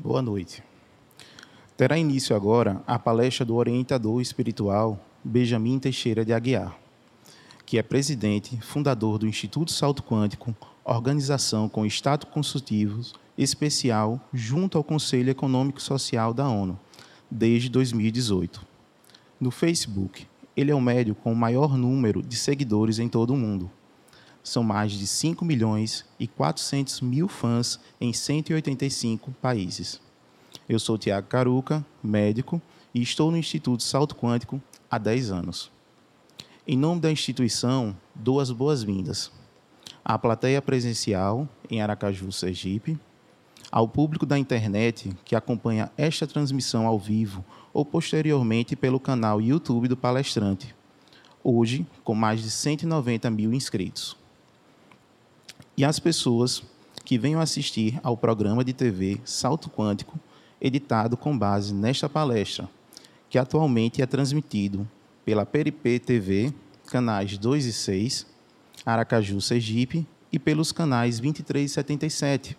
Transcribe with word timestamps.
Boa 0.00 0.22
noite. 0.22 0.62
Terá 1.76 1.98
início 1.98 2.36
agora 2.36 2.80
a 2.86 3.00
palestra 3.00 3.44
do 3.44 3.56
orientador 3.56 4.22
espiritual 4.22 5.04
Benjamin 5.24 5.80
Teixeira 5.80 6.24
de 6.24 6.32
Aguiar, 6.32 6.78
que 7.66 7.78
é 7.78 7.82
presidente, 7.82 8.60
fundador 8.60 9.18
do 9.18 9.26
Instituto 9.26 9.72
Salto 9.72 10.04
Quântico, 10.04 10.54
organização 10.84 11.68
com 11.68 11.84
status 11.84 12.30
consultivo 12.30 13.02
especial 13.36 14.20
junto 14.32 14.78
ao 14.78 14.84
Conselho 14.84 15.30
Econômico 15.30 15.82
Social 15.82 16.32
da 16.32 16.48
ONU, 16.48 16.78
desde 17.28 17.68
2018. 17.68 18.64
No 19.40 19.50
Facebook, 19.50 20.28
ele 20.56 20.70
é 20.70 20.74
o 20.76 20.80
médio 20.80 21.16
com 21.16 21.32
o 21.32 21.36
maior 21.36 21.76
número 21.76 22.22
de 22.22 22.36
seguidores 22.36 23.00
em 23.00 23.08
todo 23.08 23.34
o 23.34 23.36
mundo. 23.36 23.68
São 24.48 24.62
mais 24.62 24.92
de 24.92 25.06
5 25.06 25.44
milhões 25.44 26.06
e 26.18 26.26
400 26.26 27.02
mil 27.02 27.28
fãs 27.28 27.78
em 28.00 28.14
185 28.14 29.30
países. 29.42 30.00
Eu 30.66 30.78
sou 30.78 30.96
Tiago 30.96 31.26
Caruca, 31.26 31.84
médico, 32.02 32.60
e 32.94 33.02
estou 33.02 33.30
no 33.30 33.36
Instituto 33.36 33.82
Salto 33.82 34.16
Quântico 34.16 34.58
há 34.90 34.96
10 34.96 35.30
anos. 35.30 35.70
Em 36.66 36.78
nome 36.78 36.98
da 36.98 37.12
instituição, 37.12 37.94
dou 38.14 38.40
as 38.40 38.50
boas-vindas 38.50 39.30
à 40.02 40.18
plateia 40.18 40.62
presencial 40.62 41.46
em 41.70 41.82
Aracaju, 41.82 42.32
Sergipe, 42.32 42.98
ao 43.70 43.86
público 43.86 44.24
da 44.24 44.38
internet 44.38 45.14
que 45.26 45.36
acompanha 45.36 45.92
esta 45.94 46.26
transmissão 46.26 46.86
ao 46.86 46.98
vivo 46.98 47.44
ou 47.70 47.84
posteriormente 47.84 48.74
pelo 48.74 48.98
canal 48.98 49.42
YouTube 49.42 49.88
do 49.88 49.96
palestrante, 49.96 50.74
hoje 51.44 51.86
com 52.02 52.14
mais 52.14 52.40
de 52.40 52.50
190 52.50 53.30
mil 53.30 53.52
inscritos. 53.52 54.17
E 55.78 55.84
as 55.84 56.00
pessoas 56.00 56.60
que 57.04 57.16
venham 57.16 57.40
assistir 57.40 58.00
ao 58.02 58.16
programa 58.16 58.64
de 58.64 58.72
TV 58.72 59.20
Salto 59.24 59.70
Quântico 59.70 60.18
editado 60.60 61.16
com 61.16 61.38
base 61.38 61.72
nesta 61.72 62.08
palestra, 62.08 62.68
que 63.30 63.38
atualmente 63.38 64.02
é 64.02 64.06
transmitido 64.06 64.88
pela 65.24 65.46
Peripê 65.46 66.00
TV, 66.00 66.52
canais 66.88 67.38
2 67.38 67.66
e 67.66 67.72
6, 67.72 68.26
Aracaju, 68.84 69.40
Sergipe, 69.40 70.04
e 70.32 70.38
pelos 70.40 70.72
canais 70.72 71.20
23 71.20 71.70
e 71.70 71.74
77, 71.74 72.58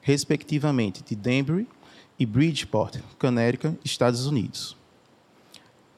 respectivamente 0.00 1.04
de 1.04 1.14
Denver 1.14 1.66
e 2.18 2.24
Bridgeport, 2.24 3.00
Connecticut, 3.18 3.78
Estados 3.84 4.24
Unidos. 4.24 4.74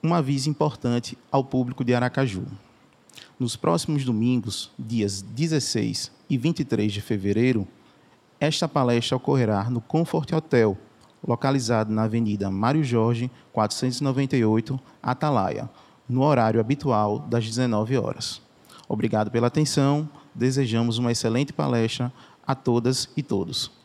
Um 0.03 0.13
aviso 0.13 0.51
importante 0.51 1.17
ao 1.31 1.45
público 1.45 1.85
de 1.85 1.95
Aracaju. 1.95 2.47
Nos 3.39 3.55
próximos 3.55 4.05
domingos, 4.05 4.73
dias 4.77 5.23
16 5.23 6.18
e 6.29 6.37
23 6.37 6.93
de 6.93 7.01
fevereiro, 7.01 7.67
esta 8.41 8.69
palestra 8.69 9.17
ocorrerá 9.17 9.69
no 9.69 9.81
Comfort 9.81 10.33
Hotel, 10.33 10.79
localizado 11.27 11.93
na 11.93 12.05
Avenida 12.05 12.51
Mário 12.51 12.85
Jorge, 12.85 13.31
498, 13.53 14.79
Atalaia, 15.03 15.69
no 16.09 16.23
horário 16.23 16.61
habitual 16.61 17.19
das 17.19 17.45
19 17.45 17.97
horas. 17.99 18.41
Obrigado 18.89 19.31
pela 19.31 19.49
atenção. 19.49 20.09
Desejamos 20.35 20.99
uma 20.99 21.13
excelente 21.13 21.53
palestra 21.53 22.13
a 22.47 22.55
todas 22.55 23.11
e 23.17 23.23
todos. 23.23 23.78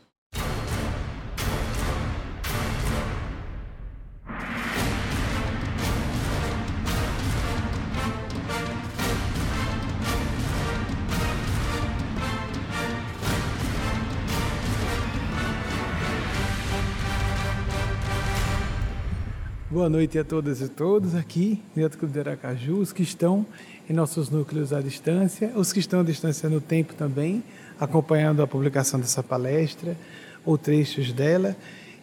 Boa 19.84 19.90
noite 19.90 20.18
a 20.18 20.24
todas 20.24 20.62
e 20.62 20.70
todos 20.70 21.14
aqui, 21.14 21.62
dentro 21.76 21.98
do 21.98 22.00
Clube 22.00 22.14
de 22.14 22.20
Aracaju, 22.22 22.78
os 22.78 22.94
que 22.94 23.04
estão 23.04 23.46
em 23.90 23.92
nossos 23.92 24.30
núcleos 24.30 24.72
à 24.72 24.80
distância, 24.80 25.52
os 25.58 25.74
que 25.74 25.80
estão 25.82 26.00
à 26.00 26.04
distância 26.04 26.48
no 26.48 26.62
tempo 26.62 26.94
também, 26.94 27.44
acompanhando 27.78 28.42
a 28.42 28.48
publicação 28.48 28.98
dessa 28.98 29.22
palestra 29.22 29.98
ou 30.46 30.58
trechos 30.58 31.12
dela. 31.12 31.54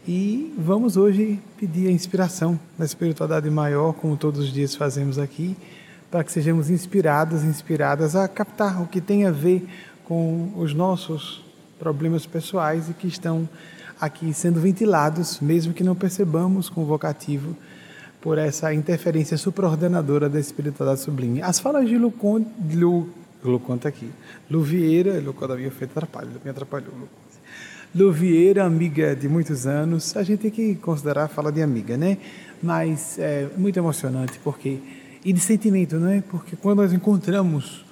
E 0.06 0.54
vamos 0.58 0.98
hoje 0.98 1.40
pedir 1.56 1.88
a 1.88 1.90
inspiração 1.90 2.60
da 2.78 2.84
espiritualidade 2.84 3.48
maior, 3.48 3.94
como 3.94 4.14
todos 4.14 4.40
os 4.40 4.52
dias 4.52 4.74
fazemos 4.74 5.18
aqui, 5.18 5.56
para 6.10 6.22
que 6.22 6.30
sejamos 6.30 6.68
inspirados, 6.68 7.44
inspiradas 7.44 8.14
a 8.14 8.28
captar 8.28 8.82
o 8.82 8.88
que 8.88 9.00
tem 9.00 9.24
a 9.24 9.30
ver 9.30 9.66
com 10.04 10.52
os 10.54 10.74
nossos 10.74 11.42
problemas 11.78 12.26
pessoais 12.26 12.90
e 12.90 12.92
que 12.92 13.06
estão 13.06 13.48
aqui 13.98 14.32
sendo 14.32 14.60
ventilados, 14.60 15.40
mesmo 15.40 15.74
que 15.74 15.84
não 15.84 15.94
percebamos 15.94 16.68
com 16.68 16.82
o 16.82 16.86
vocativo, 16.86 17.54
por 18.20 18.38
essa 18.38 18.72
interferência 18.74 19.36
supraordenadora 19.36 20.28
da 20.28 20.38
espiritualidade 20.38 21.00
sublime. 21.00 21.40
As 21.42 21.58
falas 21.58 21.88
de 21.88 21.96
Lucon, 21.96 22.44
Lu, 22.74 23.08
Lucon 23.42 23.78
tá 23.78 23.88
aqui, 23.88 24.10
Lu 24.50 24.62
Vieira, 24.62 25.18
Lucon 25.20 25.46
da 25.46 25.56
minha 25.56 25.70
feita 25.70 25.92
atrapalha, 25.98 26.28
me 26.44 26.50
atrapalhou. 26.50 26.92
Lu 27.94 28.12
Vieira, 28.12 28.64
amiga 28.64 29.16
de 29.16 29.28
muitos 29.28 29.66
anos, 29.66 30.16
a 30.16 30.22
gente 30.22 30.40
tem 30.40 30.50
que 30.50 30.74
considerar 30.76 31.24
a 31.24 31.28
fala 31.28 31.50
de 31.50 31.62
amiga, 31.62 31.96
né? 31.96 32.18
Mas 32.62 33.18
é 33.18 33.48
muito 33.56 33.78
emocionante, 33.78 34.38
porque 34.44 34.78
e 35.24 35.32
de 35.32 35.40
sentimento, 35.40 35.96
não 35.96 36.08
é? 36.08 36.20
Porque 36.20 36.56
quando 36.56 36.78
nós 36.78 36.92
encontramos 36.92 37.84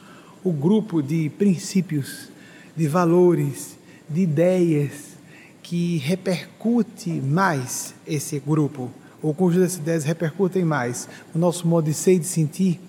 o 0.44 0.53
grupo 0.53 1.03
de 1.03 1.31
princípios, 1.31 2.28
de 2.77 2.87
valores, 2.87 3.77
de 4.09 4.22
ideias, 4.22 5.19
que 5.62 5.99
repercute 5.99 7.11
mais 7.11 7.94
esse 8.06 8.38
grupo, 8.38 8.91
ou 9.23 9.34
cujas 9.34 9.77
ideias 9.77 10.05
repercutem 10.05 10.65
mais 10.65 11.09
o 11.34 11.39
nosso 11.39 11.67
modo 11.67 11.87
de 11.87 11.95
ser 11.95 12.15
e 12.15 12.19
de 12.19 12.27
sentir, 12.27 12.81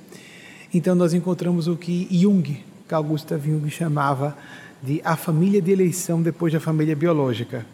então 0.74 0.94
nós 0.94 1.14
encontramos 1.14 1.68
o 1.68 1.76
que 1.76 2.08
Jung, 2.12 2.64
Carl 2.88 3.04
Gustav 3.04 3.44
Jung, 3.44 3.68
chamava 3.70 4.38
de 4.82 5.02
a 5.04 5.16
família 5.16 5.62
de 5.62 5.72
eleição 5.72 6.22
depois 6.22 6.54
da 6.54 6.60
família 6.60 6.96
biológica. 6.96 7.66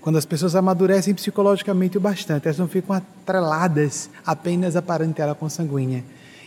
Quando 0.00 0.16
as 0.16 0.24
pessoas 0.24 0.54
amadurecem 0.54 1.14
psicologicamente 1.14 1.96
o 1.96 2.00
bastante, 2.00 2.46
elas 2.46 2.58
não 2.58 2.68
ficam 2.68 2.94
atreladas 2.94 4.08
apenas 4.24 4.76
à 4.76 4.82
parentela 4.82 5.34
consanguínea. 5.34 6.04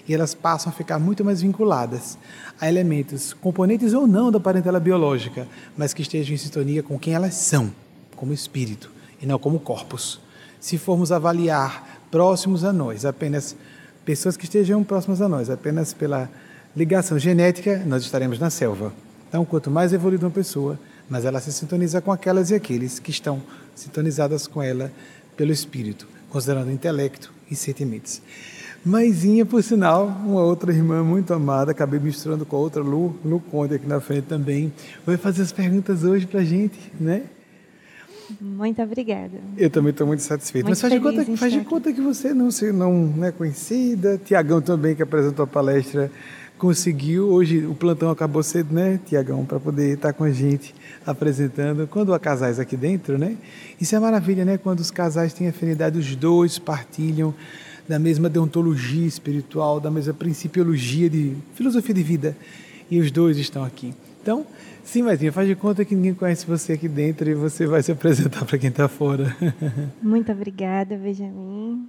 E 0.08 0.14
elas 0.14 0.34
passam 0.34 0.72
a 0.72 0.74
ficar 0.74 0.98
muito 0.98 1.26
mais 1.26 1.42
vinculadas 1.42 2.18
a 2.60 2.70
elementos, 2.70 3.34
componentes 3.34 3.94
ou 3.94 4.08
não 4.08 4.32
da 4.32 4.40
parentela 4.40 4.80
biológica, 4.80 5.48
mas 5.78 5.94
que 5.94 6.02
estejam 6.02 6.34
em 6.34 6.38
sintonia 6.38 6.82
com 6.82 6.98
quem 6.98 7.14
elas 7.14 7.34
são 7.34 7.72
como 8.16 8.32
espírito 8.32 8.90
e 9.22 9.26
não 9.26 9.38
como 9.38 9.60
corpos. 9.60 10.22
Se 10.60 10.78
formos 10.78 11.12
avaliar 11.12 12.00
próximos 12.12 12.64
a 12.64 12.74
nós, 12.74 13.06
apenas 13.06 13.56
pessoas 14.04 14.36
que 14.36 14.46
estejam 14.46 14.84
próximas 14.84 15.22
a 15.22 15.30
nós, 15.30 15.50
apenas 15.50 15.94
pela 15.94 16.30
ligação 16.76 17.18
genética, 17.18 17.84
nós 17.86 18.04
estaremos 18.04 18.40
na 18.40 18.50
selva. 18.50 18.94
Então, 19.28 19.46
quanto 19.46 19.70
mais 19.70 19.94
evoluída 19.94 20.26
uma 20.26 20.32
pessoa, 20.32 20.80
mais 21.10 21.26
ela 21.26 21.40
se 21.40 21.52
sintoniza 21.52 22.02
com 22.02 22.12
aquelas 22.12 22.50
e 22.50 22.56
aqueles 22.56 23.00
que 23.00 23.12
estão 23.12 23.42
sintonizadas 23.76 24.48
com 24.48 24.62
ela 24.62 24.92
pelo 25.38 25.52
espírito, 25.52 26.08
considerando 26.30 26.72
intelecto 26.72 27.32
e 27.50 27.56
sentimentos. 27.56 28.22
Maisinha, 28.84 29.46
por 29.46 29.62
sinal, 29.62 30.08
uma 30.08 30.42
outra 30.42 30.72
irmã 30.72 31.04
muito 31.04 31.34
amada, 31.34 31.72
acabei 31.72 32.00
misturando 32.00 32.46
com 32.46 32.56
a 32.56 32.60
outra, 32.60 32.82
Lu, 32.82 33.16
Lu 33.26 33.40
Conde 33.40 33.76
aqui 33.76 33.86
na 33.86 34.00
frente 34.00 34.26
também, 34.26 34.72
vai 35.06 35.18
fazer 35.18 35.42
as 35.42 35.52
perguntas 35.52 36.04
hoje 36.04 36.26
para 36.26 36.40
a 36.40 36.46
gente, 36.46 36.80
né? 37.00 37.24
Muito 38.40 38.82
obrigada. 38.82 39.38
Eu 39.58 39.70
também 39.70 39.92
estou 39.92 40.06
muito 40.06 40.22
satisfeito. 40.22 40.66
Muito 40.66 40.72
Mas 40.72 40.82
faz 40.82 40.94
de, 40.94 41.00
conta, 41.00 41.38
faz 41.38 41.54
de 41.54 41.60
conta 41.62 41.94
que 41.94 42.02
você 42.02 42.34
não, 42.34 42.50
não 43.08 43.26
é 43.26 43.32
conhecida. 43.32 44.20
Tiagão 44.24 44.62
também, 44.62 44.96
que 44.96 45.04
apresentou 45.04 45.44
a 45.44 45.48
palestra, 45.48 46.12
conseguiu. 46.58 47.30
Hoje 47.30 47.66
o 47.66 47.74
plantão 47.74 48.12
acabou 48.12 48.44
cedo, 48.44 48.74
né, 48.74 49.00
Tiagão, 49.06 49.46
para 49.46 49.60
poder 49.60 49.96
estar 49.96 50.14
com 50.14 50.24
a 50.24 50.32
gente 50.32 50.76
apresentando. 51.06 51.88
Quando 51.88 52.14
há 52.14 52.20
casais 52.20 52.60
aqui 52.60 52.78
dentro, 52.78 53.18
né? 53.18 53.38
Isso 53.80 53.96
é 53.96 54.00
maravilha, 54.00 54.46
né? 54.46 54.58
Quando 54.58 54.80
os 54.80 54.92
casais 54.92 55.34
têm 55.34 55.48
afinidade, 55.48 55.98
os 55.98 56.16
dois 56.16 56.60
partilham 56.60 57.34
da 57.88 57.98
mesma 57.98 58.30
deontologia 58.30 59.08
espiritual, 59.08 59.80
da 59.80 59.90
mesma 59.90 60.14
principiologia 60.14 61.10
de 61.10 61.36
filosofia 61.56 61.96
de 61.96 62.04
vida. 62.04 62.38
E 62.92 63.00
os 63.00 63.10
dois 63.10 63.38
estão 63.38 63.64
aqui. 63.64 63.94
Então, 64.22 64.46
Sim, 64.84 65.04
Matinha, 65.04 65.32
faz 65.32 65.48
de 65.48 65.56
conta 65.56 65.86
que 65.86 65.96
ninguém 65.96 66.14
conhece 66.14 66.46
você 66.46 66.74
aqui 66.74 66.88
dentro 66.88 67.30
e 67.30 67.34
você 67.34 67.66
vai 67.66 67.84
se 67.84 67.92
apresentar 67.92 68.46
para 68.46 68.58
quem 68.58 68.70
está 68.70 68.88
fora. 68.88 69.36
Muito 70.02 70.32
obrigada, 70.32 70.98
Benjamin. 70.98 71.88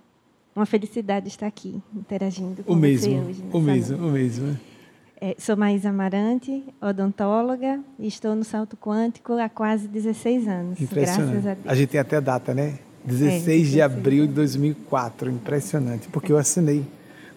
Uma 0.55 0.67
felicidade 0.67 1.29
estar 1.29 1.47
aqui, 1.47 1.81
interagindo 1.95 2.63
com 2.63 2.73
o 2.73 2.77
mesmo, 2.77 3.13
você 3.13 3.19
hoje. 3.19 3.45
O 3.53 3.61
mesmo, 3.61 3.97
noite. 3.97 4.11
o 4.11 4.13
mesmo. 4.13 4.61
É, 5.21 5.37
sou 5.39 5.57
Maísa 5.57 5.91
Amarante, 5.91 6.65
odontóloga, 6.81 7.81
e 7.99 8.07
estou 8.07 8.35
no 8.35 8.43
Salto 8.43 8.77
Quântico 8.77 9.35
há 9.35 9.49
quase 9.49 9.87
16 9.87 10.49
anos. 10.49 10.81
Impressionante. 10.81 11.33
Graças 11.33 11.47
a 11.47 11.55
Deus. 11.55 11.67
A 11.67 11.75
gente 11.75 11.89
tem 11.91 12.01
até 12.01 12.21
data, 12.21 12.53
né? 12.53 12.79
16 13.05 13.69
é, 13.69 13.71
de 13.71 13.83
abril 13.83 14.27
de 14.27 14.33
2004. 14.33 15.31
Impressionante, 15.31 16.09
porque 16.09 16.33
eu 16.33 16.39
assinei 16.39 16.85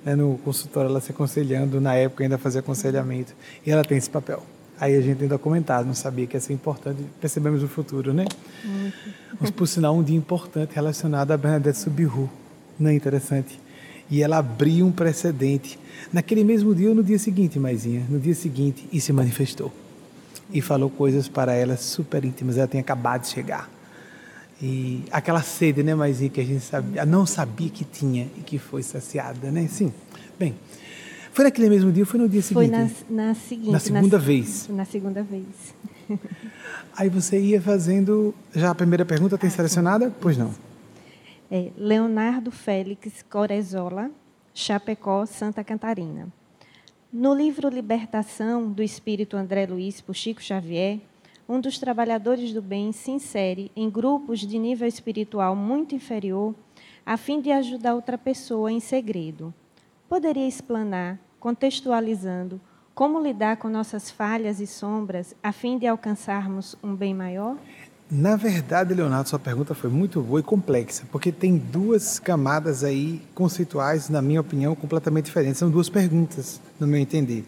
né, 0.03 0.15
no 0.15 0.37
consultório 0.39 0.89
ela 0.89 0.99
se 0.99 1.11
aconselhando, 1.11 1.79
na 1.79 1.93
época 1.95 2.23
ainda 2.23 2.37
fazia 2.37 2.59
aconselhamento, 2.59 3.33
e 3.65 3.71
ela 3.71 3.83
tem 3.83 3.97
esse 3.97 4.09
papel 4.09 4.43
Aí 4.83 4.97
a 4.97 4.99
gente 4.99 5.19
tem 5.19 5.29
documentado, 5.29 5.87
não 5.87 5.93
sabia 5.93 6.27
que 6.27 6.35
ia 6.35 6.41
ser 6.41 6.51
importante, 6.51 7.01
percebemos 7.21 7.63
o 7.63 7.69
futuro, 7.69 8.13
né? 8.13 8.25
Muito. 8.65 8.97
Mas, 9.39 9.49
por 9.49 9.65
sinal, 9.65 9.95
um 9.95 10.03
dia 10.03 10.17
importante 10.17 10.75
relacionado 10.75 11.31
a 11.31 11.37
Bernadette 11.37 11.77
Subiru. 11.77 12.29
Não 12.77 12.89
é 12.89 12.93
interessante? 12.93 13.57
E 14.11 14.21
ela 14.21 14.39
abriu 14.39 14.85
um 14.85 14.91
precedente. 14.91 15.79
Naquele 16.11 16.43
mesmo 16.43 16.75
dia 16.75 16.89
ou 16.89 16.95
no 16.95 17.01
dia 17.01 17.17
seguinte, 17.17 17.57
Maisinha? 17.57 18.05
No 18.09 18.19
dia 18.19 18.35
seguinte, 18.35 18.85
e 18.91 18.99
se 18.99 19.13
manifestou. 19.13 19.71
E 20.51 20.59
falou 20.59 20.89
coisas 20.89 21.29
para 21.29 21.53
ela 21.53 21.77
super 21.77 22.25
íntimas. 22.25 22.57
Ela 22.57 22.67
tinha 22.67 22.81
acabado 22.81 23.21
de 23.21 23.29
chegar. 23.29 23.69
E 24.61 25.05
aquela 25.13 25.41
sede, 25.41 25.81
né, 25.81 25.95
Maisinha, 25.95 26.29
que 26.29 26.41
a 26.41 26.45
gente 26.45 26.59
sabia, 26.59 27.05
não 27.05 27.25
sabia 27.25 27.69
que 27.69 27.85
tinha 27.85 28.27
e 28.37 28.41
que 28.41 28.59
foi 28.59 28.83
saciada, 28.83 29.49
né? 29.49 29.65
Sim. 29.69 29.93
Bem, 30.37 30.53
foi 31.33 31.45
naquele 31.45 31.69
mesmo 31.69 31.91
dia 31.91 32.03
ou 32.03 32.07
foi 32.07 32.19
no 32.19 32.29
dia 32.29 32.41
seguinte? 32.41 32.69
Foi 32.69 32.79
na, 33.09 33.27
na 33.27 33.33
seguinte. 33.33 33.71
Na 33.71 33.79
segunda 33.79 34.17
na, 34.17 34.23
vez? 34.23 34.67
Na 34.69 34.85
segunda 34.85 35.23
vez. 35.23 35.75
Aí 36.95 37.09
você 37.09 37.39
ia 37.39 37.61
fazendo. 37.61 38.33
Já 38.53 38.69
a 38.69 38.75
primeira 38.75 39.03
pergunta 39.03 39.37
tem 39.37 39.47
ah, 39.47 39.51
selecionada? 39.51 40.09
Sim. 40.09 40.15
Pois 40.21 40.37
não. 40.37 40.53
É, 41.49 41.71
Leonardo 41.77 42.51
Félix 42.51 43.23
Corezola, 43.29 44.11
Chapecó, 44.53 45.25
Santa 45.25 45.63
Catarina. 45.63 46.27
No 47.11 47.33
livro 47.33 47.69
Libertação, 47.69 48.71
do 48.71 48.81
Espírito 48.81 49.37
André 49.37 49.65
Luiz, 49.67 50.01
por 50.01 50.15
Chico 50.15 50.41
Xavier, 50.41 50.99
um 51.47 51.59
dos 51.59 51.77
trabalhadores 51.77 52.53
do 52.53 52.61
bem 52.61 52.91
se 52.91 53.11
insere 53.11 53.71
em 53.75 53.89
grupos 53.89 54.39
de 54.39 54.57
nível 54.57 54.87
espiritual 54.87 55.55
muito 55.55 55.93
inferior 55.93 56.55
a 57.05 57.17
fim 57.17 57.41
de 57.41 57.51
ajudar 57.51 57.95
outra 57.95 58.17
pessoa 58.17 58.71
em 58.71 58.79
segredo. 58.79 59.53
Poderia 60.13 60.47
explanar, 60.47 61.17
contextualizando, 61.39 62.61
como 62.93 63.19
lidar 63.19 63.57
com 63.57 63.67
nossas 63.67 64.11
falhas 64.11 64.59
e 64.59 64.67
sombras 64.67 65.33
a 65.41 65.51
fim 65.51 65.79
de 65.79 65.87
alcançarmos 65.87 66.75
um 66.83 66.93
bem 66.93 67.15
maior? 67.15 67.57
Na 68.11 68.35
verdade, 68.35 68.93
Leonardo, 68.93 69.27
sua 69.27 69.39
pergunta 69.39 69.73
foi 69.73 69.89
muito 69.89 70.21
boa 70.21 70.39
e 70.39 70.43
complexa, 70.43 71.03
porque 71.11 71.31
tem 71.31 71.57
duas 71.57 72.19
camadas 72.19 72.83
aí 72.83 73.23
conceituais, 73.33 74.07
na 74.07 74.21
minha 74.21 74.39
opinião, 74.39 74.75
completamente 74.75 75.25
diferentes. 75.25 75.57
São 75.57 75.71
duas 75.71 75.89
perguntas, 75.89 76.61
no 76.79 76.85
meu 76.85 76.99
entender. 76.99 77.43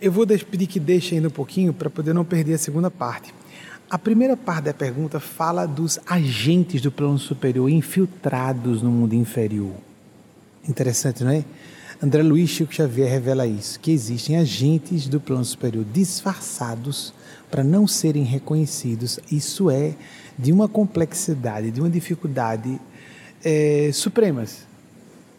Eu 0.00 0.10
vou 0.10 0.26
pedir 0.26 0.66
que 0.66 0.80
deixe 0.80 1.14
ainda 1.14 1.28
um 1.28 1.30
pouquinho 1.30 1.72
para 1.72 1.88
poder 1.88 2.12
não 2.12 2.24
perder 2.24 2.54
a 2.54 2.58
segunda 2.58 2.90
parte. 2.90 3.32
A 3.88 3.96
primeira 3.96 4.36
parte 4.36 4.64
da 4.64 4.74
pergunta 4.74 5.20
fala 5.20 5.66
dos 5.66 6.00
agentes 6.04 6.82
do 6.82 6.90
plano 6.90 7.16
superior 7.16 7.70
infiltrados 7.70 8.82
no 8.82 8.90
mundo 8.90 9.14
inferior. 9.14 9.74
Interessante, 10.68 11.22
não 11.22 11.30
é? 11.30 11.44
André 12.02 12.22
Luiz 12.22 12.50
Chico 12.50 12.74
Xavier 12.74 13.08
revela 13.08 13.46
isso, 13.46 13.80
que 13.80 13.90
existem 13.90 14.36
agentes 14.36 15.08
do 15.08 15.18
plano 15.18 15.44
superior 15.44 15.82
disfarçados 15.94 17.14
para 17.50 17.64
não 17.64 17.86
serem 17.86 18.22
reconhecidos. 18.22 19.18
Isso 19.32 19.70
é 19.70 19.94
de 20.38 20.52
uma 20.52 20.68
complexidade, 20.68 21.70
de 21.70 21.80
uma 21.80 21.88
dificuldade 21.88 22.78
é, 23.42 23.90
supremas. 23.94 24.66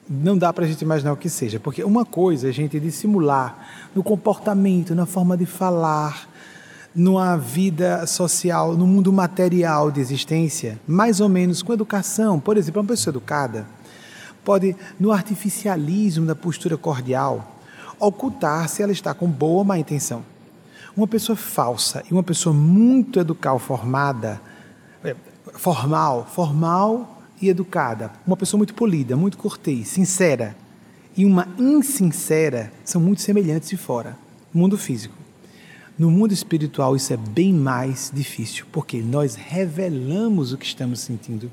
Não 0.10 0.36
dá 0.36 0.52
para 0.52 0.66
a 0.66 0.68
gente 0.68 0.82
imaginar 0.82 1.14
o 1.14 1.18
que 1.18 1.30
seja, 1.30 1.60
porque 1.60 1.84
uma 1.84 2.04
coisa 2.04 2.48
é 2.48 2.50
a 2.50 2.54
gente 2.54 2.80
dissimular 2.80 3.90
no 3.94 4.02
comportamento, 4.02 4.96
na 4.96 5.06
forma 5.06 5.38
de 5.38 5.46
falar, 5.46 6.28
numa 6.96 7.38
vida 7.38 8.08
social, 8.08 8.76
no 8.76 8.88
mundo 8.88 9.14
material 9.14 9.92
de 9.92 10.00
existência, 10.00 10.80
mais 10.88 11.20
ou 11.20 11.30
menos 11.30 11.62
com 11.62 11.72
educação. 11.72 12.40
Por 12.40 12.58
exemplo, 12.58 12.82
uma 12.82 12.88
pessoa 12.88 13.12
educada 13.12 13.68
pode, 14.48 14.78
no 14.98 15.12
artificialismo 15.12 16.26
da 16.26 16.34
postura 16.34 16.78
cordial, 16.78 17.60
ocultar 18.00 18.70
se 18.70 18.82
ela 18.82 18.94
está 18.94 19.14
com 19.14 19.28
boa 19.28 19.58
ou 19.58 19.66
má 19.66 19.78
intenção. 19.78 20.24
Uma 20.96 21.06
pessoa 21.06 21.36
falsa 21.36 22.02
e 22.10 22.14
uma 22.14 22.24
pessoa 22.24 22.56
muito 22.56 23.20
educal, 23.20 23.60
formada, 23.60 24.42
é, 25.04 25.14
formal, 25.52 26.26
formal 26.34 27.22
e 27.42 27.50
educada, 27.50 28.10
uma 28.26 28.38
pessoa 28.38 28.58
muito 28.58 28.74
polida, 28.74 29.18
muito 29.18 29.38
cortês, 29.38 29.90
sincera, 29.90 30.56
e 31.16 31.26
uma 31.26 31.46
insincera 31.60 32.72
são 32.86 33.02
muito 33.02 33.22
semelhantes 33.22 33.68
de 33.68 33.76
fora, 33.76 34.18
no 34.54 34.62
mundo 34.62 34.78
físico. 34.78 35.14
No 36.00 36.10
mundo 36.10 36.32
espiritual 36.32 36.96
isso 36.96 37.12
é 37.12 37.18
bem 37.18 37.52
mais 37.52 38.12
difícil, 38.14 38.66
porque 38.72 39.02
nós 39.02 39.36
revelamos 39.36 40.54
o 40.54 40.58
que 40.58 40.66
estamos 40.66 41.02
sentindo 41.02 41.52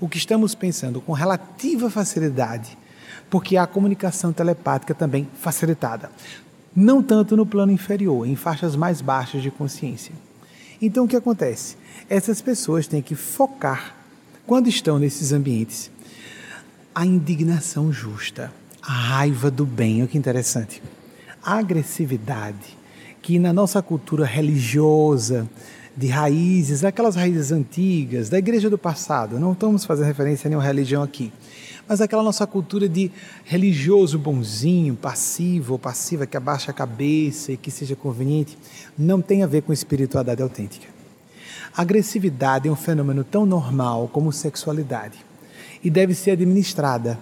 o 0.00 0.08
que 0.08 0.18
estamos 0.18 0.54
pensando 0.54 1.00
com 1.00 1.12
relativa 1.12 1.90
facilidade, 1.90 2.76
porque 3.28 3.56
há 3.56 3.66
comunicação 3.66 4.32
telepática 4.32 4.94
também 4.94 5.28
facilitada. 5.40 6.10
Não 6.74 7.02
tanto 7.02 7.36
no 7.36 7.44
plano 7.44 7.72
inferior, 7.72 8.26
em 8.26 8.36
faixas 8.36 8.76
mais 8.76 9.00
baixas 9.00 9.42
de 9.42 9.50
consciência. 9.50 10.14
Então 10.80 11.04
o 11.04 11.08
que 11.08 11.16
acontece? 11.16 11.76
Essas 12.08 12.40
pessoas 12.40 12.86
têm 12.86 13.02
que 13.02 13.14
focar, 13.14 13.96
quando 14.46 14.68
estão 14.68 14.98
nesses 14.98 15.32
ambientes, 15.32 15.90
a 16.94 17.04
indignação 17.04 17.92
justa, 17.92 18.52
a 18.80 18.92
raiva 18.92 19.50
do 19.50 19.66
bem, 19.66 20.00
olha 20.00 20.08
que 20.08 20.16
interessante. 20.16 20.82
A 21.42 21.58
agressividade, 21.58 22.76
que 23.20 23.38
na 23.38 23.52
nossa 23.52 23.82
cultura 23.82 24.24
religiosa, 24.24 25.48
de 25.98 26.06
raízes, 26.06 26.84
aquelas 26.84 27.16
raízes 27.16 27.50
antigas, 27.50 28.28
da 28.28 28.38
igreja 28.38 28.70
do 28.70 28.78
passado. 28.78 29.40
Não 29.40 29.52
estamos 29.52 29.84
fazendo 29.84 30.06
referência 30.06 30.46
a 30.46 30.48
nenhuma 30.48 30.64
religião 30.64 31.02
aqui. 31.02 31.32
Mas 31.88 32.00
aquela 32.00 32.22
nossa 32.22 32.46
cultura 32.46 32.88
de 32.88 33.10
religioso 33.44 34.16
bonzinho, 34.16 34.94
passivo 34.94 35.72
ou 35.72 35.78
passiva, 35.78 36.24
que 36.24 36.36
abaixa 36.36 36.70
a 36.70 36.74
cabeça 36.74 37.50
e 37.50 37.56
que 37.56 37.68
seja 37.68 37.96
conveniente, 37.96 38.56
não 38.96 39.20
tem 39.20 39.42
a 39.42 39.46
ver 39.46 39.62
com 39.62 39.72
espiritualidade 39.72 40.40
autêntica. 40.40 40.86
Agressividade 41.76 42.68
é 42.68 42.70
um 42.70 42.76
fenômeno 42.76 43.24
tão 43.24 43.44
normal 43.44 44.08
como 44.12 44.32
sexualidade 44.32 45.18
e 45.82 45.90
deve 45.90 46.14
ser 46.14 46.32
administrada. 46.32 47.18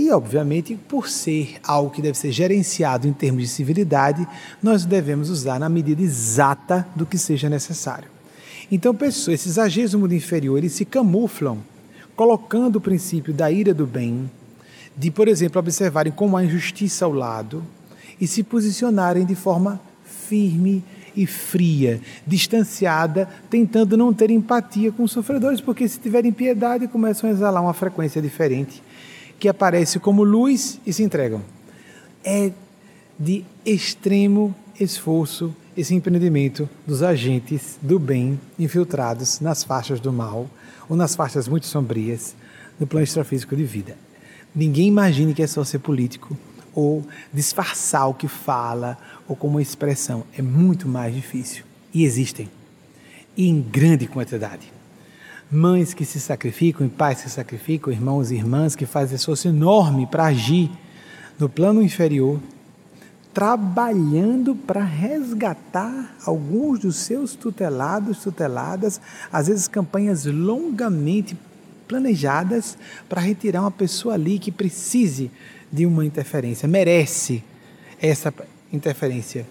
E, 0.00 0.10
obviamente, 0.10 0.78
por 0.88 1.10
ser 1.10 1.56
algo 1.62 1.90
que 1.90 2.00
deve 2.00 2.16
ser 2.16 2.32
gerenciado 2.32 3.06
em 3.06 3.12
termos 3.12 3.42
de 3.42 3.48
civilidade, 3.48 4.26
nós 4.62 4.86
devemos 4.86 5.28
usar 5.28 5.60
na 5.60 5.68
medida 5.68 6.00
exata 6.00 6.88
do 6.96 7.04
que 7.04 7.18
seja 7.18 7.50
necessário. 7.50 8.08
Então, 8.72 8.94
pessoas, 8.94 9.42
esses 9.42 9.58
agentes 9.58 9.90
do 9.90 9.98
mundo 9.98 10.14
inferior, 10.14 10.56
eles 10.56 10.72
se 10.72 10.86
camuflam, 10.86 11.58
colocando 12.16 12.76
o 12.76 12.80
princípio 12.80 13.34
da 13.34 13.50
ira 13.50 13.74
do 13.74 13.86
bem, 13.86 14.30
de, 14.96 15.10
por 15.10 15.28
exemplo, 15.28 15.58
observarem 15.58 16.10
como 16.10 16.34
há 16.34 16.42
injustiça 16.42 17.04
ao 17.04 17.12
lado 17.12 17.62
e 18.18 18.26
se 18.26 18.42
posicionarem 18.42 19.26
de 19.26 19.34
forma 19.34 19.78
firme 20.02 20.82
e 21.14 21.26
fria, 21.26 22.00
distanciada, 22.26 23.28
tentando 23.50 23.98
não 23.98 24.14
ter 24.14 24.30
empatia 24.30 24.92
com 24.92 25.02
os 25.02 25.12
sofredores, 25.12 25.60
porque 25.60 25.86
se 25.86 26.00
tiverem 26.00 26.32
piedade 26.32 26.88
começam 26.88 27.28
a 27.28 27.32
exalar 27.34 27.62
uma 27.62 27.74
frequência 27.74 28.22
diferente 28.22 28.82
que 29.40 29.48
aparece 29.48 29.98
como 29.98 30.22
luz 30.22 30.78
e 30.86 30.92
se 30.92 31.02
entregam. 31.02 31.42
É 32.22 32.52
de 33.18 33.44
extremo 33.64 34.54
esforço 34.78 35.54
esse 35.76 35.94
empreendimento 35.94 36.68
dos 36.86 37.02
agentes 37.02 37.78
do 37.80 37.98
bem 37.98 38.38
infiltrados 38.58 39.40
nas 39.40 39.64
faixas 39.64 39.98
do 39.98 40.12
mal 40.12 40.48
ou 40.88 40.96
nas 40.96 41.16
faixas 41.16 41.48
muito 41.48 41.66
sombrias 41.66 42.34
no 42.78 42.86
plano 42.86 43.04
extrafísico 43.04 43.56
de 43.56 43.64
vida. 43.64 43.96
Ninguém 44.54 44.88
imagine 44.88 45.32
que 45.32 45.42
é 45.42 45.46
só 45.46 45.64
ser 45.64 45.78
político 45.78 46.36
ou 46.74 47.04
disfarçar 47.32 48.08
o 48.08 48.14
que 48.14 48.28
fala 48.28 48.98
ou 49.26 49.34
como 49.34 49.60
expressão. 49.60 50.24
É 50.36 50.42
muito 50.42 50.86
mais 50.86 51.14
difícil. 51.14 51.64
E 51.94 52.04
existem. 52.04 52.48
E 53.36 53.48
em 53.48 53.60
grande 53.60 54.06
quantidade 54.06 54.79
mães 55.50 55.92
que 55.92 56.04
se 56.04 56.20
sacrificam, 56.20 56.88
pais 56.88 57.22
que 57.22 57.28
se 57.28 57.34
sacrificam, 57.34 57.92
irmãos 57.92 58.30
e 58.30 58.36
irmãs 58.36 58.76
que 58.76 58.86
fazem 58.86 59.16
esforço 59.16 59.48
enorme 59.48 60.06
para 60.06 60.26
agir 60.26 60.70
no 61.38 61.48
plano 61.48 61.82
inferior, 61.82 62.38
trabalhando 63.34 64.54
para 64.54 64.84
resgatar 64.84 66.16
alguns 66.24 66.80
dos 66.80 66.96
seus 66.96 67.34
tutelados, 67.34 68.18
tuteladas, 68.18 69.00
às 69.32 69.48
vezes 69.48 69.66
campanhas 69.66 70.24
longamente 70.26 71.36
planejadas 71.88 72.78
para 73.08 73.20
retirar 73.20 73.62
uma 73.62 73.70
pessoa 73.70 74.14
ali 74.14 74.38
que 74.38 74.52
precise 74.52 75.30
de 75.72 75.86
uma 75.86 76.04
interferência, 76.04 76.68
merece 76.68 77.42
essa 78.00 78.32
interferência 78.72 79.46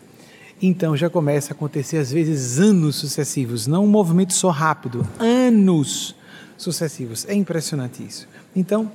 então 0.62 0.96
já 0.96 1.10
começa 1.10 1.54
a 1.54 1.56
acontecer 1.56 1.98
às 1.98 2.12
vezes 2.12 2.60
anos 2.60 2.96
sucessivos, 2.96 3.68
não 3.68 3.86
um 3.86 3.88
movimento 3.88 4.34
só 4.34 4.50
rápido, 4.50 5.08
anos 5.20 6.16
sucessivos. 6.58 7.26
É 7.28 7.34
impressionante 7.34 8.04
isso. 8.04 8.28
Então, 8.56 8.92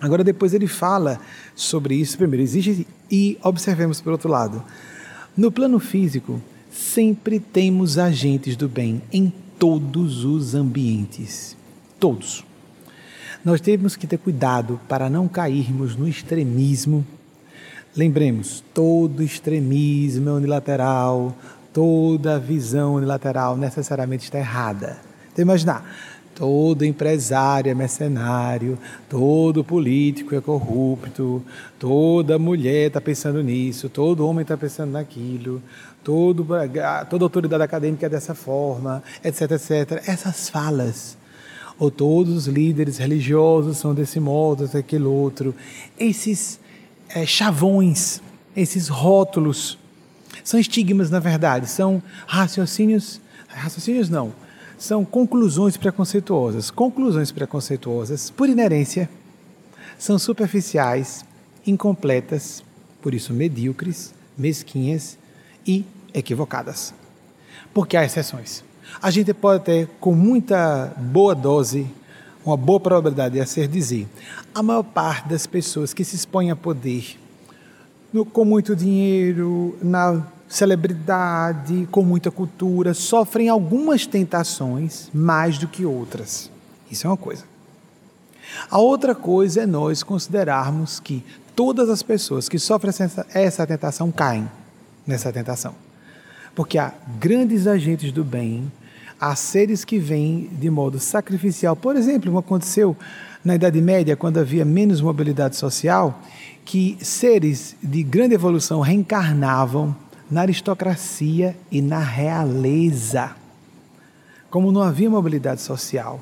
agora 0.00 0.22
depois 0.22 0.52
ele 0.52 0.66
fala 0.66 1.18
sobre 1.54 1.94
isso. 1.94 2.16
Primeiro, 2.16 2.42
existe 2.42 2.86
e 3.10 3.38
observemos 3.42 4.00
por 4.00 4.12
outro 4.12 4.28
lado. 4.28 4.62
No 5.36 5.50
plano 5.50 5.78
físico, 5.78 6.40
sempre 6.70 7.40
temos 7.40 7.98
agentes 7.98 8.56
do 8.56 8.68
bem 8.68 9.00
em 9.12 9.32
todos 9.58 10.24
os 10.24 10.54
ambientes. 10.54 11.56
Todos. 11.98 12.44
Nós 13.44 13.60
temos 13.60 13.96
que 13.96 14.06
ter 14.06 14.18
cuidado 14.18 14.78
para 14.86 15.08
não 15.08 15.26
cairmos 15.26 15.96
no 15.96 16.06
extremismo 16.06 17.06
Lembremos, 17.96 18.62
todo 18.72 19.20
extremismo 19.20 20.28
é 20.28 20.32
unilateral, 20.32 21.34
toda 21.72 22.38
visão 22.38 22.94
unilateral 22.94 23.56
necessariamente 23.56 24.24
está 24.24 24.38
errada. 24.38 24.98
Então, 25.32 25.42
imaginar, 25.42 25.84
todo 26.32 26.84
empresário 26.84 27.68
é 27.68 27.74
mercenário, 27.74 28.78
todo 29.08 29.64
político 29.64 30.36
é 30.36 30.40
corrupto, 30.40 31.42
toda 31.80 32.38
mulher 32.38 32.86
está 32.86 33.00
pensando 33.00 33.42
nisso, 33.42 33.88
todo 33.88 34.24
homem 34.24 34.42
está 34.42 34.56
pensando 34.56 34.92
naquilo, 34.92 35.60
todo, 36.04 36.46
toda 37.08 37.24
autoridade 37.24 37.64
acadêmica 37.64 38.06
é 38.06 38.08
dessa 38.08 38.36
forma, 38.36 39.02
etc, 39.24 39.50
etc. 39.50 40.08
Essas 40.08 40.48
falas, 40.48 41.18
ou 41.76 41.90
todos 41.90 42.36
os 42.36 42.46
líderes 42.46 42.98
religiosos 42.98 43.78
são 43.78 43.92
desse 43.92 44.20
modo, 44.20 44.68
daquele 44.68 45.04
outro, 45.04 45.52
esses 45.98 46.60
é, 47.14 47.26
chavões, 47.26 48.20
esses 48.56 48.88
rótulos, 48.88 49.78
são 50.44 50.58
estigmas, 50.58 51.10
na 51.10 51.18
verdade, 51.18 51.68
são 51.68 52.02
raciocínios, 52.26 53.20
raciocínios 53.48 54.08
não, 54.08 54.32
são 54.78 55.04
conclusões 55.04 55.76
preconceituosas. 55.76 56.70
Conclusões 56.70 57.30
preconceituosas, 57.30 58.30
por 58.30 58.48
inerência, 58.48 59.08
são 59.98 60.18
superficiais, 60.18 61.24
incompletas, 61.66 62.64
por 63.02 63.12
isso 63.12 63.34
medíocres, 63.34 64.14
mesquinhas 64.36 65.18
e 65.66 65.84
equivocadas. 66.14 66.94
Porque 67.74 67.96
há 67.96 68.04
exceções. 68.04 68.64
A 69.02 69.10
gente 69.10 69.32
pode 69.34 69.64
ter, 69.64 69.88
com 70.00 70.14
muita 70.14 70.92
boa 70.96 71.34
dose, 71.34 71.86
uma 72.44 72.56
boa 72.56 72.80
probabilidade 72.80 73.34
de 73.34 73.40
a 73.40 73.46
ser 73.46 73.68
dizer, 73.68 74.08
a 74.54 74.62
maior 74.62 74.82
parte 74.82 75.28
das 75.28 75.46
pessoas 75.46 75.92
que 75.92 76.04
se 76.04 76.16
expõem 76.16 76.50
a 76.50 76.56
poder 76.56 77.18
no, 78.12 78.24
com 78.24 78.44
muito 78.44 78.74
dinheiro, 78.74 79.76
na 79.82 80.26
celebridade, 80.48 81.86
com 81.90 82.02
muita 82.02 82.30
cultura, 82.30 82.92
sofrem 82.92 83.48
algumas 83.48 84.06
tentações 84.06 85.08
mais 85.14 85.58
do 85.58 85.68
que 85.68 85.84
outras. 85.84 86.50
Isso 86.90 87.06
é 87.06 87.10
uma 87.10 87.16
coisa. 87.16 87.44
A 88.68 88.78
outra 88.78 89.14
coisa 89.14 89.62
é 89.62 89.66
nós 89.66 90.02
considerarmos 90.02 90.98
que 90.98 91.24
todas 91.54 91.88
as 91.88 92.02
pessoas 92.02 92.48
que 92.48 92.58
sofrem 92.58 92.92
essa 93.32 93.66
tentação 93.66 94.10
caem 94.10 94.50
nessa 95.06 95.32
tentação. 95.32 95.74
Porque 96.54 96.78
há 96.78 96.92
grandes 97.20 97.68
agentes 97.68 98.10
do 98.10 98.24
bem, 98.24 98.70
há 99.20 99.36
seres 99.36 99.84
que 99.84 99.98
vêm 99.98 100.48
de 100.52 100.70
modo 100.70 100.98
sacrificial. 100.98 101.76
Por 101.76 101.94
exemplo, 101.94 102.36
aconteceu 102.38 102.96
na 103.44 103.54
Idade 103.54 103.80
Média, 103.80 104.16
quando 104.16 104.38
havia 104.38 104.64
menos 104.64 105.00
mobilidade 105.00 105.56
social, 105.56 106.20
que 106.64 106.96
seres 107.02 107.76
de 107.82 108.02
grande 108.02 108.34
evolução 108.34 108.80
reencarnavam 108.80 109.94
na 110.30 110.42
aristocracia 110.42 111.56
e 111.70 111.82
na 111.82 111.98
realeza. 111.98 113.36
Como 114.48 114.72
não 114.72 114.82
havia 114.82 115.10
mobilidade 115.10 115.60
social, 115.60 116.20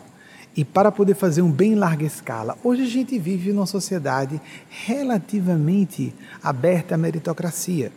e 0.56 0.64
para 0.64 0.90
poder 0.90 1.14
fazer 1.14 1.40
um 1.40 1.52
bem 1.52 1.72
em 1.72 1.76
larga 1.76 2.04
escala. 2.04 2.58
Hoje 2.64 2.82
a 2.82 2.86
gente 2.86 3.16
vive 3.16 3.52
numa 3.52 3.66
sociedade 3.66 4.40
relativamente 4.68 6.12
aberta 6.42 6.96
à 6.96 6.98
meritocracia. 6.98 7.92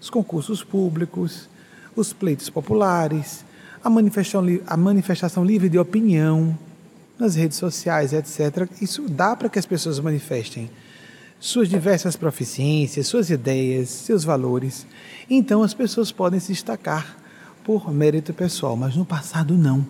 Os 0.00 0.08
concursos 0.08 0.64
públicos, 0.64 1.46
os 1.94 2.14
pleitos 2.14 2.48
populares, 2.48 3.44
a 3.86 3.90
manifestação, 3.90 4.44
a 4.66 4.76
manifestação 4.76 5.44
livre 5.44 5.68
de 5.68 5.78
opinião 5.78 6.58
nas 7.16 7.36
redes 7.36 7.56
sociais, 7.56 8.12
etc. 8.12 8.68
Isso 8.82 9.08
dá 9.08 9.36
para 9.36 9.48
que 9.48 9.58
as 9.58 9.66
pessoas 9.66 10.00
manifestem 10.00 10.68
suas 11.38 11.68
diversas 11.68 12.16
proficiências, 12.16 13.06
suas 13.06 13.30
ideias, 13.30 13.88
seus 13.88 14.24
valores. 14.24 14.86
Então 15.30 15.62
as 15.62 15.72
pessoas 15.72 16.10
podem 16.10 16.40
se 16.40 16.52
destacar 16.52 17.16
por 17.62 17.92
mérito 17.92 18.34
pessoal, 18.34 18.76
mas 18.76 18.96
no 18.96 19.04
passado 19.04 19.54
não. 19.54 19.86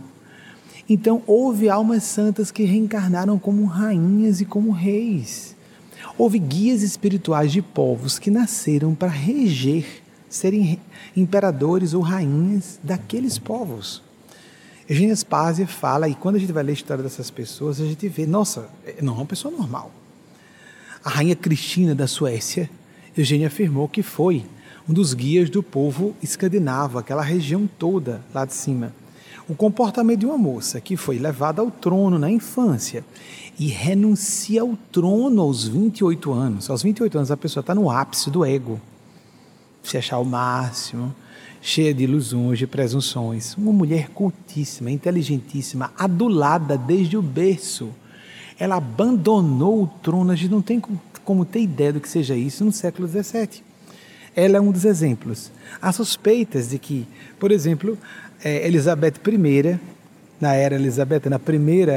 Então 0.89 1.23
houve 1.27 1.71
almas 1.71 2.03
santas 2.03 2.51
que 2.51 2.65
reencarnaram 2.65 3.39
como 3.39 3.65
rainhas 3.65 4.43
e 4.43 4.45
como 4.45 4.73
reis. 4.73 5.57
Houve 6.19 6.39
guias 6.39 6.83
espirituais 6.83 7.51
de 7.51 7.63
povos 7.63 8.19
que 8.19 8.31
nasceram 8.31 8.95
para 8.95 9.09
reger, 9.09 10.03
serem 10.37 10.79
imperadores 11.17 11.95
ou 11.95 12.03
rainhas 12.03 12.79
daqueles 12.83 13.39
povos. 13.39 14.03
Eugênia 14.89 15.17
Spazia 15.17 15.67
fala, 15.67 16.09
e 16.09 16.15
quando 16.15 16.37
a 16.37 16.39
gente 16.39 16.53
vai 16.53 16.63
ler 16.63 16.71
a 16.71 16.75
história 16.75 17.03
dessas 17.03 17.31
pessoas, 17.31 17.81
a 17.81 17.85
gente 17.85 18.07
vê, 18.09 18.25
nossa, 18.25 18.69
não 19.03 19.15
é 19.15 19.17
uma 19.17 19.27
pessoa 19.27 19.53
normal 19.53 19.91
a 21.07 21.09
rainha 21.09 21.37
Cristina 21.37 21.95
da 21.95 22.09
Suécia, 22.09 22.69
Eugênia 23.17 23.47
afirmou 23.47 23.89
que 23.89 24.03
foi 24.03 24.45
um 24.89 24.93
dos 24.93 25.15
guias 25.15 25.49
do 25.49 25.63
povo 25.63 26.17
escandinavo, 26.21 26.99
aquela 26.99 27.23
região 27.23 27.69
toda 27.79 28.21
lá 28.35 28.45
de 28.45 28.53
cima. 28.53 28.93
O 29.49 29.55
comportamento 29.55 30.19
de 30.19 30.27
uma 30.27 30.37
moça 30.37 30.81
que 30.81 30.97
foi 30.97 31.17
levada 31.21 31.63
ao 31.63 31.71
trono 31.71 32.19
na 32.19 32.29
infância 32.29 33.05
e 33.57 33.69
renuncia 33.69 34.63
ao 34.63 34.77
trono 34.91 35.43
aos 35.43 35.69
28 35.69 36.33
anos. 36.33 36.69
Aos 36.69 36.83
28 36.83 37.19
anos 37.19 37.31
a 37.31 37.37
pessoa 37.37 37.61
está 37.61 37.73
no 37.73 37.89
ápice 37.89 38.29
do 38.29 38.45
ego, 38.45 38.81
se 39.89 39.97
achar 39.97 40.19
o 40.19 40.25
máximo, 40.25 41.15
cheia 41.61 41.93
de 41.93 42.05
ilusões, 42.05 42.59
de 42.59 42.67
presunções. 42.67 43.55
Uma 43.57 43.73
mulher 43.73 44.11
cultíssima, 44.11 44.91
inteligentíssima, 44.91 45.93
adulada 45.97 46.77
desde 46.77 47.17
o 47.17 47.23
berço 47.23 47.93
ela 48.59 48.77
abandonou 48.77 49.83
o 49.83 49.87
trono, 49.87 50.33
a 50.33 50.37
gente 50.37 50.51
não 50.51 50.63
tem 50.63 50.83
como 51.25 51.45
ter 51.45 51.61
ideia 51.61 51.93
do 51.93 52.01
que 52.01 52.09
seja 52.09 52.35
isso 52.35 52.65
no 52.65 52.73
século 52.73 53.07
XVII. 53.07 53.63
Ela 54.35 54.59
é 54.59 54.61
um 54.61 54.71
dos 54.71 54.85
exemplos. 54.85 55.51
Há 55.81 55.93
suspeitas 55.93 56.71
de 56.71 56.79
que, 56.79 57.07
por 57.39 57.51
exemplo, 57.51 57.99
é, 58.43 58.67
Elizabeth 58.67 59.15
I, 59.27 59.79
na 60.41 60.55
era 60.55 60.75
elizabetana, 60.75 61.37
a 61.37 61.39
primeira 61.39 61.93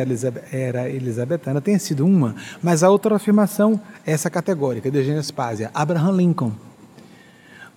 era 0.52 0.90
elizabetana, 0.90 1.60
tenha 1.60 1.80
sido 1.80 2.06
uma, 2.06 2.36
mas 2.64 2.84
a 2.84 2.90
outra 2.90 3.16
afirmação 3.16 3.80
é 4.06 4.14
essa 4.14 4.30
categórica, 4.30 4.90
de 4.90 4.98
Eugênia 4.98 5.22
Spazia, 5.22 5.70
Abraham 5.74 6.16
Lincoln, 6.16 6.54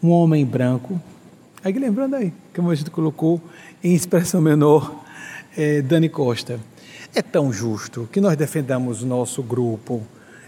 um 0.03 0.11
homem 0.11 0.45
branco, 0.45 1.01
aí 1.63 1.73
lembrando 1.73 2.17
aí, 2.17 2.33
como 2.55 2.71
a 2.71 2.75
gente 2.75 2.91
colocou 2.91 3.41
em 3.83 3.95
expressão 3.95 4.41
menor, 4.41 5.03
é, 5.57 5.81
Dani 5.83 6.09
Costa, 6.09 6.59
é 7.15 7.23
tão 7.23 7.53
justo 7.53 8.09
que 8.11 8.21
nós 8.21 8.37
defendamos 8.37 9.03
nosso 9.03 9.43
grupo 9.43 10.03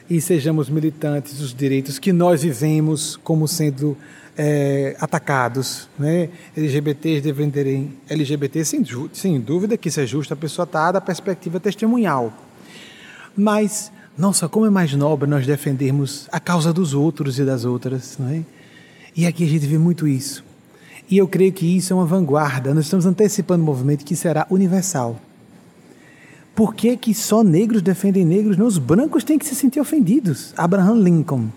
e 0.09 0.21
sejamos 0.21 0.69
militantes 0.69 1.39
dos 1.39 1.55
direitos 1.55 1.99
que 1.99 2.13
nós 2.13 2.43
vivemos 2.43 3.17
como 3.17 3.47
sendo 3.47 3.97
é, 4.37 4.97
atacados. 5.01 5.89
Né? 5.99 6.31
LGBTs 6.57 7.21
defenderem 7.21 7.95
LGBT, 8.09 8.65
sem, 8.65 8.85
sem 9.13 9.41
dúvida 9.41 9.77
que 9.77 9.89
isso 9.89 10.01
é 10.01 10.07
justo, 10.07 10.35
a 10.35 10.37
pessoa 10.37 10.65
está 10.65 10.91
da 10.93 11.01
perspectiva 11.01 11.61
testemunhal. 11.61 12.33
Mas, 13.37 13.91
nossa, 14.17 14.49
como 14.49 14.67
é 14.67 14.71
mais 14.71 14.93
nobre 14.95 15.29
nós 15.29 15.47
defendermos 15.47 16.29
a 16.31 16.41
causa 16.41 16.73
dos 16.73 16.95
outros 16.95 17.39
e 17.39 17.45
das 17.45 17.65
outras. 17.65 18.17
Não 18.19 18.29
é? 18.29 18.43
E 19.17 19.27
aqui 19.27 19.45
a 19.45 19.47
gente 19.47 19.67
vê 19.67 19.79
muito 19.79 20.09
isso. 20.09 20.45
E 21.09 21.17
eu 21.17 21.29
creio 21.29 21.53
que 21.53 21.77
isso 21.77 21.93
é 21.93 21.97
uma 21.97 22.07
vanguarda. 22.07 22.75
Nós 22.75 22.87
estamos 22.87 23.07
antecipando 23.07 23.63
um 23.63 23.67
movimento 23.67 24.05
que 24.05 24.17
será 24.17 24.47
universal. 24.51 25.21
Por 26.55 26.75
que, 26.75 26.97
que 26.97 27.15
só 27.15 27.45
negros 27.45 27.83
defendem 27.83 28.25
negros? 28.25 28.57
Não, 28.57 28.67
os 28.67 28.79
brancos 28.79 29.23
têm 29.23 29.39
que 29.39 29.47
se 29.47 29.55
sentir 29.55 29.81
ofendidos. 29.81 30.53
Abraham 30.57 31.01
Lincoln. 31.01 31.49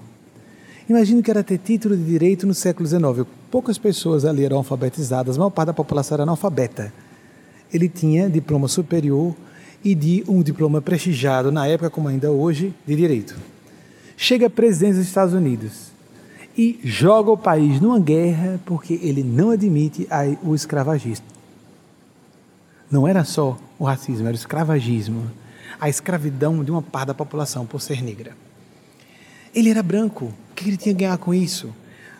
Imagino 0.89 1.21
que 1.21 1.31
era 1.31 1.43
ter 1.43 1.57
título 1.57 1.97
de 1.97 2.03
direito 2.03 2.45
no 2.45 2.53
século 2.53 2.87
XIX. 2.87 3.27
Poucas 3.49 3.77
pessoas 3.77 4.23
ali 4.23 4.45
eram 4.45 4.57
alfabetizadas, 4.57 5.35
a 5.35 5.39
maior 5.39 5.49
parte 5.49 5.67
da 5.67 5.73
população 5.73 6.15
era 6.15 6.23
analfabeta. 6.23 6.93
Ele 7.73 7.89
tinha 7.89 8.29
diploma 8.29 8.67
superior 8.67 9.35
e 9.83 9.93
de 9.93 10.23
um 10.27 10.41
diploma 10.41 10.81
prestigiado, 10.81 11.51
na 11.51 11.67
época 11.67 11.89
como 11.89 12.07
ainda 12.07 12.31
hoje, 12.31 12.73
de 12.85 12.95
direito. 12.95 13.35
Chega 14.15 14.49
presidente 14.49 14.95
dos 14.95 15.07
Estados 15.07 15.33
Unidos 15.33 15.96
e 16.57 16.79
joga 16.83 17.29
o 17.29 17.37
país 17.37 17.79
numa 17.79 17.99
guerra 17.99 18.59
porque 18.65 18.99
ele 19.03 19.23
não 19.23 19.51
admite 19.51 20.07
o 20.43 20.55
escravagismo. 20.55 21.25
Não 22.89 23.07
era 23.07 23.23
só 23.23 23.57
o 23.77 23.83
racismo, 23.83 24.25
era 24.27 24.35
o 24.35 24.39
escravagismo, 24.39 25.29
a 25.79 25.87
escravidão 25.87 26.63
de 26.63 26.71
uma 26.71 26.81
parte 26.81 27.07
da 27.07 27.13
população 27.13 27.65
por 27.65 27.79
ser 27.79 28.01
negra. 28.01 28.35
Ele 29.53 29.69
era 29.69 29.83
branco, 29.83 30.33
o 30.51 30.55
que 30.55 30.67
ele 30.67 30.77
tinha 30.77 30.95
a 30.95 30.97
ganhar 30.97 31.17
com 31.17 31.33
isso? 31.33 31.73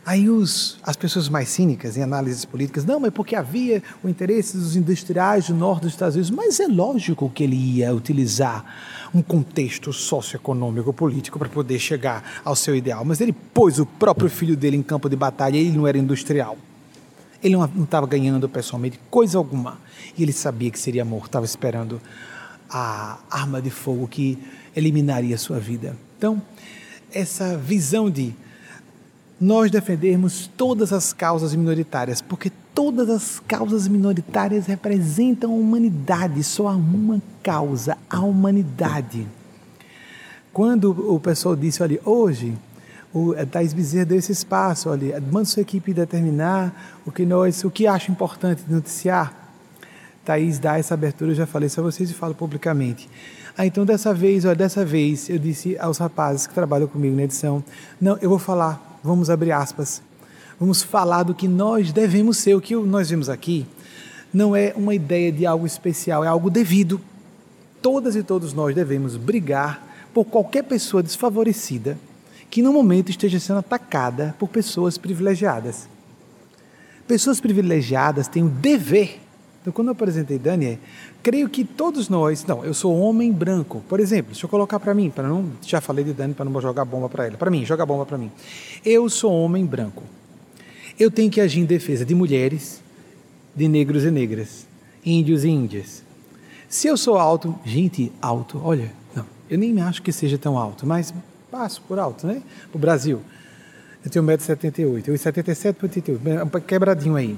Aí 0.08 0.30
os, 0.30 0.78
as 0.84 0.96
pessoas 0.96 1.28
mais 1.28 1.50
cínicas 1.50 1.98
em 1.98 2.02
análises 2.02 2.46
políticas, 2.46 2.86
não, 2.86 2.98
mas 2.98 3.12
porque 3.12 3.36
havia 3.36 3.84
o 4.02 4.08
interesse 4.08 4.56
dos 4.56 4.74
industriais 4.78 5.48
do 5.48 5.54
norte 5.54 5.82
dos 5.82 5.92
Estados 5.92 6.16
Unidos, 6.16 6.32
mas 6.32 6.62
é 6.62 6.66
lógico 6.66 7.30
que 7.30 7.44
ele 7.44 7.58
ia 7.58 7.94
utilizar 7.94 8.64
um 9.14 9.22
contexto 9.22 9.92
socioeconômico 9.92 10.94
político 10.94 11.38
para 11.38 11.50
poder 11.50 11.78
chegar 11.78 12.40
ao 12.46 12.56
seu 12.56 12.74
ideal, 12.74 13.04
mas 13.04 13.20
ele 13.20 13.34
pôs 13.34 13.80
o 13.80 13.86
próprio 13.86 14.30
filho 14.30 14.56
dele 14.56 14.78
em 14.78 14.82
campo 14.82 15.10
de 15.10 15.18
batalha 15.18 15.58
e 15.58 15.68
ele 15.68 15.78
não 15.78 15.86
era 15.86 15.98
industrial. 15.98 16.58
Ele 17.44 17.58
não 17.58 17.84
estava 17.84 18.08
ganhando 18.08 18.48
pessoalmente 18.48 18.98
coisa 19.12 19.38
alguma. 19.38 19.78
E 20.18 20.24
ele 20.24 20.32
sabia 20.32 20.72
que 20.72 20.80
seria 20.80 21.04
morto, 21.04 21.26
estava 21.26 21.46
esperando 21.46 22.02
a 22.70 23.20
arma 23.30 23.62
de 23.62 23.70
fogo 23.70 24.08
que 24.08 24.40
eliminaria 24.74 25.36
a 25.36 25.38
sua 25.38 25.60
vida. 25.60 25.98
Então, 26.18 26.42
essa 27.12 27.58
visão 27.58 28.10
de 28.10 28.34
nós 29.39 29.70
defendermos 29.70 30.50
todas 30.58 30.91
as 30.91 31.13
causas 31.13 31.53
minoritárias, 31.53 32.22
porque 32.22 32.51
todas 32.74 33.10
as 33.10 33.39
causas 33.39 33.88
minoritárias 33.88 34.65
representam 34.65 35.51
a 35.51 35.56
humanidade, 35.56 36.44
só 36.44 36.67
há 36.67 36.75
uma 36.75 37.22
causa, 37.44 37.98
a 38.10 38.20
humanidade. 38.20 39.27
Quando 40.51 41.13
o 41.13 41.20
pessoal 41.20 41.56
disse, 41.56 41.84
olha, 41.84 42.00
hoje 42.03 42.58
o 43.13 43.34
Thais 43.46 43.74
Bezerra 43.74 44.06
deu 44.06 44.17
esse 44.17 44.32
espaço, 44.32 44.89
olha, 44.89 45.22
manda 45.32 45.46
sua 45.46 45.62
equipe 45.62 45.94
determinar 45.94 47.00
o 47.06 47.12
que 47.12 47.25
nós, 47.25 47.63
o 47.63 47.70
que 47.70 47.86
acha 47.86 48.12
importante 48.12 48.63
noticiar. 48.67 49.34
Thaís 50.25 50.60
dá 50.60 50.77
essa 50.77 50.94
abertura, 50.94 51.32
eu 51.32 51.36
já 51.36 51.46
falei 51.46 51.67
isso 51.67 51.79
a 51.79 51.84
vocês 51.84 52.10
e 52.10 52.13
falo 52.13 52.34
publicamente. 52.34 53.08
Ah, 53.58 53.65
então 53.65 53.86
dessa 53.86 54.13
vez, 54.13 54.46
olha, 54.46 54.56
dessa 54.56 54.84
vez 54.84 55.29
eu 55.29 55.39
disse 55.39 55.77
aos 55.79 55.98
rapazes 56.00 56.46
que 56.46 56.53
trabalham 56.53 56.88
comigo 56.88 57.15
na 57.15 57.24
edição, 57.24 57.63
não, 58.00 58.17
eu 58.22 58.29
vou 58.29 58.38
falar 58.38 58.87
vamos 59.08 59.30
abrir 59.30 59.54
aspas, 59.54 60.02
vamos 60.60 60.84
falar 60.84 61.24
do 61.24 61.34
que 61.34 61.48
nós 61.48 61.92
devemos 61.92 62.38
ser. 62.38 62.56
O 62.56 62.62
que 62.62 62.76
nós 62.76 63.10
vimos 63.10 63.30
aqui 63.30 63.66
não 64.34 64.56
é 64.56 64.74
uma 64.76 64.94
ideia 64.94 65.32
de 65.32 65.46
algo 65.46 65.66
especial, 65.66 66.24
é 66.24 66.28
algo 66.28 66.50
devido. 66.50 67.00
Todas 67.82 68.16
e 68.16 68.22
todos 68.22 68.54
nós 68.54 68.76
devemos 68.76 69.16
brigar 69.16 70.10
por 70.14 70.26
qualquer 70.26 70.64
pessoa 70.64 71.02
desfavorecida 71.02 71.98
que 72.50 72.62
no 72.62 72.74
momento 72.74 73.10
esteja 73.10 73.40
sendo 73.40 73.60
atacada 73.60 74.36
por 74.38 74.50
pessoas 74.50 74.98
privilegiadas. 74.98 75.88
Pessoas 77.08 77.40
privilegiadas 77.40 78.28
têm 78.28 78.44
o 78.44 78.50
dever. 78.50 79.22
Então, 79.68 79.74
quando 79.74 79.90
eu 79.90 79.92
apresentei 79.92 80.40
Daniel, 80.40 80.78
creio 81.22 81.50
que 81.50 81.66
todos 81.66 82.08
nós, 82.08 82.46
não, 82.46 82.64
eu 82.64 82.74
sou 82.74 82.98
homem 82.98 83.34
branco, 83.34 83.84
por 83.90 84.00
exemplo, 84.00 84.32
deixa 84.32 84.46
eu 84.46 84.50
colocar 84.50 84.80
para 84.80 84.94
mim, 84.94 85.10
para 85.10 85.28
não, 85.28 85.52
já 85.62 85.82
falei 85.82 86.06
de 86.06 86.14
Dani 86.14 86.34
para 86.34 86.46
não 86.46 86.62
jogar 86.62 86.86
bomba 86.86 87.10
para 87.10 87.28
ela, 87.28 87.36
para 87.36 87.52
mim, 87.52 87.66
joga 87.66 87.86
bomba 87.86 88.06
para 88.06 88.18
mim. 88.18 88.32
Eu 88.86 89.10
sou 89.10 89.30
homem 89.30 89.66
branco. 89.66 90.04
Eu 90.98 91.12
tenho 91.12 91.30
que 91.30 91.42
agir 91.42 91.60
em 91.60 91.66
defesa 91.66 92.06
de 92.06 92.16
mulheres, 92.16 92.82
de 93.54 93.68
negros 93.68 94.06
e 94.06 94.10
negras, 94.10 94.66
índios 95.06 95.44
e 95.44 95.50
índias. 95.50 96.02
Se 96.70 96.88
eu 96.88 96.96
sou 96.96 97.18
alto, 97.18 97.54
gente, 97.66 98.10
alto, 98.22 98.62
olha, 98.64 98.94
não, 99.14 99.26
eu 99.50 99.58
nem 99.58 99.82
acho 99.82 100.02
que 100.02 100.14
seja 100.14 100.38
tão 100.38 100.58
alto, 100.58 100.88
mas 100.88 101.14
passo 101.52 101.82
por 101.82 102.00
alto, 102.00 102.26
né? 102.26 102.42
O 102.74 102.78
Brasil. 102.78 103.20
Eu 104.06 104.10
tenho 104.10 104.24
1,78m, 104.24 105.10
eu 105.10 105.14
77,88m, 105.16 106.62
quebradinho 106.62 107.18
aí 107.18 107.38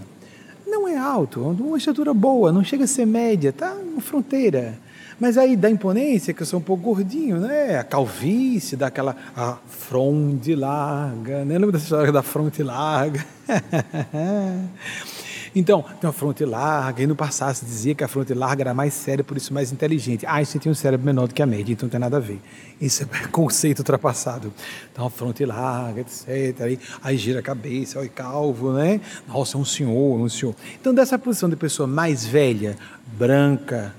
alto, 1.09 1.41
uma 1.41 1.77
estatura 1.77 2.13
boa, 2.13 2.51
não 2.51 2.63
chega 2.63 2.83
a 2.83 2.87
ser 2.87 3.05
média, 3.05 3.51
tá 3.51 3.73
uma 3.73 4.01
fronteira. 4.01 4.77
Mas 5.19 5.37
aí 5.37 5.57
da 5.57 5.69
imponência, 5.69 6.33
que 6.33 6.41
eu 6.41 6.45
sou 6.45 6.59
um 6.59 6.63
pouco 6.63 6.83
gordinho, 6.83 7.39
né? 7.41 7.77
A 7.77 7.83
calvície, 7.83 8.77
daquela 8.77 9.17
a 9.35 9.57
fronte 9.67 10.55
larga, 10.55 11.43
né? 11.43 11.57
Lembra 11.57 11.73
dessa 11.73 11.83
história 11.83 12.11
da 12.11 12.23
fronte 12.23 12.63
larga? 12.63 13.25
Então, 15.55 15.81
tem 15.81 16.07
uma 16.07 16.13
fronte 16.13 16.45
larga, 16.45 17.01
e 17.01 17.07
no 17.07 17.15
passado 17.15 17.55
se 17.55 17.65
dizia 17.65 17.95
que 17.95 18.03
a 18.03 18.07
fronte 18.07 18.33
larga 18.33 18.63
era 18.63 18.73
mais 18.73 18.93
séria, 18.93 19.23
por 19.23 19.35
isso 19.37 19.53
mais 19.53 19.71
inteligente. 19.71 20.25
Ah, 20.27 20.41
isso 20.41 20.59
tinha 20.59 20.71
um 20.71 20.75
cérebro 20.75 21.05
menor 21.05 21.27
do 21.27 21.33
que 21.33 21.41
a 21.41 21.45
média, 21.45 21.73
então 21.73 21.87
não 21.87 21.91
tem 21.91 21.99
nada 21.99 22.17
a 22.17 22.19
ver. 22.19 22.39
Isso 22.79 23.03
é 23.03 23.07
conceito 23.29 23.79
ultrapassado. 23.79 24.53
Então, 24.91 25.05
a 25.05 25.09
fronte 25.09 25.45
larga, 25.45 26.01
etc. 26.01 26.61
Aí, 26.61 26.79
aí 27.03 27.17
gira 27.17 27.39
a 27.39 27.43
cabeça, 27.43 27.99
olha, 27.99 28.09
calvo, 28.09 28.73
né? 28.73 29.01
Nossa, 29.27 29.57
é 29.57 29.59
um 29.59 29.65
senhor, 29.65 30.19
um 30.19 30.29
senhor. 30.29 30.55
Então, 30.79 30.93
dessa 30.93 31.17
posição 31.17 31.49
de 31.49 31.55
pessoa 31.55 31.87
mais 31.87 32.25
velha, 32.25 32.77
branca, 33.17 33.93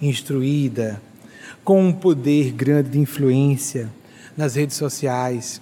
instruída, 0.00 1.00
com 1.64 1.84
um 1.84 1.92
poder 1.92 2.52
grande 2.52 2.90
de 2.90 2.98
influência 2.98 3.90
nas 4.36 4.54
redes 4.54 4.76
sociais, 4.76 5.60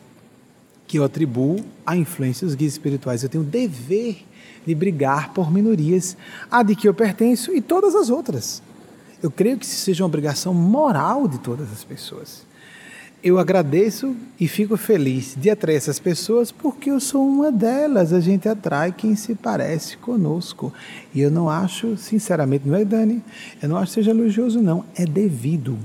que 0.87 0.99
eu 0.99 1.05
atribuo 1.05 1.65
à 1.85 1.97
influência 1.97 2.47
dos 2.47 2.55
guias 2.55 2.73
espirituais. 2.73 3.23
Eu 3.23 3.29
tenho 3.29 3.43
o 3.43 3.47
dever 3.47 4.25
de 4.67 4.75
brigar 4.75 5.33
por 5.33 5.51
minorias, 5.51 6.17
a 6.51 6.63
de 6.63 6.75
que 6.75 6.89
eu 6.89 6.95
pertenço 6.95 7.55
e 7.55 7.61
todas 7.61 7.95
as 7.95 8.11
outras. 8.11 8.63
Eu 9.23 9.31
creio 9.31 9.57
que 9.57 9.65
isso 9.65 9.77
seja 9.77 10.03
uma 10.03 10.09
obrigação 10.09 10.53
moral 10.53 11.27
de 11.27 11.39
todas 11.39 11.73
as 11.73 11.85
pessoas. 11.85 12.45
Eu 13.23 13.39
agradeço 13.39 14.15
e 14.39 14.47
fico 14.47 14.77
feliz 14.77 15.35
de 15.37 15.49
atrair 15.49 15.77
essas 15.77 15.99
pessoas 15.99 16.53
porque 16.53 16.91
eu 16.91 17.01
sou 17.01 17.27
uma 17.27 17.51
delas. 17.51 18.13
A 18.13 18.21
gente 18.21 18.49
atrai 18.49 18.93
quem 18.93 19.17
se 19.17 19.35
parece 19.35 19.97
conosco. 19.97 20.73
E 21.15 21.23
eu 21.23 21.31
não 21.31 21.49
acho, 21.49 21.97
sinceramente, 21.97 22.69
não 22.69 22.77
é, 22.77 22.85
Dani? 22.85 23.23
Eu 23.61 23.69
não 23.69 23.79
acho 23.79 23.87
que 23.87 23.95
seja 23.95 24.11
elogioso, 24.11 24.61
não. 24.61 24.85
É 24.95 25.05
devido. 25.05 25.79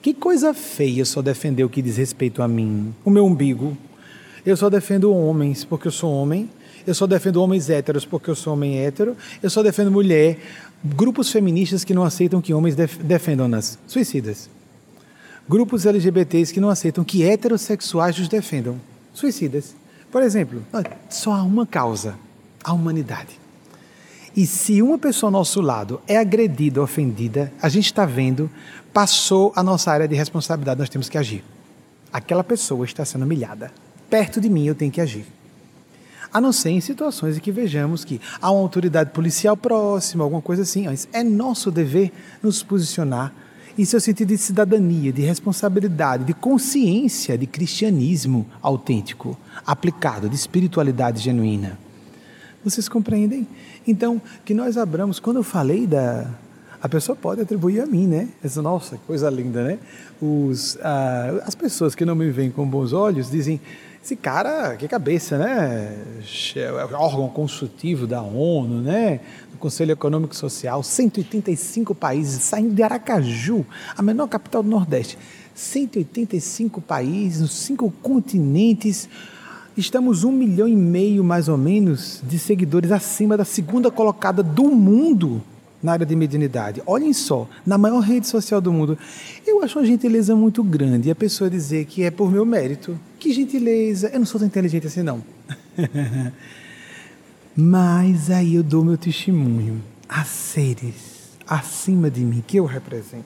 Que 0.00 0.14
coisa 0.14 0.54
feia 0.54 1.04
só 1.04 1.20
defender 1.20 1.64
o 1.64 1.68
que 1.68 1.82
diz 1.82 1.96
respeito 1.96 2.40
a 2.40 2.48
mim, 2.48 2.94
o 3.04 3.10
meu 3.10 3.26
umbigo. 3.26 3.76
Eu 4.46 4.56
só 4.56 4.70
defendo 4.70 5.12
homens 5.12 5.64
porque 5.64 5.88
eu 5.88 5.92
sou 5.92 6.10
homem 6.10 6.48
eu 6.88 6.94
só 6.94 7.06
defendo 7.06 7.42
homens 7.42 7.68
héteros 7.68 8.06
porque 8.06 8.30
eu 8.30 8.34
sou 8.34 8.54
homem 8.54 8.78
hétero, 8.78 9.14
eu 9.42 9.50
só 9.50 9.62
defendo 9.62 9.90
mulher, 9.90 10.38
grupos 10.82 11.30
feministas 11.30 11.84
que 11.84 11.92
não 11.92 12.02
aceitam 12.02 12.40
que 12.40 12.54
homens 12.54 12.74
def 12.74 12.96
defendam-nas, 12.96 13.78
suicidas. 13.86 14.48
Grupos 15.46 15.84
LGBTs 15.84 16.50
que 16.52 16.60
não 16.60 16.70
aceitam 16.70 17.04
que 17.04 17.22
heterossexuais 17.22 18.18
os 18.18 18.26
defendam, 18.26 18.80
suicidas. 19.12 19.76
Por 20.10 20.22
exemplo, 20.22 20.64
só 21.10 21.32
há 21.32 21.42
uma 21.42 21.66
causa, 21.66 22.14
a 22.64 22.72
humanidade. 22.72 23.38
E 24.34 24.46
se 24.46 24.80
uma 24.80 24.98
pessoa 24.98 25.28
ao 25.28 25.32
nosso 25.32 25.60
lado 25.60 26.00
é 26.08 26.16
agredida, 26.16 26.80
ofendida, 26.80 27.52
a 27.60 27.68
gente 27.68 27.84
está 27.84 28.06
vendo, 28.06 28.50
passou 28.94 29.52
a 29.54 29.62
nossa 29.62 29.92
área 29.92 30.08
de 30.08 30.14
responsabilidade, 30.14 30.80
nós 30.80 30.88
temos 30.88 31.10
que 31.10 31.18
agir. 31.18 31.44
Aquela 32.10 32.42
pessoa 32.42 32.86
está 32.86 33.04
sendo 33.04 33.26
humilhada. 33.26 33.70
Perto 34.08 34.40
de 34.40 34.48
mim 34.48 34.66
eu 34.66 34.74
tenho 34.74 34.90
que 34.90 35.02
agir 35.02 35.26
a 36.32 36.40
não 36.40 36.52
ser 36.52 36.70
em 36.70 36.80
situações 36.80 37.36
em 37.36 37.40
que 37.40 37.50
vejamos 37.50 38.04
que 38.04 38.20
há 38.40 38.50
uma 38.50 38.60
autoridade 38.60 39.10
policial 39.10 39.56
próxima, 39.56 40.24
alguma 40.24 40.42
coisa 40.42 40.62
assim. 40.62 40.86
Mas 40.86 41.08
é 41.12 41.22
nosso 41.22 41.70
dever 41.70 42.12
nos 42.42 42.62
posicionar 42.62 43.32
em 43.78 43.84
seu 43.84 44.00
sentido 44.00 44.28
de 44.28 44.38
cidadania, 44.38 45.12
de 45.12 45.22
responsabilidade, 45.22 46.24
de 46.24 46.34
consciência, 46.34 47.38
de 47.38 47.46
cristianismo 47.46 48.44
autêntico, 48.60 49.38
aplicado, 49.64 50.28
de 50.28 50.34
espiritualidade 50.34 51.22
genuína. 51.22 51.78
Vocês 52.64 52.88
compreendem? 52.88 53.46
Então, 53.86 54.20
que 54.44 54.52
nós 54.52 54.76
abramos, 54.76 55.20
quando 55.20 55.36
eu 55.36 55.44
falei 55.44 55.86
da. 55.86 56.28
A 56.80 56.88
pessoa 56.88 57.16
pode 57.16 57.40
atribuir 57.40 57.80
a 57.80 57.86
mim, 57.86 58.06
né? 58.06 58.28
Essa, 58.42 58.60
nossa, 58.62 58.98
coisa 58.98 59.30
linda, 59.30 59.64
né? 59.64 59.78
Os, 60.20 60.76
ah, 60.82 61.42
as 61.44 61.54
pessoas 61.54 61.94
que 61.94 62.04
não 62.04 62.14
me 62.14 62.30
veem 62.30 62.50
com 62.50 62.66
bons 62.66 62.92
olhos 62.92 63.30
dizem 63.30 63.60
esse 64.08 64.16
cara, 64.16 64.74
que 64.76 64.88
cabeça, 64.88 65.36
né? 65.36 65.98
Órgão 66.94 67.28
consultivo 67.28 68.06
da 68.06 68.22
ONU, 68.22 68.80
né? 68.80 69.20
Do 69.52 69.58
Conselho 69.58 69.92
Econômico 69.92 70.32
e 70.32 70.36
Social, 70.36 70.82
185 70.82 71.94
países, 71.94 72.42
saindo 72.42 72.74
de 72.74 72.82
Aracaju, 72.82 73.66
a 73.94 74.00
menor 74.00 74.26
capital 74.28 74.62
do 74.62 74.70
Nordeste. 74.70 75.18
185 75.54 76.80
países, 76.80 77.42
nos 77.42 77.52
cinco 77.52 77.92
continentes. 78.02 79.10
Estamos 79.76 80.24
um 80.24 80.32
milhão 80.32 80.66
e 80.66 80.74
meio, 80.74 81.22
mais 81.22 81.46
ou 81.46 81.58
menos, 81.58 82.22
de 82.26 82.38
seguidores 82.38 82.90
acima 82.90 83.36
da 83.36 83.44
segunda 83.44 83.90
colocada 83.90 84.42
do 84.42 84.70
mundo 84.70 85.42
na 85.82 85.92
área 85.92 86.06
de 86.06 86.16
mediunidade. 86.16 86.82
Olhem 86.86 87.12
só, 87.12 87.48
na 87.64 87.78
maior 87.78 88.00
rede 88.00 88.26
social 88.26 88.60
do 88.60 88.72
mundo. 88.72 88.98
Eu 89.46 89.62
acho 89.62 89.78
uma 89.78 89.86
gentileza 89.86 90.34
muito 90.34 90.62
grande 90.62 91.10
a 91.10 91.14
pessoa 91.14 91.48
dizer 91.48 91.84
que 91.86 92.02
é 92.02 92.10
por 92.10 92.30
meu 92.30 92.44
mérito. 92.44 92.98
Que 93.18 93.32
gentileza! 93.32 94.08
Eu 94.08 94.18
não 94.18 94.26
sou 94.26 94.38
tão 94.38 94.46
inteligente 94.46 94.86
assim, 94.86 95.02
não. 95.02 95.22
Mas 97.56 98.30
aí 98.30 98.54
eu 98.54 98.62
dou 98.62 98.84
meu 98.84 98.96
testemunho 98.96 99.82
a 100.08 100.24
seres 100.24 101.18
acima 101.46 102.10
de 102.10 102.20
mim 102.20 102.42
que 102.46 102.56
eu 102.56 102.66
represento, 102.66 103.24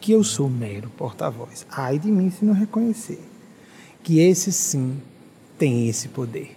que 0.00 0.12
eu 0.12 0.22
sou 0.22 0.48
mero 0.48 0.90
porta-voz. 0.96 1.66
Ai 1.70 1.98
de 1.98 2.10
mim 2.10 2.30
se 2.30 2.44
não 2.44 2.54
reconhecer 2.54 3.20
que 4.02 4.20
esses 4.20 4.54
sim 4.54 5.02
têm 5.58 5.88
esse 5.88 6.08
poder. 6.08 6.56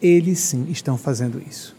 Eles 0.00 0.40
sim 0.40 0.66
estão 0.70 0.98
fazendo 0.98 1.40
isso 1.40 1.73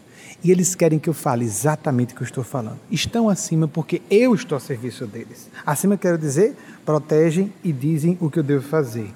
e 0.46 0.52
eles 0.52 0.76
querem 0.76 0.96
que 0.96 1.08
eu 1.08 1.12
fale 1.12 1.44
exatamente 1.44 2.14
o 2.14 2.16
que 2.16 2.22
eu 2.22 2.24
estou 2.24 2.44
falando. 2.44 2.78
Estão 2.88 3.28
acima 3.28 3.66
porque 3.66 4.00
eu 4.08 4.32
estou 4.32 4.54
a 4.54 4.60
serviço 4.60 5.04
deles. 5.04 5.50
Acima 5.66 5.96
quero 5.96 6.16
dizer, 6.16 6.54
protegem 6.84 7.52
e 7.64 7.72
dizem 7.72 8.16
o 8.20 8.30
que 8.30 8.38
eu 8.38 8.44
devo 8.44 8.62
fazer. 8.62 9.12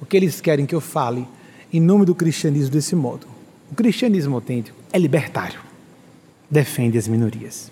Porque 0.00 0.16
eles 0.16 0.40
querem 0.40 0.66
que 0.66 0.74
eu 0.74 0.80
fale 0.80 1.28
em 1.72 1.80
nome 1.80 2.04
do 2.04 2.12
cristianismo 2.12 2.72
desse 2.72 2.96
modo. 2.96 3.24
O 3.70 3.74
cristianismo 3.76 4.34
autêntico 4.34 4.76
é 4.92 4.98
libertário. 4.98 5.60
Defende 6.50 6.98
as 6.98 7.06
minorias. 7.06 7.70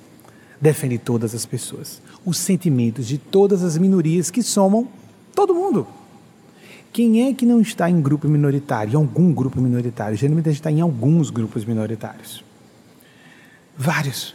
Defende 0.61 0.97
todas 0.97 1.35
as 1.35 1.45
pessoas. 1.45 2.01
Os 2.25 2.38
sentimentos 2.38 3.09
de 3.09 3.19
todas 3.19 3.65
as 3.65 3.77
minorias 3.77 4.31
que 4.31 4.45
somam 4.45 4.87
todo 5.35 5.53
mundo. 5.53 5.88
Quem 6.93 7.27
é 7.27 7.35
que 7.35 7.45
não 7.45 7.61
está 7.61 7.91
em 7.91 8.01
grupo 8.01 8.29
minoritário, 8.29 8.93
em 8.93 8.97
algum 8.97 9.33
grupo 9.33 9.61
minoritário? 9.61 10.17
Geralmente 10.17 10.49
a 10.49 10.53
gente 10.53 10.61
está 10.61 10.71
em 10.71 10.81
alguns 10.81 11.31
grupos 11.31 11.65
minoritários. 11.65 12.45
Vários. 13.76 14.35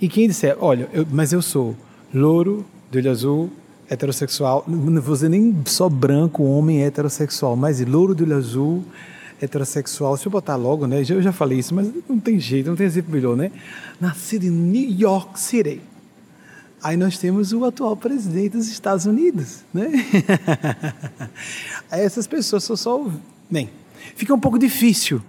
E 0.00 0.08
quem 0.08 0.28
disser, 0.28 0.56
olha, 0.60 0.88
eu, 0.92 1.06
mas 1.10 1.32
eu 1.32 1.42
sou 1.42 1.76
louro, 2.12 2.64
de 2.90 2.98
olho 2.98 3.10
azul, 3.10 3.50
heterossexual, 3.88 4.64
não 4.66 5.00
vou 5.00 5.14
dizer 5.14 5.28
nem 5.28 5.54
só 5.64 5.88
branco, 5.88 6.42
homem 6.42 6.82
heterossexual, 6.84 7.56
mas 7.56 7.80
louro 7.80 8.14
de 8.14 8.24
olho 8.24 8.36
azul, 8.36 8.84
heterossexual, 9.40 10.16
se 10.16 10.26
eu 10.26 10.32
botar 10.32 10.56
logo, 10.56 10.86
né? 10.86 11.02
Eu 11.08 11.22
já 11.22 11.32
falei 11.32 11.58
isso, 11.58 11.74
mas 11.74 11.90
não 12.08 12.18
tem 12.18 12.38
jeito, 12.38 12.68
não 12.68 12.76
tem 12.76 12.86
exemplo 12.86 13.12
melhor, 13.12 13.36
né? 13.36 13.50
Nascido 14.00 14.44
em 14.44 14.50
New 14.50 14.90
York 14.90 15.38
City. 15.38 15.80
Aí 16.82 16.96
nós 16.96 17.18
temos 17.18 17.52
o 17.52 17.64
atual 17.64 17.96
presidente 17.96 18.56
dos 18.56 18.68
Estados 18.68 19.06
Unidos, 19.06 19.64
né? 19.72 19.90
Essas 21.90 22.26
pessoas 22.26 22.64
são 22.64 22.76
só. 22.76 23.06
Bem, 23.50 23.70
fica 24.14 24.34
um 24.34 24.40
pouco 24.40 24.58
difícil 24.58 25.20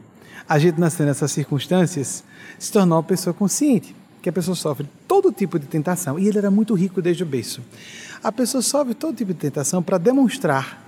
a 0.47 0.59
gente 0.59 0.79
nascer 0.79 1.05
nessas 1.05 1.31
circunstâncias 1.31 2.23
se 2.57 2.71
tornar 2.71 2.95
uma 2.95 3.03
pessoa 3.03 3.33
consciente, 3.33 3.95
que 4.21 4.29
a 4.29 4.33
pessoa 4.33 4.55
sofre 4.55 4.87
todo 5.07 5.31
tipo 5.31 5.57
de 5.59 5.67
tentação. 5.67 6.17
E 6.17 6.27
ele 6.27 6.37
era 6.37 6.51
muito 6.51 6.73
rico 6.73 7.01
desde 7.01 7.23
o 7.23 7.25
berço. 7.25 7.61
A 8.23 8.31
pessoa 8.31 8.61
sofre 8.61 8.93
todo 8.93 9.15
tipo 9.15 9.33
de 9.33 9.39
tentação 9.39 9.81
para 9.81 9.97
demonstrar 9.97 10.85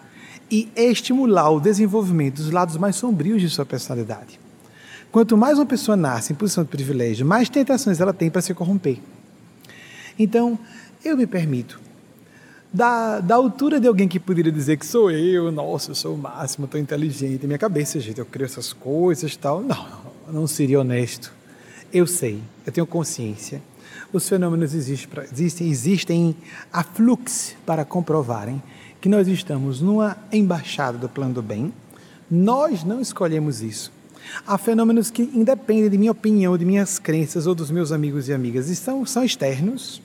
e 0.52 0.68
estimular 0.76 1.50
o 1.52 1.60
desenvolvimento 1.60 2.38
dos 2.38 2.52
lados 2.52 2.76
mais 2.78 2.96
sombrios 2.96 3.42
de 3.42 3.50
sua 3.50 3.66
personalidade. 3.66 4.40
Quanto 5.12 5.38
mais 5.38 5.58
uma 5.58 5.66
pessoa 5.66 5.96
nasce 5.96 6.34
em 6.34 6.36
posição 6.36 6.64
de 6.64 6.70
privilégio, 6.70 7.26
mais 7.26 7.50
tentações 7.50 8.00
ela 8.00 8.14
tem 8.14 8.30
para 8.30 8.42
se 8.42 8.54
corromper. 8.54 9.00
Então, 10.18 10.58
eu 11.04 11.16
me 11.16 11.26
permito, 11.26 11.80
da, 12.72 13.20
da 13.20 13.36
altura 13.36 13.80
de 13.80 13.88
alguém 13.88 14.08
que 14.08 14.20
poderia 14.20 14.52
dizer 14.52 14.78
que 14.78 14.86
sou 14.86 15.10
eu, 15.10 15.52
nossa, 15.52 15.92
eu 15.92 15.96
sou 15.96 16.14
o 16.14 16.18
máximo, 16.18 16.66
estou 16.66 16.80
inteligente, 16.80 17.48
minha 17.48 17.58
cabeça, 17.58 18.00
gente, 18.00 18.20
eu 18.20 18.26
crio 18.26 18.46
essas 18.46 18.74
coisas 18.74 19.36
tal. 19.36 19.62
Não, 19.62 19.88
não 20.32 20.48
seria 20.48 20.80
honesto. 20.80 21.34
Eu 21.92 22.06
sei, 22.06 22.40
eu 22.68 22.72
tenho 22.72 22.86
consciência. 22.86 23.62
Os 24.14 24.30
fenômenos 24.30 24.76
existem, 24.76 25.68
existem, 25.68 26.36
a 26.72 26.84
fluxo 26.84 27.56
para 27.66 27.84
comprovarem 27.84 28.62
que 29.02 29.10
nós 29.10 29.28
estamos 29.28 29.82
numa 29.82 30.16
embaixada 30.32 30.98
do 30.98 31.10
plano 31.10 31.34
do 31.34 31.42
bem. 31.42 31.74
Nós 32.30 32.84
não 32.84 33.02
escolhemos 33.02 33.62
isso. 33.62 33.92
Há 34.46 34.58
fenômenos 34.58 35.10
que 35.10 35.24
independem 35.24 35.90
de 35.90 35.98
minha 35.98 36.12
opinião, 36.12 36.56
de 36.58 36.66
minhas 36.66 37.00
crenças 37.00 37.48
ou 37.48 37.56
dos 37.56 37.72
meus 37.72 37.92
amigos 37.92 38.30
e 38.30 38.34
amigas. 38.34 38.70
E 38.70 38.76
são, 38.76 39.04
são 39.04 39.24
externos, 39.24 40.00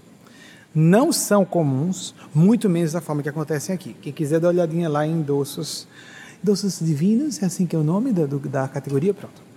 não 0.75 1.13
são 1.13 1.45
comuns, 1.45 2.15
muito 2.35 2.69
menos 2.69 2.93
da 2.93 3.01
forma 3.03 3.23
que 3.23 3.29
acontecem 3.29 3.75
aqui. 3.75 3.95
Quem 4.01 4.13
quiser 4.13 4.41
dar 4.41 4.49
uma 4.49 4.55
olhadinha 4.55 4.89
lá 4.89 5.07
em 5.07 5.21
Doços, 5.21 5.87
Doços 6.43 6.79
Divinos, 6.81 7.43
é 7.43 7.47
assim 7.47 7.67
que 7.67 7.77
é 7.77 7.79
o 7.79 7.85
nome 7.85 8.11
da, 8.11 8.25
da 8.27 8.69
categoria, 8.69 9.13
pronto. 9.13 9.54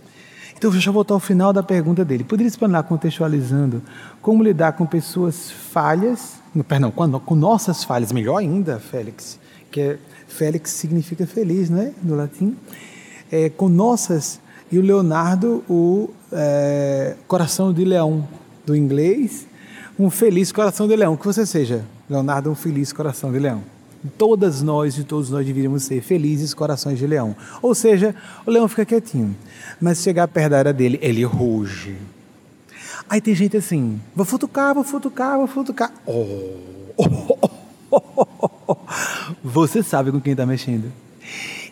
Então, 0.58 0.72
deixa 0.72 0.90
eu 0.90 0.94
voltar 0.94 1.14
ao 1.14 1.20
final 1.20 1.54
da 1.54 1.62
pergunta 1.62 2.04
dele. 2.04 2.24
Poderia 2.24 2.48
explanar 2.48 2.82
contextualizando 2.84 3.80
como 4.24 4.42
lidar 4.42 4.72
com 4.72 4.88
pessoas 4.88 5.52
falhas, 5.52 6.38
perdão, 6.68 6.90
com, 6.90 7.20
com 7.20 7.36
nossas 7.36 7.84
falhas, 7.84 8.12
melhor 8.12 8.38
ainda, 8.38 8.80
Félix, 8.80 9.40
que 9.70 9.80
é, 9.80 10.00
Félix 10.28 10.72
significa 10.72 11.28
feliz, 11.28 11.70
não 11.70 11.80
é? 11.80 11.92
No 12.02 12.16
latim. 12.16 12.58
É, 13.32 13.50
com 13.50 13.70
nossas, 13.70 14.40
e 14.72 14.80
o 14.80 14.82
Leonardo, 14.82 15.64
o 15.70 16.10
é, 16.32 17.16
coração 17.28 17.72
de 17.72 17.86
leão, 17.86 18.28
do 18.66 18.76
inglês, 18.76 19.46
um 20.00 20.10
feliz 20.10 20.52
coração 20.52 20.88
de 20.88 20.96
leão. 20.96 21.16
Que 21.16 21.26
você 21.26 21.46
seja, 21.46 21.86
Leonardo, 22.10 22.50
um 22.50 22.56
feliz 22.56 22.92
coração 22.92 23.32
de 23.32 23.38
leão. 23.38 23.62
Todas 24.18 24.62
nós 24.62 24.98
e 24.98 25.04
todos 25.04 25.30
nós 25.30 25.46
deveríamos 25.46 25.84
ser 25.84 26.02
felizes 26.02 26.54
corações 26.54 26.98
de 27.00 27.08
leão. 27.08 27.36
Ou 27.62 27.74
seja, 27.74 28.16
o 28.46 28.52
leão 28.52 28.68
fica 28.68 28.86
quietinho. 28.86 29.36
Mas 29.80 29.98
se 29.98 30.06
chegar 30.06 30.28
perto 30.28 30.52
da 30.52 30.60
área 30.60 30.74
dele, 30.74 31.00
ele 31.02 31.24
ruge. 31.24 31.98
Aí 33.10 33.22
tem 33.22 33.34
gente 33.34 33.56
assim, 33.56 34.02
vou 34.16 34.26
futucar, 34.26 34.74
vou 34.74 34.84
futucar, 34.84 35.38
vou 35.38 35.48
futucar. 35.48 35.94
Oh, 36.06 36.58
oh, 36.98 37.50
oh, 38.68 38.78
Você 39.44 39.82
sabe 39.82 40.12
com 40.12 40.20
quem 40.20 40.32
está 40.32 40.46
mexendo. 40.46 40.92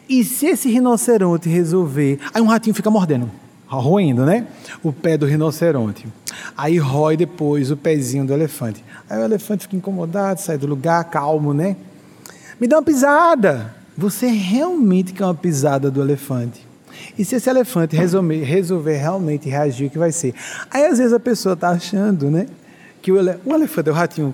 E 0.07 0.23
se 0.23 0.45
esse 0.45 0.69
rinoceronte 0.69 1.49
resolver. 1.49 2.19
Aí 2.33 2.41
um 2.41 2.45
ratinho 2.45 2.75
fica 2.75 2.89
mordendo, 2.89 3.29
roendo, 3.67 4.25
né? 4.25 4.47
O 4.83 4.93
pé 4.93 5.17
do 5.17 5.25
rinoceronte. 5.25 6.07
Aí 6.55 6.77
rói 6.77 7.17
depois 7.17 7.71
o 7.71 7.77
pezinho 7.77 8.25
do 8.25 8.33
elefante. 8.33 8.83
Aí 9.09 9.19
o 9.19 9.23
elefante 9.23 9.63
fica 9.63 9.75
incomodado, 9.75 10.39
sai 10.39 10.57
do 10.57 10.67
lugar, 10.67 11.03
calmo, 11.05 11.53
né? 11.53 11.75
Me 12.59 12.67
dá 12.67 12.77
uma 12.77 12.83
pisada. 12.83 13.75
Você 13.97 14.27
realmente 14.27 15.13
quer 15.13 15.25
uma 15.25 15.35
pisada 15.35 15.91
do 15.91 16.01
elefante. 16.01 16.65
E 17.17 17.25
se 17.25 17.35
esse 17.35 17.49
elefante 17.49 17.95
resolver, 17.95 18.43
resolver 18.43 18.97
realmente 18.97 19.49
reagir, 19.49 19.87
o 19.87 19.89
que 19.89 19.97
vai 19.97 20.11
ser? 20.11 20.33
Aí 20.71 20.85
às 20.85 20.97
vezes 20.97 21.13
a 21.13 21.19
pessoa 21.19 21.53
está 21.53 21.69
achando, 21.69 22.29
né? 22.29 22.47
Que 23.01 23.11
o, 23.11 23.17
ele, 23.17 23.37
o 23.45 23.53
elefante, 23.53 23.89
o 23.89 23.93
ratinho 23.93 24.33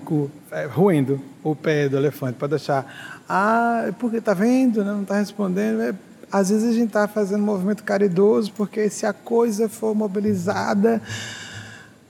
é, 0.50 0.66
roendo 0.66 1.20
o 1.42 1.54
pé 1.56 1.88
do 1.88 1.96
elefante, 1.96 2.38
pode 2.38 2.54
achar, 2.54 3.22
ah, 3.28 3.84
é 3.88 3.92
porque 3.92 4.18
está 4.18 4.32
vendo, 4.32 4.84
né, 4.84 4.92
não 4.92 5.02
está 5.02 5.16
respondendo. 5.16 5.82
É, 5.82 5.94
às 6.30 6.50
vezes 6.50 6.70
a 6.70 6.72
gente 6.72 6.88
está 6.88 7.08
fazendo 7.08 7.42
um 7.42 7.46
movimento 7.46 7.82
caridoso, 7.82 8.52
porque 8.52 8.88
se 8.88 9.04
a 9.04 9.12
coisa 9.12 9.68
for 9.68 9.94
mobilizada, 9.94 11.02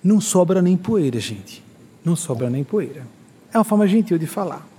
não 0.04 0.20
sobra 0.20 0.60
nem 0.60 0.76
poeira, 0.76 1.18
gente. 1.18 1.64
Não 2.04 2.14
sobra 2.14 2.50
nem 2.50 2.62
poeira. 2.62 3.02
É 3.52 3.58
uma 3.58 3.64
forma 3.64 3.86
gentil 3.88 4.18
de 4.18 4.26
falar 4.26 4.71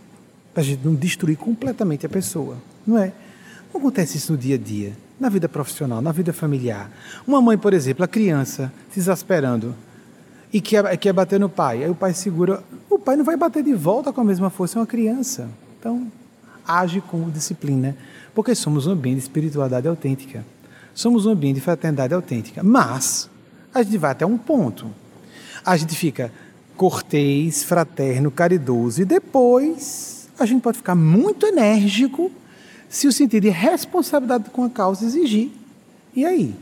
para 0.53 0.61
a 0.61 0.65
gente 0.65 0.85
não 0.85 0.93
destruir 0.93 1.37
completamente 1.37 2.05
a 2.05 2.09
pessoa, 2.09 2.57
não 2.85 2.97
é? 2.97 3.11
Não 3.73 3.79
acontece 3.79 4.17
isso 4.17 4.31
no 4.31 4.37
dia 4.37 4.55
a 4.55 4.57
dia, 4.57 4.93
na 5.19 5.29
vida 5.29 5.49
profissional, 5.49 5.99
na 5.99 6.11
vida 6.11 6.31
familiar. 6.31 6.91
Uma 7.25 7.41
mãe, 7.41 7.57
por 7.57 7.73
exemplo, 7.73 8.03
a 8.03 8.07
criança 8.07 8.71
se 8.91 8.99
exasperando 8.99 9.75
e 10.51 10.61
quer, 10.61 10.95
quer 10.97 11.11
bater 11.11 11.39
no 11.39 11.49
pai, 11.49 11.83
aí 11.83 11.89
o 11.89 11.95
pai 11.95 12.13
segura, 12.13 12.63
o 12.87 12.99
pai 12.99 13.15
não 13.15 13.25
vai 13.25 13.35
bater 13.35 13.63
de 13.63 13.73
volta 13.73 14.13
com 14.13 14.21
a 14.21 14.23
mesma 14.23 14.51
força, 14.51 14.77
é 14.77 14.79
uma 14.79 14.85
criança. 14.85 15.49
Então, 15.79 16.07
age 16.67 17.01
com 17.01 17.29
disciplina, 17.31 17.97
porque 18.35 18.53
somos 18.53 18.85
um 18.85 18.91
ambiente 18.91 19.17
de 19.17 19.23
espiritualidade 19.23 19.87
autêntica. 19.87 20.45
Somos 20.93 21.25
um 21.25 21.31
ambiente 21.31 21.55
de 21.55 21.61
fraternidade 21.61 22.13
autêntica. 22.13 22.61
Mas, 22.61 23.27
a 23.73 23.81
gente 23.81 23.97
vai 23.97 24.11
até 24.11 24.25
um 24.25 24.37
ponto. 24.37 24.85
A 25.65 25.75
gente 25.75 25.95
fica 25.95 26.31
cortês, 26.77 27.63
fraterno, 27.63 28.29
caridoso 28.29 29.01
e 29.01 29.05
depois 29.05 30.12
a 30.39 30.45
gente 30.45 30.61
pode 30.61 30.77
ficar 30.77 30.95
muito 30.95 31.45
enérgico 31.45 32.31
se 32.89 33.07
o 33.07 33.11
sentido 33.11 33.43
de 33.43 33.49
responsabilidade 33.49 34.49
com 34.49 34.63
a 34.63 34.69
causa 34.69 35.05
exigir. 35.05 35.51
E 36.15 36.25
aí? 36.25 36.55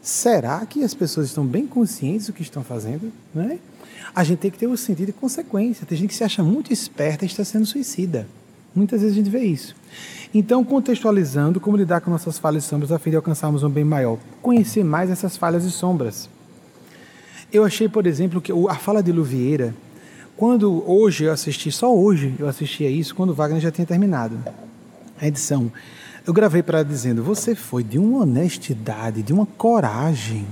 Será 0.00 0.66
que 0.66 0.82
as 0.82 0.94
pessoas 0.94 1.28
estão 1.28 1.46
bem 1.46 1.66
conscientes 1.66 2.26
do 2.26 2.32
que 2.32 2.42
estão 2.42 2.64
fazendo? 2.64 3.12
Né? 3.32 3.58
A 4.14 4.24
gente 4.24 4.40
tem 4.40 4.50
que 4.50 4.58
ter 4.58 4.66
o 4.66 4.76
sentido 4.76 5.06
de 5.06 5.12
consequência. 5.12 5.86
Tem 5.86 5.96
gente 5.96 6.10
que 6.10 6.16
se 6.16 6.24
acha 6.24 6.42
muito 6.42 6.72
esperta 6.72 7.24
e 7.24 7.28
está 7.28 7.44
sendo 7.44 7.64
suicida. 7.64 8.26
Muitas 8.74 9.00
vezes 9.02 9.16
a 9.16 9.18
gente 9.18 9.30
vê 9.30 9.44
isso. 9.44 9.76
Então, 10.34 10.64
contextualizando 10.64 11.60
como 11.60 11.76
lidar 11.76 12.00
com 12.00 12.10
nossas 12.10 12.38
falhas 12.38 12.64
e 12.64 12.66
sombras 12.66 12.90
a 12.90 12.98
fim 12.98 13.10
de 13.10 13.16
alcançarmos 13.16 13.62
um 13.62 13.68
bem 13.68 13.84
maior. 13.84 14.18
Conhecer 14.40 14.82
mais 14.82 15.10
essas 15.10 15.36
falhas 15.36 15.64
e 15.64 15.70
sombras. 15.70 16.28
Eu 17.52 17.64
achei, 17.64 17.88
por 17.88 18.06
exemplo, 18.06 18.40
que 18.40 18.50
a 18.50 18.74
fala 18.74 19.02
de 19.02 19.12
Luvieira 19.12 19.74
quando 20.42 20.82
hoje 20.90 21.22
eu 21.22 21.32
assisti, 21.32 21.70
só 21.70 21.96
hoje 21.96 22.34
eu 22.36 22.48
assisti 22.48 22.84
a 22.84 22.90
isso, 22.90 23.14
quando 23.14 23.30
o 23.30 23.32
Wagner 23.32 23.60
já 23.60 23.70
tinha 23.70 23.86
terminado 23.86 24.36
a 25.20 25.28
edição, 25.28 25.70
eu 26.26 26.32
gravei 26.32 26.64
para 26.64 26.78
ela 26.78 26.84
dizendo: 26.84 27.22
Você 27.22 27.54
foi 27.54 27.84
de 27.84 27.96
uma 27.96 28.22
honestidade, 28.22 29.22
de 29.22 29.32
uma 29.32 29.46
coragem. 29.46 30.44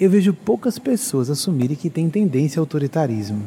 Eu 0.00 0.08
vejo 0.08 0.32
poucas 0.32 0.78
pessoas 0.78 1.28
assumirem 1.28 1.76
que 1.76 1.90
têm 1.90 2.08
tendência 2.08 2.58
ao 2.58 2.62
autoritarismo. 2.62 3.42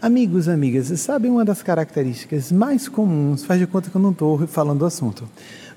Amigos, 0.00 0.48
amigas, 0.48 0.86
sabem 0.98 1.30
uma 1.30 1.44
das 1.44 1.62
características 1.62 2.50
mais 2.50 2.88
comuns, 2.88 3.44
faz 3.44 3.60
de 3.60 3.66
conta 3.66 3.90
que 3.90 3.94
eu 3.94 4.00
não 4.00 4.12
estou 4.12 4.46
falando 4.46 4.78
do 4.78 4.86
assunto, 4.86 5.28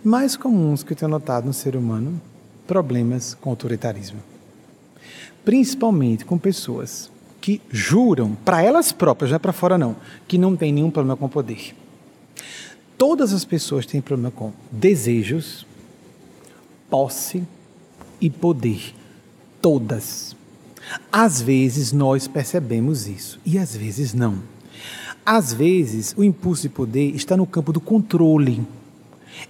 mais 0.02 0.38
comuns 0.38 0.84
que 0.84 0.94
eu 0.94 0.98
tenho 0.98 1.12
notado 1.12 1.48
no 1.48 1.54
ser 1.54 1.76
humano? 1.76 2.14
Problemas 2.66 3.34
com 3.34 3.50
autoritarismo. 3.50 4.20
Principalmente 5.44 6.24
com 6.24 6.38
pessoas 6.38 7.12
que 7.42 7.60
juram 7.72 8.38
para 8.46 8.62
elas 8.62 8.92
próprias, 8.92 9.32
não 9.32 9.36
é 9.36 9.40
para 9.40 9.52
fora 9.52 9.78
não, 9.78 9.96
que 10.28 10.38
não 10.38 10.56
tem 10.56 10.72
nenhum 10.72 10.92
problema 10.92 11.18
com 11.18 11.28
poder. 11.28 11.76
Todas 12.98 13.34
as 13.34 13.44
pessoas 13.44 13.88
têm 13.88 14.00
problema 14.00 14.30
com 14.30 14.54
desejos, 14.72 15.66
posse 16.88 17.44
e 18.22 18.30
poder. 18.30 18.94
Todas. 19.60 20.36
Às 21.12 21.42
vezes 21.42 21.92
nós 21.92 22.28
percebemos 22.28 23.08
isso 23.08 23.40
e 23.44 23.58
às 23.58 23.76
vezes 23.76 24.14
não. 24.14 24.38
Às 25.26 25.54
vezes 25.54 26.14
o 26.18 26.24
impulso 26.24 26.64
de 26.64 26.70
poder 26.70 27.16
está 27.16 27.36
no 27.36 27.46
campo 27.48 27.74
do 27.74 27.80
controle. 27.80 28.66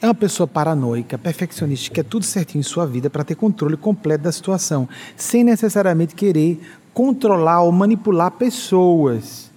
É 0.01 0.07
uma 0.07 0.15
pessoa 0.15 0.47
paranoica, 0.47 1.17
perfeccionista, 1.17 1.89
que 1.89 1.95
quer 1.95 2.03
tudo 2.03 2.25
certinho 2.25 2.59
em 2.59 2.63
sua 2.63 2.85
vida 2.85 3.09
para 3.09 3.23
ter 3.23 3.35
controle 3.35 3.75
completo 3.75 4.23
da 4.23 4.31
situação, 4.31 4.87
sem 5.17 5.43
necessariamente 5.43 6.15
querer 6.15 6.61
controlar 6.93 7.61
ou 7.61 7.71
manipular 7.71 8.31
pessoas. 8.31 9.49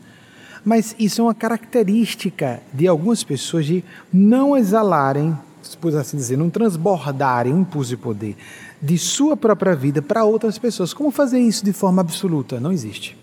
Mas 0.64 0.94
isso 0.98 1.20
é 1.20 1.24
uma 1.24 1.34
característica 1.34 2.62
de 2.72 2.88
algumas 2.88 3.22
pessoas 3.22 3.66
de 3.66 3.84
não 4.12 4.56
exalarem, 4.56 5.36
por 5.80 5.94
assim 5.96 6.16
dizer, 6.16 6.38
não 6.38 6.48
transbordarem 6.48 7.52
um 7.52 7.60
impulso 7.60 7.90
de 7.90 7.96
poder 7.96 8.36
de 8.84 8.98
sua 8.98 9.34
própria 9.34 9.74
vida 9.74 10.02
para 10.02 10.24
outras 10.24 10.58
pessoas. 10.58 10.92
Como 10.92 11.10
fazer 11.10 11.40
isso 11.40 11.64
de 11.64 11.72
forma 11.72 12.02
absoluta? 12.02 12.60
Não 12.60 12.70
existe. 12.70 13.16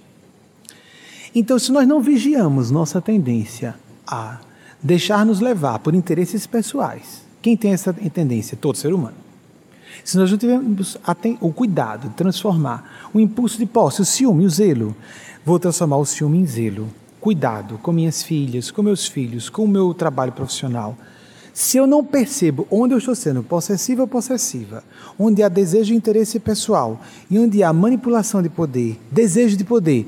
Então, 1.35 1.59
se 1.59 1.71
nós 1.71 1.87
não 1.87 2.01
vigiamos 2.01 2.71
nossa 2.71 2.99
tendência 2.99 3.75
a 4.07 4.39
deixar 4.81 5.23
nos 5.23 5.39
levar 5.39 5.77
por 5.79 5.93
interesses 5.93 6.47
pessoais, 6.47 7.21
quem 7.43 7.55
tem 7.55 7.73
essa 7.73 7.93
tendência? 7.93 8.57
Todo 8.59 8.75
ser 8.75 8.91
humano. 8.91 9.15
Se 10.03 10.17
nós 10.17 10.31
não 10.31 10.37
tivermos 10.37 10.97
o 11.39 11.53
cuidado 11.53 12.09
de 12.09 12.15
transformar 12.15 13.09
o 13.13 13.19
impulso 13.19 13.57
de 13.57 13.65
posse, 13.65 14.01
o 14.01 14.05
ciúme, 14.05 14.45
o 14.45 14.49
zelo, 14.49 14.95
vou 15.45 15.59
transformar 15.59 15.97
o 15.97 16.05
ciúme 16.05 16.39
em 16.39 16.45
zelo. 16.45 16.87
Cuidado 17.19 17.77
com 17.77 17.91
minhas 17.91 18.23
filhas, 18.23 18.71
com 18.71 18.81
meus 18.81 19.05
filhos, 19.05 19.49
com 19.49 19.63
o 19.63 19.67
meu 19.67 19.93
trabalho 19.93 20.31
profissional. 20.31 20.97
Se 21.53 21.77
eu 21.77 21.85
não 21.85 22.03
percebo 22.03 22.65
onde 22.71 22.93
eu 22.93 22.97
estou 22.97 23.13
sendo 23.13 23.43
possessiva 23.43 24.01
ou 24.01 24.07
possessiva, 24.07 24.83
onde 25.19 25.43
há 25.43 25.49
desejo 25.49 25.93
e 25.93 25.97
interesse 25.97 26.39
pessoal 26.39 26.99
e 27.29 27.37
onde 27.37 27.61
há 27.61 27.71
manipulação 27.73 28.41
de 28.41 28.49
poder, 28.49 28.99
desejo 29.11 29.57
de 29.57 29.63
poder, 29.63 30.07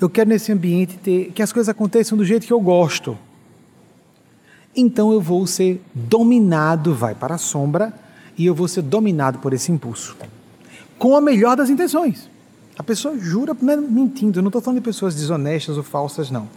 eu 0.00 0.10
quero 0.10 0.28
nesse 0.28 0.50
ambiente 0.50 0.98
ter 0.98 1.30
que 1.32 1.42
as 1.42 1.52
coisas 1.52 1.68
aconteçam 1.68 2.18
do 2.18 2.24
jeito 2.24 2.46
que 2.46 2.52
eu 2.52 2.60
gosto. 2.60 3.16
Então 4.74 5.12
eu 5.12 5.20
vou 5.20 5.46
ser 5.46 5.80
dominado, 5.94 6.94
vai 6.94 7.14
para 7.14 7.36
a 7.36 7.38
sombra, 7.38 7.94
e 8.42 8.46
eu 8.46 8.54
vou 8.56 8.66
ser 8.66 8.82
dominado 8.82 9.38
por 9.38 9.52
esse 9.52 9.70
impulso. 9.70 10.16
Com 10.98 11.16
a 11.16 11.20
melhor 11.20 11.56
das 11.56 11.70
intenções. 11.70 12.28
A 12.76 12.82
pessoa 12.82 13.16
jura, 13.16 13.56
não 13.62 13.72
é 13.72 13.76
mentindo, 13.76 14.38
eu 14.38 14.42
não 14.42 14.48
estou 14.48 14.60
falando 14.60 14.80
de 14.80 14.84
pessoas 14.84 15.14
desonestas 15.14 15.76
ou 15.76 15.84
falsas, 15.84 16.28
não. 16.28 16.48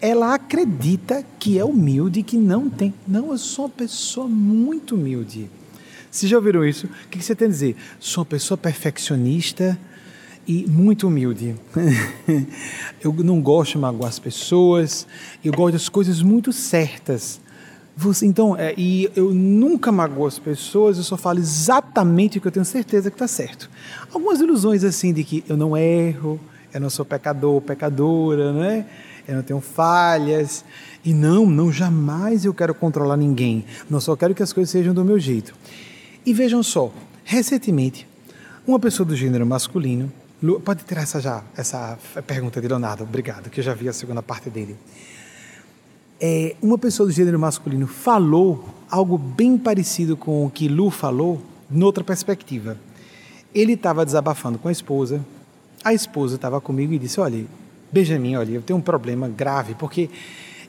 Ela 0.00 0.32
acredita 0.32 1.22
que 1.38 1.58
é 1.58 1.64
humilde, 1.64 2.22
que 2.22 2.38
não 2.38 2.70
tem. 2.70 2.94
Não, 3.06 3.30
eu 3.30 3.36
sou 3.36 3.66
uma 3.66 3.70
pessoa 3.72 4.26
muito 4.26 4.94
humilde. 4.94 5.50
Vocês 6.10 6.30
já 6.30 6.38
ouviram 6.38 6.64
isso? 6.64 6.86
O 6.86 7.08
que 7.10 7.22
você 7.22 7.34
tem 7.34 7.46
a 7.46 7.50
dizer? 7.50 7.76
Sou 8.00 8.22
uma 8.22 8.26
pessoa 8.26 8.56
perfeccionista 8.56 9.78
e 10.46 10.64
muito 10.66 11.08
humilde. 11.08 11.56
eu 13.02 13.12
não 13.12 13.42
gosto 13.42 13.72
de 13.72 13.78
magoar 13.78 14.08
as 14.08 14.18
pessoas, 14.18 15.06
eu 15.44 15.52
gosto 15.52 15.74
das 15.74 15.90
coisas 15.90 16.22
muito 16.22 16.54
certas. 16.54 17.40
Você, 17.96 18.26
então, 18.26 18.56
é, 18.56 18.74
e 18.76 19.08
eu 19.14 19.32
nunca 19.32 19.92
magoo 19.92 20.26
as 20.26 20.38
pessoas, 20.38 20.96
eu 20.96 21.04
só 21.04 21.16
falo 21.16 21.38
exatamente 21.38 22.38
o 22.38 22.40
que 22.40 22.48
eu 22.48 22.52
tenho 22.52 22.64
certeza 22.64 23.08
que 23.08 23.14
está 23.14 23.28
certo. 23.28 23.70
Algumas 24.12 24.40
ilusões 24.40 24.82
assim 24.82 25.12
de 25.12 25.22
que 25.22 25.44
eu 25.48 25.56
não 25.56 25.76
erro, 25.76 26.40
eu 26.72 26.80
não 26.80 26.90
sou 26.90 27.04
pecador, 27.04 27.60
pecadora, 27.60 28.52
né? 28.52 28.84
Eu 29.28 29.36
não 29.36 29.42
tenho 29.42 29.60
falhas. 29.60 30.64
E 31.04 31.14
não, 31.14 31.46
não 31.46 31.70
jamais 31.70 32.44
eu 32.44 32.52
quero 32.52 32.74
controlar 32.74 33.16
ninguém. 33.16 33.64
Não 33.88 34.00
só 34.00 34.16
quero 34.16 34.34
que 34.34 34.42
as 34.42 34.52
coisas 34.52 34.70
sejam 34.70 34.92
do 34.92 35.04
meu 35.04 35.18
jeito. 35.18 35.54
E 36.26 36.34
vejam 36.34 36.62
só, 36.62 36.92
recentemente, 37.22 38.08
uma 38.66 38.80
pessoa 38.80 39.06
do 39.06 39.14
gênero 39.14 39.46
masculino, 39.46 40.12
pode 40.64 40.82
tirar 40.84 41.02
essa 41.02 41.20
já, 41.20 41.44
essa 41.56 41.96
pergunta 42.26 42.60
de 42.60 42.66
Leonardo, 42.66 43.04
obrigado, 43.04 43.50
que 43.50 43.60
eu 43.60 43.64
já 43.64 43.72
vi 43.72 43.88
a 43.88 43.92
segunda 43.92 44.22
parte 44.22 44.50
dele 44.50 44.76
é, 46.26 46.56
uma 46.62 46.78
pessoa 46.78 47.06
do 47.06 47.12
gênero 47.12 47.38
masculino 47.38 47.86
falou 47.86 48.66
algo 48.90 49.18
bem 49.18 49.58
parecido 49.58 50.16
com 50.16 50.46
o 50.46 50.50
que 50.50 50.68
Lu 50.68 50.90
falou, 50.90 51.42
noutra 51.70 52.02
perspectiva. 52.02 52.78
Ele 53.54 53.74
estava 53.74 54.06
desabafando 54.06 54.58
com 54.58 54.68
a 54.68 54.72
esposa, 54.72 55.22
a 55.84 55.92
esposa 55.92 56.36
estava 56.36 56.62
comigo 56.62 56.94
e 56.94 56.98
disse: 56.98 57.20
Olha, 57.20 57.44
Benjamin, 57.92 58.36
olha, 58.36 58.52
eu 58.52 58.62
tenho 58.62 58.78
um 58.78 58.82
problema 58.82 59.28
grave, 59.28 59.74
porque 59.74 60.08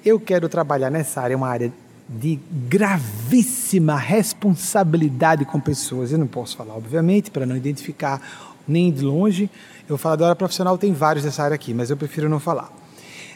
eu 0.03 0.19
quero 0.19 0.49
trabalhar 0.49 0.89
nessa 0.89 1.21
área, 1.21 1.37
uma 1.37 1.47
área 1.47 1.71
de 2.09 2.37
gravíssima 2.67 3.95
responsabilidade 3.95 5.45
com 5.45 5.57
pessoas. 5.57 6.11
Eu 6.11 6.17
não 6.17 6.27
posso 6.27 6.57
falar, 6.57 6.73
obviamente, 6.73 7.31
para 7.31 7.45
não 7.45 7.55
identificar 7.55 8.21
nem 8.67 8.91
de 8.91 9.05
longe. 9.05 9.49
Eu 9.87 9.97
falo 9.97 10.17
da 10.17 10.25
área 10.25 10.35
profissional, 10.35 10.77
tem 10.77 10.91
vários 10.91 11.23
dessa 11.23 11.43
área 11.43 11.55
aqui, 11.55 11.73
mas 11.73 11.89
eu 11.89 11.95
prefiro 11.95 12.27
não 12.27 12.41
falar 12.41 12.84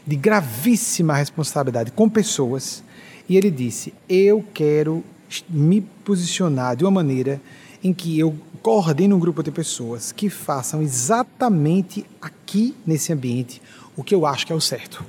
de 0.06 0.16
gravíssima 0.16 1.16
responsabilidade 1.16 1.92
com 1.92 2.10
pessoas, 2.10 2.84
e 3.28 3.38
ele 3.38 3.52
disse: 3.52 3.94
Eu 4.08 4.44
quero 4.54 5.04
me 5.50 5.82
posicionar 6.04 6.76
de 6.76 6.84
uma 6.84 6.92
maneira 6.92 7.40
em 7.84 7.94
que 7.94 8.20
eu 8.20 8.36
coordene 8.62 9.14
um 9.14 9.20
grupo 9.20 9.42
de 9.42 9.52
pessoas 9.52 10.12
que 10.12 10.30
façam 10.30 10.82
exatamente 10.82 12.06
aqui 12.22 12.76
nesse 12.86 13.14
ambiente 13.14 13.62
o 13.96 14.04
que 14.04 14.14
eu 14.14 14.26
acho 14.26 14.46
que 14.46 14.54
é 14.54 14.56
o 14.56 14.62
certo. 14.62 15.04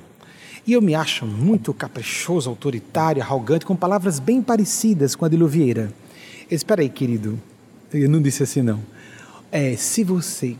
E 0.65 0.73
eu 0.73 0.81
me 0.81 0.93
acho 0.93 1.25
muito 1.25 1.73
caprichoso, 1.73 2.49
autoritário, 2.49 3.21
arrogante, 3.21 3.65
com 3.65 3.75
palavras 3.75 4.19
bem 4.19 4.41
parecidas 4.41 5.15
com 5.15 5.25
a 5.25 5.29
de 5.29 5.35
Louviera. 5.35 5.91
Espera 6.49 6.81
aí, 6.81 6.89
querido. 6.89 7.39
Eu 7.91 8.09
não 8.09 8.21
disse 8.21 8.43
assim, 8.43 8.61
não. 8.61 8.79
É, 9.51 9.75
se 9.75 10.03
você 10.03 10.55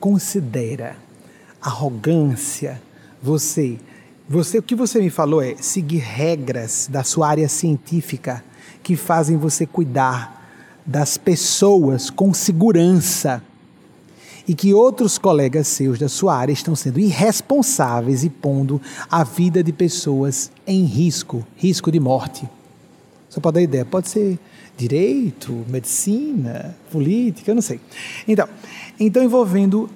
considera 0.00 0.96
arrogância, 1.60 2.82
você, 3.22 3.78
você, 4.28 4.58
o 4.58 4.62
que 4.62 4.74
você 4.74 5.00
me 5.00 5.10
falou 5.10 5.42
é 5.42 5.56
seguir 5.56 5.98
regras 5.98 6.88
da 6.90 7.02
sua 7.02 7.28
área 7.28 7.48
científica 7.48 8.44
que 8.82 8.96
fazem 8.96 9.36
você 9.36 9.66
cuidar 9.66 10.38
das 10.86 11.18
pessoas 11.18 12.08
com 12.08 12.32
segurança 12.32 13.42
e 14.48 14.54
que 14.54 14.72
outros 14.72 15.18
colegas 15.18 15.68
seus 15.68 15.98
da 15.98 16.08
sua 16.08 16.34
área 16.34 16.52
estão 16.52 16.74
sendo 16.74 16.98
irresponsáveis 16.98 18.24
e 18.24 18.30
pondo 18.30 18.80
a 19.10 19.22
vida 19.22 19.62
de 19.62 19.72
pessoas 19.72 20.50
em 20.66 20.84
risco, 20.84 21.46
risco 21.54 21.92
de 21.92 22.00
morte. 22.00 22.48
Só 23.28 23.40
para 23.40 23.50
dar 23.50 23.62
ideia, 23.62 23.84
pode 23.84 24.08
ser 24.08 24.38
direito, 24.74 25.52
medicina, 25.68 26.74
política, 26.90 27.50
eu 27.50 27.54
não 27.56 27.62
sei. 27.62 27.78
Então, 28.26 28.48
então 28.98 29.22
envolvendo 29.22 29.90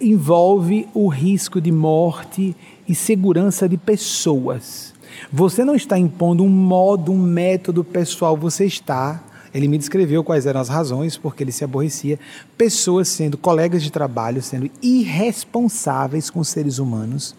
envolve 0.00 0.88
o 0.94 1.08
risco 1.08 1.60
de 1.60 1.72
morte 1.72 2.54
e 2.88 2.94
segurança 2.94 3.68
de 3.68 3.76
pessoas. 3.76 4.94
Você 5.32 5.64
não 5.64 5.74
está 5.74 5.98
impondo 5.98 6.44
um 6.44 6.48
modo, 6.48 7.12
um 7.12 7.18
método 7.18 7.82
pessoal, 7.82 8.36
você 8.36 8.66
está. 8.66 9.22
Ele 9.54 9.68
me 9.68 9.78
descreveu 9.78 10.22
quais 10.22 10.44
eram 10.44 10.60
as 10.60 10.68
razões 10.68 11.16
porque 11.16 11.42
ele 11.42 11.52
se 11.52 11.64
aborrecia. 11.64 12.18
Pessoas 12.58 13.08
sendo 13.08 13.38
colegas 13.38 13.82
de 13.82 13.90
trabalho, 13.90 14.42
sendo 14.42 14.70
irresponsáveis 14.82 16.28
com 16.28 16.44
seres 16.44 16.78
humanos 16.78 17.34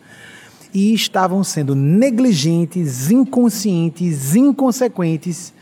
e 0.74 0.93
estavam 0.93 1.43
sendo 1.43 1.76
negligentes, 1.76 3.12
inconscientes, 3.12 4.36
inconsequentes 4.36 5.54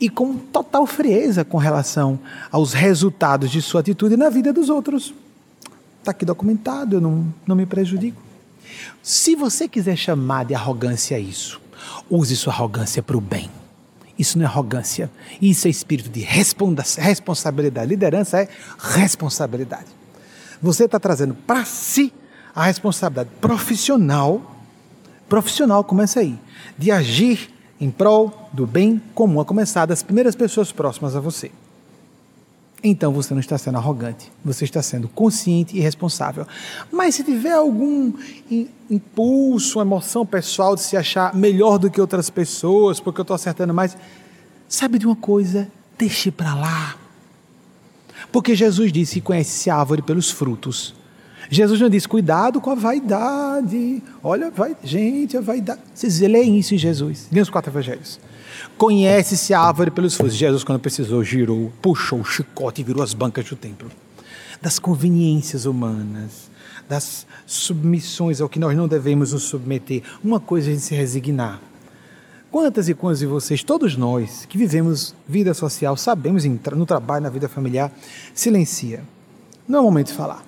e 0.00 0.08
com 0.08 0.34
total 0.36 0.86
frieza 0.86 1.44
com 1.44 1.58
relação 1.58 2.18
aos 2.50 2.72
resultados 2.72 3.50
de 3.50 3.60
sua 3.62 3.80
atitude 3.80 4.16
na 4.16 4.30
vida 4.30 4.52
dos 4.52 4.68
outros. 4.68 5.14
Está 6.00 6.12
aqui 6.12 6.24
documentado, 6.24 6.96
eu 6.96 7.00
não, 7.00 7.32
não 7.46 7.54
me 7.54 7.66
prejudico. 7.66 8.20
Se 9.02 9.36
você 9.36 9.68
quiser 9.68 9.96
chamar 9.96 10.46
de 10.46 10.54
arrogância 10.54 11.18
isso, 11.18 11.60
use 12.08 12.34
sua 12.36 12.54
arrogância 12.54 13.02
para 13.02 13.16
o 13.16 13.20
bem. 13.20 13.50
Isso 14.18 14.38
não 14.38 14.44
é 14.44 14.48
arrogância, 14.48 15.10
isso 15.40 15.66
é 15.66 15.70
espírito 15.70 16.08
de 16.08 16.20
responsabilidade. 16.20 17.88
Liderança 17.88 18.40
é 18.40 18.48
responsabilidade. 18.78 19.86
Você 20.62 20.84
está 20.84 20.98
trazendo 20.98 21.34
para 21.34 21.64
si 21.66 22.12
a 22.54 22.64
responsabilidade 22.64 23.30
profissional. 23.38 24.56
Profissional 25.28 25.84
começa 25.84 26.20
aí, 26.20 26.38
de 26.78 26.90
agir 26.90 27.50
em 27.78 27.90
prol 27.90 28.50
do 28.52 28.66
bem 28.66 29.00
comum, 29.14 29.40
a 29.40 29.44
começar 29.44 29.84
das 29.84 30.02
primeiras 30.02 30.34
pessoas 30.34 30.72
próximas 30.72 31.14
a 31.14 31.20
você 31.20 31.50
então 32.82 33.12
você 33.12 33.34
não 33.34 33.40
está 33.40 33.58
sendo 33.58 33.76
arrogante, 33.76 34.32
você 34.44 34.64
está 34.64 34.82
sendo 34.82 35.08
consciente 35.08 35.76
e 35.76 35.80
responsável. 35.80 36.46
Mas 36.90 37.14
se 37.14 37.24
tiver 37.24 37.52
algum 37.52 38.12
impulso, 38.90 39.80
emoção 39.80 40.24
pessoal 40.24 40.74
de 40.74 40.82
se 40.82 40.96
achar 40.96 41.34
melhor 41.34 41.78
do 41.78 41.90
que 41.90 42.00
outras 42.00 42.30
pessoas, 42.30 42.98
porque 42.98 43.20
eu 43.20 43.22
estou 43.22 43.34
acertando 43.34 43.74
mais, 43.74 43.96
sabe 44.68 44.98
de 44.98 45.06
uma 45.06 45.16
coisa? 45.16 45.70
Deixe 45.98 46.30
para 46.30 46.54
lá. 46.54 46.96
Porque 48.32 48.54
Jesus 48.54 48.92
disse: 48.92 49.20
conhece-se 49.20 49.68
a 49.68 49.76
árvore 49.76 50.00
pelos 50.00 50.30
frutos. 50.30 50.94
Jesus 51.50 51.80
não 51.80 51.90
disse: 51.90 52.08
cuidado 52.08 52.60
com 52.60 52.70
a 52.70 52.74
vaidade. 52.74 54.02
Olha, 54.22 54.50
vai, 54.50 54.74
gente, 54.82 55.36
a 55.36 55.40
vaidade. 55.40 55.80
Vocês 55.94 56.20
leem 56.20 56.58
isso 56.58 56.74
em 56.74 56.78
Jesus, 56.78 57.28
leem 57.30 57.42
os 57.42 57.50
quatro 57.50 57.70
evangelhos. 57.70 58.18
Conhece-se 58.80 59.52
a 59.52 59.60
árvore 59.60 59.90
pelos 59.90 60.14
frutos. 60.14 60.34
Jesus, 60.34 60.64
quando 60.64 60.80
precisou, 60.80 61.22
girou, 61.22 61.70
puxou 61.82 62.20
o 62.20 62.24
chicote 62.24 62.80
e 62.80 62.84
virou 62.84 63.02
as 63.02 63.12
bancas 63.12 63.44
do 63.44 63.54
templo. 63.54 63.90
Das 64.58 64.78
conveniências 64.78 65.66
humanas, 65.66 66.50
das 66.88 67.26
submissões 67.46 68.40
ao 68.40 68.48
que 68.48 68.58
nós 68.58 68.74
não 68.74 68.88
devemos 68.88 69.34
nos 69.34 69.42
submeter. 69.42 70.02
Uma 70.24 70.40
coisa 70.40 70.68
é 70.68 70.70
a 70.70 70.72
gente 70.72 70.86
se 70.86 70.94
resignar. 70.94 71.60
Quantas 72.50 72.88
e 72.88 72.94
quantos 72.94 73.18
de 73.18 73.26
vocês, 73.26 73.62
todos 73.62 73.98
nós 73.98 74.46
que 74.46 74.56
vivemos 74.56 75.14
vida 75.28 75.52
social, 75.52 75.94
sabemos 75.94 76.46
no 76.46 76.86
trabalho, 76.86 77.24
na 77.24 77.28
vida 77.28 77.50
familiar, 77.50 77.92
silencia. 78.32 79.04
Não 79.68 79.80
é 79.80 79.82
o 79.82 79.84
momento 79.84 80.06
de 80.06 80.14
falar. 80.14 80.42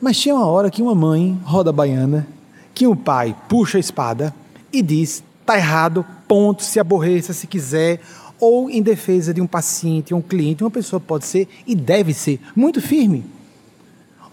Mas 0.00 0.18
tinha 0.18 0.34
uma 0.34 0.46
hora 0.46 0.70
que 0.70 0.80
uma 0.80 0.94
mãe 0.94 1.38
roda 1.44 1.70
baiana, 1.70 2.26
que 2.74 2.86
um 2.86 2.96
pai 2.96 3.36
puxa 3.50 3.76
a 3.76 3.80
espada 3.80 4.34
e 4.72 4.80
diz: 4.80 5.22
está 5.50 5.56
errado, 5.56 6.06
ponto, 6.28 6.62
se 6.62 6.78
aborreça 6.78 7.32
se 7.32 7.46
quiser, 7.46 8.00
ou 8.38 8.70
em 8.70 8.80
defesa 8.80 9.34
de 9.34 9.40
um 9.40 9.46
paciente, 9.46 10.14
um 10.14 10.22
cliente, 10.22 10.62
uma 10.62 10.70
pessoa 10.70 11.00
pode 11.00 11.26
ser 11.26 11.48
e 11.66 11.74
deve 11.74 12.14
ser 12.14 12.40
muito 12.54 12.80
firme. 12.80 13.24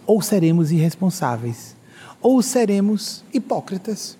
Ou 0.05 0.21
seremos 0.21 0.71
irresponsáveis, 0.71 1.75
ou 2.21 2.41
seremos 2.41 3.23
hipócritas. 3.33 4.17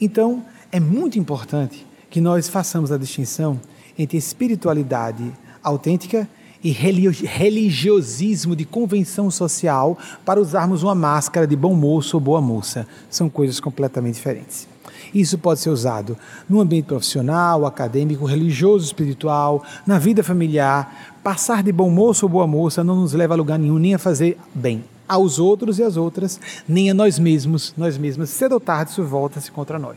Então, 0.00 0.44
é 0.70 0.80
muito 0.80 1.18
importante 1.18 1.86
que 2.10 2.20
nós 2.20 2.48
façamos 2.48 2.90
a 2.90 2.98
distinção 2.98 3.60
entre 3.96 4.18
espiritualidade 4.18 5.32
autêntica 5.62 6.28
e 6.62 6.70
religiosismo 6.70 8.56
de 8.56 8.64
convenção 8.64 9.30
social 9.30 9.96
para 10.24 10.40
usarmos 10.40 10.82
uma 10.82 10.94
máscara 10.94 11.46
de 11.46 11.54
bom 11.54 11.74
moço 11.74 12.16
ou 12.16 12.20
boa 12.20 12.40
moça. 12.40 12.86
São 13.08 13.28
coisas 13.28 13.60
completamente 13.60 14.14
diferentes. 14.14 14.66
Isso 15.14 15.38
pode 15.38 15.60
ser 15.60 15.70
usado 15.70 16.16
no 16.48 16.60
ambiente 16.60 16.86
profissional, 16.86 17.64
acadêmico, 17.64 18.24
religioso, 18.24 18.84
espiritual, 18.84 19.62
na 19.86 19.98
vida 19.98 20.22
familiar. 20.22 21.16
Passar 21.22 21.62
de 21.62 21.72
bom 21.72 21.90
moço 21.90 22.26
ou 22.26 22.30
boa 22.30 22.46
moça 22.46 22.84
não 22.84 22.96
nos 22.96 23.12
leva 23.12 23.34
a 23.34 23.36
lugar 23.36 23.58
nenhum, 23.58 23.78
nem 23.78 23.94
a 23.94 23.98
fazer 23.98 24.38
bem 24.54 24.84
aos 25.08 25.38
outros 25.38 25.78
e 25.78 25.82
às 25.82 25.96
outras, 25.96 26.38
nem 26.68 26.90
a 26.90 26.94
nós 26.94 27.18
mesmos, 27.18 27.72
nós 27.78 27.96
mesmas. 27.96 28.28
Cedo 28.28 28.52
ou 28.52 28.60
tarde 28.60 28.90
isso 28.90 29.02
volta-se 29.02 29.50
contra 29.50 29.78
nós. 29.78 29.96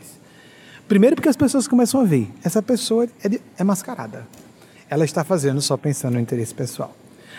Primeiro 0.88 1.16
porque 1.16 1.28
as 1.28 1.36
pessoas 1.36 1.68
começam 1.68 2.00
a 2.00 2.06
ver, 2.06 2.30
essa 2.44 2.62
pessoa 2.62 3.08
é, 3.22 3.28
de, 3.28 3.42
é 3.58 3.64
mascarada 3.64 4.26
ela 4.92 5.06
está 5.06 5.24
fazendo 5.24 5.62
só 5.62 5.78
pensando 5.78 6.16
no 6.16 6.20
interesse 6.20 6.54
pessoal. 6.54 6.94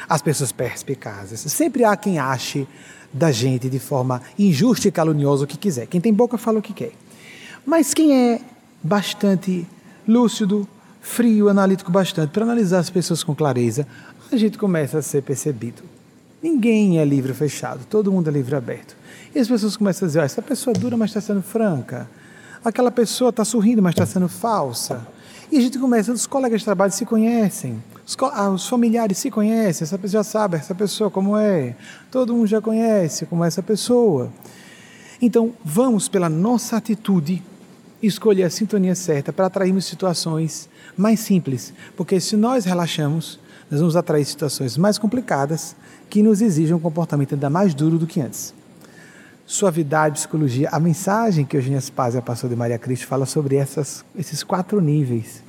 As 0.08 0.22
pessoas 0.22 0.50
perspicazes. 0.50 1.40
Sempre 1.52 1.84
há 1.84 1.94
quem 1.94 2.18
ache 2.18 2.66
da 3.12 3.30
gente 3.30 3.68
de 3.68 3.78
forma 3.78 4.22
injusta 4.38 4.88
e 4.88 4.90
caluniosa 4.90 5.44
o 5.44 5.46
que 5.46 5.58
quiser. 5.58 5.86
Quem 5.86 6.00
tem 6.00 6.14
boca 6.14 6.38
fala 6.38 6.60
o 6.60 6.62
que 6.62 6.72
quer. 6.72 6.92
Mas 7.66 7.92
quem 7.92 8.16
é 8.16 8.40
bastante 8.82 9.66
lúcido, 10.08 10.66
frio, 11.02 11.50
analítico 11.50 11.92
bastante, 11.92 12.30
para 12.30 12.42
analisar 12.42 12.78
as 12.78 12.88
pessoas 12.88 13.22
com 13.22 13.34
clareza, 13.34 13.86
a 14.32 14.36
gente 14.38 14.56
começa 14.56 14.98
a 14.98 15.02
ser 15.02 15.22
percebido. 15.22 15.82
Ninguém 16.42 17.00
é 17.00 17.04
livre 17.04 17.34
fechado, 17.34 17.84
todo 17.84 18.10
mundo 18.10 18.30
é 18.30 18.32
livre 18.32 18.56
aberto. 18.56 18.96
E 19.34 19.38
as 19.38 19.46
pessoas 19.46 19.76
começam 19.76 20.06
a 20.06 20.08
dizer: 20.08 20.20
oh, 20.20 20.24
essa 20.24 20.40
pessoa 20.40 20.74
é 20.74 20.80
dura, 20.80 20.96
mas 20.96 21.10
está 21.10 21.20
sendo 21.20 21.42
franca. 21.42 22.08
Aquela 22.64 22.90
pessoa 22.90 23.28
está 23.28 23.44
sorrindo, 23.44 23.82
mas 23.82 23.92
está 23.92 24.06
sendo 24.06 24.28
falsa. 24.28 25.06
E 25.52 25.58
a 25.58 25.60
gente 25.60 25.78
começa, 25.78 26.10
os 26.10 26.26
colegas 26.26 26.62
de 26.62 26.64
trabalho 26.64 26.92
se 26.92 27.04
conhecem, 27.04 27.82
os, 28.06 28.16
ah, 28.32 28.48
os, 28.48 28.66
familiares 28.66 29.18
se 29.18 29.30
conhecem, 29.30 29.84
essa 29.84 29.98
pessoa 29.98 30.24
já 30.24 30.30
sabe 30.30 30.56
essa 30.56 30.74
pessoa 30.74 31.10
como 31.10 31.36
é, 31.36 31.76
todo 32.10 32.32
mundo 32.32 32.46
já 32.46 32.58
conhece 32.58 33.26
como 33.26 33.44
é 33.44 33.48
essa 33.48 33.62
pessoa. 33.62 34.32
Então, 35.20 35.52
vamos 35.62 36.08
pela 36.08 36.30
nossa 36.30 36.78
atitude 36.78 37.42
escolher 38.02 38.44
a 38.44 38.50
sintonia 38.50 38.94
certa 38.94 39.30
para 39.30 39.44
atrairmos 39.44 39.84
situações 39.84 40.70
mais 40.96 41.20
simples, 41.20 41.74
porque 41.98 42.18
se 42.18 42.34
nós 42.34 42.64
relaxamos, 42.64 43.38
nós 43.70 43.78
vamos 43.78 43.94
atrair 43.94 44.24
situações 44.24 44.78
mais 44.78 44.96
complicadas 44.96 45.76
que 46.08 46.22
nos 46.22 46.40
exigem 46.40 46.74
um 46.74 46.80
comportamento 46.80 47.34
ainda 47.34 47.50
mais 47.50 47.74
duro 47.74 47.98
do 47.98 48.06
que 48.06 48.22
antes. 48.22 48.54
Suavidade, 49.52 50.14
psicologia. 50.14 50.70
A 50.72 50.80
mensagem 50.80 51.44
que 51.44 51.54
Eugênia 51.54 51.78
Spazia 51.78 52.22
passou 52.22 52.48
de 52.48 52.56
Maria 52.56 52.78
Cristo 52.78 53.06
fala 53.06 53.26
sobre 53.26 53.56
essas, 53.56 54.02
esses 54.16 54.42
quatro 54.42 54.80
níveis. 54.80 55.42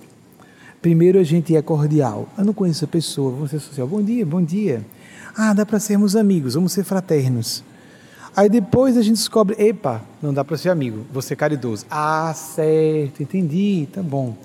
Primeiro, 0.82 1.18
a 1.18 1.24
gente 1.24 1.56
é 1.56 1.62
cordial. 1.62 2.28
Eu 2.38 2.44
não 2.44 2.54
conheço 2.54 2.84
a 2.84 2.88
pessoa, 2.88 3.32
vamos 3.32 3.52
ser 3.52 3.60
social. 3.60 3.88
Bom 3.88 4.04
dia, 4.04 4.26
bom 4.26 4.44
dia. 4.44 4.86
Ah, 5.34 5.54
dá 5.54 5.66
para 5.66 5.80
sermos 5.80 6.18
amigos, 6.18 6.56
vamos 6.56 6.74
ser 6.74 6.84
fraternos. 6.84 7.64
Aí 8.36 8.50
depois 8.50 8.98
a 8.98 9.02
gente 9.02 9.16
descobre, 9.16 9.56
epa, 9.58 10.02
não 10.22 10.34
dá 10.34 10.44
para 10.44 10.58
ser 10.58 10.68
amigo, 10.68 11.06
vou 11.10 11.22
ser 11.22 11.38
caridoso. 11.38 11.86
Ah, 11.90 12.34
certo, 12.36 13.24
entendi, 13.24 13.88
tá 13.90 14.04
bom. 14.04 14.36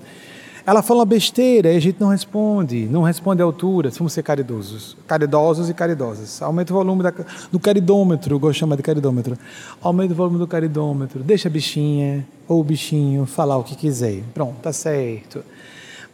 Ela 0.65 0.81
fala 0.81 1.05
besteira 1.05 1.71
e 1.71 1.77
a 1.77 1.79
gente 1.79 1.99
não 1.99 2.09
responde, 2.09 2.87
não 2.91 3.01
responde 3.01 3.41
à 3.41 3.45
altura. 3.45 3.89
Vamos 3.91 4.13
ser 4.13 4.23
caridosos, 4.23 4.97
caridosos 5.07 5.69
e 5.69 5.73
caridosas. 5.73 6.41
Aumenta 6.41 6.73
o 6.73 6.77
volume 6.77 7.03
da, 7.03 7.13
do 7.51 7.59
caridômetro, 7.59 8.35
eu 8.35 8.39
gosto 8.39 8.53
de 8.53 8.59
chamar 8.59 8.75
de 8.75 8.83
caridômetro. 8.83 9.37
Aumenta 9.81 10.13
o 10.13 10.15
volume 10.15 10.37
do 10.37 10.47
caridômetro, 10.47 11.23
deixa 11.23 11.47
a 11.47 11.51
bichinha 11.51 12.25
ou 12.47 12.59
o 12.59 12.63
bichinho 12.63 13.25
falar 13.25 13.57
o 13.57 13.63
que 13.63 13.75
quiser. 13.75 14.21
Pronto, 14.33 14.55
tá 14.61 14.73
certo. 14.73 15.43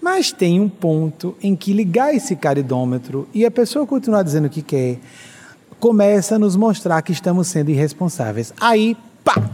Mas 0.02 0.32
tem 0.32 0.60
um 0.60 0.70
ponto 0.70 1.36
em 1.42 1.56
que 1.56 1.74
ligar 1.74 2.14
esse 2.14 2.36
caridômetro 2.36 3.28
e 3.34 3.46
a 3.46 3.52
pessoa 3.52 3.88
continuar 3.88 4.24
dizendo 4.24 4.46
o 4.46 4.50
que 4.50 4.62
quer, 4.62 5.00
começa 5.80 6.36
a 6.36 6.40
nos 6.40 6.56
mostrar 6.56 7.02
que 7.02 7.12
estamos 7.12 7.48
sendo 7.48 7.72
irresponsáveis. 7.72 8.54
Aí, 8.60 8.96
pá, 9.24 9.50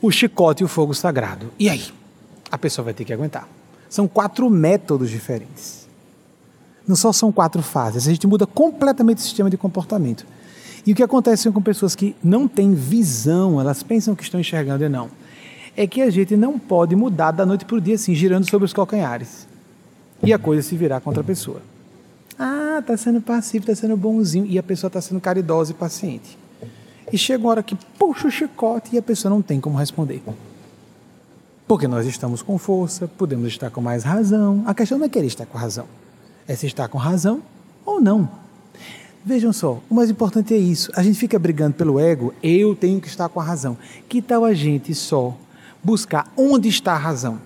o 0.00 0.10
chicote 0.10 0.62
e 0.62 0.64
o 0.64 0.68
fogo 0.68 0.94
sagrado. 0.94 1.52
E 1.58 1.68
aí? 1.68 1.84
A 2.50 2.58
pessoa 2.58 2.84
vai 2.84 2.94
ter 2.94 3.04
que 3.04 3.12
aguentar. 3.12 3.48
São 3.92 4.08
quatro 4.08 4.48
métodos 4.48 5.10
diferentes. 5.10 5.86
Não 6.88 6.96
só 6.96 7.12
são 7.12 7.30
quatro 7.30 7.62
fases, 7.62 8.08
a 8.08 8.10
gente 8.10 8.26
muda 8.26 8.46
completamente 8.46 9.18
o 9.18 9.20
sistema 9.20 9.50
de 9.50 9.58
comportamento. 9.58 10.24
E 10.86 10.92
o 10.92 10.94
que 10.94 11.02
acontece 11.02 11.50
com 11.50 11.60
pessoas 11.60 11.94
que 11.94 12.16
não 12.24 12.48
têm 12.48 12.72
visão, 12.72 13.60
elas 13.60 13.82
pensam 13.82 14.14
que 14.14 14.22
estão 14.22 14.40
enxergando 14.40 14.82
e 14.82 14.88
não, 14.88 15.10
é 15.76 15.86
que 15.86 16.00
a 16.00 16.08
gente 16.08 16.38
não 16.38 16.58
pode 16.58 16.96
mudar 16.96 17.32
da 17.32 17.44
noite 17.44 17.66
para 17.66 17.76
o 17.76 17.80
dia 17.82 17.96
assim, 17.96 18.14
girando 18.14 18.48
sobre 18.48 18.64
os 18.64 18.72
calcanhares. 18.72 19.46
E 20.22 20.32
a 20.32 20.38
coisa 20.38 20.62
se 20.62 20.74
virar 20.74 21.02
contra 21.02 21.20
a 21.20 21.24
pessoa. 21.24 21.60
Ah, 22.38 22.78
está 22.80 22.96
sendo 22.96 23.20
passivo, 23.20 23.70
está 23.70 23.74
sendo 23.74 23.94
bonzinho, 23.94 24.46
e 24.46 24.58
a 24.58 24.62
pessoa 24.62 24.88
está 24.88 25.02
sendo 25.02 25.20
caridosa 25.20 25.72
e 25.72 25.74
paciente. 25.74 26.38
E 27.12 27.18
chega 27.18 27.44
uma 27.44 27.50
hora 27.50 27.62
que 27.62 27.76
puxa 27.98 28.26
o 28.26 28.30
chicote 28.30 28.96
e 28.96 28.98
a 28.98 29.02
pessoa 29.02 29.28
não 29.28 29.42
tem 29.42 29.60
como 29.60 29.76
responder. 29.76 30.22
Porque 31.72 31.88
nós 31.88 32.06
estamos 32.06 32.42
com 32.42 32.58
força, 32.58 33.08
podemos 33.08 33.48
estar 33.48 33.70
com 33.70 33.80
mais 33.80 34.04
razão. 34.04 34.62
A 34.66 34.74
questão 34.74 34.98
não 34.98 35.06
é 35.06 35.08
querer 35.08 35.28
estar 35.28 35.46
com 35.46 35.56
razão, 35.56 35.86
é 36.46 36.54
se 36.54 36.66
estar 36.66 36.86
com 36.86 36.98
razão 36.98 37.40
ou 37.82 37.98
não. 37.98 38.28
Vejam 39.24 39.54
só, 39.54 39.80
o 39.88 39.94
mais 39.94 40.10
importante 40.10 40.52
é 40.52 40.58
isso. 40.58 40.92
A 40.94 41.02
gente 41.02 41.18
fica 41.18 41.38
brigando 41.38 41.72
pelo 41.72 41.98
ego, 41.98 42.34
eu 42.42 42.76
tenho 42.76 43.00
que 43.00 43.08
estar 43.08 43.26
com 43.30 43.40
a 43.40 43.42
razão. 43.42 43.78
Que 44.06 44.20
tal 44.20 44.44
a 44.44 44.52
gente 44.52 44.94
só 44.94 45.34
buscar 45.82 46.30
onde 46.36 46.68
está 46.68 46.92
a 46.92 46.98
razão? 46.98 47.40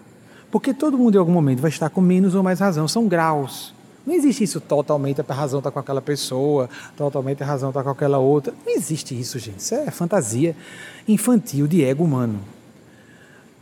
Porque 0.50 0.74
todo 0.74 0.98
mundo 0.98 1.14
em 1.14 1.18
algum 1.18 1.32
momento 1.32 1.60
vai 1.60 1.70
estar 1.70 1.88
com 1.88 2.00
menos 2.00 2.34
ou 2.34 2.42
mais 2.42 2.58
razão, 2.58 2.88
são 2.88 3.06
graus. 3.06 3.72
Não 4.04 4.12
existe 4.12 4.42
isso 4.42 4.60
totalmente 4.60 5.20
a 5.20 5.34
razão 5.34 5.60
está 5.60 5.70
com 5.70 5.78
aquela 5.78 6.02
pessoa, 6.02 6.68
totalmente 6.96 7.44
a 7.44 7.46
razão 7.46 7.68
está 7.68 7.80
com 7.80 7.90
aquela 7.90 8.18
outra. 8.18 8.52
Não 8.66 8.74
existe 8.74 9.16
isso, 9.16 9.38
gente. 9.38 9.60
Isso 9.60 9.76
é 9.76 9.88
fantasia 9.92 10.56
infantil 11.06 11.68
de 11.68 11.84
ego 11.84 12.02
humano 12.02 12.55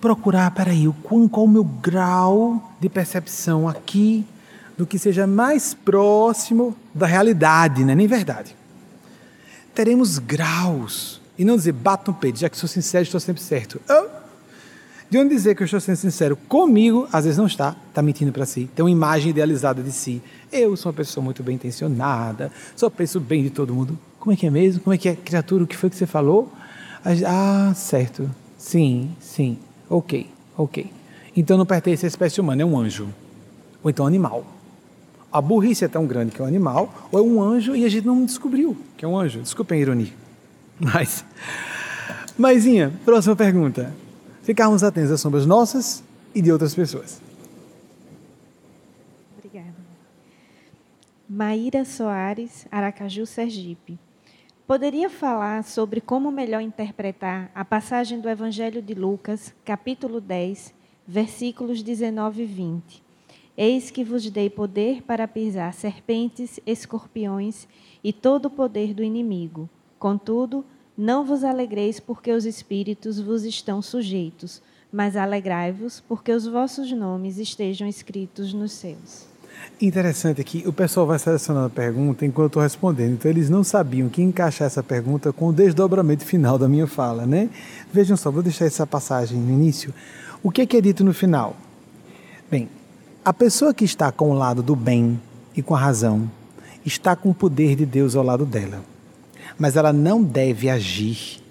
procurar, 0.05 0.51
peraí, 0.51 0.87
qual, 1.03 1.27
qual 1.31 1.47
o 1.47 1.49
meu 1.49 1.65
grau 1.65 2.75
de 2.79 2.91
percepção 2.91 3.67
aqui 3.67 4.23
do 4.77 4.85
que 4.85 4.99
seja 4.99 5.27
mais 5.27 5.73
próximo 5.73 6.77
da 6.95 7.07
realidade, 7.07 7.83
não 7.83 7.93
é 7.93 7.95
nem 7.95 8.07
verdade. 8.07 8.55
Teremos 9.75 10.19
graus. 10.19 11.23
E 11.39 11.45
não 11.45 11.57
dizer, 11.57 11.73
bato 11.73 12.11
no 12.11 12.17
peito, 12.19 12.39
já 12.39 12.51
que 12.51 12.57
sou 12.59 12.69
sincero, 12.69 13.05
estou 13.05 13.19
sempre 13.19 13.43
certo. 13.43 13.81
De 15.09 15.17
onde 15.17 15.35
dizer 15.35 15.55
que 15.55 15.63
eu 15.63 15.65
estou 15.65 15.81
sendo 15.81 15.97
sincero 15.97 16.37
comigo, 16.37 17.09
às 17.11 17.25
vezes 17.25 17.39
não 17.39 17.47
está, 17.47 17.75
está 17.89 18.03
mentindo 18.03 18.31
para 18.31 18.45
si, 18.45 18.69
tem 18.77 18.85
uma 18.85 18.91
imagem 18.91 19.31
idealizada 19.31 19.83
de 19.83 19.91
si. 19.91 20.21
Eu 20.53 20.77
sou 20.77 20.93
uma 20.93 20.97
pessoa 20.97 21.25
muito 21.25 21.43
bem 21.43 21.55
intencionada, 21.55 22.53
só 22.77 22.91
penso 22.91 23.19
bem 23.19 23.43
de 23.43 23.49
todo 23.49 23.73
mundo. 23.73 23.99
Como 24.21 24.35
é 24.35 24.37
que 24.37 24.47
é 24.47 24.51
mesmo? 24.51 24.83
Como 24.83 24.93
é 24.93 24.99
que 24.99 25.09
é, 25.09 25.17
criatura? 25.17 25.65
O 25.65 25.67
que 25.67 25.79
foi 25.79 25.89
que 25.89 25.97
você 25.97 26.07
falou? 26.07 26.53
Ah, 27.27 27.73
certo. 27.75 28.31
Sim, 28.59 29.11
sim. 29.19 29.57
Ok, 29.95 30.27
ok. 30.59 30.91
Então 31.37 31.57
não 31.57 31.65
pertence 31.65 32.05
à 32.05 32.09
espécie 32.09 32.41
humana, 32.41 32.63
é 32.63 32.65
um 32.65 32.77
anjo. 32.77 33.09
Ou 33.81 33.89
então 33.89 34.05
animal. 34.05 34.45
A 35.31 35.41
burrice 35.41 35.85
é 35.85 35.89
tão 35.89 36.05
grande 36.05 36.33
que 36.33 36.41
é 36.41 36.45
um 36.45 36.49
animal, 36.49 36.93
ou 37.13 37.21
é 37.21 37.23
um 37.23 37.41
anjo 37.41 37.77
e 37.77 37.85
a 37.85 37.89
gente 37.89 38.05
não 38.05 38.25
descobriu 38.25 38.77
que 38.97 39.05
é 39.05 39.09
um 39.09 39.17
anjo. 39.17 39.41
Desculpem 39.41 39.79
a 39.79 39.83
ironia. 39.83 40.13
Mas, 40.81 41.25
Maisinha, 42.37 42.93
próxima 43.05 43.37
pergunta. 43.37 43.95
Ficarmos 44.43 44.83
atentos 44.83 45.13
às 45.13 45.21
sombras 45.21 45.47
nossas 45.47 46.03
e 46.35 46.43
de 46.43 46.51
outras 46.51 46.75
pessoas. 46.75 47.21
Obrigada. 49.39 49.77
Maíra 51.29 51.85
Soares, 51.85 52.67
Aracaju, 52.69 53.25
Sergipe. 53.27 53.97
Poderia 54.67 55.11
falar 55.11 55.63
sobre 55.63 56.01
como 56.01 56.33
melhor 56.33 56.63
interpretar 56.63 57.51
a 57.55 57.63
passagem 57.67 58.19
do 58.19 58.31
Evangelho 58.31 58.81
de 58.81 58.95
Lucas, 58.95 59.55
capítulo 59.63 60.23
10, 60.23 60.73
versículos 61.07 61.83
19 61.83 62.45
e 62.45 62.47
20. 62.47 63.03
Eis 63.59 63.91
que 63.91 64.03
vos 64.03 64.31
dei 64.31 64.49
poder 64.49 65.03
para 65.03 65.29
pisar 65.29 65.75
serpentes, 65.75 66.59
escorpiões 66.67 67.69
e 68.03 68.11
todo 68.11 68.47
o 68.47 68.51
poder 68.51 68.95
do 68.95 69.05
inimigo. 69.05 69.69
Contudo, 69.99 70.65
não 70.97 71.27
vos 71.27 71.45
alegreis 71.45 72.01
porque 72.01 72.33
os 72.33 72.47
espíritos 72.47 73.21
vos 73.21 73.45
estão 73.45 73.83
sujeitos, 73.83 74.63
mas 74.91 75.15
alegrai-vos 75.15 76.01
porque 76.01 76.33
os 76.33 76.47
vossos 76.47 76.91
nomes 76.91 77.37
estejam 77.37 77.87
escritos 77.87 78.55
nos 78.55 78.73
céus. 78.73 79.34
Interessante 79.81 80.43
que 80.45 80.67
o 80.67 80.73
pessoal 80.73 81.07
vai 81.07 81.19
selecionando 81.19 81.67
a 81.67 81.71
pergunta 81.71 82.25
enquanto 82.25 82.45
eu 82.45 82.47
estou 82.47 82.63
respondendo. 82.63 83.15
Então, 83.15 83.31
eles 83.31 83.51
não 83.51 83.65
sabiam 83.65 84.09
que 84.09 84.23
encaixar 84.23 84.67
essa 84.67 84.83
pergunta 84.83 85.33
com 85.33 85.49
o 85.49 85.53
desdobramento 85.53 86.25
final 86.25 86.57
da 86.57 86.69
minha 86.69 86.87
fala, 86.87 87.27
né? 87.27 87.51
Vejam 87.93 88.17
só, 88.17 88.31
vou 88.31 88.43
deixar 88.43 88.67
essa 88.67 88.87
passagem 88.87 89.39
no 89.39 89.53
início. 89.53 89.93
O 90.43 90.51
que 90.51 90.63
é, 90.63 90.67
que 90.67 90.77
é 90.77 90.81
dito 90.81 91.03
no 91.03 91.13
final? 91.13 91.57
Bem, 92.51 92.69
a 93.25 93.33
pessoa 93.33 93.75
que 93.75 93.85
está 93.85 94.13
com 94.13 94.31
o 94.31 94.35
lado 94.35 94.63
do 94.63 94.77
bem 94.77 95.21
e 95.57 95.63
com 95.63 95.75
a 95.75 95.79
razão 95.79 96.31
está 96.85 97.17
com 97.17 97.31
o 97.31 97.35
poder 97.35 97.75
de 97.75 97.87
Deus 97.87 98.15
ao 98.15 98.23
lado 98.23 98.45
dela. 98.45 98.83
Mas 99.59 99.77
ela 99.77 99.93
não 99.93 100.23
deve 100.23 100.69
agir. 100.69 101.43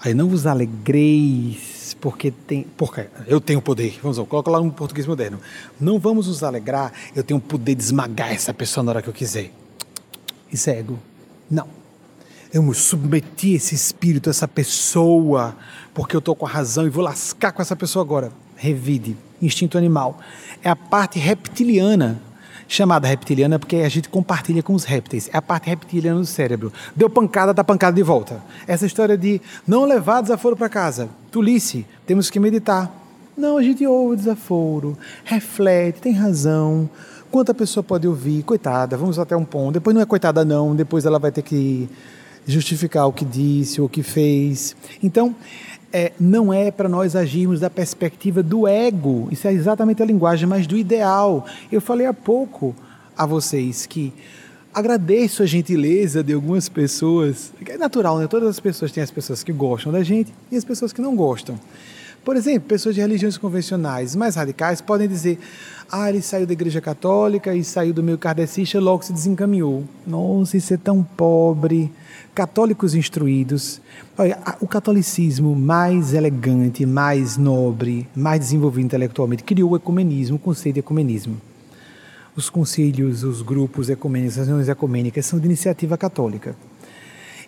Aí 0.00 0.12
não 0.12 0.28
vos 0.28 0.46
alegreis 0.46 1.73
porque 2.04 2.30
tem, 2.30 2.64
porque 2.76 3.08
eu 3.26 3.40
tenho 3.40 3.62
poder. 3.62 3.98
Vamos 4.02 4.18
lá, 4.18 4.26
coloca 4.26 4.50
lá 4.50 4.60
um 4.60 4.68
português 4.68 5.06
moderno. 5.06 5.40
Não 5.80 5.98
vamos 5.98 6.28
nos 6.28 6.42
alegrar, 6.42 6.92
eu 7.16 7.24
tenho 7.24 7.38
o 7.38 7.40
poder 7.40 7.74
de 7.74 7.82
esmagar 7.82 8.30
essa 8.30 8.52
pessoa 8.52 8.84
na 8.84 8.90
hora 8.90 9.00
que 9.00 9.08
eu 9.08 9.12
quiser. 9.14 9.50
Isso 10.52 10.68
é 10.68 10.80
ego. 10.80 10.98
Não. 11.50 11.66
Eu 12.52 12.62
me 12.62 12.74
submeti 12.74 13.54
esse 13.54 13.74
espírito, 13.74 14.28
essa 14.28 14.46
pessoa, 14.46 15.56
porque 15.94 16.14
eu 16.14 16.18
estou 16.18 16.36
com 16.36 16.44
a 16.44 16.48
razão 16.50 16.86
e 16.86 16.90
vou 16.90 17.02
lascar 17.02 17.52
com 17.52 17.62
essa 17.62 17.74
pessoa 17.74 18.04
agora. 18.04 18.30
Revide. 18.54 19.16
Instinto 19.40 19.78
animal. 19.78 20.20
É 20.62 20.68
a 20.68 20.76
parte 20.76 21.18
reptiliana 21.18 22.20
chamada 22.68 23.06
reptiliana 23.06 23.58
porque 23.58 23.76
a 23.76 23.88
gente 23.88 24.08
compartilha 24.08 24.62
com 24.62 24.74
os 24.74 24.84
répteis. 24.84 25.28
É 25.32 25.36
a 25.36 25.42
parte 25.42 25.68
reptiliana 25.68 26.20
do 26.20 26.26
cérebro. 26.26 26.72
Deu 26.94 27.08
pancada, 27.10 27.52
dá 27.52 27.64
pancada 27.64 27.94
de 27.94 28.02
volta. 28.02 28.42
Essa 28.66 28.86
história 28.86 29.16
de 29.16 29.40
não 29.66 29.84
levar 29.84 30.20
desaforo 30.20 30.56
para 30.56 30.68
casa. 30.68 31.08
Tulice, 31.30 31.86
temos 32.06 32.30
que 32.30 32.40
meditar. 32.40 32.92
Não, 33.36 33.56
a 33.56 33.62
gente 33.62 33.84
ouve 33.84 34.14
o 34.14 34.16
desaforo, 34.16 34.96
reflete, 35.24 36.00
tem 36.00 36.12
razão. 36.12 36.88
Quanta 37.30 37.52
pessoa 37.52 37.82
pode 37.82 38.06
ouvir? 38.06 38.44
Coitada, 38.44 38.96
vamos 38.96 39.18
até 39.18 39.36
um 39.36 39.44
ponto. 39.44 39.72
Depois 39.72 39.92
não 39.92 40.00
é 40.00 40.06
coitada, 40.06 40.44
não. 40.44 40.74
Depois 40.76 41.04
ela 41.04 41.18
vai 41.18 41.32
ter 41.32 41.42
que 41.42 41.88
justificar 42.46 43.08
o 43.08 43.12
que 43.12 43.24
disse 43.24 43.80
o 43.80 43.88
que 43.88 44.02
fez. 44.02 44.76
Então, 45.02 45.34
é, 45.94 46.10
não 46.18 46.52
é 46.52 46.72
para 46.72 46.88
nós 46.88 47.14
agirmos 47.14 47.60
da 47.60 47.70
perspectiva 47.70 48.42
do 48.42 48.66
ego, 48.66 49.28
isso 49.30 49.46
é 49.46 49.52
exatamente 49.52 50.02
a 50.02 50.04
linguagem, 50.04 50.48
mas 50.48 50.66
do 50.66 50.76
ideal. 50.76 51.46
Eu 51.70 51.80
falei 51.80 52.04
há 52.04 52.12
pouco 52.12 52.74
a 53.16 53.24
vocês 53.24 53.86
que 53.86 54.12
agradeço 54.74 55.44
a 55.44 55.46
gentileza 55.46 56.20
de 56.24 56.32
algumas 56.32 56.68
pessoas, 56.68 57.52
é 57.64 57.78
natural, 57.78 58.18
né? 58.18 58.26
Todas 58.26 58.48
as 58.48 58.58
pessoas 58.58 58.90
têm 58.90 59.04
as 59.04 59.10
pessoas 59.12 59.44
que 59.44 59.52
gostam 59.52 59.92
da 59.92 60.02
gente 60.02 60.34
e 60.50 60.56
as 60.56 60.64
pessoas 60.64 60.92
que 60.92 61.00
não 61.00 61.14
gostam. 61.14 61.56
Por 62.24 62.34
exemplo, 62.34 62.68
pessoas 62.68 62.96
de 62.96 63.00
religiões 63.00 63.38
convencionais 63.38 64.16
mais 64.16 64.34
radicais 64.34 64.80
podem 64.80 65.06
dizer: 65.06 65.38
ah, 65.88 66.08
ele 66.08 66.22
saiu 66.22 66.44
da 66.44 66.54
igreja 66.54 66.80
católica 66.80 67.54
e 67.54 67.62
saiu 67.62 67.94
do 67.94 68.02
meio 68.02 68.18
kardecista 68.18 68.80
logo 68.80 69.04
se 69.04 69.12
desencaminhou. 69.12 69.84
Nossa, 70.04 70.56
isso 70.56 70.74
é 70.74 70.76
tão 70.76 71.04
pobre 71.04 71.92
católicos 72.34 72.94
instruídos. 72.94 73.80
Olha, 74.18 74.38
o 74.60 74.66
catolicismo 74.66 75.54
mais 75.54 76.12
elegante, 76.12 76.84
mais 76.84 77.36
nobre, 77.36 78.08
mais 78.14 78.40
desenvolvido 78.40 78.86
intelectualmente, 78.86 79.44
criou 79.44 79.70
o 79.70 79.76
ecumenismo, 79.76 80.36
o 80.36 80.38
conceito 80.38 80.74
de 80.74 80.80
ecumenismo. 80.80 81.40
Os 82.34 82.50
concílios, 82.50 83.22
os 83.22 83.40
grupos 83.40 83.88
ecumênicos, 83.88 84.38
as 84.38 84.48
reuniões 84.48 84.68
ecumênicas 84.68 85.24
são 85.24 85.38
de 85.38 85.46
iniciativa 85.46 85.96
católica. 85.96 86.56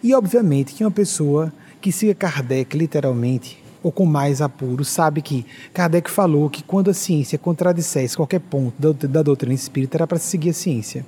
E, 0.02 0.14
obviamente, 0.14 0.72
que 0.72 0.84
uma 0.84 0.90
pessoa 0.90 1.52
que 1.80 1.90
siga 1.90 2.14
Kardec 2.14 2.76
literalmente, 2.76 3.62
ou 3.82 3.90
com 3.90 4.06
mais 4.06 4.40
apuro, 4.40 4.84
sabe 4.84 5.20
que 5.20 5.44
Kardec 5.74 6.08
falou 6.08 6.48
que 6.48 6.62
quando 6.62 6.90
a 6.90 6.94
ciência 6.94 7.38
contradissesse 7.38 8.16
qualquer 8.16 8.40
ponto 8.40 8.74
da, 8.78 9.06
da 9.08 9.22
doutrina 9.22 9.54
espírita, 9.54 9.96
era 9.96 10.06
para 10.06 10.18
seguir 10.18 10.50
a 10.50 10.54
ciência 10.54 11.04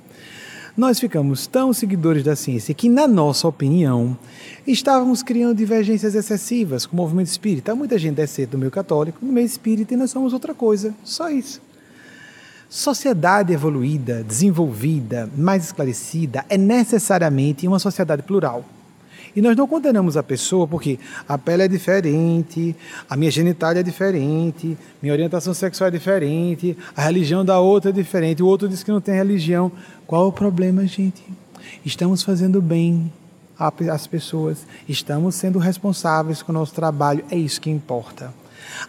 nós 0.77 0.99
ficamos 0.99 1.47
tão 1.47 1.73
seguidores 1.73 2.23
da 2.23 2.35
ciência 2.35 2.73
que, 2.73 2.89
na 2.89 3.07
nossa 3.07 3.47
opinião, 3.47 4.17
estávamos 4.65 5.23
criando 5.23 5.55
divergências 5.55 6.15
excessivas 6.15 6.85
com 6.85 6.93
o 6.93 6.97
movimento 6.97 7.27
espírita. 7.27 7.75
Muita 7.75 7.97
gente 7.97 8.19
é 8.21 8.45
do 8.45 8.57
meio 8.57 8.71
católico, 8.71 9.19
no 9.21 9.31
meio 9.31 9.45
espírita, 9.45 9.93
e 9.93 9.97
nós 9.97 10.11
somos 10.11 10.33
outra 10.33 10.53
coisa, 10.53 10.93
só 11.03 11.29
isso. 11.29 11.61
Sociedade 12.69 13.51
evoluída, 13.51 14.23
desenvolvida, 14.23 15.29
mais 15.35 15.65
esclarecida, 15.65 16.45
é 16.47 16.57
necessariamente 16.57 17.67
uma 17.67 17.79
sociedade 17.79 18.21
plural. 18.21 18.63
E 19.35 19.41
nós 19.41 19.55
não 19.55 19.67
condenamos 19.67 20.17
a 20.17 20.23
pessoa 20.23 20.67
porque 20.67 20.99
a 21.27 21.37
pele 21.37 21.63
é 21.63 21.67
diferente, 21.67 22.75
a 23.09 23.15
minha 23.15 23.31
genitália 23.31 23.81
é 23.81 23.83
diferente, 23.83 24.77
minha 25.01 25.13
orientação 25.13 25.53
sexual 25.53 25.87
é 25.87 25.91
diferente, 25.91 26.75
a 26.95 27.01
religião 27.01 27.45
da 27.45 27.59
outra 27.59 27.91
é 27.91 27.93
diferente, 27.93 28.41
o 28.41 28.47
outro 28.47 28.67
diz 28.67 28.83
que 28.83 28.91
não 28.91 29.01
tem 29.01 29.15
religião. 29.15 29.71
Qual 30.07 30.27
o 30.27 30.31
problema, 30.31 30.85
gente? 30.85 31.23
Estamos 31.85 32.23
fazendo 32.23 32.61
bem 32.61 33.11
às 33.91 34.07
pessoas, 34.07 34.65
estamos 34.87 35.35
sendo 35.35 35.59
responsáveis 35.59 36.41
com 36.41 36.51
o 36.51 36.55
nosso 36.55 36.73
trabalho, 36.73 37.23
é 37.29 37.37
isso 37.37 37.61
que 37.61 37.69
importa. 37.69 38.33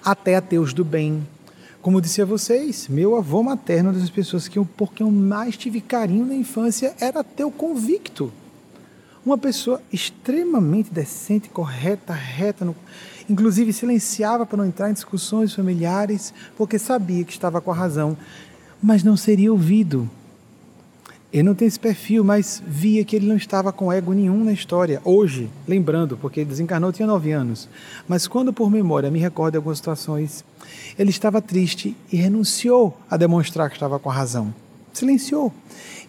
Até 0.05 0.37
ateus 0.37 0.73
do 0.73 0.85
bem. 0.85 1.27
Como 1.83 2.01
disse 2.01 2.21
a 2.21 2.27
vocês, 2.27 2.89
meu 2.89 3.17
avô 3.17 3.43
materno, 3.43 3.93
das 3.93 4.11
pessoas 4.11 4.47
que 4.47 4.59
eu, 4.59 4.67
por 4.67 4.93
quem 4.93 5.07
eu 5.07 5.11
mais 5.11 5.57
tive 5.57 5.81
carinho 5.81 6.27
na 6.27 6.35
infância, 6.35 6.95
era 7.01 7.21
ateu 7.21 7.51
convicto. 7.51 8.31
Uma 9.25 9.37
pessoa 9.37 9.83
extremamente 9.93 10.91
decente, 10.91 11.51
correta, 11.51 12.15
reta, 12.15 12.65
no... 12.65 12.75
inclusive 13.29 13.73
silenciava 13.73 14.47
para 14.47 14.57
não 14.57 14.67
entrar 14.67 14.91
em 14.91 14.95
discussões 14.95 15.55
familiares, 15.55 16.33
porque 16.57 16.79
sabia 16.79 17.23
que 17.23 17.33
estava 17.33 17.61
com 17.61 17.71
a 17.71 17.75
razão, 17.75 18.17
mas 18.83 19.05
não 19.05 19.19
seria 19.19 19.53
ouvido. 19.53 20.09
Eu 21.33 21.45
não 21.45 21.55
tenho 21.55 21.69
esse 21.69 21.79
perfil, 21.79 22.25
mas 22.25 22.61
via 22.67 23.05
que 23.05 23.15
ele 23.15 23.29
não 23.29 23.37
estava 23.37 23.73
com 23.73 23.93
ego 23.93 24.13
nenhum 24.13 24.43
na 24.43 24.53
história. 24.53 25.01
Hoje, 25.05 25.49
lembrando, 25.69 26.17
porque 26.17 26.41
ele 26.41 26.51
desencarnou 26.51 26.91
tinha 26.91 27.07
nove 27.07 27.31
anos, 27.31 27.69
mas 28.09 28.27
quando 28.27 28.53
por 28.53 28.71
memória 28.71 29.11
me 29.11 29.21
recordo 29.21 29.55
algumas 29.55 29.79
situações, 29.79 30.45
ele 30.99 31.11
estava 31.11 31.43
triste 31.43 31.95
e 32.11 32.17
renunciou 32.17 32.99
a 33.09 33.17
demonstrar 33.17 33.69
que 33.69 33.77
estava 33.77 33.99
com 33.99 34.11
a 34.11 34.15
razão. 34.15 34.53
Silenciou. 34.93 35.53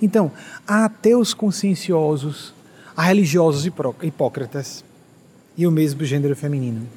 Então, 0.02 0.32
há 0.66 0.86
ateus 0.86 1.36
conscienciosos 1.36 2.54
a 2.96 3.04
religiosos 3.04 3.66
hipócritas 4.02 4.84
e 5.58 5.66
o 5.66 5.72
mesmo 5.72 6.04
gênero 6.06 6.36
feminino. 6.36 6.88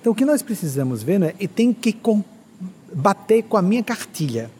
Então, 0.00 0.12
o 0.12 0.14
que 0.14 0.24
nós 0.24 0.42
precisamos 0.42 1.02
ver 1.02 1.18
né, 1.18 1.34
é 1.38 1.46
tem 1.46 1.72
que 1.72 1.96
bater 2.92 3.44
com 3.44 3.56
a 3.56 3.62
minha 3.62 3.82
cartilha. 3.82 4.50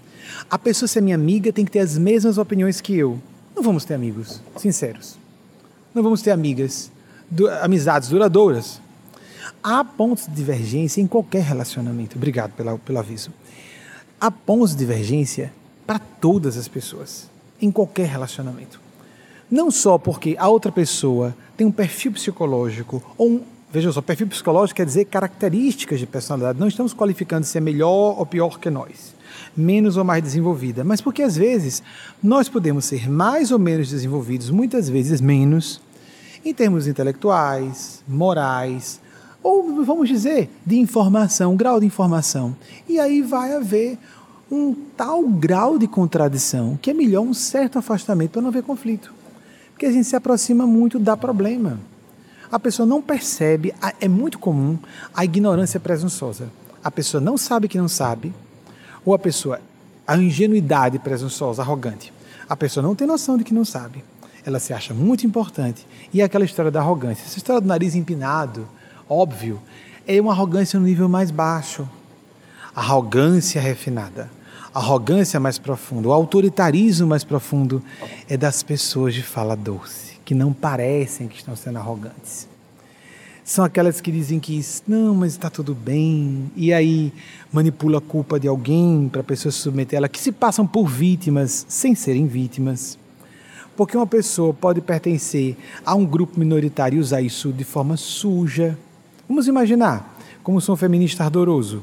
A 0.51 0.59
pessoa 0.59 0.87
ser 0.87 1.01
minha 1.01 1.17
amiga 1.17 1.53
tem 1.53 1.65
que 1.65 1.71
ter 1.71 1.81
as 1.81 1.99
mesmas 1.99 2.39
opiniões 2.39 2.81
que 2.81 2.97
eu. 2.97 3.19
Não 3.55 3.63
vamos 3.63 3.85
ter 3.85 3.95
amigos, 3.95 4.41
sinceros. 4.57 5.19
Não 5.95 6.03
vamos 6.03 6.23
ter 6.23 6.31
amigas, 6.31 6.91
du 7.31 7.49
amizades 7.49 8.09
duradouras. 8.09 8.81
Há 9.63 9.85
pontos 9.85 10.27
de 10.27 10.33
divergência 10.33 11.01
em 11.01 11.07
qualquer 11.07 11.43
relacionamento. 11.43 12.17
Obrigado 12.17 12.53
pela, 12.53 12.79
pelo 12.79 12.99
aviso. 12.99 13.31
Há 14.21 14.31
pontos 14.31 14.71
de 14.71 14.79
divergência 14.79 15.53
para 15.87 15.99
todas 15.99 16.57
as 16.57 16.69
pessoas, 16.69 17.29
em 17.61 17.71
qualquer 17.71 18.07
relacionamento. 18.07 18.81
Não 19.53 19.71
só 19.71 19.99
porque 19.99 20.35
a 20.39 20.49
outra 20.49 20.73
pessoa 20.73 21.37
tem 21.59 21.67
um 21.67 21.71
perfil 21.71 22.13
psicológico, 22.13 23.03
ou 23.19 23.33
um, 23.33 23.41
veja 23.71 23.93
só, 23.93 24.01
perfil 24.01 24.27
psicológico 24.27 24.79
quer 24.79 24.87
dizer 24.87 25.05
características 25.05 26.01
de 26.01 26.07
personalidade. 26.07 26.59
Não 26.59 26.69
estamos 26.69 26.95
qualificando 26.95 27.45
se 27.45 27.59
é 27.59 27.61
melhor 27.61 28.19
ou 28.19 28.25
pior 28.25 28.59
que 28.59 28.71
nós, 28.71 29.15
menos 29.55 29.99
ou 29.99 30.05
mais 30.05 30.23
desenvolvida, 30.23 30.83
mas 30.83 31.03
porque 31.03 31.23
às 31.23 31.37
vezes 31.37 31.83
nós 32.23 32.49
podemos 32.49 32.87
ser 32.87 33.11
mais 33.11 33.51
ou 33.51 33.59
menos 33.59 33.91
desenvolvidos, 33.91 34.49
muitas 34.49 34.89
vezes 34.89 35.21
menos, 35.21 35.83
em 36.43 36.55
termos 36.55 36.87
intelectuais, 36.87 38.03
morais, 38.09 39.03
ou 39.43 39.85
vamos 39.85 40.09
dizer, 40.09 40.49
de 40.65 40.79
informação, 40.79 41.55
grau 41.57 41.79
de 41.79 41.85
informação. 41.85 42.57
E 42.89 42.99
aí 42.99 43.21
vai 43.21 43.55
haver 43.55 43.99
um 44.51 44.75
tal 44.97 45.23
grau 45.29 45.79
de 45.79 45.87
contradição 45.87 46.79
que 46.81 46.91
é 46.91 46.95
melhor 46.95 47.21
um 47.21 47.35
certo 47.35 47.79
afastamento 47.79 48.31
para 48.31 48.41
não 48.41 48.49
haver 48.49 48.63
conflito 48.63 49.21
que 49.83 49.87
a 49.87 49.91
gente 49.91 50.05
se 50.05 50.15
aproxima 50.15 50.65
muito 50.65 50.97
dá 50.97 51.17
problema. 51.17 51.77
A 52.53 52.57
pessoa 52.57 52.87
não 52.87 53.03
percebe, 53.03 53.75
é 54.01 54.07
muito 54.07 54.39
comum 54.39 54.79
a 55.13 55.25
ignorância 55.25 55.81
presunçosa. 55.81 56.49
A 56.85 56.89
pessoa 56.89 57.21
não 57.21 57.37
sabe 57.37 57.67
que 57.67 57.77
não 57.77 57.89
sabe, 57.89 58.33
ou 59.05 59.13
a 59.13 59.19
pessoa, 59.19 59.61
a 60.07 60.17
ingenuidade 60.17 61.01
presunçosa, 61.01 61.63
arrogante. 61.63 62.13
A 62.49 62.57
pessoa 62.57 62.81
não 62.81 62.95
tem 62.95 63.09
noção 63.09 63.37
de 63.37 63.43
que 63.43 63.53
não 63.53 63.65
sabe. 63.65 64.05
Ela 64.47 64.61
se 64.61 64.73
acha 64.73 64.95
muito 64.95 65.27
importante. 65.27 65.85
E 66.15 66.21
é 66.21 66.25
aquela 66.25 66.45
história 66.45 66.71
da 66.71 66.79
arrogância. 66.79 67.25
Essa 67.25 67.39
história 67.39 67.61
do 67.61 67.67
nariz 67.67 67.97
empinado, 67.97 68.69
óbvio, 69.09 69.61
é 70.07 70.21
uma 70.21 70.31
arrogância 70.31 70.79
no 70.79 70.87
nível 70.87 71.09
mais 71.09 71.33
baixo. 71.33 71.89
Arrogância 72.73 73.61
refinada 73.61 74.31
arrogância 74.75 75.39
mais 75.39 75.59
profunda, 75.59 76.09
o 76.09 76.13
autoritarismo 76.13 77.07
mais 77.07 77.25
profundo 77.25 77.83
é 78.29 78.37
das 78.37 78.63
pessoas 78.63 79.15
de 79.15 79.23
fala 79.23 79.55
doce, 79.55 80.15
que 80.25 80.35
não 80.35 80.53
parecem 80.53 81.29
que 81.29 81.37
estão 81.37 81.55
sendo 81.55 81.79
arrogantes. 81.79 82.49
São 83.45 83.65
aquelas 83.65 84.01
que 84.01 84.13
dizem 84.13 84.39
que 84.39 84.65
não, 84.87 85.17
mas 85.17 85.33
está 85.33 85.51
tudo 85.51 85.75
bem, 85.75 86.51
e 86.55 86.73
aí 86.73 87.13
manipula 87.53 87.99
a 87.99 88.01
culpa 88.01 88.39
de 88.39 88.47
alguém 88.47 89.09
para 89.11 89.21
a 89.21 89.25
pessoa 89.25 89.51
se 89.51 89.59
submeter 89.59 89.97
a 89.97 89.99
ela, 89.99 90.09
que 90.09 90.21
se 90.21 90.31
passam 90.31 90.67
por 90.67 90.87
vítimas 90.87 91.67
sem 91.69 91.95
serem 91.95 92.27
vítimas. 92.27 92.97
Porque 93.77 93.97
uma 93.97 94.07
pessoa 94.07 94.55
pode 94.55 94.81
pertencer 94.81 95.57
a 95.85 95.95
um 95.95 96.05
grupo 96.05 96.39
minoritário 96.39 96.99
e 96.99 97.01
usar 97.01 97.21
isso 97.21 97.53
de 97.53 97.65
forma 97.65 97.97
suja. 97.97 98.79
Vamos 99.29 99.49
imaginar, 99.49 100.19
como 100.43 100.61
sou 100.61 100.75
um 100.75 100.79
feminista 100.79 101.25
ardoroso, 101.25 101.83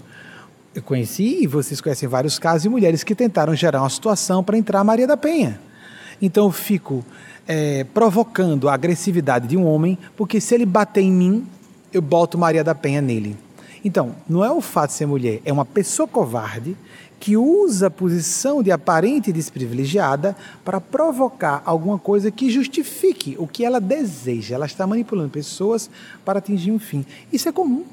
eu 0.73 0.81
conheci, 0.81 1.43
e 1.43 1.47
vocês 1.47 1.81
conhecem 1.81 2.07
vários 2.07 2.37
casos, 2.37 2.63
de 2.63 2.69
mulheres 2.69 3.03
que 3.03 3.15
tentaram 3.15 3.55
gerar 3.55 3.81
uma 3.81 3.89
situação 3.89 4.43
para 4.43 4.57
entrar 4.57 4.83
Maria 4.83 5.07
da 5.07 5.17
Penha. 5.17 5.59
Então 6.21 6.45
eu 6.45 6.51
fico 6.51 7.03
é, 7.47 7.83
provocando 7.85 8.69
a 8.69 8.73
agressividade 8.73 9.47
de 9.47 9.57
um 9.57 9.65
homem, 9.65 9.97
porque 10.15 10.39
se 10.39 10.53
ele 10.53 10.65
bater 10.65 11.01
em 11.01 11.11
mim, 11.11 11.47
eu 11.91 12.01
boto 12.01 12.37
Maria 12.37 12.63
da 12.63 12.75
Penha 12.75 13.01
nele. 13.01 13.35
Então, 13.83 14.15
não 14.27 14.43
é 14.43 14.51
o 14.51 14.61
fato 14.61 14.91
de 14.91 14.97
ser 14.97 15.05
mulher, 15.05 15.41
é 15.45 15.51
uma 15.51 15.65
pessoa 15.65 16.07
covarde 16.07 16.75
que 17.19 17.35
usa 17.35 17.87
a 17.87 17.91
posição 17.91 18.63
de 18.63 18.71
aparente 18.71 19.31
desprivilegiada 19.31 20.35
para 20.63 20.79
provocar 20.79 21.61
alguma 21.65 21.99
coisa 21.99 22.31
que 22.31 22.49
justifique 22.49 23.35
o 23.37 23.45
que 23.45 23.65
ela 23.65 23.81
deseja. 23.81 24.55
Ela 24.55 24.65
está 24.65 24.87
manipulando 24.87 25.29
pessoas 25.29 25.89
para 26.23 26.39
atingir 26.39 26.71
um 26.71 26.79
fim. 26.79 27.05
Isso 27.31 27.49
é 27.49 27.51
comum. 27.51 27.83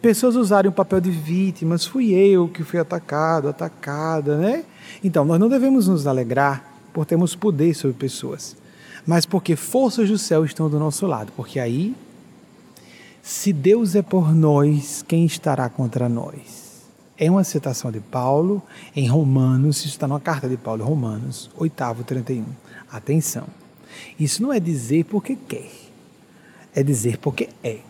Pessoas 0.00 0.36
usarem 0.36 0.70
o 0.70 0.72
papel 0.72 1.00
de 1.00 1.10
vítimas, 1.10 1.84
fui 1.84 2.12
eu 2.12 2.48
que 2.48 2.64
fui 2.64 2.78
atacado, 2.78 3.48
atacada, 3.48 4.36
né? 4.36 4.64
Então, 5.04 5.24
nós 5.24 5.38
não 5.38 5.48
devemos 5.48 5.88
nos 5.88 6.06
alegrar 6.06 6.64
por 6.92 7.04
termos 7.04 7.34
poder 7.34 7.74
sobre 7.74 7.96
pessoas, 7.96 8.56
mas 9.06 9.26
porque 9.26 9.54
forças 9.56 10.08
do 10.08 10.18
céu 10.18 10.44
estão 10.44 10.70
do 10.70 10.78
nosso 10.78 11.06
lado, 11.06 11.32
porque 11.36 11.60
aí, 11.60 11.94
se 13.22 13.52
Deus 13.52 13.94
é 13.94 14.02
por 14.02 14.34
nós, 14.34 15.04
quem 15.06 15.24
estará 15.26 15.68
contra 15.68 16.08
nós? 16.08 16.70
é 17.20 17.30
uma 17.30 17.44
citação 17.44 17.92
de 17.92 18.00
Paulo 18.00 18.62
em 18.96 19.06
Romanos, 19.06 19.76
isso 19.80 19.88
está 19.88 20.08
numa 20.08 20.18
carta 20.18 20.48
de 20.48 20.56
Paulo 20.56 20.82
Romanos, 20.82 21.50
8, 21.54 22.02
31. 22.06 22.46
Atenção. 22.90 23.46
Isso 24.18 24.42
não 24.42 24.50
é 24.50 24.58
dizer 24.58 25.04
porque 25.04 25.36
quer, 25.36 25.70
é 26.74 26.82
dizer 26.82 27.18
porque 27.18 27.50
é. 27.62 27.80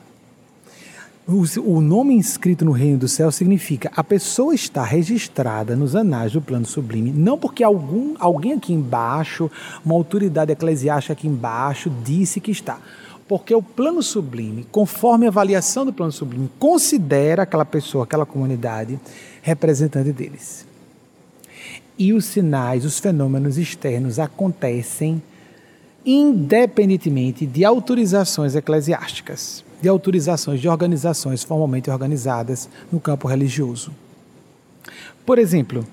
O 1.64 1.80
nome 1.80 2.14
inscrito 2.14 2.64
no 2.64 2.72
reino 2.72 2.98
do 2.98 3.06
céu 3.06 3.30
significa 3.30 3.92
a 3.94 4.02
pessoa 4.02 4.52
está 4.52 4.82
registrada 4.82 5.76
nos 5.76 5.94
anais 5.94 6.32
do 6.32 6.42
plano 6.42 6.66
sublime, 6.66 7.12
não 7.12 7.38
porque 7.38 7.62
algum, 7.62 8.16
alguém 8.18 8.54
aqui 8.54 8.72
embaixo, 8.72 9.48
uma 9.84 9.94
autoridade 9.94 10.50
eclesiástica 10.50 11.12
aqui 11.12 11.28
embaixo, 11.28 11.88
disse 12.02 12.40
que 12.40 12.50
está 12.50 12.80
porque 13.28 13.54
o 13.54 13.62
plano 13.62 14.02
sublime, 14.02 14.66
conforme 14.72 15.24
a 15.24 15.28
avaliação 15.28 15.86
do 15.86 15.92
plano 15.92 16.10
sublime, 16.10 16.50
considera 16.58 17.44
aquela 17.44 17.64
pessoa, 17.64 18.02
aquela 18.02 18.26
comunidade 18.26 18.98
representante 19.40 20.10
deles. 20.10 20.66
E 21.96 22.12
os 22.12 22.24
sinais, 22.24 22.84
os 22.84 22.98
fenômenos 22.98 23.56
externos 23.56 24.18
acontecem 24.18 25.22
independentemente 26.04 27.46
de 27.46 27.64
autorizações 27.64 28.56
eclesiásticas, 28.56 29.62
de 29.80 29.88
autorizações 29.88 30.60
de 30.60 30.68
organizações 30.68 31.42
formalmente 31.42 31.90
organizadas 31.90 32.68
no 32.90 33.00
campo 33.00 33.28
religioso. 33.28 33.92
Por 35.24 35.38
exemplo, 35.38 35.86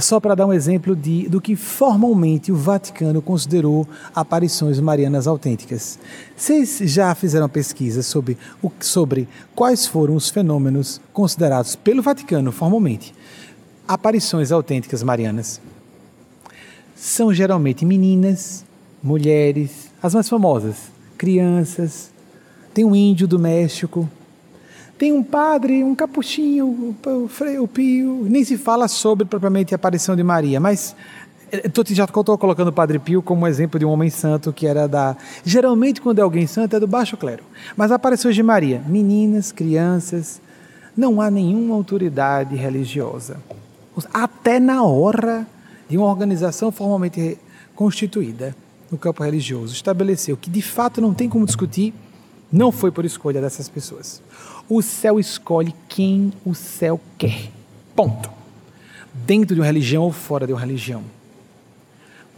só 0.00 0.20
para 0.20 0.34
dar 0.34 0.46
um 0.46 0.52
exemplo 0.52 0.94
de, 0.94 1.28
do 1.28 1.40
que 1.40 1.56
formalmente 1.56 2.52
o 2.52 2.56
Vaticano 2.56 3.20
considerou 3.20 3.86
aparições 4.14 4.78
marianas 4.80 5.26
autênticas. 5.26 5.98
Vocês 6.36 6.78
já 6.84 7.14
fizeram 7.14 7.48
pesquisa 7.48 8.02
sobre, 8.02 8.38
o, 8.62 8.70
sobre 8.80 9.28
quais 9.54 9.86
foram 9.86 10.14
os 10.14 10.30
fenômenos 10.30 11.00
considerados 11.12 11.76
pelo 11.76 12.02
Vaticano 12.02 12.52
formalmente 12.52 13.14
aparições 13.86 14.52
autênticas 14.52 15.02
marianas? 15.02 15.60
São 16.94 17.32
geralmente 17.32 17.84
meninas, 17.84 18.64
mulheres, 19.02 19.90
as 20.02 20.14
mais 20.14 20.28
famosas, 20.28 20.76
crianças, 21.16 22.10
tem 22.78 22.84
um 22.84 22.94
índio 22.94 23.26
do 23.26 23.40
México, 23.40 24.08
tem 24.96 25.12
um 25.12 25.20
padre, 25.20 25.82
um 25.82 25.96
capuchinho, 25.96 26.94
o, 27.04 27.26
Frei, 27.26 27.58
Pio, 27.66 28.24
nem 28.30 28.44
se 28.44 28.56
fala 28.56 28.86
sobre 28.86 29.26
propriamente 29.26 29.74
a 29.74 29.76
aparição 29.76 30.14
de 30.14 30.22
Maria, 30.22 30.60
mas 30.60 30.94
Tô, 31.72 31.82
já 31.88 32.04
estou 32.04 32.38
colocando 32.38 32.68
o 32.68 32.72
Padre 32.72 32.98
Pio 32.98 33.20
como 33.20 33.46
exemplo 33.48 33.80
de 33.80 33.84
um 33.86 33.88
homem 33.88 34.10
santo 34.10 34.52
que 34.52 34.66
era 34.66 34.86
da. 34.86 35.16
Geralmente, 35.42 35.98
quando 35.98 36.18
é 36.18 36.22
alguém 36.22 36.46
santo, 36.46 36.76
é 36.76 36.78
do 36.78 36.86
baixo 36.86 37.16
clero. 37.16 37.42
Mas 37.74 37.90
aparições 37.90 38.34
de 38.34 38.42
Maria, 38.42 38.82
meninas, 38.86 39.50
crianças, 39.50 40.42
não 40.94 41.22
há 41.22 41.30
nenhuma 41.30 41.74
autoridade 41.74 42.54
religiosa. 42.54 43.38
Até 44.12 44.60
na 44.60 44.84
hora 44.84 45.46
de 45.88 45.96
uma 45.96 46.06
organização 46.06 46.70
formalmente 46.70 47.38
constituída 47.74 48.54
no 48.90 48.98
campo 48.98 49.24
religioso, 49.24 49.72
estabeleceu 49.72 50.36
que 50.36 50.50
de 50.50 50.60
fato 50.62 51.00
não 51.00 51.14
tem 51.14 51.30
como 51.30 51.46
discutir, 51.46 51.94
não 52.50 52.72
foi 52.72 52.90
por 52.90 53.04
escolha 53.04 53.40
dessas 53.40 53.68
pessoas. 53.68 54.22
O 54.68 54.82
céu 54.82 55.18
escolhe 55.18 55.74
quem 55.88 56.32
o 56.44 56.54
céu 56.54 57.00
quer. 57.16 57.50
Ponto. 57.94 58.30
Dentro 59.26 59.54
de 59.54 59.60
uma 59.60 59.66
religião 59.66 60.02
ou 60.04 60.12
fora 60.12 60.46
de 60.46 60.52
uma 60.52 60.60
religião. 60.60 61.02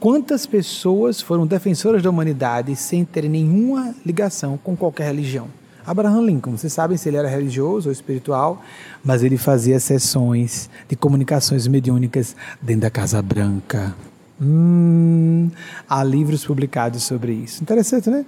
Quantas 0.01 0.47
pessoas 0.47 1.21
foram 1.21 1.47
defensoras 1.47 2.03
da 2.03 2.09
humanidade 2.09 2.75
sem 2.75 3.05
ter 3.05 3.29
nenhuma 3.29 3.95
ligação 4.05 4.57
com 4.57 4.75
qualquer 4.77 5.07
religião? 5.07 5.49
Abraham 5.87 6.23
Lincoln, 6.23 6.57
vocês 6.57 6.73
sabem 6.73 6.97
se 6.97 7.09
ele 7.09 7.17
era 7.17 7.29
religioso 7.29 7.89
ou 7.89 7.93
espiritual, 7.93 8.63
mas 9.05 9.23
ele 9.23 9.37
fazia 9.37 9.79
sessões 9.81 10.71
de 10.89 10.97
comunicações 10.97 11.67
mediúnicas 11.67 12.35
dentro 12.63 12.83
da 12.83 12.91
Casa 12.91 13.21
Branca. 13.21 13.95
Hum, 14.43 15.51
há 15.87 16.03
livros 16.03 16.47
publicados 16.47 17.03
sobre 17.03 17.33
isso. 17.33 17.63
Interessante, 17.63 18.09
né? 18.09 18.25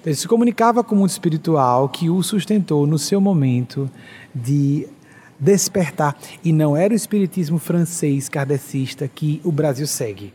Então, 0.00 0.06
ele 0.06 0.16
se 0.16 0.26
comunicava 0.26 0.82
com 0.82 0.96
o 0.96 0.98
mundo 0.98 1.10
espiritual 1.10 1.88
que 1.88 2.10
o 2.10 2.22
sustentou 2.22 2.86
no 2.86 2.98
seu 2.98 3.20
momento 3.20 3.88
de 4.34 4.88
despertar. 5.38 6.16
E 6.44 6.52
não 6.52 6.76
era 6.76 6.92
o 6.92 6.96
espiritismo 6.96 7.58
francês 7.58 8.28
kardecista 8.28 9.06
que 9.06 9.40
o 9.44 9.52
Brasil 9.52 9.86
segue. 9.86 10.32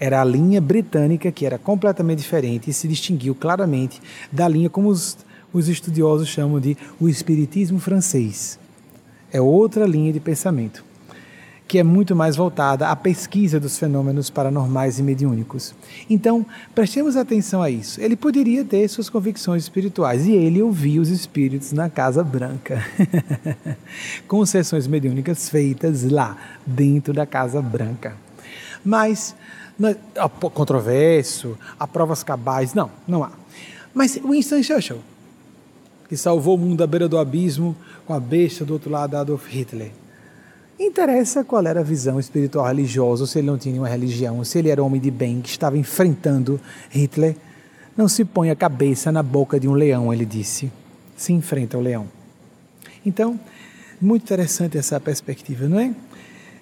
Era 0.00 0.22
a 0.22 0.24
linha 0.24 0.60
britânica 0.60 1.30
que 1.30 1.44
era 1.44 1.58
completamente 1.58 2.20
diferente 2.20 2.70
e 2.70 2.72
se 2.72 2.88
distinguiu 2.88 3.34
claramente 3.34 4.00
da 4.32 4.48
linha 4.48 4.70
como 4.70 4.88
os, 4.88 5.18
os 5.52 5.68
estudiosos 5.68 6.28
chamam 6.28 6.58
de 6.58 6.78
o 6.98 7.08
espiritismo 7.08 7.78
francês. 7.78 8.58
É 9.30 9.40
outra 9.40 9.86
linha 9.86 10.12
de 10.12 10.18
pensamento 10.18 10.91
que 11.72 11.78
é 11.78 11.82
muito 11.82 12.14
mais 12.14 12.36
voltada 12.36 12.88
à 12.88 12.94
pesquisa 12.94 13.58
dos 13.58 13.78
fenômenos 13.78 14.28
paranormais 14.28 14.98
e 14.98 15.02
mediúnicos. 15.02 15.74
Então, 16.10 16.44
prestemos 16.74 17.16
atenção 17.16 17.62
a 17.62 17.70
isso. 17.70 17.98
Ele 17.98 18.14
poderia 18.14 18.62
ter 18.62 18.86
suas 18.88 19.08
convicções 19.08 19.62
espirituais 19.62 20.26
e 20.26 20.32
ele 20.32 20.60
ouvia 20.60 21.00
os 21.00 21.08
espíritos 21.08 21.72
na 21.72 21.88
Casa 21.88 22.22
Branca, 22.22 22.84
com 24.28 24.44
sessões 24.44 24.86
mediúnicas 24.86 25.48
feitas 25.48 26.02
lá, 26.02 26.36
dentro 26.66 27.14
da 27.14 27.24
Casa 27.24 27.62
Branca. 27.62 28.18
Mas, 28.84 29.34
há 30.14 30.28
controverso, 30.28 31.56
há 31.80 31.86
provas 31.86 32.22
cabais, 32.22 32.74
não, 32.74 32.90
não 33.08 33.24
há. 33.24 33.30
Mas 33.94 34.20
Winston 34.22 34.62
Churchill, 34.62 35.00
que 36.06 36.18
salvou 36.18 36.56
o 36.56 36.58
mundo 36.58 36.84
à 36.84 36.86
beira 36.86 37.08
do 37.08 37.16
abismo 37.16 37.74
com 38.04 38.12
a 38.12 38.20
besta 38.20 38.62
do 38.62 38.74
outro 38.74 38.90
lado, 38.90 39.16
Adolf 39.16 39.48
Hitler 39.48 40.01
interessa 40.86 41.44
qual 41.44 41.66
era 41.66 41.80
a 41.80 41.82
visão 41.82 42.18
espiritual 42.18 42.66
religiosa, 42.66 43.26
se 43.26 43.38
ele 43.38 43.46
não 43.46 43.58
tinha 43.58 43.80
uma 43.80 43.88
religião, 43.88 44.42
se 44.44 44.58
ele 44.58 44.70
era 44.70 44.82
um 44.82 44.86
homem 44.86 45.00
de 45.00 45.10
bem 45.10 45.40
que 45.40 45.48
estava 45.48 45.76
enfrentando 45.76 46.60
Hitler. 46.90 47.36
Não 47.96 48.08
se 48.08 48.24
põe 48.24 48.50
a 48.50 48.56
cabeça 48.56 49.12
na 49.12 49.22
boca 49.22 49.60
de 49.60 49.68
um 49.68 49.72
leão, 49.72 50.12
ele 50.12 50.24
disse. 50.24 50.72
Se 51.16 51.32
enfrenta 51.32 51.76
o 51.76 51.80
leão. 51.80 52.08
Então, 53.04 53.38
muito 54.00 54.22
interessante 54.22 54.78
essa 54.78 54.98
perspectiva, 54.98 55.68
não 55.68 55.78
é? 55.78 55.94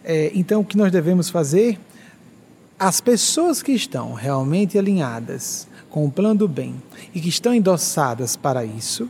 é 0.04 0.32
então, 0.34 0.60
o 0.60 0.64
que 0.64 0.76
nós 0.76 0.90
devemos 0.90 1.30
fazer? 1.30 1.78
As 2.78 3.00
pessoas 3.00 3.62
que 3.62 3.72
estão 3.72 4.12
realmente 4.12 4.76
alinhadas 4.78 5.68
com 5.88 6.04
o 6.04 6.10
plano 6.10 6.40
do 6.40 6.48
bem 6.48 6.74
e 7.14 7.20
que 7.20 7.28
estão 7.28 7.54
endossadas 7.54 8.36
para 8.36 8.64
isso, 8.64 9.08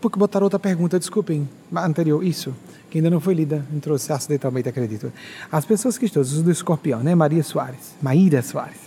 porque 0.00 0.18
botaram 0.18 0.44
outra 0.44 0.58
pergunta, 0.58 0.98
desculpem, 0.98 1.48
anterior, 1.74 2.24
isso 2.24 2.54
que 2.90 2.98
ainda 2.98 3.10
não 3.10 3.20
foi 3.20 3.34
lida, 3.34 3.64
entrou 3.74 3.96
acidentalmente, 3.96 4.68
acredito. 4.68 5.12
As 5.50 5.64
pessoas 5.64 6.00
estão, 6.00 6.22
os 6.22 6.42
do 6.42 6.50
escorpião, 6.50 7.00
né? 7.00 7.14
Maria 7.14 7.42
Soares, 7.42 7.94
Maíra 8.00 8.42
Soares, 8.42 8.80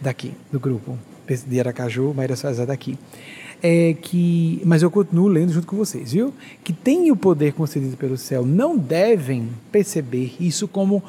daqui, 0.00 0.34
do 0.50 0.58
grupo 0.58 0.98
de 1.46 1.60
Aracaju, 1.60 2.14
Maíra 2.14 2.36
Soares 2.36 2.58
é 2.58 2.66
daqui. 2.66 2.98
É 3.62 3.94
que, 4.00 4.62
mas 4.64 4.82
eu 4.82 4.90
continuo 4.90 5.26
lendo 5.26 5.52
junto 5.52 5.66
com 5.66 5.76
vocês, 5.76 6.12
viu? 6.12 6.32
Que 6.62 6.72
tem 6.72 7.10
o 7.10 7.16
poder 7.16 7.52
concedido 7.52 7.96
pelo 7.96 8.16
céu, 8.16 8.46
não 8.46 8.76
devem 8.76 9.48
perceber 9.70 10.36
isso 10.38 10.68
como 10.68 11.02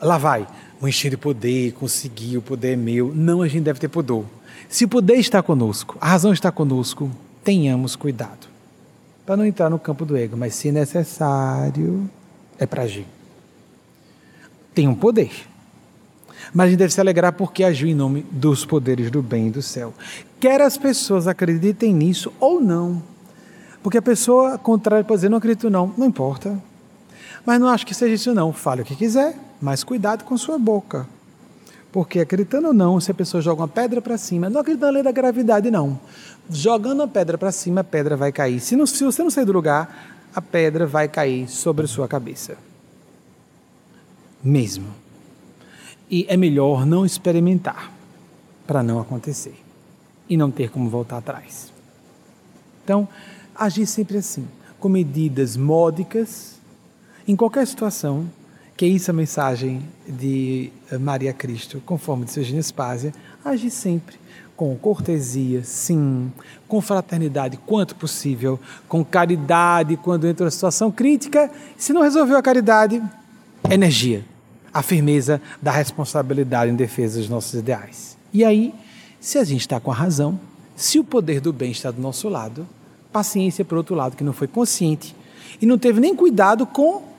lá 0.00 0.18
vai, 0.18 0.46
um 0.82 0.88
encher 0.88 1.10
de 1.10 1.16
poder, 1.16 1.72
conseguir, 1.72 2.36
o 2.36 2.42
poder 2.42 2.72
é 2.72 2.76
meu. 2.76 3.14
Não, 3.14 3.42
a 3.42 3.48
gente 3.48 3.64
deve 3.64 3.78
ter 3.78 3.88
pudor. 3.88 4.24
Se 4.68 4.84
o 4.84 4.88
poder 4.88 5.14
está 5.14 5.42
conosco, 5.42 5.96
a 6.00 6.08
razão 6.08 6.32
está 6.32 6.50
conosco, 6.50 7.10
tenhamos 7.44 7.94
cuidado 7.94 8.53
para 9.24 9.36
não 9.36 9.44
entrar 9.44 9.70
no 9.70 9.78
campo 9.78 10.04
do 10.04 10.16
ego, 10.16 10.36
mas 10.36 10.54
se 10.54 10.70
necessário, 10.70 12.08
é 12.58 12.66
para 12.66 12.82
agir. 12.82 13.06
Tem 14.74 14.86
um 14.86 14.94
poder. 14.94 15.30
Mas 16.52 16.66
a 16.66 16.70
gente 16.70 16.78
deve 16.78 16.92
se 16.92 17.00
alegrar 17.00 17.32
porque 17.32 17.64
agiu 17.64 17.88
em 17.88 17.94
nome 17.94 18.24
dos 18.30 18.64
poderes 18.64 19.10
do 19.10 19.22
bem 19.22 19.48
e 19.48 19.50
do 19.50 19.62
céu. 19.62 19.94
Quer 20.38 20.60
as 20.60 20.76
pessoas 20.76 21.26
acreditem 21.26 21.94
nisso 21.94 22.32
ou 22.38 22.60
não. 22.60 23.02
Porque 23.82 23.98
a 23.98 24.02
pessoa 24.02 24.58
contrária 24.58 25.04
pode 25.04 25.18
dizer, 25.18 25.28
não 25.28 25.38
acredito 25.38 25.70
não, 25.70 25.92
não 25.96 26.06
importa. 26.06 26.58
Mas 27.46 27.60
não 27.60 27.68
acho 27.68 27.86
que 27.86 27.94
seja 27.94 28.14
isso 28.14 28.34
não. 28.34 28.52
Fale 28.52 28.82
o 28.82 28.84
que 28.84 28.96
quiser, 28.96 29.36
mas 29.60 29.84
cuidado 29.84 30.24
com 30.24 30.36
sua 30.36 30.58
boca. 30.58 31.06
Porque 31.92 32.20
acreditando 32.20 32.68
ou 32.68 32.74
não, 32.74 32.98
se 33.00 33.10
a 33.10 33.14
pessoa 33.14 33.40
joga 33.40 33.62
uma 33.62 33.68
pedra 33.68 34.02
para 34.02 34.18
cima, 34.18 34.50
não 34.50 34.60
acredita 34.60 34.86
na 34.86 34.92
lei 34.92 35.02
da 35.02 35.12
gravidade, 35.12 35.70
não. 35.70 35.98
Jogando 36.50 37.02
a 37.02 37.08
pedra 37.08 37.38
para 37.38 37.50
cima, 37.50 37.80
a 37.80 37.84
pedra 37.84 38.16
vai 38.16 38.30
cair. 38.30 38.60
Se, 38.60 38.76
não, 38.76 38.86
se 38.86 39.02
você 39.04 39.22
não 39.22 39.30
sair 39.30 39.44
do 39.44 39.52
lugar, 39.52 40.14
a 40.34 40.42
pedra 40.42 40.86
vai 40.86 41.08
cair 41.08 41.48
sobre 41.48 41.86
sua 41.86 42.06
cabeça. 42.06 42.56
Mesmo. 44.42 44.88
E 46.10 46.26
é 46.28 46.36
melhor 46.36 46.84
não 46.84 47.06
experimentar 47.06 47.90
para 48.66 48.82
não 48.82 49.00
acontecer 49.00 49.58
e 50.28 50.36
não 50.36 50.50
ter 50.50 50.70
como 50.70 50.88
voltar 50.88 51.18
atrás. 51.18 51.72
Então, 52.82 53.08
agir 53.54 53.86
sempre 53.86 54.18
assim, 54.18 54.46
com 54.78 54.88
medidas 54.88 55.56
módicas, 55.56 56.60
em 57.26 57.34
qualquer 57.34 57.66
situação, 57.66 58.28
que 58.76 58.86
isso 58.86 59.10
a 59.10 59.14
mensagem 59.14 59.82
de 60.06 60.70
Maria 61.00 61.32
Cristo, 61.32 61.82
conforme 61.86 62.24
disse 62.24 62.40
Eugênia 62.40 62.62
Spásia, 62.62 63.12
agir 63.44 63.70
sempre 63.70 64.16
com 64.56 64.74
cortesia, 64.76 65.64
sim, 65.64 66.32
com 66.68 66.80
fraternidade 66.80 67.56
quanto 67.66 67.96
possível, 67.96 68.58
com 68.88 69.04
caridade 69.04 69.96
quando 69.96 70.26
entra 70.26 70.44
uma 70.44 70.50
situação 70.50 70.90
crítica. 70.90 71.50
Se 71.76 71.92
não 71.92 72.02
resolveu 72.02 72.36
a 72.36 72.42
caridade, 72.42 73.02
energia, 73.70 74.24
a 74.72 74.82
firmeza 74.82 75.40
da 75.60 75.72
responsabilidade 75.72 76.70
em 76.70 76.76
defesa 76.76 77.18
dos 77.18 77.28
nossos 77.28 77.54
ideais. 77.54 78.16
E 78.32 78.44
aí, 78.44 78.74
se 79.20 79.38
a 79.38 79.44
gente 79.44 79.62
está 79.62 79.80
com 79.80 79.90
a 79.90 79.94
razão, 79.94 80.38
se 80.76 80.98
o 80.98 81.04
poder 81.04 81.40
do 81.40 81.52
bem 81.52 81.70
está 81.70 81.90
do 81.90 82.00
nosso 82.00 82.28
lado, 82.28 82.66
paciência 83.12 83.64
por 83.64 83.78
outro 83.78 83.94
lado 83.94 84.16
que 84.16 84.24
não 84.24 84.32
foi 84.32 84.48
consciente 84.48 85.14
e 85.60 85.66
não 85.66 85.78
teve 85.78 86.00
nem 86.00 86.14
cuidado 86.14 86.66
com 86.66 87.13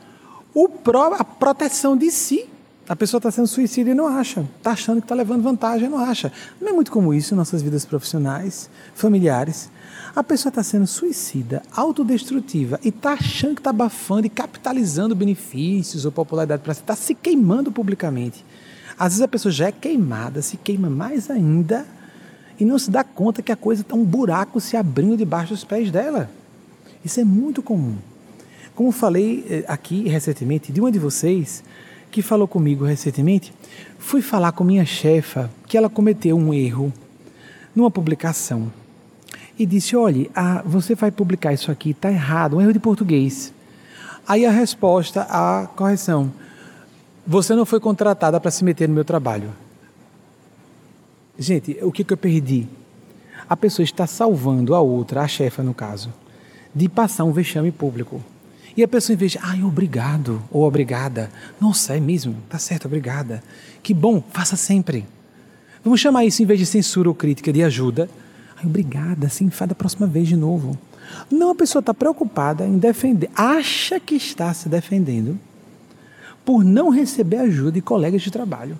o 0.55 0.67
pró 0.67 1.13
a 1.13 1.23
proteção 1.23 1.95
de 1.95 2.09
si 2.09 2.49
a 2.87 2.95
pessoa 2.95 3.17
está 3.17 3.31
sendo 3.31 3.47
suicida 3.47 3.89
e 3.89 3.95
não 3.95 4.07
acha. 4.07 4.41
Está 4.57 4.71
achando 4.71 5.01
que 5.01 5.05
está 5.05 5.15
levando 5.15 5.41
vantagem 5.41 5.87
e 5.87 5.89
não 5.89 5.97
acha. 5.97 6.31
Não 6.61 6.69
é 6.69 6.71
muito 6.71 6.91
comum 6.91 7.13
isso 7.13 7.33
em 7.33 7.37
nossas 7.37 7.63
vidas 7.63 7.83
profissionais, 7.83 8.69
familiares. 8.93 9.71
A 10.15 10.23
pessoa 10.23 10.49
está 10.49 10.61
sendo 10.61 10.85
suicida, 10.85 11.63
autodestrutiva 11.75 12.79
e 12.83 12.89
está 12.89 13.13
achando 13.13 13.55
que 13.55 13.59
está 13.59 13.71
abafando 13.71 14.27
e 14.27 14.29
capitalizando 14.29 15.15
benefícios 15.15 16.05
ou 16.05 16.11
popularidade 16.11 16.61
para 16.61 16.75
si. 16.75 16.81
Está 16.81 16.95
se 16.95 17.15
queimando 17.15 17.71
publicamente. 17.71 18.45
Às 18.99 19.13
vezes 19.13 19.21
a 19.23 19.27
pessoa 19.27 19.51
já 19.51 19.67
é 19.67 19.71
queimada, 19.71 20.43
se 20.43 20.55
queima 20.55 20.89
mais 20.89 21.31
ainda 21.31 21.87
e 22.59 22.63
não 22.63 22.77
se 22.77 22.91
dá 22.91 23.03
conta 23.03 23.41
que 23.41 23.51
a 23.51 23.57
coisa 23.57 23.81
está 23.81 23.95
um 23.95 24.05
buraco 24.05 24.61
se 24.61 24.77
abrindo 24.77 25.17
debaixo 25.17 25.53
dos 25.53 25.63
pés 25.63 25.89
dela. 25.89 26.29
Isso 27.03 27.19
é 27.19 27.23
muito 27.23 27.63
comum. 27.63 27.97
Como 28.75 28.91
falei 28.91 29.45
eh, 29.49 29.65
aqui 29.69 30.07
recentemente, 30.07 30.71
de 30.71 30.81
uma 30.81 30.91
de 30.91 30.99
vocês 30.99 31.63
que 32.11 32.21
falou 32.21 32.47
comigo 32.47 32.83
recentemente, 32.83 33.53
fui 33.97 34.21
falar 34.21 34.51
com 34.51 34.65
minha 34.65 34.85
chefa 34.85 35.49
que 35.65 35.77
ela 35.77 35.89
cometeu 35.89 36.37
um 36.37 36.53
erro 36.53 36.91
numa 37.73 37.89
publicação 37.89 38.71
e 39.57 39.65
disse: 39.65 39.95
olhe, 39.95 40.29
ah, 40.35 40.61
você 40.65 40.93
vai 40.93 41.09
publicar 41.09 41.53
isso 41.53 41.71
aqui, 41.71 41.91
está 41.91 42.11
errado, 42.11 42.57
um 42.57 42.61
erro 42.61 42.73
de 42.73 42.79
português. 42.79 43.53
Aí 44.27 44.45
a 44.45 44.51
resposta, 44.51 45.21
a 45.21 45.67
correção: 45.67 46.31
você 47.25 47.55
não 47.55 47.65
foi 47.65 47.79
contratada 47.79 48.39
para 48.41 48.51
se 48.51 48.63
meter 48.63 48.89
no 48.89 48.95
meu 48.95 49.05
trabalho. 49.05 49.53
Gente, 51.39 51.77
o 51.81 51.91
que, 51.93 52.03
que 52.03 52.11
eu 52.11 52.17
perdi? 52.17 52.67
A 53.47 53.55
pessoa 53.55 53.83
está 53.83 54.05
salvando 54.05 54.75
a 54.75 54.81
outra, 54.81 55.21
a 55.21 55.27
chefa 55.27 55.63
no 55.63 55.73
caso, 55.73 56.13
de 56.73 56.89
passar 56.89 57.23
um 57.23 57.31
vexame 57.31 57.71
público. 57.71 58.21
E 58.77 58.83
a 58.83 58.87
pessoa, 58.87 59.13
em 59.13 59.17
vez 59.17 59.31
de, 59.33 59.39
ai, 59.41 59.63
obrigado 59.63 60.43
ou 60.51 60.63
obrigada, 60.63 61.31
nossa, 61.61 61.95
é 61.95 61.99
mesmo, 61.99 62.35
tá 62.49 62.59
certo, 62.59 62.85
obrigada. 62.85 63.41
Que 63.81 63.93
bom, 63.93 64.21
faça 64.31 64.57
sempre. 64.57 65.05
Vamos 65.83 66.01
chamar 66.01 66.25
isso, 66.25 66.43
em 66.43 66.45
vez 66.45 66.59
de 66.59 66.65
censura 66.65 67.07
ou 67.07 67.15
crítica, 67.15 67.53
de 67.53 67.63
ajuda. 67.63 68.09
Ai, 68.57 68.65
obrigada, 68.65 69.29
sim, 69.29 69.49
faz 69.49 69.69
da 69.69 69.75
próxima 69.75 70.05
vez 70.05 70.27
de 70.27 70.35
novo. 70.35 70.77
Não, 71.31 71.51
a 71.51 71.55
pessoa 71.55 71.79
está 71.79 71.93
preocupada 71.93 72.65
em 72.65 72.77
defender, 72.77 73.29
acha 73.35 73.99
que 73.99 74.15
está 74.15 74.53
se 74.53 74.67
defendendo 74.67 75.39
por 76.43 76.63
não 76.63 76.89
receber 76.89 77.37
ajuda 77.37 77.73
de 77.73 77.81
colegas 77.81 78.21
de 78.21 78.31
trabalho. 78.31 78.77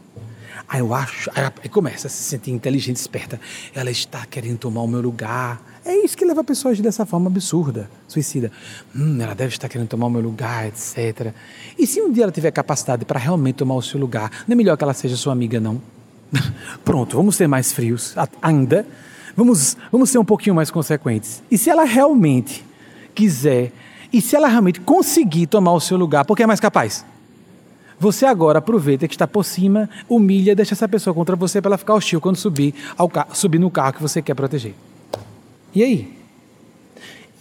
Aí 0.68 0.80
eu 0.80 0.94
acho, 0.94 1.30
aí 1.36 1.70
começa 1.70 2.08
a 2.08 2.10
se 2.10 2.24
sentir 2.24 2.52
inteligente, 2.52 2.98
esperta. 2.98 3.40
Ela 3.74 3.92
está 3.92 4.26
querendo 4.26 4.58
tomar 4.58 4.82
o 4.82 4.88
meu 4.88 5.02
lugar 5.02 5.62
é 5.86 6.04
isso 6.04 6.18
que 6.18 6.26
leva 6.26 6.42
a 6.42 6.44
pessoa 6.44 6.72
a 6.72 6.74
agir 6.74 6.82
dessa 6.82 7.06
forma 7.06 7.30
absurda, 7.30 7.90
suicida. 8.08 8.52
Hum, 8.96 9.22
ela 9.22 9.36
deve 9.36 9.54
estar 9.54 9.70
querendo 9.70 9.88
tomar 9.88 10.08
o 10.08 10.10
meu 10.10 10.22
lugar, 10.22 10.68
etc. 10.68 11.32
E 11.78 11.86
se 11.86 12.02
um 12.02 12.12
dia 12.12 12.24
ela 12.24 12.32
tiver 12.32 12.50
capacidade 12.50 13.06
para 13.06 13.20
realmente 13.20 13.58
tomar 13.58 13.76
o 13.76 13.82
seu 13.84 14.00
lugar, 14.00 14.32
não 14.48 14.54
é 14.54 14.56
melhor 14.56 14.76
que 14.76 14.84
ela 14.84 14.96
seja 14.96 15.16
sua 15.16 15.32
amiga, 15.32 15.60
não? 15.60 15.80
Pronto, 16.84 17.16
vamos 17.16 17.36
ser 17.36 17.48
mais 17.48 17.72
frios 17.72 18.16
ainda. 18.42 18.86
Vamos, 19.38 19.78
vamos 19.92 20.10
ser 20.10 20.18
um 20.18 20.26
pouquinho 20.26 20.56
mais 20.56 20.72
consequentes. 20.72 21.44
E 21.52 21.58
se 21.58 21.70
ela 21.70 21.84
realmente 21.84 22.66
quiser, 23.14 23.72
e 24.12 24.22
se 24.22 24.36
ela 24.36 24.48
realmente 24.48 24.80
conseguir 24.80 25.46
tomar 25.46 25.74
o 25.74 25.80
seu 25.80 25.98
lugar, 25.98 26.26
porque 26.26 26.42
é 26.42 26.48
mais 26.48 26.60
capaz? 26.60 27.06
Você 28.00 28.26
agora 28.26 28.60
aproveita 28.60 29.08
que 29.08 29.14
está 29.14 29.28
por 29.28 29.46
cima, 29.46 29.90
humilha, 30.10 30.56
deixa 30.56 30.74
essa 30.74 30.88
pessoa 30.88 31.14
contra 31.14 31.36
você 31.36 31.62
para 31.62 31.70
ela 31.70 31.78
ficar 31.78 31.94
hostil 31.94 32.20
quando 32.20 32.38
subir, 32.38 32.74
ao 32.98 33.10
subir 33.34 33.60
no 33.60 33.70
carro 33.70 33.94
que 33.94 34.02
você 34.02 34.22
quer 34.22 34.34
proteger. 34.34 34.74
E 35.76 35.84
aí? 35.84 36.16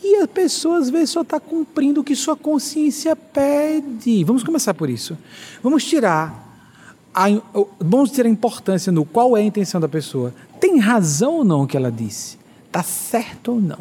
E 0.02 0.16
a 0.16 0.28
pessoa 0.28 0.78
às 0.78 0.90
vezes 0.90 1.10
só 1.10 1.22
está 1.22 1.40
cumprindo 1.40 2.00
o 2.00 2.04
que 2.04 2.14
sua 2.14 2.36
consciência 2.36 3.16
pede. 3.16 4.22
Vamos 4.24 4.42
começar 4.42 4.74
por 4.74 4.90
isso. 4.90 5.16
Vamos 5.62 5.84
tirar 5.84 6.44
a, 7.14 7.26
vamos 7.78 8.10
tirar 8.10 8.28
a 8.28 8.32
importância 8.32 8.90
no 8.90 9.04
qual 9.04 9.36
é 9.36 9.40
a 9.40 9.44
intenção 9.44 9.80
da 9.80 9.88
pessoa. 9.88 10.34
Tem 10.60 10.78
razão 10.78 11.36
ou 11.36 11.44
não 11.44 11.62
o 11.62 11.66
que 11.66 11.76
ela 11.76 11.90
disse? 11.90 12.36
Está 12.66 12.82
certo 12.82 13.52
ou 13.52 13.60
não? 13.60 13.78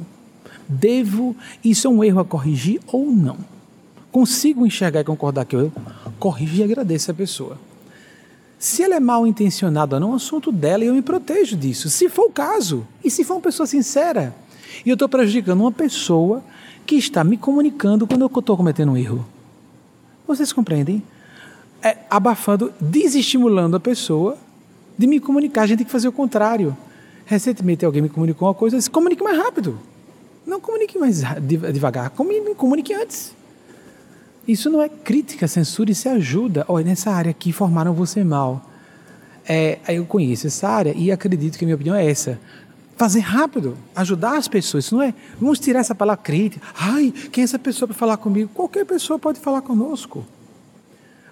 Devo, 0.69 1.35
isso 1.63 1.87
é 1.87 1.89
um 1.89 2.03
erro 2.03 2.21
a 2.21 2.25
corrigir 2.25 2.79
ou 2.87 3.07
não? 3.07 3.37
Consigo 4.11 4.65
enxergar 4.65 5.01
e 5.01 5.03
concordar 5.03 5.45
que 5.45 5.55
eu 5.55 5.71
corrijo 6.19 6.55
e 6.55 6.63
agradeço 6.63 7.09
a 7.09 7.13
pessoa. 7.13 7.59
Se 8.59 8.81
ela 8.81 8.95
é 8.95 8.99
mal 8.99 9.27
intencionada 9.27 9.97
ou 9.97 9.99
não, 9.99 10.09
é 10.09 10.11
um 10.11 10.15
assunto 10.15 10.51
dela 10.51 10.85
e 10.85 10.87
eu 10.87 10.93
me 10.93 11.01
protejo 11.01 11.57
disso, 11.57 11.89
se 11.89 12.07
for 12.07 12.27
o 12.27 12.31
caso. 12.31 12.87
E 13.03 13.11
se 13.11 13.25
for 13.25 13.33
uma 13.33 13.41
pessoa 13.41 13.67
sincera, 13.67 14.33
e 14.85 14.89
eu 14.89 14.93
estou 14.93 15.09
prejudicando 15.09 15.61
uma 15.61 15.71
pessoa 15.71 16.43
que 16.85 16.95
está 16.95 17.23
me 17.23 17.37
comunicando 17.37 18.05
quando 18.05 18.21
eu 18.21 18.39
estou 18.39 18.57
cometendo 18.57 18.91
um 18.91 18.97
erro. 18.97 19.25
Vocês 20.27 20.51
compreendem? 20.53 21.03
É, 21.81 21.97
abafando, 22.09 22.73
desestimulando 22.79 23.75
a 23.75 23.79
pessoa 23.79 24.37
de 24.97 25.07
me 25.07 25.19
comunicar. 25.19 25.63
A 25.63 25.65
gente 25.67 25.79
tem 25.79 25.85
que 25.85 25.91
fazer 25.91 26.07
o 26.07 26.11
contrário. 26.11 26.75
Recentemente 27.25 27.85
alguém 27.85 28.01
me 28.01 28.09
comunicou 28.09 28.47
uma 28.47 28.53
coisa, 28.53 28.75
eu 28.75 28.79
disse, 28.79 28.89
comunique 28.89 29.23
mais 29.23 29.37
rápido. 29.37 29.79
Não 30.45 30.59
comunique 30.59 30.97
mais 30.97 31.21
devagar, 31.73 32.09
comunique 32.09 32.93
antes. 32.93 33.33
Isso 34.45 34.69
não 34.69 34.81
é 34.81 34.89
crítica, 34.89 35.47
censura, 35.47 35.91
isso 35.91 36.07
é 36.07 36.11
ajuda. 36.11 36.65
Olha, 36.67 36.85
nessa 36.85 37.11
área 37.11 37.31
aqui 37.31 37.53
formaram 37.53 37.93
você 37.93 38.23
mal. 38.23 38.69
É, 39.47 39.79
eu 39.89 40.05
conheço 40.05 40.47
essa 40.47 40.67
área 40.67 40.93
e 40.95 41.11
acredito 41.11 41.57
que 41.57 41.63
a 41.63 41.67
minha 41.67 41.75
opinião 41.75 41.95
é 41.95 42.09
essa 42.09 42.39
fazer 42.95 43.21
rápido, 43.21 43.77
ajudar 43.95 44.37
as 44.37 44.47
pessoas. 44.47 44.91
Não 44.91 45.01
é, 45.01 45.13
vamos 45.39 45.59
tirar 45.59 45.79
essa 45.79 45.95
palavra 45.95 46.21
crítica. 46.23 46.65
Ai, 46.75 47.13
quem 47.31 47.41
é 47.41 47.45
essa 47.45 47.59
pessoa 47.59 47.87
para 47.87 47.97
falar 47.97 48.17
comigo? 48.17 48.49
Qualquer 48.53 48.85
pessoa 48.85 49.19
pode 49.19 49.39
falar 49.39 49.61
conosco. 49.61 50.25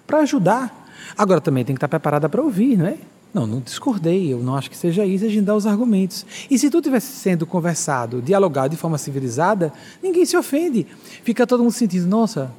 Para 0.06 0.18
ajudar. 0.18 0.82
Agora 1.16 1.40
também 1.40 1.64
tem 1.64 1.74
que 1.74 1.78
estar 1.78 1.88
preparada 1.88 2.28
para 2.28 2.42
ouvir, 2.42 2.76
não 2.76 2.86
é? 2.86 2.96
Não, 3.32 3.46
não 3.46 3.60
discordei, 3.60 4.30
eu 4.30 4.40
não 4.40 4.54
acho 4.54 4.68
que 4.68 4.76
seja 4.76 5.06
isso, 5.06 5.24
a 5.24 5.28
gente 5.28 5.42
dá 5.42 5.54
os 5.54 5.66
argumentos. 5.66 6.26
E 6.50 6.58
se 6.58 6.68
tudo 6.68 6.82
estivesse 6.82 7.12
sendo 7.12 7.46
conversado, 7.46 8.20
dialogado 8.20 8.72
de 8.72 8.76
forma 8.76 8.98
civilizada, 8.98 9.72
ninguém 10.02 10.26
se 10.26 10.36
ofende. 10.36 10.86
Fica 11.24 11.46
todo 11.46 11.62
mundo 11.62 11.72
sentindo, 11.72 12.06
nossa, 12.06 12.52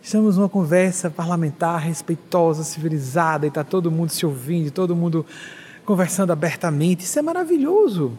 estamos 0.00 0.36
numa 0.36 0.48
conversa 0.48 1.10
parlamentar, 1.10 1.80
respeitosa, 1.80 2.62
civilizada, 2.62 3.44
e 3.44 3.48
está 3.48 3.64
todo 3.64 3.90
mundo 3.90 4.10
se 4.10 4.24
ouvindo, 4.24 4.70
todo 4.70 4.94
mundo 4.94 5.26
conversando 5.84 6.32
abertamente. 6.32 7.04
Isso 7.04 7.18
é 7.18 7.22
maravilhoso. 7.22 8.16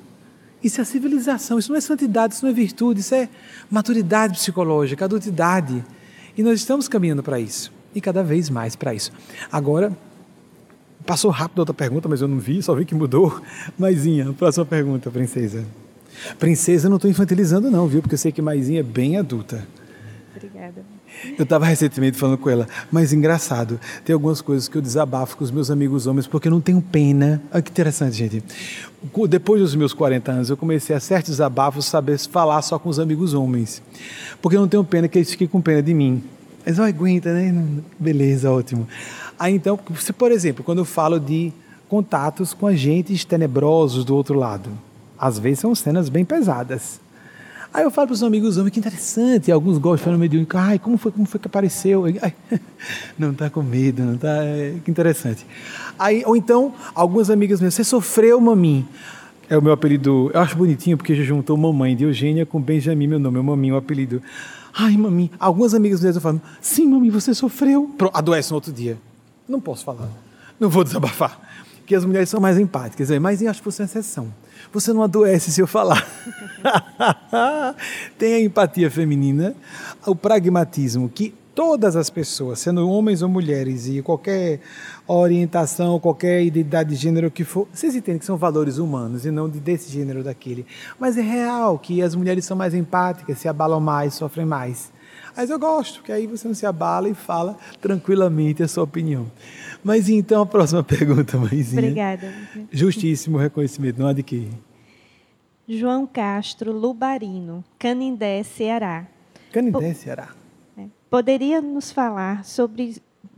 Isso 0.64 0.82
é 0.82 0.84
civilização, 0.84 1.60
isso 1.60 1.70
não 1.70 1.78
é 1.78 1.82
santidade, 1.82 2.34
isso 2.34 2.44
não 2.44 2.52
é 2.52 2.54
virtude, 2.54 3.02
isso 3.02 3.14
é 3.14 3.30
maturidade 3.70 4.34
psicológica, 4.34 5.06
adultidade. 5.06 5.84
E 6.38 6.44
nós 6.44 6.60
estamos 6.60 6.88
caminhando 6.88 7.22
para 7.22 7.40
isso, 7.40 7.72
e 7.94 8.02
cada 8.02 8.24
vez 8.24 8.50
mais 8.50 8.76
para 8.76 8.94
isso. 8.94 9.12
Agora, 9.52 9.96
passou 11.06 11.30
rápido 11.30 11.60
a 11.60 11.62
outra 11.62 11.74
pergunta, 11.74 12.10
mas 12.10 12.22
eu 12.22 12.28
não 12.28 12.40
vi, 12.40 12.62
só 12.64 12.74
vi 12.74 12.84
que 12.84 12.96
mudou. 12.96 13.40
Maisinha, 13.78 14.34
próxima 14.34 14.66
pergunta, 14.66 15.12
princesa. 15.12 15.66
Princesa, 16.40 16.90
não 16.90 16.96
estou 16.96 17.12
infantilizando, 17.12 17.70
não, 17.70 17.88
viu? 17.88 18.02
Porque 18.02 18.16
eu 18.16 18.20
sei 18.20 18.32
que 18.32 18.42
Maisinha 18.42 18.80
é 18.80 18.84
bem 18.84 19.18
adulta. 19.18 19.68
Obrigada. 20.36 20.95
Eu 21.38 21.44
estava 21.44 21.66
recentemente 21.66 22.18
falando 22.18 22.38
com 22.38 22.50
ela, 22.50 22.68
mas 22.92 23.14
engraçado, 23.14 23.80
tem 24.04 24.14
algumas 24.14 24.42
coisas 24.42 24.68
que 24.68 24.78
eu 24.78 24.82
desabafo 24.82 25.38
com 25.38 25.44
os 25.44 25.52
meus 25.52 25.72
amigos 25.72 26.08
homens 26.08 26.28
porque 26.28 26.48
eu 26.48 26.52
não 26.52 26.62
tenho 26.62 26.82
pena. 26.82 27.42
Olha 27.52 27.62
que 27.62 27.72
interessante, 27.72 28.16
gente. 28.16 28.44
Depois 29.30 29.62
dos 29.62 29.76
meus 29.76 29.94
40 29.94 30.32
anos, 30.32 30.50
eu 30.50 30.58
comecei 30.58 30.96
a 30.96 31.00
certos 31.00 31.32
desabafos 31.32 31.86
saber 31.86 32.18
falar 32.20 32.62
só 32.62 32.80
com 32.80 32.90
os 32.90 33.00
amigos 33.00 33.34
homens. 33.34 33.82
Porque 34.42 34.58
eu 34.58 34.62
não 34.62 34.68
tenho 34.68 34.84
pena 34.84 35.08
que 35.08 35.18
eles 35.18 35.30
fiquem 35.30 35.48
com 35.48 35.62
pena 35.62 35.82
de 35.82 35.94
mim. 35.94 36.24
Mas, 36.66 36.80
ó, 36.80 36.84
aguenta, 36.84 37.32
né? 37.32 37.54
Beleza, 38.00 38.52
ótimo. 38.52 38.88
Aí 39.38 39.54
então, 39.54 39.80
você, 39.90 40.12
por 40.12 40.32
exemplo, 40.32 40.64
quando 40.64 40.80
eu 40.80 40.86
falo 40.86 41.20
de 41.20 41.54
contatos 41.88 42.54
com 42.54 42.66
agentes 42.66 43.24
tenebrosos 43.24 44.04
do 44.04 44.16
outro 44.16 44.38
lado, 44.40 44.72
às 45.18 45.38
vezes 45.38 45.60
são 45.60 45.76
cenas 45.76 46.10
bem 46.10 46.26
pesadas. 46.26 47.00
Aí 47.76 47.84
eu 47.84 47.92
falo 47.92 48.08
para 48.08 48.14
os 48.14 48.24
amigos 48.24 48.56
homens, 48.56 48.72
que 48.72 48.80
interessante, 48.80 49.52
alguns 49.52 49.78
gostam 49.78 50.18
no 50.18 50.30
de 50.30 50.48
ai, 50.54 50.80
como 50.80 50.98
foi, 50.98 51.12
como 51.12 51.26
foi 51.26 51.42
que 51.42 51.48
apareceu? 51.48 52.06
Ai, 52.22 52.34
não 53.20 53.32
está 53.32 53.50
com 53.50 53.62
medo, 53.62 54.02
não 54.02 54.14
está, 54.14 54.30
é, 54.46 54.76
que 54.82 54.90
interessante. 54.90 55.46
Aí, 56.00 56.24
ou 56.26 56.38
então, 56.38 56.74
algumas 56.94 57.30
amigas 57.30 57.60
minhas, 57.60 57.74
você 57.74 57.84
sofreu, 57.84 58.40
mamim? 58.40 58.88
É 59.50 59.58
o 59.58 59.62
meu 59.62 59.74
apelido, 59.74 60.32
eu 60.34 60.40
acho 60.40 60.56
bonitinho 60.56 60.96
porque 60.96 61.14
juntou 61.16 61.58
mamãe 61.58 61.98
de 61.98 62.06
Eugênia 62.06 62.46
com 62.46 62.62
Benjamin, 62.62 63.08
meu 63.08 63.20
nome, 63.20 63.40
é 63.40 63.42
mamim, 63.42 63.72
o 63.72 63.76
apelido. 63.76 64.24
Ai, 64.74 64.96
mamim, 64.96 65.30
algumas 65.38 65.74
amigas 65.74 66.00
minhas 66.00 66.18
falo, 66.18 66.42
sim, 66.62 66.88
mamim, 66.88 67.10
você 67.10 67.34
sofreu. 67.34 67.94
Pronto, 67.98 68.16
adoece 68.16 68.52
no 68.52 68.56
outro 68.56 68.72
dia. 68.72 68.98
Não 69.50 69.60
posso 69.60 69.84
falar, 69.84 70.08
não 70.58 70.70
vou 70.70 70.86
desabafar, 70.86 71.42
porque 71.86 71.94
as 71.94 72.04
mulheres 72.04 72.30
são 72.30 72.42
mais 72.42 72.58
empáticas, 72.58 73.12
mas 73.20 73.44
eu 73.44 73.50
acho 73.52 73.62
que 73.62 73.66
você 73.66 73.84
é 73.84 73.86
exceção. 73.86 74.34
Você 74.74 74.92
não 74.92 75.04
adoece 75.04 75.52
se 75.52 75.62
eu 75.62 75.68
falar. 75.68 76.04
Tem 78.18 78.34
a 78.34 78.42
empatia 78.42 78.90
feminina, 78.90 79.56
o 80.04 80.16
pragmatismo, 80.16 81.08
que 81.08 81.32
todas 81.54 81.96
as 81.96 82.10
pessoas, 82.10 82.58
sendo 82.58 82.90
homens 82.90 83.22
ou 83.22 83.30
mulheres, 83.30 83.88
e 83.88 84.02
qualquer 84.02 84.62
orientação, 85.06 86.00
qualquer 86.00 86.44
identidade 86.44 86.90
de 86.90 86.96
gênero 86.96 87.30
que 87.30 87.44
for, 87.44 87.68
vocês 87.72 87.96
entendem 87.96 88.18
que 88.18 88.26
são 88.26 88.36
valores 88.36 88.80
humanos 88.80 89.24
e 89.24 89.30
não 89.30 89.48
de 89.48 89.60
desse 89.60 89.92
gênero 89.92 90.18
ou 90.20 90.26
daquele. 90.26 90.66
Mas 91.00 91.20
é 91.20 91.22
real 91.22 91.78
que 91.78 92.02
as 92.02 92.16
mulheres 92.16 92.46
são 92.46 92.58
mais 92.58 92.74
empáticas, 92.74 93.38
se 93.38 93.48
abalam 93.48 93.80
mais, 93.80 94.16
sofrem 94.16 94.46
mais. 94.46 94.92
Mas 95.36 95.50
eu 95.50 95.60
gosto, 95.60 96.02
que 96.02 96.12
aí 96.12 96.28
você 96.28 96.48
não 96.48 96.56
se 96.56 96.66
abala 96.66 97.10
e 97.10 97.14
fala 97.14 97.58
tranquilamente 97.82 98.64
a 98.64 98.68
sua 98.68 98.84
opinião. 98.84 99.30
Mas 99.84 100.10
então 100.10 100.42
a 100.42 100.46
próxima 100.46 100.82
pergunta, 100.86 101.38
mãezinha. 101.38 101.82
Obrigada. 101.82 102.34
Justíssimo 102.72 103.38
reconhecimento, 103.38 104.02
não 104.02 104.14
que. 104.16 104.50
João 105.68 106.06
Castro 106.06 106.72
Lubarino, 106.72 107.64
Canindé, 107.78 108.44
Ceará. 108.44 109.08
Canindé, 109.52 109.94
Ceará. 109.94 110.30
É. 110.78 110.86
Poderia 111.10 111.60
nos 111.60 111.92
falar 111.92 112.46
sobre 112.46 112.96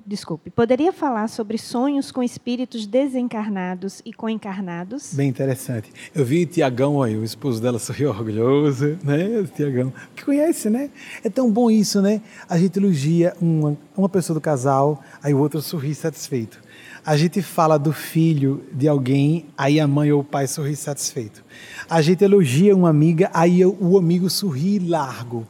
desculpe, 0.07 0.49
poderia 0.49 0.93
falar 0.93 1.27
sobre 1.27 1.57
sonhos 1.57 2.11
com 2.11 2.23
espíritos 2.23 2.87
desencarnados 2.87 4.01
e 4.05 4.13
com 4.13 4.29
encarnados? 4.29 5.13
Bem 5.13 5.27
interessante. 5.27 5.91
Eu 6.15 6.23
vi 6.23 6.45
Tiagão 6.45 7.03
aí, 7.03 7.17
o 7.17 7.25
esposo 7.25 7.61
dela 7.61 7.77
sorriu 7.77 8.09
orgulhoso, 8.09 8.97
né? 9.03 9.43
Tiagão, 9.53 9.91
que 10.15 10.23
conhece, 10.23 10.69
né? 10.69 10.89
É 11.23 11.29
tão 11.29 11.51
bom 11.51 11.69
isso, 11.69 12.01
né? 12.01 12.21
A 12.47 12.57
gente 12.57 12.79
elogia 12.79 13.35
uma, 13.41 13.77
uma 13.97 14.07
pessoa 14.07 14.35
do 14.35 14.41
casal, 14.41 15.03
aí 15.21 15.33
o 15.33 15.39
outro 15.39 15.61
sorri 15.61 15.93
satisfeito. 15.93 16.61
A 17.05 17.17
gente 17.17 17.41
fala 17.41 17.77
do 17.77 17.91
filho 17.91 18.63
de 18.71 18.87
alguém, 18.87 19.45
aí 19.57 19.79
a 19.79 19.87
mãe 19.87 20.11
ou 20.11 20.21
o 20.21 20.23
pai 20.23 20.47
sorri 20.47 20.75
satisfeito. 20.75 21.43
A 21.89 22.01
gente 22.01 22.23
elogia 22.23 22.75
uma 22.75 22.89
amiga, 22.89 23.29
aí 23.33 23.65
o 23.65 23.97
amigo 23.97 24.29
sorri 24.29 24.79
largo. 24.79 25.45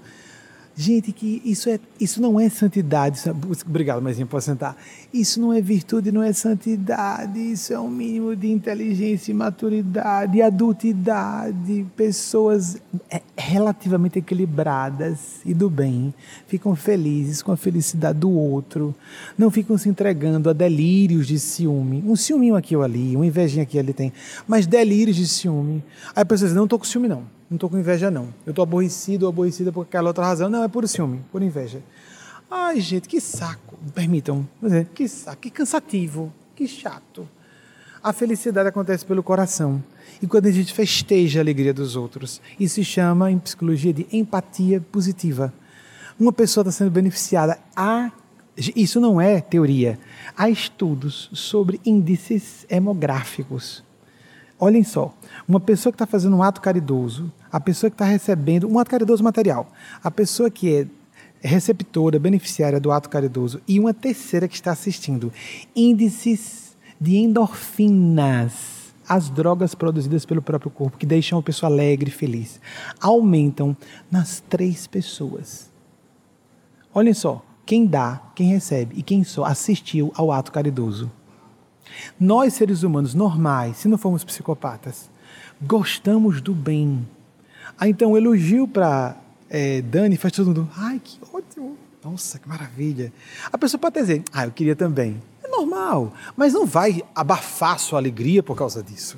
Gente, 0.79 1.11
que 1.11 1.41
isso, 1.43 1.71
é, 1.71 1.79
isso 1.99 2.21
não 2.21 2.39
é 2.39 2.47
santidade. 2.49 3.17
Isso 3.17 3.27
é, 3.27 3.33
obrigado, 3.67 3.99
mas 3.99 4.21
pode 4.25 4.43
sentar. 4.43 4.77
Isso 5.11 5.41
não 5.41 5.51
é 5.51 5.59
virtude, 5.59 6.11
não 6.11 6.21
é 6.21 6.31
santidade. 6.31 7.39
Isso 7.39 7.73
é 7.73 7.79
um 7.79 7.89
mínimo 7.89 8.35
de 8.35 8.51
inteligência 8.51 9.33
maturidade, 9.33 10.39
adultidade. 10.39 11.83
Pessoas 11.95 12.77
é, 13.09 13.23
relativamente 13.35 14.19
equilibradas 14.19 15.41
e 15.43 15.51
do 15.51 15.67
bem 15.67 16.13
ficam 16.45 16.75
felizes 16.75 17.41
com 17.41 17.51
a 17.51 17.57
felicidade 17.57 18.19
do 18.19 18.29
outro. 18.29 18.93
Não 19.35 19.49
ficam 19.49 19.79
se 19.79 19.89
entregando 19.89 20.47
a 20.47 20.53
delírios 20.53 21.25
de 21.25 21.39
ciúme. 21.39 22.03
Um 22.05 22.15
ciúminho 22.15 22.55
aqui 22.55 22.75
ou 22.75 22.83
ali, 22.83 23.15
uma 23.15 23.25
invejinha 23.25 23.63
aqui 23.63 23.77
ou 23.77 23.81
ali 23.81 23.93
tem. 23.93 24.13
Mas 24.47 24.67
delírios 24.67 25.15
de 25.15 25.27
ciúme. 25.27 25.83
Aí 26.15 26.21
a 26.21 26.25
pessoa 26.25 26.47
diz: 26.47 26.55
não 26.55 26.65
estou 26.65 26.77
com 26.77 26.85
ciúme, 26.85 27.07
não 27.07 27.36
não 27.49 27.55
estou 27.55 27.69
com 27.69 27.77
inveja, 27.77 28.11
não. 28.11 28.33
Eu 28.45 28.49
estou 28.51 28.63
aborrecido 28.63 29.23
ou 29.23 29.29
aborrecida 29.29 29.71
por 29.71 29.81
aquela 29.81 30.09
outra 30.09 30.25
razão. 30.25 30.49
Não, 30.49 30.63
é 30.63 30.67
por 30.67 30.87
ciúme, 30.87 31.23
por 31.31 31.41
inveja. 31.41 31.81
Ai, 32.51 32.79
gente, 32.79 33.07
que 33.07 33.21
saco. 33.21 33.77
Permitam. 33.93 34.47
Que 34.93 35.07
saco, 35.07 35.41
que 35.41 35.49
cansativo, 35.49 36.31
que 36.55 36.67
chato. 36.67 37.27
A 38.03 38.13
felicidade 38.13 38.69
acontece 38.69 39.05
pelo 39.05 39.23
coração. 39.23 39.83
E 40.21 40.27
quando 40.27 40.47
a 40.47 40.51
gente 40.51 40.73
festeja 40.73 41.39
a 41.39 41.43
alegria 41.43 41.73
dos 41.73 41.95
outros, 41.95 42.41
isso 42.59 42.75
se 42.75 42.83
chama, 42.83 43.31
em 43.31 43.39
psicologia, 43.39 43.93
de 43.93 44.07
empatia 44.11 44.79
positiva. 44.91 45.53
Uma 46.19 46.33
pessoa 46.33 46.63
está 46.63 46.71
sendo 46.71 46.91
beneficiada. 46.91 47.59
Isso 48.75 48.99
não 48.99 49.21
é 49.21 49.39
teoria. 49.41 49.99
Há 50.35 50.49
estudos 50.49 51.29
sobre 51.33 51.79
índices 51.85 52.65
hemográficos. 52.69 53.83
Olhem 54.59 54.83
só, 54.83 55.13
uma 55.47 55.59
pessoa 55.59 55.91
que 55.91 55.95
está 55.95 56.05
fazendo 56.05 56.35
um 56.35 56.43
ato 56.43 56.59
caridoso, 56.59 57.31
a 57.51 57.59
pessoa 57.59 57.89
que 57.89 57.95
está 57.95 58.05
recebendo 58.05 58.67
um 58.67 58.77
ato 58.77 58.91
caridoso 58.91 59.23
material, 59.23 59.71
a 60.03 60.11
pessoa 60.11 60.49
que 60.49 60.75
é 60.75 60.87
receptora, 61.47 62.19
beneficiária 62.19 62.79
do 62.79 62.91
ato 62.91 63.09
caridoso 63.09 63.61
e 63.67 63.79
uma 63.79 63.93
terceira 63.93 64.47
que 64.47 64.55
está 64.55 64.71
assistindo. 64.71 65.31
Índices 65.75 66.75
de 66.99 67.17
endorfinas, 67.17 68.93
as 69.07 69.29
drogas 69.29 69.73
produzidas 69.73 70.25
pelo 70.25 70.41
próprio 70.41 70.69
corpo, 70.69 70.97
que 70.97 71.05
deixam 71.05 71.39
a 71.39 71.43
pessoa 71.43 71.71
alegre 71.71 72.09
e 72.09 72.13
feliz, 72.13 72.59
aumentam 72.99 73.77
nas 74.11 74.43
três 74.49 74.85
pessoas. 74.87 75.69
Olhem 76.93 77.13
só, 77.13 77.45
quem 77.65 77.85
dá, 77.85 78.21
quem 78.35 78.49
recebe 78.49 78.95
e 78.97 79.03
quem 79.03 79.23
só 79.23 79.45
assistiu 79.45 80.11
ao 80.15 80.31
ato 80.31 80.51
caridoso. 80.51 81.11
Nós, 82.19 82.53
seres 82.55 82.83
humanos 82.83 83.13
normais, 83.13 83.77
se 83.77 83.87
não 83.87 83.97
formos 83.97 84.23
psicopatas, 84.23 85.09
gostamos 85.61 86.41
do 86.41 86.53
bem. 86.53 87.07
Ah, 87.77 87.87
então, 87.87 88.17
elogio 88.17 88.67
para 88.67 89.15
é, 89.49 89.81
Dani 89.81 90.17
faz 90.17 90.33
todo 90.33 90.47
mundo, 90.47 90.69
ai, 90.75 91.01
que 91.03 91.19
ótimo, 91.31 91.77
nossa, 92.03 92.39
que 92.39 92.47
maravilha. 92.47 93.11
A 93.51 93.57
pessoa 93.57 93.79
pode 93.79 93.99
dizer, 93.99 94.23
ah, 94.31 94.45
eu 94.45 94.51
queria 94.51 94.75
também. 94.75 95.21
É 95.43 95.47
normal, 95.47 96.13
mas 96.35 96.53
não 96.53 96.65
vai 96.65 97.03
abafar 97.15 97.79
sua 97.79 97.99
alegria 97.99 98.43
por 98.43 98.55
causa 98.55 98.83
disso. 98.83 99.17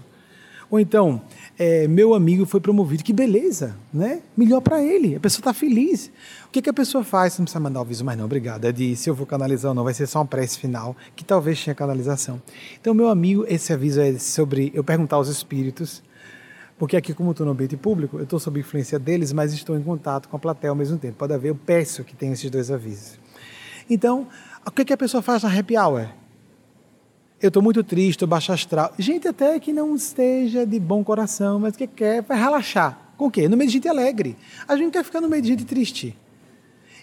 Ou 0.72 0.80
então, 0.80 1.20
é, 1.58 1.88
meu 1.88 2.14
amigo 2.14 2.46
foi 2.46 2.60
promovido, 2.60 3.04
que 3.04 3.12
beleza, 3.12 3.76
né? 3.92 4.22
Melhor 4.38 4.62
para 4.62 4.84
ele, 4.84 5.16
a 5.16 5.20
pessoa 5.20 5.42
está 5.42 5.52
feliz. 5.52 6.12
O 6.46 6.50
que, 6.52 6.62
que 6.62 6.70
a 6.70 6.74
pessoa 6.74 7.04
faz? 7.04 7.38
Não 7.40 7.46
precisa 7.46 7.60
mandar 7.60 7.80
o 7.80 7.82
aviso 7.82 8.06
mais 8.06 8.18
não, 8.18 8.26
obrigado. 8.26 8.66
É 8.66 8.72
de 8.72 8.96
se 8.96 9.10
eu 9.10 9.16
vou 9.16 9.26
canalizar 9.26 9.70
ou 9.70 9.76
não, 9.76 9.84
vai 9.84 9.94
ser 9.96 10.06
só 10.06 10.20
uma 10.20 10.26
prece 10.26 10.60
final, 10.60 10.96
que 11.16 11.24
talvez 11.24 11.64
tenha 11.64 11.74
canalização. 11.74 12.40
Então, 12.80 12.94
meu 12.94 13.10
amigo, 13.10 13.46
esse 13.48 13.74
aviso 13.74 14.00
é 14.00 14.20
sobre 14.20 14.72
eu 14.76 14.84
perguntar 14.84 15.16
aos 15.16 15.28
espíritos, 15.28 16.04
porque 16.80 16.98
aqui, 16.98 17.14
como 17.14 17.32
estou 17.32 17.46
no 17.46 17.52
ambiente 17.52 17.78
público, 17.78 18.18
eu 18.18 18.24
estou 18.24 18.40
sob 18.40 18.60
influência 18.60 18.98
deles, 18.98 19.32
mas 19.32 19.54
estou 19.54 19.78
em 19.78 19.84
contato 19.84 20.28
com 20.28 20.36
a 20.36 20.40
plateia 20.40 20.72
ao 20.72 20.76
mesmo 20.76 20.98
tempo. 20.98 21.18
Pode 21.18 21.34
haver, 21.34 21.50
eu 21.50 21.56
peço 21.56 22.04
que 22.04 22.16
tenha 22.16 22.34
esses 22.34 22.50
dois 22.50 22.72
avisos. 22.72 23.20
Então, 23.88 24.28
o 24.66 24.72
que, 24.72 24.84
que 24.84 24.94
a 24.94 24.98
pessoa 24.98 25.22
faz 25.22 25.44
na 25.44 25.60
happy 25.60 25.78
hour? 25.78 26.08
eu 27.42 27.48
estou 27.48 27.64
muito 27.64 27.84
triste, 27.84 28.12
estou 28.12 28.28
baixo 28.28 28.52
astral. 28.52 28.94
Gente 29.00 29.28
até 29.28 29.58
que 29.60 29.72
não 29.72 29.96
esteja 29.96 30.66
de 30.66 30.80
bom 30.80 31.04
coração, 31.04 31.60
mas 31.60 31.76
que 31.76 31.88
quer 31.88 32.22
vai 32.22 32.38
relaxar. 32.38 33.14
Com 33.18 33.28
o 33.28 33.32
quê? 33.32 33.48
No 33.48 33.56
meio 33.56 33.70
de 33.70 33.74
gente 33.74 33.88
alegre. 33.88 34.36
A 34.68 34.76
gente 34.76 34.92
quer 34.92 35.04
ficar 35.04 35.22
no 35.22 35.30
meio 35.30 35.42
de 35.42 35.48
gente 35.50 35.66
triste. 35.66 36.18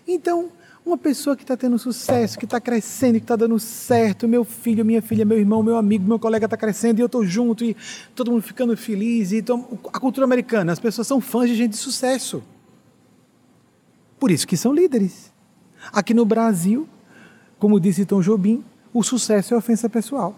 Então, 0.07 0.51
uma 0.87 0.97
pessoa 0.97 1.35
que 1.35 1.43
está 1.43 1.57
tendo 1.57 1.77
sucesso, 1.81 2.39
que 2.39 2.45
está 2.45 2.61
crescendo, 2.61 3.15
que 3.19 3.25
está 3.25 3.35
dando 3.35 3.59
certo, 3.59 4.29
meu 4.29 4.45
filho, 4.45 4.85
minha 4.85 5.03
filha, 5.03 5.25
meu 5.25 5.37
irmão, 5.37 5.61
meu 5.61 5.77
amigo, 5.77 6.07
meu 6.07 6.17
colega 6.19 6.47
está 6.47 6.57
crescendo 6.57 7.01
e 7.01 7.03
eu 7.03 7.07
estou 7.07 7.27
junto 7.27 7.65
e 7.65 7.77
todo 8.15 8.31
mundo 8.31 8.43
ficando 8.43 8.77
feliz. 8.77 9.33
E 9.33 9.39
então, 9.39 9.67
a 9.93 9.99
cultura 9.99 10.25
americana, 10.25 10.73
as 10.73 10.79
pessoas 10.79 11.09
são 11.09 11.21
fãs 11.21 11.51
de 11.51 11.57
gente 11.57 11.73
de 11.73 11.77
sucesso. 11.77 12.41
Por 14.17 14.31
isso 14.31 14.47
que 14.47 14.57
são 14.57 14.73
líderes. 14.73 15.33
Aqui 15.93 16.15
no 16.15 16.25
Brasil, 16.25 16.89
como 17.59 17.81
disse 17.81 18.07
Tom 18.07 18.21
Jobim, 18.21 18.65
o 18.95 19.03
sucesso 19.03 19.55
é 19.55 19.57
ofensa 19.57 19.91
pessoal. 19.91 20.37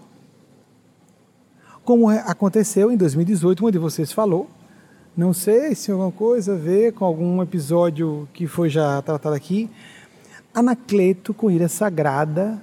Como 1.85 2.11
é, 2.11 2.21
aconteceu 2.27 2.91
em 2.91 2.97
2018, 2.97 3.67
onde 3.67 3.79
vocês 3.79 4.13
falou, 4.13 4.51
não 5.15 5.35
sei 5.35 5.75
se 5.75 5.91
alguma 5.91 6.11
coisa 6.11 6.55
a 6.55 6.57
ver 6.57 6.95
com 6.95 7.05
algum 7.05 7.43
episódio 7.43 8.27
que 8.33 8.47
foi 8.47 8.71
já 8.71 9.03
tratado 9.03 9.35
aqui, 9.35 9.69
Anacleto, 10.59 11.33
com 11.33 11.49
ira 11.49 11.69
sagrada, 11.69 12.61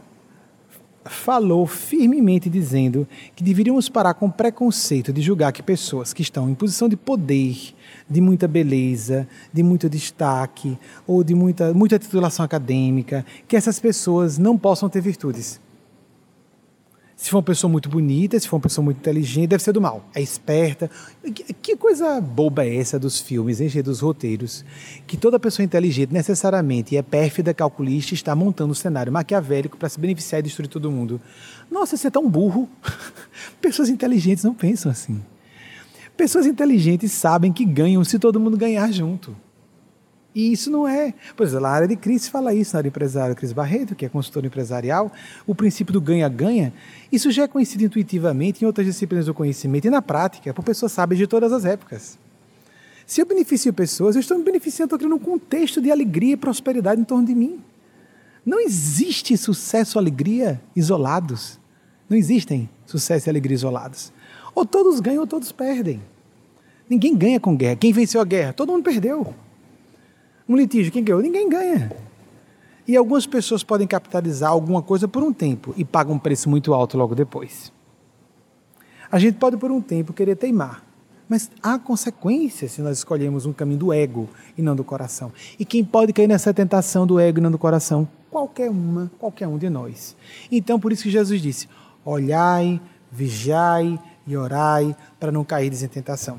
falou 1.05 1.65
firmemente 1.65 2.49
dizendo 2.49 3.07
que 3.33 3.41
deveríamos 3.41 3.87
parar 3.87 4.13
com 4.15 4.25
o 4.25 4.31
preconceito 4.31 5.13
de 5.13 5.21
julgar 5.21 5.53
que 5.53 5.63
pessoas 5.63 6.11
que 6.11 6.21
estão 6.21 6.49
em 6.49 6.55
posição 6.55 6.89
de 6.89 6.97
poder, 6.97 7.73
de 8.09 8.19
muita 8.19 8.49
beleza, 8.49 9.25
de 9.53 9.63
muito 9.63 9.89
destaque 9.89 10.77
ou 11.07 11.23
de 11.23 11.33
muita, 11.33 11.73
muita 11.73 11.97
titulação 11.97 12.43
acadêmica, 12.43 13.25
que 13.47 13.55
essas 13.55 13.79
pessoas 13.79 14.37
não 14.37 14.57
possam 14.57 14.89
ter 14.89 14.99
virtudes. 14.99 15.61
Se 17.25 17.31
for 17.31 17.37
uma 17.37 17.43
pessoa 17.43 17.71
muito 17.71 17.89
bonita, 17.89 18.39
se 18.39 18.47
for 18.47 18.57
uma 18.57 18.61
pessoa 18.61 18.85
muito 18.85 18.99
inteligente, 18.99 19.47
deve 19.47 19.63
ser 19.63 19.71
do 19.71 19.81
mal. 19.81 20.07
É 20.13 20.21
esperta. 20.21 20.91
Que 21.59 21.75
coisa 21.75 22.21
boba 22.21 22.63
é 22.63 22.75
essa 22.75 22.99
dos 22.99 23.19
filmes, 23.19 23.59
hein, 23.59 23.81
dos 23.81 23.99
roteiros? 24.01 24.63
Que 25.07 25.17
toda 25.17 25.39
pessoa 25.39 25.65
inteligente 25.65 26.13
necessariamente 26.13 26.95
é 26.95 27.01
pérfida, 27.01 27.51
calculista 27.51 28.13
está 28.13 28.35
montando 28.35 28.73
um 28.73 28.75
cenário 28.75 29.11
maquiavélico 29.11 29.75
para 29.75 29.89
se 29.89 29.99
beneficiar 29.99 30.37
e 30.41 30.43
destruir 30.43 30.67
todo 30.67 30.91
mundo. 30.91 31.19
Nossa, 31.71 31.97
você 31.97 32.09
é 32.09 32.11
tão 32.11 32.29
burro. 32.29 32.69
Pessoas 33.59 33.89
inteligentes 33.89 34.43
não 34.43 34.53
pensam 34.53 34.91
assim. 34.91 35.19
Pessoas 36.15 36.45
inteligentes 36.45 37.11
sabem 37.11 37.51
que 37.51 37.65
ganham 37.65 38.03
se 38.03 38.19
todo 38.19 38.39
mundo 38.39 38.55
ganhar 38.55 38.91
junto. 38.91 39.35
E 40.35 40.51
isso 40.51 40.69
não 40.69 40.85
é. 40.85 41.13
Por 41.33 41.45
exemplo, 41.45 41.65
a 41.65 41.69
área 41.69 41.87
de 41.87 41.95
Cris 41.95 42.27
fala 42.27 42.53
isso, 42.53 42.75
na 42.75 42.79
área 42.79 42.89
empresário 42.89 43.33
Cris 43.33 43.53
Barreto, 43.53 43.95
que 43.95 44.05
é 44.05 44.09
consultor 44.09 44.43
empresarial, 44.43 45.09
o 45.47 45.55
princípio 45.55 45.93
do 45.93 46.01
ganha-ganha, 46.01 46.73
isso 47.09 47.31
já 47.31 47.43
é 47.43 47.47
conhecido 47.47 47.85
intuitivamente 47.85 48.61
em 48.61 48.67
outras 48.67 48.85
disciplinas 48.85 49.27
do 49.27 49.33
conhecimento 49.33 49.87
e 49.87 49.89
na 49.89 50.01
prática, 50.01 50.53
por 50.53 50.61
pessoas 50.61 50.91
sábias 50.91 51.19
de 51.19 51.25
todas 51.25 51.53
as 51.53 51.63
épocas. 51.63 52.19
Se 53.07 53.21
eu 53.21 53.25
beneficio 53.25 53.71
pessoas, 53.71 54.15
eu 54.15 54.19
estou 54.19 54.37
me 54.37 54.43
beneficiando, 54.43 54.87
estou 54.87 54.99
criando 54.99 55.15
um 55.15 55.23
contexto 55.23 55.79
de 55.81 55.89
alegria 55.89 56.33
e 56.33 56.37
prosperidade 56.37 56.99
em 56.99 57.05
torno 57.05 57.25
de 57.25 57.33
mim. 57.33 57.61
Não 58.45 58.59
existe 58.59 59.37
sucesso 59.37 59.97
e 59.97 59.99
alegria 59.99 60.61
isolados. 60.75 61.59
Não 62.09 62.17
existem 62.17 62.69
sucesso 62.85 63.27
e 63.27 63.29
alegria 63.29 63.55
isolados. 63.55 64.11
Ou 64.53 64.65
todos 64.65 64.99
ganham 64.99 65.21
ou 65.21 65.27
todos 65.27 65.51
perdem. 65.51 66.01
Ninguém 66.89 67.15
ganha 67.15 67.39
com 67.39 67.55
guerra. 67.55 67.77
Quem 67.77 67.93
venceu 67.93 68.19
a 68.19 68.25
guerra? 68.25 68.53
Todo 68.53 68.71
mundo 68.71 68.83
perdeu. 68.83 69.33
Um 70.47 70.55
litígio, 70.55 70.91
quem 70.91 71.03
ganhou? 71.03 71.21
Ninguém 71.21 71.49
ganha. 71.49 71.91
E 72.87 72.95
algumas 72.95 73.25
pessoas 73.25 73.63
podem 73.63 73.87
capitalizar 73.87 74.51
alguma 74.51 74.81
coisa 74.81 75.07
por 75.07 75.23
um 75.23 75.33
tempo 75.33 75.73
e 75.75 75.83
pagam 75.83 76.15
um 76.15 76.19
preço 76.19 76.49
muito 76.49 76.73
alto 76.73 76.97
logo 76.97 77.15
depois. 77.15 77.73
A 79.11 79.17
gente 79.17 79.37
pode 79.37 79.57
por 79.57 79.71
um 79.71 79.81
tempo 79.81 80.13
querer 80.13 80.35
teimar, 80.35 80.83
mas 81.27 81.49
há 81.63 81.79
consequências 81.79 82.73
se 82.73 82.81
nós 82.81 82.99
escolhemos 82.99 83.47
um 83.47 83.53
caminho 83.53 83.79
do 83.79 83.93
ego 83.93 84.29
e 84.55 84.61
não 84.61 84.75
do 84.75 84.83
coração. 84.83 85.31
E 85.57 85.65
quem 85.65 85.83
pode 85.83 86.13
cair 86.13 86.27
nessa 86.27 86.53
tentação 86.53 87.07
do 87.07 87.19
ego 87.19 87.39
e 87.39 87.41
não 87.41 87.49
do 87.49 87.57
coração? 87.57 88.07
Qualquer 88.29 88.69
uma, 88.69 89.11
qualquer 89.17 89.47
um 89.47 89.57
de 89.57 89.69
nós. 89.69 90.15
Então, 90.51 90.79
por 90.79 90.91
isso 90.91 91.03
que 91.03 91.09
Jesus 91.09 91.41
disse: 91.41 91.67
olhai, 92.03 92.79
vigiai 93.11 93.99
e 94.27 94.37
orai 94.37 94.95
para 95.19 95.31
não 95.31 95.43
cair 95.43 95.73
em 95.73 95.87
tentação. 95.87 96.37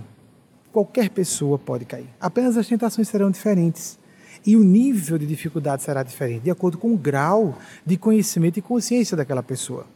Qualquer 0.77 1.09
pessoa 1.09 1.59
pode 1.59 1.87
cair. 1.87 2.07
Apenas 2.20 2.55
as 2.55 2.68
tentações 2.68 3.09
serão 3.09 3.31
diferentes. 3.31 3.99
E 4.45 4.55
o 4.57 4.62
nível 4.62 5.16
de 5.16 5.24
dificuldade 5.24 5.83
será 5.83 6.03
diferente, 6.03 6.43
de 6.43 6.51
acordo 6.51 6.77
com 6.77 6.93
o 6.93 6.99
grau 6.99 7.57
de 7.87 7.97
conhecimento 7.97 8.59
e 8.59 8.62
consciência 8.62 9.16
daquela 9.16 9.43
pessoa. 9.43 9.87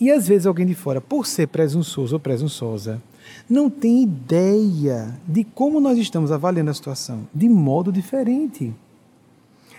E 0.00 0.10
às 0.10 0.26
vezes 0.26 0.46
alguém 0.46 0.64
de 0.64 0.74
fora, 0.74 1.02
por 1.02 1.26
ser 1.26 1.48
presunçoso 1.48 2.16
ou 2.16 2.18
presunçosa, 2.18 3.02
não 3.46 3.68
tem 3.68 4.02
ideia 4.04 5.14
de 5.28 5.44
como 5.44 5.78
nós 5.78 5.98
estamos 5.98 6.32
avaliando 6.32 6.70
a 6.70 6.74
situação 6.74 7.28
de 7.34 7.46
modo 7.46 7.92
diferente. 7.92 8.74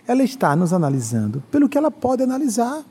Ela 0.08 0.22
está 0.22 0.56
nos 0.56 0.72
analisando 0.72 1.42
pelo 1.50 1.68
que 1.68 1.80
ela 1.80 1.90
pode 1.90 2.22
analisar. 2.22 2.86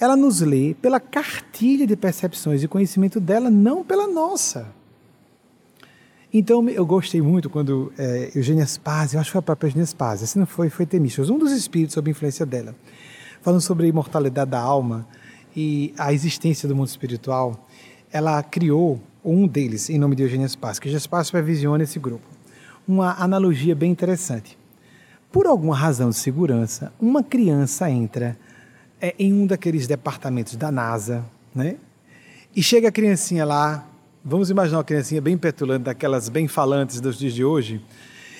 Ela 0.00 0.16
nos 0.16 0.40
lê 0.40 0.72
pela 0.72 0.98
cartilha 0.98 1.86
de 1.86 1.96
percepções 1.96 2.62
e 2.62 2.66
conhecimento 2.66 3.20
dela, 3.20 3.50
não 3.50 3.84
pela 3.84 4.06
nossa. 4.06 4.80
Então 6.34 6.66
eu 6.70 6.86
gostei 6.86 7.20
muito 7.20 7.50
quando 7.50 7.92
é, 7.98 8.30
Eugênia 8.34 8.64
Spaz, 8.64 9.12
eu 9.12 9.20
acho 9.20 9.28
que 9.28 9.32
foi 9.32 9.40
a 9.40 9.42
própria 9.42 9.68
Eugênia 9.68 9.84
Spaz, 9.84 10.20
se 10.20 10.38
não 10.38 10.46
foi, 10.46 10.70
foi 10.70 10.86
Temístios, 10.86 11.28
um 11.28 11.38
dos 11.38 11.52
espíritos 11.52 11.92
sob 11.92 12.10
influência 12.10 12.46
dela, 12.46 12.74
falando 13.42 13.60
sobre 13.60 13.84
a 13.84 13.88
imortalidade 13.90 14.50
da 14.50 14.58
alma 14.58 15.06
e 15.54 15.92
a 15.98 16.10
existência 16.10 16.66
do 16.66 16.74
mundo 16.74 16.88
espiritual, 16.88 17.68
ela 18.10 18.42
criou 18.42 18.98
um 19.22 19.46
deles, 19.46 19.90
em 19.90 19.98
nome 19.98 20.16
de 20.16 20.22
Eugênia 20.22 20.48
Spaz, 20.48 20.78
que 20.78 20.88
Eugênia 20.88 21.00
Spaz 21.00 21.26
supervisiona 21.26 21.84
esse 21.84 21.98
grupo. 21.98 22.26
Uma 22.88 23.14
analogia 23.22 23.74
bem 23.74 23.90
interessante. 23.90 24.58
Por 25.30 25.46
alguma 25.46 25.76
razão 25.76 26.08
de 26.08 26.16
segurança, 26.16 26.92
uma 26.98 27.22
criança 27.22 27.90
entra 27.90 28.38
é, 29.00 29.14
em 29.18 29.34
um 29.34 29.46
daqueles 29.46 29.86
departamentos 29.86 30.56
da 30.56 30.72
NASA, 30.72 31.24
né? 31.54 31.76
E 32.56 32.62
chega 32.62 32.88
a 32.88 32.92
criancinha 32.92 33.44
lá, 33.44 33.86
Vamos 34.24 34.50
imaginar 34.50 34.78
uma 34.78 34.84
criancinha 34.84 35.20
bem 35.20 35.36
petulante, 35.36 35.82
daquelas 35.82 36.28
bem 36.28 36.46
falantes 36.46 37.00
dos 37.00 37.18
dias 37.18 37.32
de 37.32 37.44
hoje. 37.44 37.84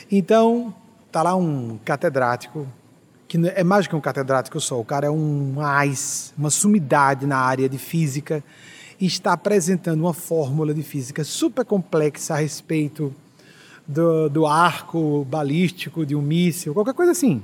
Então, 0.09 0.73
tá 1.11 1.25
lá 1.25 1.35
um 1.35 1.77
catedrático, 1.85 2.69
que 3.27 3.37
é 3.49 3.65
mais 3.65 3.87
do 3.87 3.91
que 3.91 3.97
um 3.97 4.01
catedrático 4.01 4.61
só, 4.61 4.79
o 4.79 4.85
cara 4.85 5.09
é 5.09 5.11
um 5.11 5.61
AIS, 5.61 6.33
uma 6.39 6.51
sumidade 6.51 7.27
na 7.27 7.37
área 7.37 7.69
de 7.69 7.79
física, 7.79 8.45
e 9.01 9.07
está 9.07 9.33
apresentando 9.33 10.03
uma 10.03 10.15
fórmula 10.15 10.73
de 10.73 10.85
física 10.85 11.25
super 11.25 11.65
complexa 11.65 12.35
a 12.35 12.37
respeito 12.37 13.13
do, 13.85 14.29
do 14.29 14.47
arco 14.47 15.27
balístico 15.29 16.07
de 16.07 16.15
um 16.15 16.23
míssil, 16.23 16.75
qualquer 16.75 16.95
coisa 16.95 17.11
assim. 17.11 17.43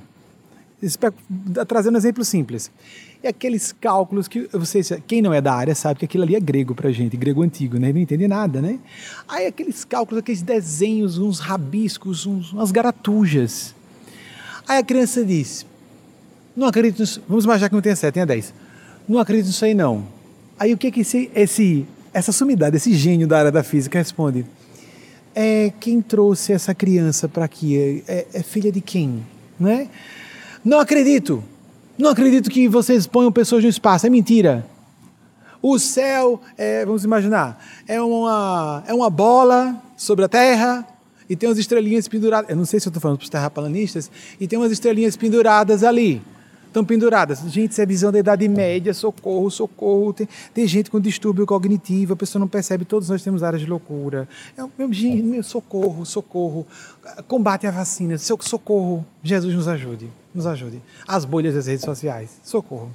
Trazendo 1.67 1.95
um 1.95 1.97
exemplo 1.97 2.23
simples. 2.23 2.71
E 3.21 3.27
aqueles 3.27 3.73
cálculos 3.73 4.29
que 4.29 4.47
vocês, 4.53 4.93
quem 5.05 5.21
não 5.21 5.33
é 5.33 5.41
da 5.41 5.53
área 5.53 5.75
sabe 5.75 5.99
que 5.99 6.05
aquilo 6.05 6.23
ali 6.23 6.35
é 6.35 6.39
grego 6.39 6.73
pra 6.73 6.89
gente, 6.89 7.17
grego 7.17 7.43
antigo, 7.43 7.77
né? 7.77 7.91
Não 7.91 7.99
entende 7.99 8.27
nada, 8.29 8.61
né? 8.61 8.79
Aí 9.27 9.45
aqueles 9.45 9.83
cálculos, 9.83 10.19
aqueles 10.19 10.41
desenhos, 10.41 11.17
uns 11.17 11.39
rabiscos, 11.39 12.25
uns, 12.25 12.53
umas 12.53 12.71
garatujas. 12.71 13.75
Aí 14.65 14.77
a 14.77 14.83
criança 14.83 15.25
diz: 15.25 15.65
Não 16.55 16.65
acredito 16.65 17.01
nisso. 17.01 17.21
Vamos 17.27 17.43
imaginar 17.43 17.67
que 17.67 17.75
não 17.75 17.81
tenha 17.81 17.95
7, 17.95 18.13
tenha 18.13 18.25
10. 18.25 18.53
Não 19.07 19.19
acredito 19.19 19.47
nisso 19.47 19.65
aí, 19.65 19.73
não. 19.73 20.07
Aí 20.57 20.73
o 20.73 20.77
que 20.77 20.87
é 20.87 20.91
que 20.91 21.01
esse, 21.01 21.29
esse, 21.35 21.85
essa 22.13 22.31
sumidade, 22.31 22.77
esse 22.77 22.93
gênio 22.93 23.27
da 23.27 23.39
área 23.39 23.51
da 23.51 23.63
física 23.63 23.97
responde? 23.97 24.45
É 25.35 25.73
quem 25.77 26.01
trouxe 26.01 26.53
essa 26.53 26.73
criança 26.73 27.27
para 27.27 27.43
aqui? 27.43 27.77
É, 28.07 28.13
é, 28.13 28.27
é 28.35 28.43
filha 28.43 28.71
de 28.71 28.79
quem? 28.79 29.25
Né? 29.59 29.89
Não 30.63 30.79
acredito. 30.79 31.43
Não 31.99 32.11
acredito 32.11 32.49
que 32.49 32.65
vocês 32.69 33.05
ponham 33.05 33.29
pessoas 33.29 33.61
no 33.61 33.69
espaço. 33.69 34.07
É 34.07 34.09
mentira. 34.09 34.65
O 35.61 35.77
céu, 35.77 36.39
é, 36.57 36.85
vamos 36.85 37.03
imaginar, 37.03 37.61
é 37.85 38.01
uma, 38.01 38.81
é 38.87 38.93
uma 38.93 39.09
bola 39.09 39.75
sobre 39.97 40.23
a 40.23 40.29
terra 40.29 40.87
e 41.29 41.35
tem 41.35 41.49
umas 41.49 41.57
estrelinhas 41.57 42.07
penduradas. 42.07 42.49
Eu 42.49 42.55
não 42.55 42.63
sei 42.63 42.79
se 42.79 42.87
eu 42.87 42.89
estou 42.89 43.01
falando 43.01 43.17
para 43.17 43.25
os 43.25 43.29
terraplanistas. 43.29 44.09
E 44.39 44.47
tem 44.47 44.57
umas 44.57 44.71
estrelinhas 44.71 45.17
penduradas 45.17 45.83
ali. 45.83 46.21
Estão 46.67 46.85
penduradas. 46.85 47.41
Gente, 47.47 47.71
isso 47.71 47.81
é 47.81 47.85
visão 47.85 48.13
da 48.13 48.19
Idade 48.19 48.47
Média, 48.47 48.93
socorro, 48.93 49.51
socorro. 49.51 50.13
Tem, 50.13 50.29
tem 50.53 50.65
gente 50.65 50.89
com 50.89 51.01
distúrbio 51.01 51.45
cognitivo, 51.45 52.13
a 52.13 52.15
pessoa 52.15 52.39
não 52.39 52.47
percebe, 52.47 52.85
todos 52.85 53.09
nós 53.09 53.21
temos 53.21 53.43
áreas 53.43 53.61
de 53.61 53.67
loucura. 53.67 54.25
É, 54.57 54.61
meu, 54.77 54.87
meu, 54.87 55.43
socorro, 55.43 56.05
socorro. 56.05 56.65
Combate 57.27 57.67
a 57.67 57.71
vacina, 57.71 58.17
socorro. 58.17 59.05
Jesus 59.21 59.53
nos 59.53 59.67
ajude 59.67 60.09
nos 60.33 60.45
ajude. 60.45 60.81
As 61.07 61.25
bolhas 61.25 61.55
das 61.55 61.67
redes 61.67 61.83
sociais, 61.83 62.39
socorro. 62.43 62.91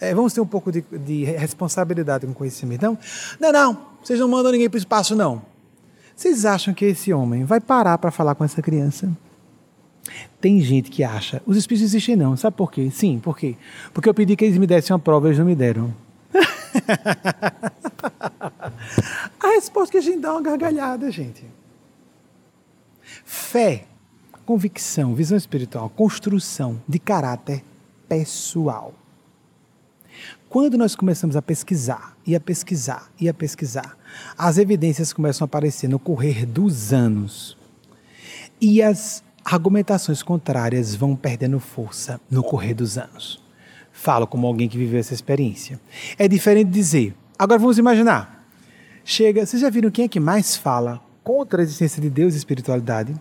É, 0.00 0.14
vamos 0.14 0.32
ter 0.32 0.40
um 0.40 0.46
pouco 0.46 0.72
de, 0.72 0.82
de, 0.82 1.24
responsabilidade 1.24 2.26
com 2.26 2.32
o 2.32 2.34
conhecimento. 2.34 2.82
Não, 2.82 2.98
não, 3.40 3.52
não, 3.52 3.78
vocês 4.02 4.18
não 4.18 4.28
mandam 4.28 4.52
ninguém 4.52 4.68
para 4.68 4.76
o 4.76 4.78
espaço, 4.78 5.14
não. 5.14 5.42
Vocês 6.14 6.44
acham 6.44 6.74
que 6.74 6.84
esse 6.84 7.12
homem 7.12 7.44
vai 7.44 7.60
parar 7.60 7.98
para 7.98 8.10
falar 8.10 8.34
com 8.34 8.44
essa 8.44 8.62
criança? 8.62 9.10
Tem 10.40 10.60
gente 10.60 10.90
que 10.90 11.02
acha, 11.02 11.42
os 11.46 11.56
espíritos 11.56 11.90
existem 11.90 12.16
não, 12.16 12.36
sabe 12.36 12.56
por 12.56 12.70
quê? 12.70 12.90
Sim, 12.90 13.18
por 13.18 13.36
quê? 13.36 13.56
Porque 13.92 14.08
eu 14.08 14.14
pedi 14.14 14.36
que 14.36 14.44
eles 14.44 14.58
me 14.58 14.66
dessem 14.66 14.94
uma 14.94 15.00
prova, 15.00 15.28
eles 15.28 15.38
não 15.38 15.46
me 15.46 15.54
deram. 15.54 15.94
a 19.40 19.48
resposta 19.48 19.90
é 19.90 19.92
que 19.92 19.98
a 19.98 20.12
gente 20.12 20.20
dá 20.20 20.32
uma 20.32 20.42
gargalhada, 20.42 21.10
gente. 21.10 21.44
Fé 23.24 23.86
convicção, 24.44 25.14
visão 25.14 25.36
espiritual, 25.36 25.88
construção 25.88 26.80
de 26.88 26.98
caráter 26.98 27.64
pessoal. 28.08 28.94
Quando 30.48 30.78
nós 30.78 30.94
começamos 30.94 31.34
a 31.36 31.42
pesquisar, 31.42 32.16
e 32.26 32.36
a 32.36 32.40
pesquisar, 32.40 33.10
e 33.20 33.28
a 33.28 33.34
pesquisar, 33.34 33.96
as 34.38 34.56
evidências 34.58 35.12
começam 35.12 35.44
a 35.44 35.46
aparecer 35.46 35.88
no 35.88 35.98
correr 35.98 36.46
dos 36.46 36.92
anos. 36.92 37.56
E 38.60 38.80
as 38.80 39.24
argumentações 39.44 40.22
contrárias 40.22 40.94
vão 40.94 41.16
perdendo 41.16 41.58
força 41.58 42.20
no 42.30 42.42
correr 42.42 42.74
dos 42.74 42.96
anos. 42.96 43.42
Falo 43.92 44.26
como 44.26 44.46
alguém 44.46 44.68
que 44.68 44.78
viveu 44.78 45.00
essa 45.00 45.12
experiência. 45.12 45.80
É 46.18 46.28
diferente 46.28 46.70
dizer. 46.70 47.14
Agora 47.38 47.58
vamos 47.58 47.78
imaginar. 47.78 48.46
Chega, 49.04 49.44
vocês 49.44 49.60
já 49.60 49.68
viram 49.68 49.90
quem 49.90 50.04
é 50.04 50.08
que 50.08 50.20
mais 50.20 50.56
fala 50.56 51.00
contra 51.22 51.60
a 51.60 51.64
existência 51.64 52.00
de 52.00 52.08
Deus 52.08 52.34
e 52.34 52.38
espiritualidade? 52.38 53.14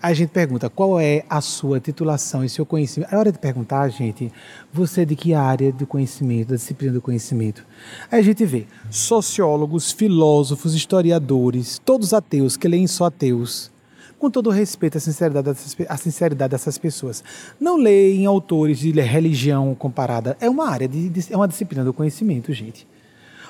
A 0.00 0.12
gente 0.12 0.30
pergunta 0.30 0.68
qual 0.68 1.00
é 1.00 1.24
a 1.28 1.40
sua 1.40 1.80
titulação 1.80 2.44
e 2.44 2.48
seu 2.48 2.66
conhecimento. 2.66 3.12
É 3.12 3.16
hora 3.16 3.32
de 3.32 3.38
perguntar, 3.38 3.88
gente, 3.88 4.32
você 4.72 5.04
de 5.04 5.16
que 5.16 5.34
área 5.34 5.72
do 5.72 5.86
conhecimento, 5.86 6.48
da 6.48 6.56
disciplina 6.56 6.92
do 6.92 7.00
conhecimento? 7.00 7.64
Aí 8.10 8.20
a 8.20 8.22
gente 8.22 8.44
vê 8.44 8.66
sociólogos, 8.90 9.92
filósofos, 9.92 10.74
historiadores, 10.74 11.80
todos 11.84 12.12
ateus 12.12 12.56
que 12.56 12.68
leem 12.68 12.86
só 12.86 13.06
ateus. 13.06 13.70
Com 14.18 14.30
todo 14.30 14.48
respeito 14.48 14.96
à 14.96 15.00
sinceridade, 15.00 15.44
dessas, 15.44 15.76
à 15.88 15.96
sinceridade 15.96 16.50
dessas 16.50 16.78
pessoas. 16.78 17.22
Não 17.60 17.76
leem 17.76 18.24
autores 18.24 18.78
de 18.78 18.90
religião 18.92 19.74
comparada. 19.74 20.36
É 20.40 20.48
uma 20.48 20.68
área, 20.68 20.88
de, 20.88 21.12
é 21.30 21.36
uma 21.36 21.46
disciplina 21.46 21.84
do 21.84 21.92
conhecimento, 21.92 22.50
gente. 22.52 22.86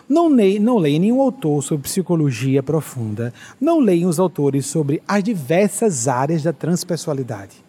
Não, 0.08 0.28
leem, 0.28 0.58
não 0.60 0.78
leem 0.78 1.00
nenhum 1.00 1.20
autor 1.20 1.62
sobre 1.62 1.84
psicologia 1.84 2.62
profunda. 2.62 3.34
Não 3.60 3.80
leem 3.80 4.06
os 4.06 4.20
autores 4.20 4.66
sobre 4.66 5.02
as 5.06 5.22
diversas 5.22 6.06
áreas 6.06 6.42
da 6.42 6.52
transpessoalidade. 6.52 7.64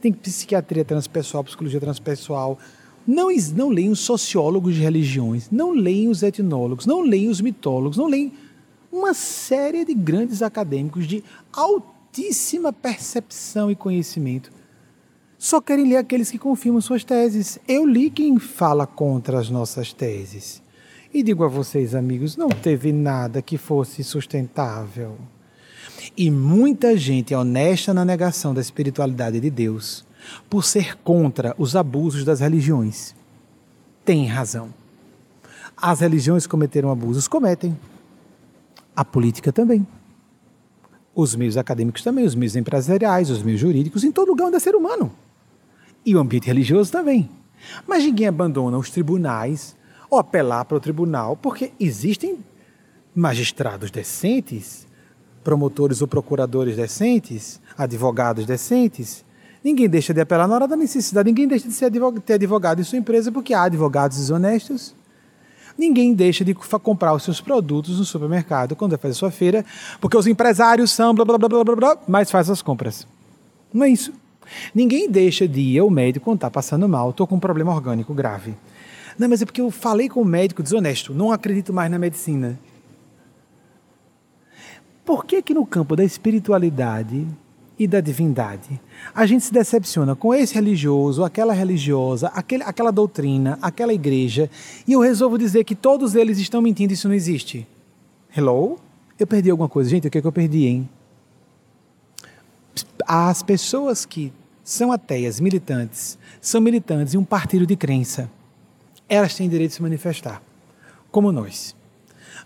Tem 0.00 0.12
psiquiatria 0.12 0.84
transpessoal, 0.84 1.44
psicologia 1.44 1.80
transpessoal. 1.80 2.58
Não, 3.06 3.28
não 3.54 3.90
os 3.90 4.00
sociólogos 4.00 4.74
de 4.74 4.80
religiões, 4.80 5.48
não 5.50 5.72
leem 5.72 6.08
os 6.08 6.22
etnólogos, 6.22 6.86
não 6.86 7.02
leem 7.02 7.28
os 7.28 7.40
mitólogos, 7.40 7.98
não 7.98 8.06
leem 8.06 8.32
uma 8.92 9.12
série 9.14 9.84
de 9.84 9.94
grandes 9.94 10.42
acadêmicos 10.42 11.06
de 11.06 11.24
altíssima 11.52 12.72
percepção 12.72 13.70
e 13.70 13.74
conhecimento, 13.74 14.52
só 15.38 15.60
querem 15.60 15.88
ler 15.88 15.96
aqueles 15.96 16.30
que 16.30 16.38
confirmam 16.38 16.80
suas 16.80 17.02
teses. 17.02 17.58
Eu 17.66 17.84
li 17.84 18.08
quem 18.10 18.38
fala 18.38 18.86
contra 18.86 19.40
as 19.40 19.50
nossas 19.50 19.92
teses. 19.92 20.62
E 21.14 21.22
digo 21.22 21.44
a 21.44 21.48
vocês, 21.48 21.94
amigos, 21.94 22.38
não 22.38 22.48
teve 22.48 22.90
nada 22.90 23.42
que 23.42 23.58
fosse 23.58 24.02
sustentável. 24.02 25.18
E 26.16 26.30
muita 26.30 26.96
gente 26.96 27.34
é 27.34 27.38
honesta 27.38 27.92
na 27.92 28.02
negação 28.02 28.54
da 28.54 28.62
espiritualidade 28.62 29.38
de 29.38 29.50
Deus 29.50 30.06
por 30.48 30.64
ser 30.64 30.96
contra 30.98 31.54
os 31.58 31.76
abusos 31.76 32.24
das 32.24 32.40
religiões. 32.40 33.14
Tem 34.04 34.26
razão. 34.26 34.72
As 35.76 36.00
religiões 36.00 36.46
cometeram 36.46 36.90
abusos? 36.90 37.28
Cometem. 37.28 37.78
A 38.96 39.04
política 39.04 39.52
também. 39.52 39.86
Os 41.14 41.34
meios 41.34 41.58
acadêmicos 41.58 42.02
também, 42.02 42.24
os 42.24 42.34
meios 42.34 42.56
empresariais, 42.56 43.28
os 43.28 43.42
meios 43.42 43.60
jurídicos, 43.60 44.02
em 44.02 44.10
todo 44.10 44.28
lugar 44.28 44.46
onde 44.46 44.56
é 44.56 44.60
ser 44.60 44.74
humano. 44.74 45.12
E 46.06 46.16
o 46.16 46.18
ambiente 46.18 46.46
religioso 46.46 46.90
também. 46.90 47.28
Mas 47.86 48.02
ninguém 48.02 48.28
abandona 48.28 48.78
os 48.78 48.90
tribunais 48.90 49.76
ou 50.12 50.18
apelar 50.18 50.66
para 50.66 50.76
o 50.76 50.80
tribunal, 50.80 51.34
porque 51.34 51.72
existem 51.80 52.38
magistrados 53.14 53.90
decentes, 53.90 54.86
promotores 55.42 56.02
ou 56.02 56.06
procuradores 56.06 56.76
decentes, 56.76 57.58
advogados 57.78 58.44
decentes. 58.44 59.24
Ninguém 59.64 59.88
deixa 59.88 60.12
de 60.12 60.20
apelar 60.20 60.46
na 60.46 60.54
hora 60.54 60.68
da 60.68 60.76
necessidade, 60.76 61.26
ninguém 61.26 61.48
deixa 61.48 61.66
de 61.66 61.72
ser 61.72 61.86
advogado, 61.86 62.20
ter 62.20 62.34
advogado 62.34 62.78
em 62.78 62.84
sua 62.84 62.98
empresa 62.98 63.32
porque 63.32 63.54
há 63.54 63.62
advogados 63.62 64.18
desonestos. 64.18 64.94
Ninguém 65.78 66.12
deixa 66.12 66.44
de 66.44 66.52
comprar 66.52 67.14
os 67.14 67.22
seus 67.22 67.40
produtos 67.40 67.98
no 67.98 68.04
supermercado 68.04 68.76
quando 68.76 68.90
vai 68.90 68.98
fazer 68.98 69.14
sua 69.14 69.30
feira, 69.30 69.64
porque 69.98 70.18
os 70.18 70.26
empresários 70.26 70.90
são 70.90 71.14
blá 71.14 71.24
blá 71.24 71.38
blá 71.38 71.48
blá 71.48 71.64
blá, 71.64 71.74
blá 71.74 71.98
mas 72.06 72.30
faz 72.30 72.50
as 72.50 72.60
compras. 72.60 73.06
Não 73.72 73.86
é 73.86 73.88
isso. 73.88 74.12
Ninguém 74.74 75.10
deixa 75.10 75.48
de 75.48 75.60
ir 75.60 75.78
ao 75.78 75.88
médico 75.88 76.26
quando 76.26 76.36
está 76.36 76.50
passando 76.50 76.86
mal, 76.86 77.08
estou 77.08 77.26
com 77.26 77.36
um 77.36 77.40
problema 77.40 77.72
orgânico 77.72 78.12
grave. 78.12 78.54
Não, 79.18 79.28
mas 79.28 79.42
é 79.42 79.44
porque 79.44 79.60
eu 79.60 79.70
falei 79.70 80.08
com 80.08 80.20
o 80.20 80.22
um 80.22 80.26
médico 80.26 80.62
desonesto, 80.62 81.14
não 81.14 81.32
acredito 81.32 81.72
mais 81.72 81.90
na 81.90 81.98
medicina. 81.98 82.58
Por 85.04 85.24
que 85.24 85.42
que 85.42 85.54
no 85.54 85.66
campo 85.66 85.96
da 85.96 86.04
espiritualidade 86.04 87.26
e 87.78 87.86
da 87.86 88.00
divindade 88.00 88.80
a 89.14 89.26
gente 89.26 89.44
se 89.44 89.52
decepciona 89.52 90.14
com 90.14 90.32
esse 90.32 90.54
religioso, 90.54 91.24
aquela 91.24 91.52
religiosa, 91.52 92.28
aquele, 92.28 92.62
aquela 92.62 92.92
doutrina, 92.92 93.58
aquela 93.60 93.92
igreja, 93.92 94.48
e 94.86 94.92
eu 94.92 95.00
resolvo 95.00 95.36
dizer 95.36 95.64
que 95.64 95.74
todos 95.74 96.14
eles 96.14 96.38
estão 96.38 96.62
mentindo 96.62 96.92
isso 96.92 97.08
não 97.08 97.14
existe? 97.14 97.66
Hello? 98.34 98.78
Eu 99.18 99.26
perdi 99.26 99.50
alguma 99.50 99.68
coisa. 99.68 99.90
Gente, 99.90 100.08
o 100.08 100.10
que, 100.10 100.18
é 100.18 100.20
que 100.20 100.26
eu 100.26 100.32
perdi, 100.32 100.66
hein? 100.66 100.88
As 103.06 103.42
pessoas 103.42 104.06
que 104.06 104.32
são 104.64 104.90
ateias, 104.90 105.38
militantes, 105.38 106.18
são 106.40 106.60
militantes 106.60 107.14
em 107.14 107.18
um 107.18 107.24
partido 107.24 107.66
de 107.66 107.76
crença. 107.76 108.30
Elas 109.08 109.34
têm 109.34 109.48
direito 109.48 109.70
de 109.70 109.76
se 109.76 109.82
manifestar, 109.82 110.42
como 111.10 111.30
nós. 111.32 111.74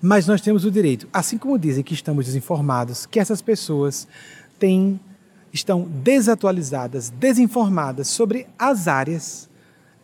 Mas 0.01 0.27
nós 0.27 0.41
temos 0.41 0.65
o 0.65 0.71
direito, 0.71 1.09
assim 1.13 1.39
como 1.39 1.59
dizem 1.59 1.83
que 1.83 1.95
estamos 1.95 2.27
desinformados, 2.27 3.07
que 3.07 3.19
essas 3.19 3.41
pessoas 3.41 4.07
têm, 4.59 5.01
estão 5.53 5.83
desatualizadas, 5.83 7.09
desinformadas 7.11 8.09
sobre 8.09 8.47
as 8.59 8.89
áreas, 8.89 9.49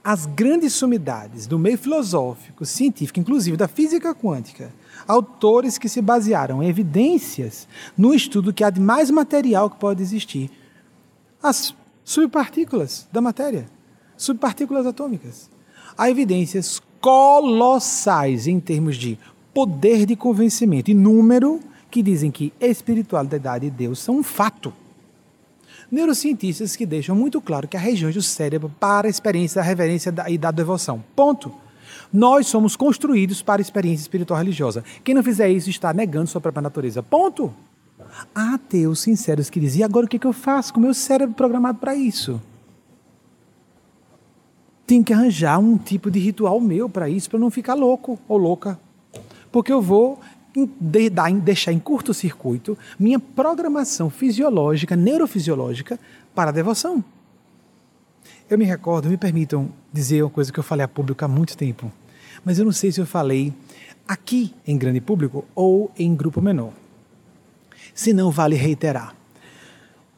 as 0.03 0.27
grandes 0.27 0.73
sumidades 0.73 1.47
do 1.47 1.59
meio 1.59 1.79
filosófico, 1.79 2.65
científico, 2.65 3.21
inclusive 3.21 3.57
da 3.57 3.69
física 3.69 4.15
quântica. 4.15 4.73
Autores 5.07 5.79
que 5.79 5.89
se 5.89 6.01
basearam 6.01 6.63
em 6.63 6.69
evidências 6.69 7.69
no 7.97 8.15
estudo 8.15 8.53
que 8.53 8.65
há 8.65 8.71
de 8.71 8.81
mais 8.81 9.11
material 9.11 9.69
que 9.71 9.79
pode 9.79 10.03
existir. 10.03 10.51
As 11.43 11.75
subpartículas 12.05 13.07
da 13.13 13.21
matéria, 13.21 13.67
subpartículas 14.17 14.87
atômicas. 14.87 15.52
Há 16.03 16.11
evidências 16.11 16.83
colossais 17.01 18.49
em 18.49 18.59
termos 18.59 18.97
de 18.97 19.17
poder 19.55 20.05
de 20.05 20.17
convencimento 20.17 20.91
e 20.91 20.95
número 20.95 21.61
que 21.89 22.03
dizem 22.03 22.29
que 22.29 22.53
espiritualidade 22.61 23.67
e 23.67 23.71
Deus 23.71 24.01
são 24.01 24.17
um 24.17 24.23
fato. 24.25 24.73
Neurocientistas 25.89 26.75
que 26.75 26.85
deixam 26.85 27.15
muito 27.15 27.41
claro 27.41 27.69
que 27.69 27.77
há 27.77 27.81
regiões 27.81 28.17
do 28.17 28.21
cérebro 28.21 28.69
para 28.81 29.07
a 29.07 29.11
experiência 29.11 29.63
da 29.63 29.65
reverência 29.65 30.13
e 30.27 30.37
da 30.37 30.51
devoção. 30.51 31.05
Ponto. 31.15 31.55
Nós 32.13 32.49
somos 32.49 32.75
construídos 32.75 33.41
para 33.41 33.61
a 33.61 33.63
experiência 33.63 34.03
espiritual 34.03 34.41
religiosa. 34.41 34.83
Quem 35.05 35.15
não 35.15 35.23
fizer 35.23 35.51
isso 35.51 35.71
está 35.71 35.95
negando 35.95 36.27
sua 36.27 36.41
própria 36.41 36.63
natureza. 36.63 37.01
Ponto. 37.01 37.55
Há 38.35 38.55
ateus 38.55 38.99
sinceros 38.99 39.49
que 39.49 39.61
dizem: 39.61 39.83
e 39.83 39.85
agora 39.85 40.07
o 40.07 40.09
que, 40.09 40.27
eu 40.27 40.33
faço 40.33 40.75
com 40.75 40.81
o 40.81 40.83
meu 40.83 40.95
cérebro 40.95 41.37
programado 41.37 41.79
para 41.79 41.95
isso? 41.95 42.43
Tem 44.87 45.03
que 45.03 45.13
arranjar 45.13 45.59
um 45.59 45.79
tipo 45.79 46.11
de 46.11 46.19
ritual 46.19 46.61
meu 46.61 46.89
para 46.89 47.09
isso, 47.09 47.31
para 47.31 47.39
não 47.39 47.51
ficar 47.51 47.75
louco 47.75 48.19
ou 48.29 48.37
louca 48.37 48.79
porque 49.53 49.71
eu 49.71 49.83
vou 49.83 50.19
deixar 51.41 51.73
em 51.73 51.79
curto-circuito 51.79 52.77
minha 52.99 53.21
programação 53.21 54.11
fisiológica, 54.11 54.97
neurofisiológica 54.97 56.01
para 56.35 56.51
a 56.51 56.53
devoção. 56.53 57.05
Eu 58.49 58.59
me 58.59 58.65
recordo, 58.65 59.09
me 59.09 59.17
permitam 59.17 59.71
dizer 59.93 60.23
uma 60.23 60.31
coisa 60.31 60.51
que 60.51 60.59
eu 60.59 60.65
falei 60.65 60.85
a 60.85 60.89
público 60.89 61.25
há 61.25 61.29
muito 61.29 61.57
tempo, 61.57 61.93
mas 62.45 62.59
eu 62.59 62.65
não 62.65 62.73
sei 62.73 62.91
se 62.91 63.01
eu 63.01 63.07
falei 63.07 63.53
aqui 64.09 64.53
em 64.67 64.77
grande 64.77 65.01
público 65.01 65.45
ou 65.55 65.91
em 65.99 66.15
grupo 66.15 66.41
menor. 66.41 66.73
Se 67.95 68.13
não, 68.13 68.31
vale 68.31 68.57
reiterar. 68.57 69.15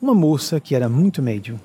Uma 0.00 0.14
moça 0.14 0.60
que 0.60 0.74
era 0.74 0.88
muito 0.88 1.22
médium, 1.22 1.58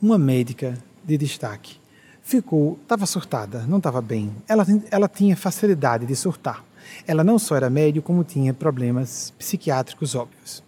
uma 0.00 0.18
médica 0.18 0.78
de 1.04 1.16
destaque, 1.16 1.78
ficou, 2.26 2.76
estava 2.82 3.06
surtada, 3.06 3.64
não 3.68 3.78
estava 3.78 4.02
bem. 4.02 4.34
Ela, 4.48 4.66
ela 4.90 5.08
tinha 5.08 5.36
facilidade 5.36 6.04
de 6.04 6.16
surtar. 6.16 6.64
Ela 7.06 7.22
não 7.22 7.38
só 7.38 7.54
era 7.54 7.70
médio, 7.70 8.02
como 8.02 8.24
tinha 8.24 8.52
problemas 8.52 9.32
psiquiátricos 9.38 10.16
óbvios. 10.16 10.60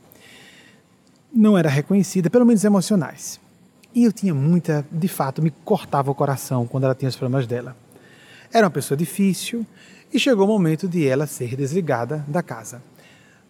Não 1.35 1.59
era 1.59 1.69
reconhecida, 1.69 2.31
pelo 2.31 2.47
menos 2.47 2.63
emocionais. 2.63 3.41
E 3.93 4.05
eu 4.05 4.13
tinha 4.13 4.33
muita, 4.33 4.87
de 4.91 5.09
fato, 5.09 5.43
me 5.43 5.51
cortava 5.65 6.13
o 6.13 6.15
coração 6.15 6.65
quando 6.65 6.85
ela 6.85 6.95
tinha 6.95 7.09
os 7.09 7.17
problemas 7.17 7.45
dela. 7.45 7.77
Era 8.53 8.67
uma 8.67 8.71
pessoa 8.71 8.97
difícil 8.97 9.67
e 10.15 10.19
chegou 10.19 10.45
o 10.45 10.49
momento 10.49 10.87
de 10.87 11.09
ela 11.09 11.27
ser 11.27 11.57
desligada 11.57 12.25
da 12.29 12.41
casa. 12.41 12.81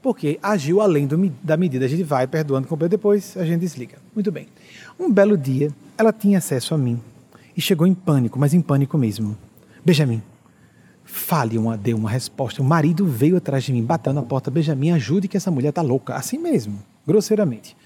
Porque 0.00 0.38
agiu 0.42 0.80
além 0.80 1.06
do, 1.06 1.30
da 1.42 1.58
medida. 1.58 1.84
A 1.84 1.88
gente 1.88 2.04
vai 2.04 2.26
perdoando 2.26 2.66
depois 2.88 3.36
a 3.36 3.44
gente 3.44 3.60
desliga. 3.60 3.98
Muito 4.14 4.32
bem. 4.32 4.48
Um 4.98 5.12
belo 5.12 5.36
dia, 5.36 5.70
ela 5.98 6.12
tinha 6.12 6.38
acesso 6.38 6.74
a 6.74 6.78
mim 6.78 6.98
e 7.58 7.60
chegou 7.60 7.88
em 7.88 7.92
pânico, 7.92 8.38
mas 8.38 8.54
em 8.54 8.62
pânico 8.62 8.96
mesmo. 8.96 9.36
Benjamin, 9.84 10.22
Fale, 11.02 11.58
uma, 11.58 11.76
dê 11.76 11.92
uma 11.92 12.08
resposta. 12.08 12.62
O 12.62 12.64
marido 12.64 13.04
veio 13.04 13.36
atrás 13.36 13.64
de 13.64 13.72
mim, 13.72 13.82
bateu 13.82 14.12
na 14.12 14.22
porta. 14.22 14.48
Benjamin, 14.48 14.92
ajude 14.92 15.26
que 15.26 15.36
essa 15.36 15.50
mulher 15.50 15.70
está 15.70 15.82
louca. 15.82 16.14
Assim 16.14 16.38
mesmo, 16.38 16.78
grosseiramente. 17.04 17.76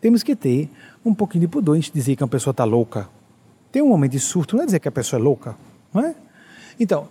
Temos 0.00 0.22
que 0.22 0.36
ter 0.36 0.70
um 1.04 1.12
pouquinho 1.12 1.40
de 1.40 1.48
pudor 1.48 1.76
em 1.76 1.80
dizer 1.80 2.14
que 2.14 2.22
uma 2.22 2.28
pessoa 2.28 2.52
está 2.52 2.62
louca. 2.62 3.08
Tem 3.72 3.82
um 3.82 3.88
momento 3.88 4.12
de 4.12 4.20
surto, 4.20 4.54
não 4.54 4.62
é 4.62 4.66
dizer 4.66 4.78
que 4.78 4.86
a 4.86 4.92
pessoa 4.92 5.18
é 5.18 5.22
louca, 5.22 5.56
não 5.92 6.04
é? 6.04 6.14
Então, 6.78 7.08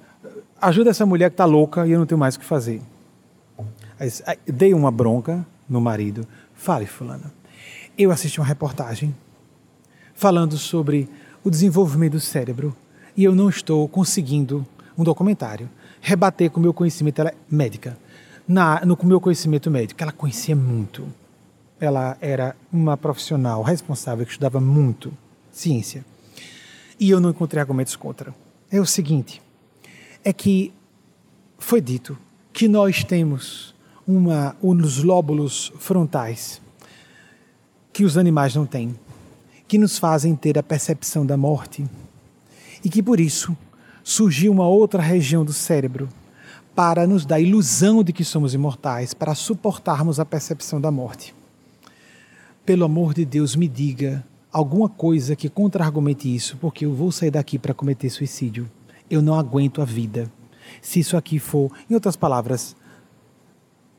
ajuda 0.62 0.92
essa 0.92 1.06
mulher 1.06 1.30
que 1.30 1.34
está 1.34 1.46
louca 1.46 1.86
e 1.86 1.92
eu 1.92 2.00
não 2.00 2.06
tenho 2.06 2.20
mais 2.20 2.36
o 2.36 2.40
que 2.40 2.46
fazer. 2.46 2.82
Dei 4.48 4.74
uma 4.74 4.92
bronca 4.92 5.46
no 5.68 5.82
marido. 5.82 6.26
Fale, 6.54 6.86
fulana. 6.86 7.34
Eu 7.98 8.10
assisti 8.12 8.40
uma 8.40 8.48
reportagem 8.48 9.14
falando 10.14 10.58
sobre 10.58 11.10
o 11.44 11.50
desenvolvimento 11.50 12.14
do 12.14 12.20
cérebro 12.20 12.76
e 13.16 13.24
eu 13.24 13.36
não 13.36 13.50
estou 13.50 13.88
conseguindo 13.88 14.66
um 14.98 15.04
documentário, 15.04 15.70
rebater 16.02 16.50
com 16.50 16.60
o 16.60 16.64
meu 16.64 16.74
conhecimento 16.74 17.20
ela, 17.20 17.34
médica. 17.50 17.98
Na, 18.48 18.84
no, 18.86 18.98
com 18.98 19.06
o 19.06 19.10
meu 19.10 19.22
conhecimento 19.22 19.70
médico, 19.70 20.02
ela 20.02 20.12
conhecia 20.12 20.56
muito. 20.56 21.08
Ela 21.80 22.18
era 22.20 22.56
uma 22.72 22.98
profissional 22.98 23.62
responsável 23.62 24.26
que 24.26 24.32
estudava 24.32 24.60
muito 24.60 25.14
ciência. 25.52 26.04
E 27.00 27.10
eu 27.10 27.20
não 27.20 27.30
encontrei 27.30 27.62
argumentos 27.62 27.96
contra. 27.96 28.34
É 28.72 28.80
o 28.80 28.86
seguinte: 28.86 29.42
é 30.24 30.34
que 30.34 30.74
foi 31.58 31.80
dito 31.80 32.18
que 32.52 32.68
nós 32.68 33.04
temos 33.04 33.76
uma, 34.06 34.56
uns 34.62 35.04
lóbulos 35.04 35.72
frontais 35.78 36.62
que 37.94 38.04
os 38.04 38.18
animais 38.18 38.56
não 38.56 38.66
têm, 38.66 38.96
que 39.70 39.78
nos 39.78 40.00
fazem 40.00 40.36
ter 40.36 40.58
a 40.58 40.64
percepção 40.64 41.24
da 41.24 41.38
morte 41.38 41.86
e 42.84 42.90
que 42.90 43.04
por 43.04 43.20
isso 43.20 43.56
surgiu 44.04 44.52
uma 44.52 44.68
outra 44.68 45.00
região 45.00 45.46
do 45.46 45.54
cérebro 45.54 46.10
para 46.76 47.06
nos 47.06 47.24
dar 47.24 47.36
a 47.36 47.40
ilusão 47.40 48.04
de 48.04 48.12
que 48.12 48.26
somos 48.26 48.56
imortais, 48.56 49.14
para 49.14 49.36
suportarmos 49.36 50.20
a 50.20 50.26
percepção 50.26 50.82
da 50.82 50.90
morte. 50.90 51.36
Pelo 52.66 52.84
amor 52.84 53.14
de 53.14 53.24
Deus, 53.26 53.56
me 53.56 53.68
diga 53.68 54.26
alguma 54.52 54.90
coisa 54.90 55.36
que 55.36 55.50
contra-argumente 55.50 56.34
isso, 56.34 56.58
porque 56.58 56.86
eu 56.86 56.94
vou 56.94 57.12
sair 57.12 57.30
daqui 57.30 57.60
para 57.60 57.74
cometer 57.74 58.10
suicídio. 58.10 58.68
Eu 59.08 59.22
não 59.22 59.36
aguento 59.36 59.84
a 59.84 59.86
vida. 59.86 60.32
Se 60.82 61.00
isso 61.00 61.16
aqui 61.16 61.38
for, 61.38 61.72
em 61.88 61.94
outras 61.94 62.16
palavras, 62.16 62.76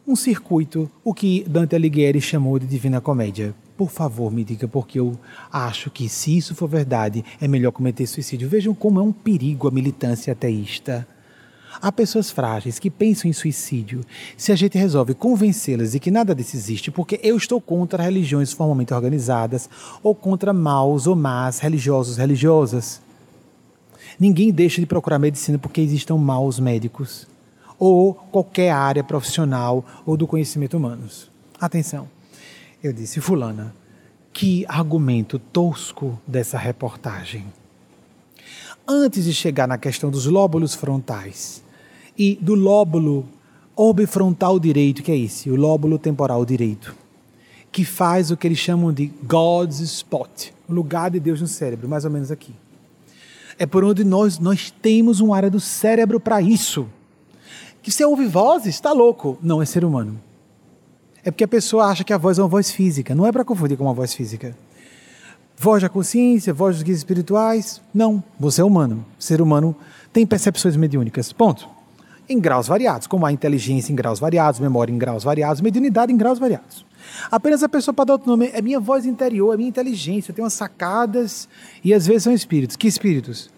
um 0.04 0.16
circuito, 0.16 0.90
o 1.04 1.14
que 1.14 1.44
Dante 1.48 1.76
Alighieri 1.76 2.20
chamou 2.20 2.58
de 2.58 2.66
Divina 2.66 3.00
Comédia. 3.00 3.54
Por 3.80 3.88
favor, 3.88 4.30
me 4.30 4.44
diga, 4.44 4.68
porque 4.68 5.00
eu 5.00 5.18
acho 5.50 5.90
que, 5.90 6.06
se 6.06 6.36
isso 6.36 6.54
for 6.54 6.68
verdade, 6.68 7.24
é 7.40 7.48
melhor 7.48 7.72
cometer 7.72 8.06
suicídio. 8.06 8.46
Vejam 8.46 8.74
como 8.74 9.00
é 9.00 9.02
um 9.02 9.10
perigo 9.10 9.66
a 9.66 9.70
militância 9.70 10.34
ateísta. 10.34 11.08
Há 11.80 11.90
pessoas 11.90 12.30
frágeis 12.30 12.78
que 12.78 12.90
pensam 12.90 13.30
em 13.30 13.32
suicídio. 13.32 14.04
Se 14.36 14.52
a 14.52 14.54
gente 14.54 14.76
resolve 14.76 15.14
convencê-las 15.14 15.92
de 15.92 15.98
que 15.98 16.10
nada 16.10 16.34
disso 16.34 16.56
existe, 16.56 16.90
porque 16.90 17.18
eu 17.22 17.38
estou 17.38 17.58
contra 17.58 18.02
religiões 18.02 18.52
formalmente 18.52 18.92
organizadas 18.92 19.70
ou 20.02 20.14
contra 20.14 20.52
maus 20.52 21.06
ou 21.06 21.16
más 21.16 21.58
religiosos, 21.60 22.18
religiosas. 22.18 23.00
Ninguém 24.18 24.52
deixa 24.52 24.82
de 24.82 24.86
procurar 24.86 25.18
medicina 25.18 25.58
porque 25.58 25.80
existam 25.80 26.16
maus 26.16 26.60
médicos 26.60 27.26
ou 27.78 28.12
qualquer 28.12 28.72
área 28.72 29.02
profissional 29.02 29.82
ou 30.04 30.18
do 30.18 30.26
conhecimento 30.26 30.76
humanos. 30.76 31.30
Atenção, 31.58 32.19
eu 32.82 32.92
disse, 32.92 33.20
Fulana, 33.20 33.74
que 34.32 34.64
argumento 34.68 35.38
tosco 35.38 36.18
dessa 36.26 36.56
reportagem. 36.56 37.46
Antes 38.86 39.24
de 39.24 39.32
chegar 39.32 39.68
na 39.68 39.78
questão 39.78 40.10
dos 40.10 40.26
lóbulos 40.26 40.74
frontais 40.74 41.62
e 42.16 42.38
do 42.40 42.54
lóbulo 42.54 43.28
orbifrontal 43.76 44.58
direito, 44.58 45.02
que 45.02 45.12
é 45.12 45.16
esse, 45.16 45.50
o 45.50 45.56
lóbulo 45.56 45.98
temporal 45.98 46.44
direito, 46.44 46.94
que 47.70 47.84
faz 47.84 48.30
o 48.30 48.36
que 48.36 48.46
eles 48.46 48.58
chamam 48.58 48.92
de 48.92 49.06
God's 49.22 49.80
spot, 49.80 50.50
o 50.68 50.72
lugar 50.72 51.10
de 51.10 51.20
Deus 51.20 51.40
no 51.40 51.46
cérebro, 51.46 51.88
mais 51.88 52.04
ou 52.04 52.10
menos 52.10 52.30
aqui. 52.30 52.54
É 53.58 53.66
por 53.66 53.84
onde 53.84 54.04
nós, 54.04 54.38
nós 54.38 54.70
temos 54.70 55.20
uma 55.20 55.36
área 55.36 55.50
do 55.50 55.60
cérebro 55.60 56.18
para 56.18 56.40
isso 56.40 56.88
que 57.82 57.90
você 57.90 58.04
ouve 58.04 58.26
vozes, 58.26 58.74
está 58.74 58.92
louco. 58.92 59.38
Não, 59.42 59.62
é 59.62 59.64
ser 59.64 59.84
humano. 59.84 60.20
É 61.24 61.30
porque 61.30 61.44
a 61.44 61.48
pessoa 61.48 61.86
acha 61.86 62.02
que 62.02 62.12
a 62.12 62.18
voz 62.18 62.38
é 62.38 62.42
uma 62.42 62.48
voz 62.48 62.70
física. 62.70 63.14
Não 63.14 63.26
é 63.26 63.32
para 63.32 63.44
confundir 63.44 63.76
com 63.76 63.84
uma 63.84 63.94
voz 63.94 64.14
física. 64.14 64.56
Voz 65.56 65.82
da 65.82 65.88
consciência, 65.88 66.54
voz 66.54 66.76
dos 66.76 66.82
guias 66.82 66.98
espirituais. 66.98 67.82
Não, 67.92 68.24
você 68.38 68.62
é 68.62 68.64
humano. 68.64 69.04
Ser 69.18 69.42
humano 69.42 69.76
tem 70.12 70.26
percepções 70.26 70.76
mediúnicas. 70.76 71.32
Ponto. 71.32 71.68
Em 72.28 72.38
graus 72.38 72.68
variados, 72.68 73.06
como 73.06 73.26
a 73.26 73.32
inteligência 73.32 73.92
em 73.92 73.96
graus 73.96 74.20
variados, 74.20 74.60
memória 74.60 74.92
em 74.92 74.96
graus 74.96 75.24
variados, 75.24 75.60
mediunidade 75.60 76.12
em 76.12 76.16
graus 76.16 76.38
variados. 76.38 76.86
Apenas 77.30 77.62
a 77.62 77.68
pessoa 77.68 77.92
pode 77.92 78.06
dar 78.06 78.14
outro 78.14 78.28
nome. 78.30 78.50
É 78.54 78.62
minha 78.62 78.78
voz 78.78 79.04
interior, 79.04 79.52
é 79.52 79.56
minha 79.56 79.68
inteligência, 79.68 80.30
eu 80.30 80.34
tenho 80.34 80.44
umas 80.44 80.54
sacadas 80.54 81.48
e 81.84 81.92
às 81.92 82.06
vezes 82.06 82.22
são 82.22 82.32
espíritos. 82.32 82.76
Que 82.76 82.86
espíritos? 82.86 83.50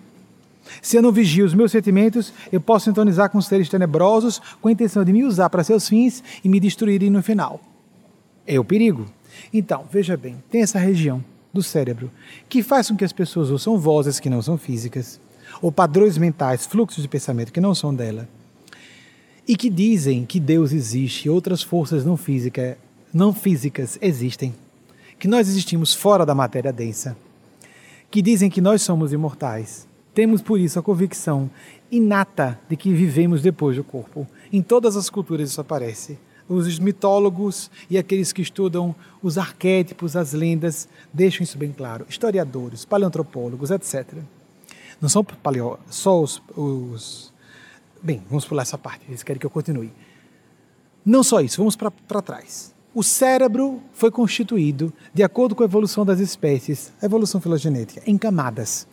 Se 0.81 0.97
eu 0.97 1.03
não 1.03 1.13
vigio 1.13 1.45
os 1.45 1.55
meus 1.55 1.73
sentimentos, 1.73 2.33
eu 2.51 2.61
posso 2.61 2.87
sintonizar 2.87 3.31
com 3.31 3.41
seres 3.41 3.69
tenebrosos 3.69 4.41
com 4.61 4.69
a 4.69 4.73
intenção 4.73 5.05
de 5.05 5.13
me 5.13 5.25
usar 5.25 5.51
para 5.51 5.65
seus 5.65 5.89
fins 5.89 6.23
e 6.43 6.49
me 6.49 6.61
destruírem 6.61 7.11
no 7.11 7.23
final. 7.23 7.61
É 8.47 8.59
o 8.59 8.65
perigo. 8.65 9.07
Então, 9.53 9.85
veja 9.91 10.17
bem, 10.17 10.43
tem 10.51 10.63
essa 10.63 10.79
região 10.79 11.23
do 11.53 11.63
cérebro 11.63 12.11
que 12.49 12.63
faz 12.63 12.89
com 12.89 12.97
que 12.97 13.05
as 13.05 13.13
pessoas 13.13 13.51
ouçam 13.51 13.79
vozes 13.79 14.19
que 14.19 14.31
não 14.31 14.41
são 14.41 14.57
físicas, 14.57 15.21
ou 15.61 15.71
padrões 15.71 16.17
mentais, 16.17 16.67
fluxos 16.67 17.03
de 17.03 17.09
pensamento 17.09 17.53
que 17.53 17.61
não 17.61 17.75
são 17.75 17.95
dela, 17.95 18.29
e 19.47 19.57
que 19.57 19.69
dizem 19.69 20.25
que 20.25 20.41
Deus 20.41 20.73
existe 20.73 21.29
outras 21.29 21.63
forças 21.63 22.05
não, 22.05 22.17
física, 22.17 22.79
não 23.13 23.35
físicas 23.35 23.99
existem, 24.01 24.55
que 25.19 25.29
nós 25.29 25.49
existimos 25.49 25.95
fora 25.95 26.25
da 26.25 26.35
matéria 26.35 26.73
densa, 26.73 27.17
que 28.11 28.23
dizem 28.23 28.51
que 28.51 28.61
nós 28.61 28.83
somos 28.83 29.13
imortais 29.13 29.87
temos 30.15 30.43
por 30.43 30.61
isso 30.61 30.79
a 30.79 30.83
convicção 30.83 31.51
inata 31.91 32.59
de 32.69 32.77
que 32.77 32.93
vivemos 32.93 33.43
depois 33.43 33.77
do 33.77 33.85
corpo. 33.85 34.27
Em 34.53 34.63
todas 34.63 34.97
as 34.97 35.09
culturas 35.09 35.51
isso 35.51 35.61
aparece. 35.61 36.19
Os 36.49 36.79
mitólogos 36.79 37.71
e 37.89 37.97
aqueles 37.97 38.33
que 38.33 38.43
estudam 38.43 38.95
os 39.23 39.39
arquétipos, 39.39 40.17
as 40.17 40.33
lendas, 40.33 40.89
deixam 41.13 41.45
isso 41.45 41.57
bem 41.57 41.73
claro. 41.73 42.05
Historiadores, 42.09 42.85
paleoantropólogos, 42.85 43.71
etc. 43.71 44.19
Não 45.01 45.09
são 45.09 45.25
paleo, 45.25 45.79
só 45.89 46.21
os, 46.21 46.43
os. 46.57 47.33
Bem, 48.03 48.23
vamos 48.29 48.45
pular 48.45 48.63
essa 48.63 48.79
parte, 48.79 49.05
eles 49.09 49.23
querem 49.23 49.41
que 49.41 49.47
eu 49.47 49.51
continue. 49.51 49.93
Não 51.05 51.23
só 51.23 51.41
isso, 51.41 51.59
vamos 51.59 51.77
para 51.77 52.23
trás. 52.23 52.75
O 52.95 53.03
cérebro 53.03 53.81
foi 53.93 54.11
constituído, 54.11 54.93
de 55.15 55.23
acordo 55.23 55.55
com 55.55 55.63
a 55.63 55.67
evolução 55.67 56.05
das 56.05 56.21
espécies, 56.21 56.93
a 57.01 57.07
evolução 57.07 57.41
filogenética, 57.41 58.03
em 58.07 58.19
camadas. 58.19 58.87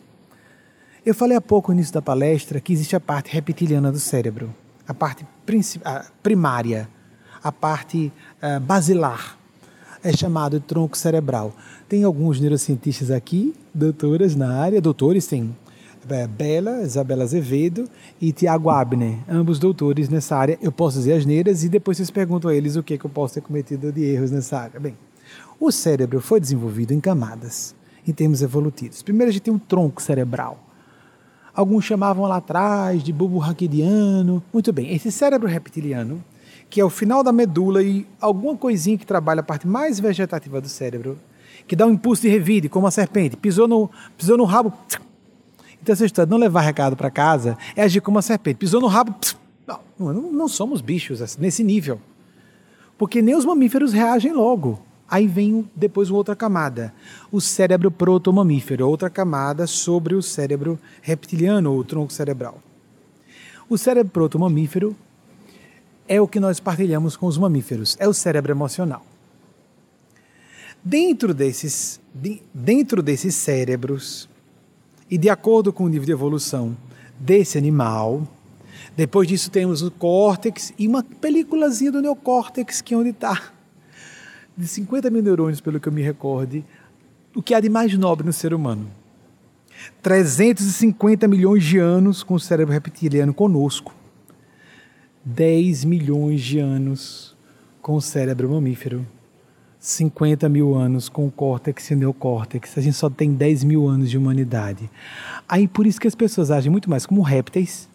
Eu 1.04 1.14
falei 1.14 1.34
há 1.34 1.40
pouco 1.40 1.72
no 1.72 1.78
início 1.78 1.94
da 1.94 2.02
palestra 2.02 2.60
que 2.60 2.74
existe 2.74 2.94
a 2.94 3.00
parte 3.00 3.32
reptiliana 3.32 3.90
do 3.90 3.98
cérebro, 3.98 4.54
a 4.86 4.92
parte 4.92 5.26
a 5.82 6.04
primária, 6.22 6.88
a 7.42 7.50
parte 7.50 8.12
uh, 8.42 8.60
basilar, 8.60 9.38
é 10.04 10.12
chamado 10.14 10.60
de 10.60 10.66
tronco 10.66 10.98
cerebral. 10.98 11.54
Tem 11.88 12.04
alguns 12.04 12.38
neurocientistas 12.38 13.10
aqui, 13.10 13.54
doutoras 13.72 14.36
na 14.36 14.60
área, 14.60 14.78
doutores, 14.78 15.26
tem 15.26 15.56
é, 16.10 16.26
Bela, 16.26 16.82
Isabela 16.82 17.24
Azevedo 17.24 17.88
e 18.20 18.30
Tiago 18.30 18.68
Abner, 18.68 19.20
ambos 19.26 19.58
doutores 19.58 20.10
nessa 20.10 20.36
área. 20.36 20.58
Eu 20.60 20.70
posso 20.70 20.98
dizer 20.98 21.14
as 21.14 21.24
neiras 21.24 21.64
e 21.64 21.70
depois 21.70 21.96
vocês 21.96 22.10
perguntam 22.10 22.50
a 22.50 22.54
eles 22.54 22.76
o 22.76 22.82
que, 22.82 22.98
que 22.98 23.06
eu 23.06 23.10
posso 23.10 23.34
ter 23.34 23.40
cometido 23.40 23.90
de 23.90 24.02
erros 24.02 24.30
nessa 24.30 24.58
área. 24.58 24.78
Bem, 24.78 24.94
o 25.58 25.72
cérebro 25.72 26.20
foi 26.20 26.40
desenvolvido 26.40 26.92
em 26.92 27.00
camadas, 27.00 27.74
em 28.06 28.12
termos 28.12 28.42
evolutivos. 28.42 29.02
Primeiro 29.02 29.30
a 29.30 29.32
gente 29.32 29.42
tem 29.42 29.54
um 29.54 29.58
tronco 29.58 30.02
cerebral, 30.02 30.69
Alguns 31.54 31.84
chamavam 31.84 32.26
lá 32.26 32.36
atrás 32.36 33.02
de 33.02 33.12
bulbo 33.12 33.38
raquidiano. 33.38 34.42
Muito 34.52 34.72
bem, 34.72 34.94
esse 34.94 35.10
cérebro 35.10 35.48
reptiliano, 35.48 36.22
que 36.68 36.80
é 36.80 36.84
o 36.84 36.90
final 36.90 37.22
da 37.22 37.32
medula 37.32 37.82
e 37.82 38.06
alguma 38.20 38.56
coisinha 38.56 38.96
que 38.96 39.06
trabalha 39.06 39.40
a 39.40 39.42
parte 39.42 39.66
mais 39.66 39.98
vegetativa 39.98 40.60
do 40.60 40.68
cérebro, 40.68 41.18
que 41.66 41.74
dá 41.74 41.86
um 41.86 41.90
impulso 41.90 42.22
de 42.22 42.28
revide, 42.28 42.68
como 42.68 42.86
a 42.86 42.90
serpente, 42.90 43.36
pisou 43.36 43.66
no, 43.66 43.90
pisou 44.16 44.36
no 44.36 44.44
rabo. 44.44 44.72
Então, 45.82 45.92
essa 45.92 46.04
história 46.04 46.26
de 46.26 46.30
não 46.30 46.38
levar 46.38 46.60
recado 46.60 46.96
para 46.96 47.10
casa 47.10 47.56
é 47.74 47.82
agir 47.82 48.00
como 48.00 48.18
a 48.18 48.22
serpente, 48.22 48.56
pisou 48.56 48.80
no 48.80 48.86
rabo. 48.86 49.14
Não, 49.66 50.12
não, 50.12 50.32
não 50.32 50.48
somos 50.48 50.80
bichos 50.80 51.20
assim, 51.22 51.40
nesse 51.40 51.64
nível. 51.64 52.00
Porque 52.98 53.22
nem 53.22 53.34
os 53.34 53.44
mamíferos 53.44 53.92
reagem 53.92 54.32
logo. 54.32 54.78
Aí 55.10 55.26
vem 55.26 55.68
depois 55.74 56.08
uma 56.08 56.18
outra 56.18 56.36
camada, 56.36 56.94
o 57.32 57.40
cérebro 57.40 57.90
protomamífero, 57.90 58.88
outra 58.88 59.10
camada 59.10 59.66
sobre 59.66 60.14
o 60.14 60.22
cérebro 60.22 60.78
reptiliano 61.02 61.72
ou 61.72 61.82
tronco 61.82 62.12
cerebral. 62.12 62.62
O 63.68 63.76
cérebro 63.76 64.12
protomamífero 64.12 64.96
é 66.06 66.20
o 66.20 66.28
que 66.28 66.38
nós 66.38 66.60
partilhamos 66.60 67.16
com 67.16 67.26
os 67.26 67.36
mamíferos, 67.36 67.96
é 67.98 68.06
o 68.06 68.14
cérebro 68.14 68.52
emocional. 68.52 69.04
Dentro 70.82 71.34
desses, 71.34 72.00
dentro 72.54 73.02
desses 73.02 73.34
cérebros, 73.34 74.28
e 75.10 75.18
de 75.18 75.28
acordo 75.28 75.72
com 75.72 75.84
o 75.84 75.88
nível 75.88 76.06
de 76.06 76.12
evolução 76.12 76.76
desse 77.18 77.58
animal, 77.58 78.26
depois 78.96 79.26
disso 79.26 79.50
temos 79.50 79.82
o 79.82 79.90
córtex 79.90 80.72
e 80.78 80.86
uma 80.86 81.02
películazinha 81.02 81.90
do 81.90 82.00
neocórtex, 82.00 82.80
que 82.80 82.94
é 82.94 82.96
onde 82.96 83.10
está 83.10 83.52
de 84.60 84.68
50 84.68 85.10
mil 85.10 85.22
neurônios, 85.22 85.60
pelo 85.60 85.80
que 85.80 85.88
eu 85.88 85.92
me 85.92 86.02
recorde, 86.02 86.64
o 87.34 87.42
que 87.42 87.54
há 87.54 87.60
de 87.60 87.68
mais 87.68 87.96
nobre 87.96 88.26
no 88.26 88.32
ser 88.32 88.52
humano. 88.52 88.90
350 90.02 91.26
milhões 91.26 91.64
de 91.64 91.78
anos 91.78 92.22
com 92.22 92.34
o 92.34 92.40
cérebro 92.40 92.72
reptiliano 92.72 93.32
conosco. 93.32 93.94
10 95.24 95.84
milhões 95.84 96.40
de 96.40 96.58
anos 96.58 97.36
com 97.80 97.94
o 97.94 98.00
cérebro 98.00 98.50
mamífero. 98.50 99.06
50 99.78 100.46
mil 100.50 100.74
anos 100.74 101.08
com 101.08 101.26
o 101.26 101.30
córtex 101.30 101.90
e 101.90 101.96
neocórtex. 101.96 102.76
A 102.76 102.82
gente 102.82 102.96
só 102.96 103.08
tem 103.08 103.32
10 103.32 103.64
mil 103.64 103.88
anos 103.88 104.10
de 104.10 104.18
humanidade. 104.18 104.90
Aí 105.48 105.66
por 105.66 105.86
isso 105.86 105.98
que 105.98 106.06
as 106.06 106.14
pessoas 106.14 106.50
agem 106.50 106.70
muito 106.70 106.90
mais 106.90 107.06
como 107.06 107.22
répteis. 107.22 107.88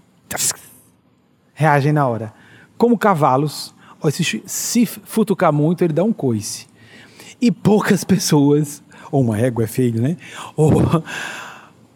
Reagem 1.54 1.94
na 1.94 2.08
hora. 2.08 2.34
Como 2.78 2.98
cavalos 2.98 3.75
se, 4.12 4.44
se 4.46 4.86
futucar 4.86 5.52
muito, 5.52 5.84
ele 5.84 5.94
dá 5.94 6.04
um 6.04 6.14
coice. 6.14 6.68
E 7.42 7.52
poucas 7.52 8.04
pessoas, 8.06 8.84
ou 9.12 9.22
uma 9.22 9.40
égua 9.40 9.64
é 9.64 9.68
feio, 9.68 10.02
né? 10.02 10.18
Ou, 10.56 10.72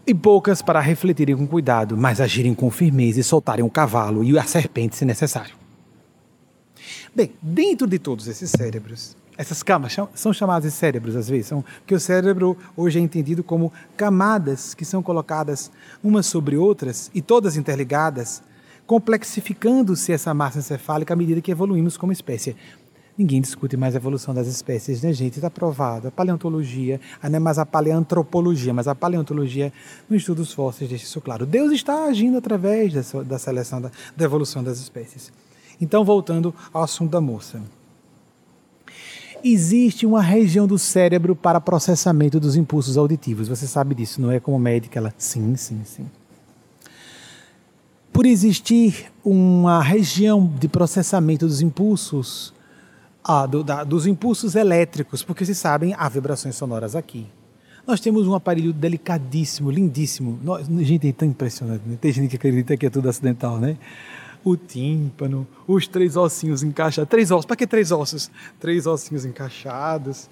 e 0.06 0.14
poucas 0.14 0.61
para 0.61 0.80
refletirem 0.80 1.38
com 1.38 1.48
cuidado, 1.48 1.95
mas 1.95 2.19
agirem 2.19 2.53
com 2.53 2.72
firmeza 2.72 3.19
e 3.19 3.23
soltarem 3.23 3.64
o 3.64 3.69
cavalo 3.69 4.23
e 4.23 4.38
a 4.38 4.44
serpente 4.44 4.95
se 4.95 5.06
necessário. 5.06 5.53
Bem, 7.15 7.31
dentro 7.41 7.88
de 7.88 7.99
todos 7.99 8.27
esses 8.27 8.49
cérebros, 8.49 9.15
essas 9.38 9.64
camas 9.64 9.95
são 10.14 10.34
chamadas 10.34 10.72
de 10.72 10.77
cérebros 10.77 11.15
às 11.15 11.30
vezes, 11.30 11.48
são, 11.48 11.64
porque 11.80 11.95
o 11.95 11.99
cérebro 11.99 12.57
hoje 12.76 12.99
é 12.99 13.02
entendido 13.02 13.44
como 13.44 13.72
camadas 13.95 14.73
que 14.73 14.84
são 14.84 15.02
colocadas 15.02 15.72
umas 16.03 16.26
sobre 16.26 16.57
outras 16.57 17.10
e 17.14 17.22
todas 17.22 17.56
interligadas 17.56 18.41
complexificando-se 18.90 20.11
essa 20.11 20.34
massa 20.34 20.57
encefálica 20.57 21.14
à 21.14 21.16
medida 21.16 21.40
que 21.41 21.52
evoluímos 21.52 21.95
como 21.95 22.11
espécie. 22.11 22.56
Ninguém 23.16 23.40
discute 23.40 23.78
mais 23.78 23.94
a 23.94 23.99
evolução 23.99 24.34
das 24.34 24.48
espécies, 24.48 25.03
né, 25.03 25.14
gente? 25.14 25.36
Está 25.36 25.48
provado. 25.48 26.07
A 26.07 26.11
paleontologia, 26.11 26.99
não 27.22 27.36
é 27.36 27.40
mais 27.40 27.60
a 27.60 27.68
paleantropologia, 27.68 28.74
mas 28.74 28.88
a 28.88 28.95
paleontologia, 28.95 29.72
no 30.10 30.16
estudo 30.16 30.38
dos 30.38 30.53
fósseis, 30.53 30.90
deixa 30.90 31.06
isso 31.06 31.22
claro. 31.22 31.45
Deus 31.45 31.72
está 31.72 32.06
agindo 32.06 32.40
através 32.40 32.91
da, 32.91 33.22
da 33.22 33.38
seleção, 33.38 33.80
da, 33.80 33.91
da 34.18 34.26
evolução 34.26 34.64
das 34.64 34.80
espécies. 34.80 35.32
Então, 35.80 36.03
voltando 36.03 36.52
ao 36.74 36.82
assunto 36.82 37.11
da 37.11 37.22
moça. 37.22 37.61
Existe 39.44 40.03
uma 40.03 40.24
região 40.24 40.66
do 40.66 40.80
cérebro 40.80 41.36
para 41.36 41.61
processamento 41.61 42.40
dos 42.40 42.56
impulsos 42.56 42.98
auditivos. 42.98 43.49
Você 43.49 43.68
sabe 43.68 43.94
disso, 43.94 44.20
não 44.20 44.32
é 44.32 44.40
como 44.40 44.57
médica? 44.57 44.98
Ela, 44.98 45.14
sim, 45.16 45.56
sim, 45.56 45.82
sim. 45.86 46.07
Por 48.11 48.26
existir 48.26 49.11
uma 49.23 49.81
região 49.81 50.45
de 50.60 50.68
processamento 50.68 51.45
dos 51.45 51.61
impulsos, 51.61 52.53
ah, 53.23 53.45
do, 53.45 53.64
da, 53.64 53.84
dos 53.84 54.07
impulsos 54.07 54.56
elétricos, 54.56 55.23
porque 55.23 55.45
vocês 55.45 55.57
sabem, 55.57 55.94
há 55.98 56.10
vibrações 56.10 56.56
sonoras 56.56 56.95
aqui. 56.95 57.27
Nós 57.86 57.99
temos 57.99 58.27
um 58.27 58.36
aparelho 58.36 58.72
delicadíssimo, 58.73 59.72
lindíssimo. 59.72 60.40
Nós, 60.44 60.68
gente, 60.68 61.07
é 61.07 61.11
tão 61.11 61.27
impressionante. 61.27 61.81
Né? 61.86 61.98
Tem 61.99 62.11
gente 62.11 62.30
que 62.30 62.36
acredita 62.36 62.77
que 62.77 62.86
é 62.86 62.90
tudo 62.90 63.10
acidental, 63.10 63.60
né? 63.60 63.77
o 64.44 64.56
tímpano, 64.56 65.48
os 65.68 65.88
três 65.88 66.15
ossinhos 66.15 66.64
encaixados. 66.64 67.10
Três 67.10 67.31
ossos, 67.31 67.45
para 67.45 67.56
que 67.56 67.68
três 67.68 67.91
ossos? 67.91 68.31
Três 68.60 68.88
ossinhos 68.88 69.26
encaixados 69.26 70.30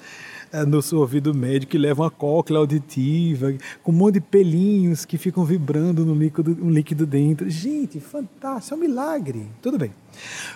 no 0.67 0.81
seu 0.81 0.99
ouvido 0.99 1.33
médio 1.33 1.67
que 1.67 1.77
levam 1.77 2.05
a 2.05 2.11
cóclea 2.11 2.59
auditiva, 2.59 3.53
com 3.83 3.91
um 3.91 3.95
monte 3.95 4.15
de 4.15 4.21
pelinhos 4.21 5.05
que 5.05 5.17
ficam 5.17 5.43
vibrando 5.43 6.05
no 6.05 6.13
líquido, 6.13 6.57
um 6.61 6.69
líquido 6.69 7.05
dentro. 7.05 7.49
Gente, 7.49 7.99
fantástico, 7.99 8.75
é 8.75 8.77
um 8.77 8.81
milagre. 8.81 9.47
Tudo 9.61 9.77
bem. 9.77 9.91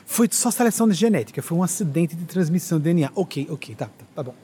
Foi 0.05 0.27
só 0.31 0.49
seleção 0.49 0.87
de 0.87 0.93
genética, 0.93 1.41
foi 1.41 1.57
um 1.57 1.63
acidente 1.63 2.15
de 2.15 2.25
transmissão 2.25 2.77
de 2.77 2.85
DNA. 2.85 3.11
Ok, 3.15 3.47
ok, 3.49 3.75
tá, 3.75 3.85
tá, 3.85 4.05
tá 4.15 4.23
bom. 4.23 4.35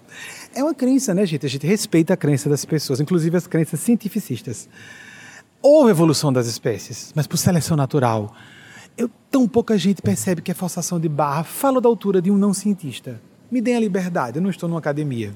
É 0.54 0.64
uma 0.64 0.74
crença, 0.74 1.14
né, 1.14 1.26
gente? 1.26 1.46
A 1.46 1.50
gente 1.50 1.66
respeita 1.66 2.14
a 2.14 2.18
crença 2.18 2.50
das 2.50 2.66
pessoas, 2.66 3.00
inclusive 3.00 3.36
as 3.36 3.48
crenças 3.48 3.80
cientificistas. 3.80 4.70
Houve 5.62 5.92
evolução 5.92 6.32
das 6.32 6.48
espécies, 6.48 7.12
mas 7.16 7.26
por 7.26 7.38
seleção 7.38 7.76
natural 7.76 8.34
eu, 8.98 9.10
tão 9.30 9.48
pouca 9.48 9.78
gente 9.78 10.02
percebe 10.02 10.42
que 10.42 10.50
é 10.50 10.54
forçação 10.54 11.00
de 11.00 11.08
barra. 11.08 11.44
Falo 11.44 11.80
da 11.80 11.88
altura 11.88 12.20
de 12.20 12.32
um 12.32 12.38
não 12.38 12.54
cientista. 12.54 13.22
Me 13.50 13.62
deem 13.62 13.78
a 13.78 13.80
liberdade, 13.80 14.38
eu 14.38 14.42
não 14.42 14.50
estou 14.50 14.68
numa 14.68 14.80
academia. 14.80 15.34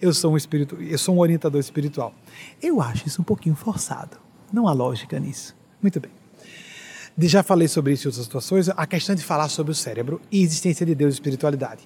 Eu 0.00 0.14
sou 0.14 0.32
um 0.32 0.36
espírito, 0.36 0.76
eu 0.80 0.98
sou 0.98 1.16
um 1.16 1.18
orientador 1.18 1.60
espiritual. 1.60 2.14
Eu 2.62 2.80
acho 2.80 3.06
isso 3.06 3.20
um 3.20 3.24
pouquinho 3.24 3.56
forçado. 3.56 4.16
Não 4.52 4.68
há 4.68 4.72
lógica 4.72 5.18
nisso. 5.18 5.56
Muito 5.82 5.98
bem. 5.98 6.10
Já 7.20 7.42
falei 7.42 7.66
sobre 7.66 7.92
isso 7.92 8.06
em 8.06 8.08
outras 8.08 8.24
situações, 8.24 8.68
a 8.68 8.86
questão 8.86 9.14
de 9.14 9.24
falar 9.24 9.48
sobre 9.48 9.72
o 9.72 9.74
cérebro 9.74 10.20
e 10.30 10.40
existência 10.40 10.86
de 10.86 10.94
Deus 10.94 11.14
e 11.14 11.16
espiritualidade. 11.16 11.82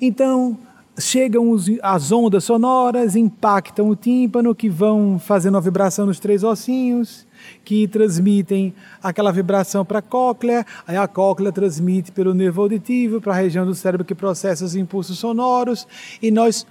Então, 0.00 0.58
chegam 0.98 1.50
os, 1.50 1.66
as 1.80 2.10
ondas 2.10 2.42
sonoras, 2.42 3.14
impactam 3.14 3.88
o 3.88 3.94
tímpano, 3.94 4.54
que 4.54 4.68
vão 4.68 5.16
fazendo 5.18 5.56
a 5.56 5.60
vibração 5.60 6.06
nos 6.06 6.18
três 6.18 6.42
ossinhos, 6.42 7.24
que 7.68 7.86
transmitem 7.86 8.72
aquela 9.02 9.30
vibração 9.30 9.84
para 9.84 9.98
a 9.98 10.02
cóclea, 10.02 10.64
aí 10.86 10.96
a 10.96 11.06
cóclea 11.06 11.52
transmite 11.52 12.10
pelo 12.10 12.32
nervo 12.32 12.62
auditivo 12.62 13.20
para 13.20 13.34
a 13.34 13.36
região 13.36 13.66
do 13.66 13.74
cérebro 13.74 14.06
que 14.06 14.14
processa 14.14 14.64
os 14.64 14.74
impulsos 14.74 15.18
sonoros, 15.18 15.86
e 16.22 16.30
nós 16.30 16.66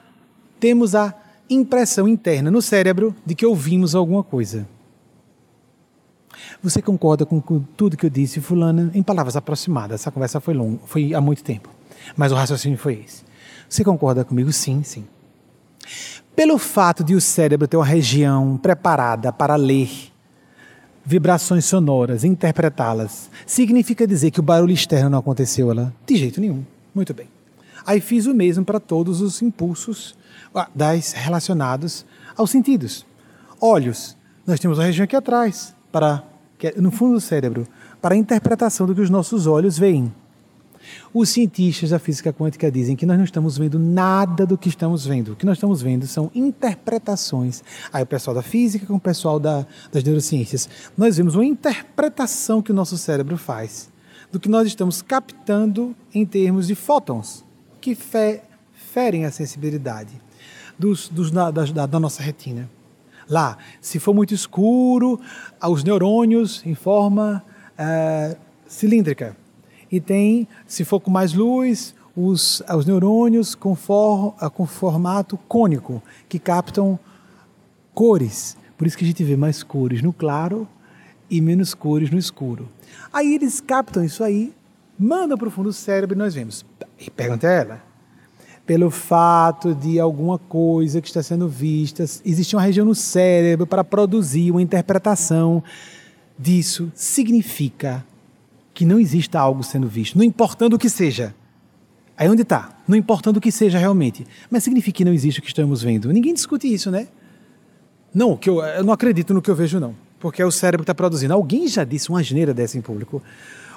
temos 0.60 0.96
a 0.96 1.14
impressão 1.48 2.08
interna 2.08 2.50
no 2.50 2.64
cérebro 2.64 3.16
de 3.24 3.36
que 3.36 3.46
ouvimos 3.46 3.94
alguma 3.94 4.24
coisa. 4.24 4.68
Você 6.64 6.82
concorda 6.82 7.28
com, 7.28 7.40
tudo 7.78 7.96
que 7.96 8.08
eu 8.08 8.10
disse, 8.10 8.42
fulana? 8.42 8.90
Em 8.92 9.04
palavras 9.04 9.36
aproximadas, 9.36 10.02
essa 10.02 10.10
conversa 10.10 10.40
foi 10.40 10.56
longa, 10.56 10.80
foi 10.88 11.14
há 11.14 11.22
muito 11.22 11.44
tempo, 11.44 11.70
mas 12.16 12.32
o 12.32 12.36
raciocínio 12.36 12.76
foi 12.76 13.04
esse. 13.06 13.24
Você 13.70 13.84
concorda 13.84 14.26
comigo? 14.26 14.52
Sim, 14.52 14.82
sim. 14.82 15.06
Pelo 16.36 16.58
fato 16.58 17.04
de 17.04 17.14
o 17.14 17.22
cérebro 17.22 17.68
ter 17.68 17.78
uma 17.78 17.86
região 17.86 18.58
preparada 18.58 19.32
para 19.32 19.56
ler 19.56 20.17
vibrações 21.08 21.64
sonoras, 21.64 22.26
interpretá-las, 22.26 23.32
significa 23.46 24.06
dizer 24.06 24.30
que 24.30 24.42
o 24.42 24.44
barulho 24.44 24.74
externo 24.74 25.10
não 25.10 25.20
aconteceu 25.20 25.74
lá? 25.74 25.94
De 26.06 26.18
jeito 26.18 26.42
nenhum. 26.42 26.66
Muito 26.94 27.14
bem. 27.14 27.30
Aí 27.86 28.02
fiz 28.02 28.26
o 28.26 28.34
mesmo 28.34 28.66
para 28.66 28.78
todos 28.78 29.22
os 29.22 29.42
impulsos 29.42 30.18
ah, 30.54 30.68
das 30.76 31.14
relacionados 31.14 32.06
aos 32.36 32.52
sentidos. 32.52 33.06
Olhos, 33.62 34.18
nós 34.46 34.60
temos 34.60 34.82
a 34.82 34.84
região 34.84 35.06
aqui 35.06 35.16
atrás, 35.16 35.74
para 35.94 36.26
é 36.62 36.74
no 36.76 36.92
fundo 36.92 37.14
do 37.14 37.22
cérebro, 37.22 37.66
para 38.02 38.14
a 38.14 38.18
interpretação 38.18 38.86
do 38.86 38.94
que 38.94 39.00
os 39.00 39.10
nossos 39.10 39.48
olhos 39.48 39.80
veem. 39.80 40.14
Os 41.14 41.30
cientistas 41.30 41.90
da 41.90 42.00
física 42.00 42.32
quântica 42.34 42.72
dizem 42.72 42.96
que 42.96 43.06
nós 43.06 43.18
não 43.18 43.26
estamos 43.26 43.58
vendo 43.58 43.80
nada 43.80 44.46
do 44.46 44.58
que 44.58 44.70
estamos 44.70 45.06
vendo. 45.06 45.34
O 45.34 45.36
que 45.36 45.46
nós 45.46 45.58
estamos 45.58 45.82
vendo 45.82 46.06
são 46.08 46.32
interpretações. 46.34 47.64
Aí 47.92 48.04
o 48.04 48.06
pessoal 48.06 48.36
da 48.36 48.42
física 48.42 48.86
com 48.86 48.96
o 48.96 49.00
pessoal 49.00 49.40
da, 49.40 49.66
das 49.92 50.04
neurociências. 50.04 50.70
Nós 50.98 51.18
vemos 51.18 51.36
uma 51.36 51.46
interpretação 51.46 52.62
que 52.62 52.72
o 52.72 52.76
nosso 52.76 52.98
cérebro 52.98 53.38
faz 53.38 53.90
do 54.32 54.40
que 54.40 54.50
nós 54.50 54.68
estamos 54.68 55.02
captando 55.02 55.96
em 56.14 56.26
termos 56.26 56.68
de 56.68 56.76
fótons, 56.76 57.46
que 57.80 57.96
fe, 57.96 58.42
ferem 58.74 59.26
a 59.26 59.32
sensibilidade 59.32 60.22
dos, 60.78 61.08
dos, 61.10 61.32
da, 61.32 61.50
da, 61.52 61.86
da 61.86 62.00
nossa 62.00 62.22
retina. 62.22 62.70
Lá, 63.30 63.58
se 63.82 64.00
for 64.00 64.14
muito 64.14 64.34
escuro, 64.34 65.20
os 65.62 65.84
neurônios 65.84 66.62
em 66.66 66.76
forma 66.76 67.44
uh, 67.78 68.38
cilíndrica 68.66 69.36
e 69.92 70.00
tem, 70.00 70.48
se 70.66 70.84
for 70.84 71.00
com 71.00 71.10
mais 71.10 71.34
luz, 71.34 71.96
os, 72.16 72.64
os 72.76 72.86
neurônios 72.86 73.54
com, 73.54 73.76
for, 73.76 74.34
com 74.54 74.66
formato 74.66 75.38
cônico, 75.48 76.02
que 76.28 76.40
captam 76.40 77.00
cores. 77.94 78.58
Por 78.78 78.88
isso 78.88 78.98
que 78.98 79.04
a 79.04 79.08
gente 79.08 79.24
vê 79.24 79.38
mais 79.38 79.64
cores 79.64 80.02
no 80.02 80.12
claro 80.12 80.68
e 81.30 81.40
menos 81.40 81.74
cores 81.74 82.10
no 82.10 82.18
escuro. 82.18 82.68
Aí 83.14 83.36
eles 83.36 83.62
captam 83.62 84.04
isso 84.04 84.24
aí, 84.24 84.54
mandam 84.98 85.38
para 85.38 85.48
o 85.48 85.52
fundo 85.52 85.70
do 85.70 85.74
cérebro 85.74 86.16
e 86.16 86.18
nós 86.18 86.34
vemos. 86.34 86.66
E 87.00 87.10
pergunta 87.10 87.48
a 87.48 87.52
ela. 87.52 87.84
Pelo 88.66 88.90
fato 88.90 89.74
de 89.74 90.00
alguma 90.00 90.38
coisa 90.38 91.00
que 91.00 91.08
está 91.08 91.24
sendo 91.24 91.48
vista, 91.48 92.04
existe 92.04 92.56
uma 92.56 92.62
região 92.62 92.86
no 92.86 92.96
cérebro 92.96 93.66
para 93.66 93.84
produzir 93.84 94.52
uma 94.52 94.62
interpretação 94.62 95.64
disso. 96.38 96.92
Significa 96.94 98.04
que 98.78 98.86
não 98.86 99.00
exista 99.00 99.40
algo 99.40 99.64
sendo 99.64 99.88
visto, 99.88 100.16
não 100.16 100.24
importando 100.24 100.76
o 100.76 100.80
que 100.80 100.88
seja. 100.88 101.34
Aí 102.16 102.30
onde 102.30 102.44
está? 102.44 102.78
Não 102.88 102.96
importando 102.96 103.38
o 103.38 103.42
que 103.42 103.52
seja 103.52 103.80
realmente. 103.80 104.24
Mas 104.52 104.64
significa 104.64 104.98
que 104.98 105.04
não 105.04 105.12
existe 105.12 105.40
o 105.40 105.42
que 105.42 105.48
estamos 105.48 105.82
vendo. 105.82 106.14
Ninguém 106.14 106.32
discute 106.32 106.72
isso, 106.72 106.92
né? 106.92 107.08
Não, 108.14 108.38
que 108.38 108.48
eu, 108.48 108.64
eu 108.64 108.84
não 108.84 108.94
acredito 108.94 109.34
no 109.34 109.42
que 109.42 109.50
eu 109.50 109.56
vejo, 109.56 109.80
não. 109.80 109.96
Porque 110.20 110.44
é 110.44 110.46
o 110.46 110.52
cérebro 110.52 110.84
que 110.84 110.92
está 110.92 110.94
produzindo. 110.94 111.34
Alguém 111.34 111.68
já 111.68 111.84
disse 111.84 112.10
uma 112.10 112.20
asneira 112.20 112.54
dessa 112.54 112.78
em 112.78 112.82
público. 112.82 113.20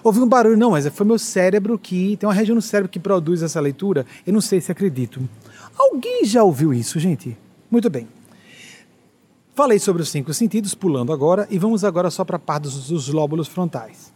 Houve 0.04 0.20
um 0.20 0.28
barulho, 0.28 0.58
não, 0.58 0.72
mas 0.72 0.86
foi 0.88 1.06
meu 1.06 1.18
cérebro 1.18 1.78
que. 1.78 2.18
Tem 2.18 2.28
uma 2.28 2.34
região 2.34 2.54
no 2.54 2.60
cérebro 2.60 2.90
que 2.90 3.00
produz 3.00 3.42
essa 3.42 3.58
leitura. 3.58 4.04
Eu 4.26 4.34
não 4.34 4.42
sei 4.42 4.60
se 4.60 4.70
acredito. 4.70 5.26
Alguém 5.78 6.26
já 6.26 6.42
ouviu 6.42 6.74
isso, 6.74 7.00
gente? 7.00 7.38
Muito 7.70 7.88
bem. 7.88 8.06
Falei 9.54 9.78
sobre 9.78 10.02
os 10.02 10.10
cinco 10.10 10.34
sentidos, 10.34 10.74
pulando 10.74 11.10
agora, 11.10 11.48
e 11.50 11.58
vamos 11.58 11.84
agora 11.84 12.10
só 12.10 12.22
para 12.22 12.36
a 12.36 12.38
parte 12.38 12.64
dos, 12.64 12.88
dos 12.88 13.08
lóbulos 13.08 13.48
frontais. 13.48 14.12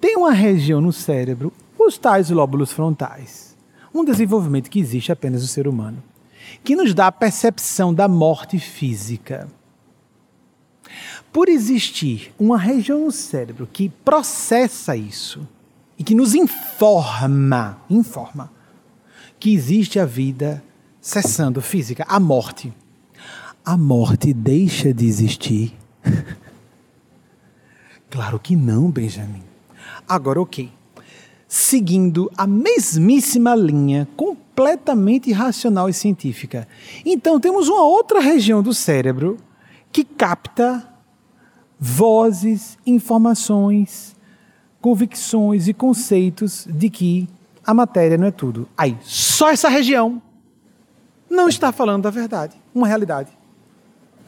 Tem 0.00 0.16
uma 0.16 0.32
região 0.32 0.80
no 0.80 0.92
cérebro, 0.92 1.52
os 1.78 1.98
tais 1.98 2.30
lóbulos 2.30 2.72
frontais, 2.72 3.56
um 3.92 4.04
desenvolvimento 4.04 4.70
que 4.70 4.78
existe 4.78 5.10
apenas 5.10 5.42
no 5.42 5.48
ser 5.48 5.66
humano, 5.66 6.02
que 6.62 6.76
nos 6.76 6.94
dá 6.94 7.08
a 7.08 7.12
percepção 7.12 7.92
da 7.92 8.06
morte 8.06 8.58
física. 8.58 9.48
Por 11.32 11.48
existir 11.48 12.32
uma 12.38 12.56
região 12.56 13.04
no 13.04 13.12
cérebro 13.12 13.68
que 13.70 13.88
processa 13.88 14.96
isso 14.96 15.46
e 15.98 16.04
que 16.04 16.14
nos 16.14 16.34
informa, 16.34 17.78
informa 17.90 18.50
que 19.38 19.52
existe 19.52 19.98
a 19.98 20.04
vida 20.04 20.62
cessando 21.00 21.60
física, 21.60 22.04
a 22.08 22.18
morte. 22.18 22.72
A 23.64 23.76
morte 23.76 24.32
deixa 24.32 24.92
de 24.92 25.06
existir? 25.06 25.76
claro 28.10 28.38
que 28.38 28.56
não, 28.56 28.90
Benjamin. 28.90 29.47
Agora, 30.08 30.40
ok. 30.40 30.70
Seguindo 31.46 32.30
a 32.36 32.46
mesmíssima 32.46 33.54
linha, 33.54 34.08
completamente 34.16 35.32
racional 35.32 35.88
e 35.88 35.92
científica. 35.92 36.66
Então, 37.04 37.38
temos 37.38 37.68
uma 37.68 37.82
outra 37.82 38.20
região 38.20 38.62
do 38.62 38.72
cérebro 38.72 39.36
que 39.92 40.04
capta 40.04 40.86
vozes, 41.78 42.78
informações, 42.86 44.16
convicções 44.80 45.68
e 45.68 45.74
conceitos 45.74 46.66
de 46.68 46.90
que 46.90 47.28
a 47.64 47.74
matéria 47.74 48.16
não 48.16 48.26
é 48.26 48.30
tudo. 48.30 48.68
Aí, 48.76 48.96
só 49.02 49.50
essa 49.50 49.68
região 49.68 50.22
não 51.28 51.48
está 51.48 51.70
falando 51.70 52.04
da 52.04 52.10
verdade, 52.10 52.56
uma 52.74 52.86
realidade. 52.86 53.30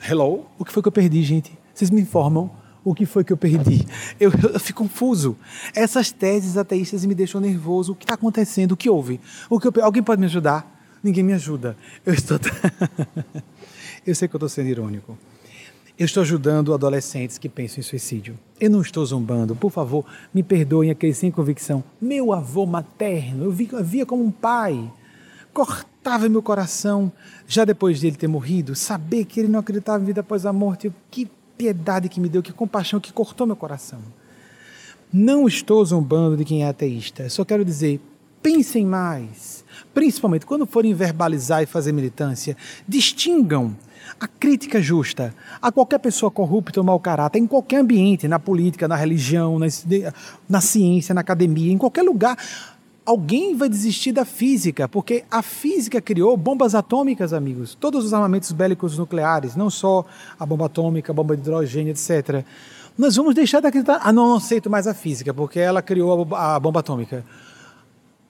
Hello? 0.09 0.47
O 0.59 0.65
que 0.65 0.73
foi 0.73 0.83
que 0.83 0.89
eu 0.89 0.93
perdi, 0.93 1.23
gente? 1.23 1.53
Vocês 1.75 1.91
me 1.91 2.01
informam 2.03 2.51
o 2.85 2.95
que 2.95 3.05
foi 3.05 3.25
que 3.25 3.33
eu 3.33 3.37
perdi? 3.37 3.87
Eu, 4.19 4.31
eu, 4.31 4.61
fico 4.61 4.83
confuso. 4.83 5.37
Essas 5.75 6.11
teses 6.11 6.57
ateístas 6.57 7.05
me 7.05 7.15
deixam 7.15 7.41
nervoso. 7.41 7.93
O 7.93 7.95
que 7.95 8.05
está 8.05 8.15
acontecendo? 8.15 8.73
O 8.73 8.77
que 8.77 8.89
houve? 8.89 9.21
O 9.49 9.61
que 9.61 9.69
eu, 9.69 9.73
alguém 9.85 10.03
pode 10.03 10.21
me 10.21 10.27
ajudar? 10.27 10.81
Ninguém 11.03 11.25
me 11.25 11.33
ajuda. 11.33 11.77
Eu 12.05 12.15
estou. 12.15 12.39
eu 14.07 14.15
sei 14.15 14.29
que 14.29 14.35
eu 14.35 14.39
estou 14.39 14.49
sendo 14.49 14.69
irônico. 14.69 15.19
Eu 15.99 16.07
estou 16.07 16.23
ajudando 16.23 16.73
adolescentes 16.73 17.37
que 17.37 17.49
pensam 17.49 17.81
em 17.81 17.83
suicídio. 17.83 18.39
Eu 18.59 18.71
não 18.71 18.81
estou 18.81 19.05
zombando. 19.05 19.55
Por 19.55 19.71
favor, 19.71 20.07
me 20.33 20.43
perdoem 20.43 20.91
aqueles 20.91 21.19
sem 21.19 21.31
convicção. 21.31 21.85
Meu 22.01 22.33
avô 22.33 22.65
materno, 22.65 23.45
eu 23.45 23.53
via 23.53 24.07
como 24.07 24.25
um 24.25 24.31
pai. 24.31 24.91
Cortava 25.53 26.29
meu 26.29 26.43
coração, 26.43 27.13
já 27.47 27.67
depois 27.67 28.01
dele 28.01 28.17
ter 28.17 28.29
morrido, 28.29 28.75
saber 28.75 29.27
que 29.27 29.41
ele 29.41 29.49
não 29.49 29.59
acreditava 29.59 30.03
em 30.03 30.07
vida 30.07 30.23
após 30.23 30.47
a 30.47 30.53
morte. 30.55 30.91
Que 31.11 31.29
piedade 31.61 32.09
que 32.09 32.19
me 32.19 32.29
deu, 32.31 32.43
que 32.43 32.55
compaixão 32.55 32.99
que 32.99 33.13
cortou 33.13 33.47
meu 33.47 33.55
coração. 33.55 34.01
Não 35.13 35.47
estou 35.47 35.85
zombando 35.85 36.39
de 36.39 36.45
quem 36.45 36.65
é 36.65 36.69
ateísta. 36.69 37.29
Só 37.29 37.45
quero 37.45 37.63
dizer, 37.63 38.01
pensem 38.43 38.87
mais. 38.87 39.63
Principalmente 39.93 40.47
quando 40.47 40.65
forem 40.65 40.95
verbalizar 40.95 41.63
e 41.63 41.67
fazer 41.67 41.93
militância, 41.93 42.57
distingam 42.89 43.77
a 44.19 44.27
crítica 44.27 44.81
justa 44.81 45.35
a 45.61 45.71
qualquer 45.71 45.99
pessoa 45.99 46.31
corrupta 46.31 46.81
ou 46.81 46.87
mau 46.87 46.99
caráter, 46.99 47.39
em 47.39 47.47
qualquer 47.47 47.81
ambiente, 47.81 48.27
na 48.27 48.39
política, 48.39 48.89
na 48.89 48.97
religião, 48.97 49.59
na, 49.59 49.67
na 50.49 50.61
ciência, 50.63 51.15
na 51.15 51.21
academia, 51.21 51.71
em 51.71 51.79
qualquer 51.79 52.03
lugar, 52.03 52.39
alguém 53.11 53.57
vai 53.57 53.69
desistir 53.69 54.13
da 54.13 54.25
física, 54.25 54.89
porque 54.89 55.25
a 55.29 55.43
física 55.43 56.01
criou 56.01 56.37
bombas 56.37 56.77
atômicas, 56.77 57.33
amigos. 57.33 57.75
Todos 57.75 58.05
os 58.05 58.15
armamentos 58.15 58.53
bélicos 58.53 58.97
nucleares, 58.97 59.57
não 59.57 59.69
só 59.69 60.05
a 60.39 60.47
bomba 60.47 60.67
atômica, 60.67 61.11
a 61.11 61.15
bomba 61.15 61.37
de 61.37 61.43
hidrogênio, 61.43 61.91
etc. 61.91 62.45
Nós 62.97 63.17
vamos 63.17 63.35
deixar 63.35 63.61
de 63.61 63.67
acreditar. 63.67 64.01
Ah, 64.03 64.13
não, 64.13 64.29
não 64.29 64.37
aceito 64.37 64.71
mais 64.71 64.87
a 64.87 64.95
física, 64.95 65.35
porque 65.35 65.59
ela 65.59 65.83
criou 65.83 66.35
a 66.35 66.61
bomba 66.61 66.81
atômica. 66.81 67.25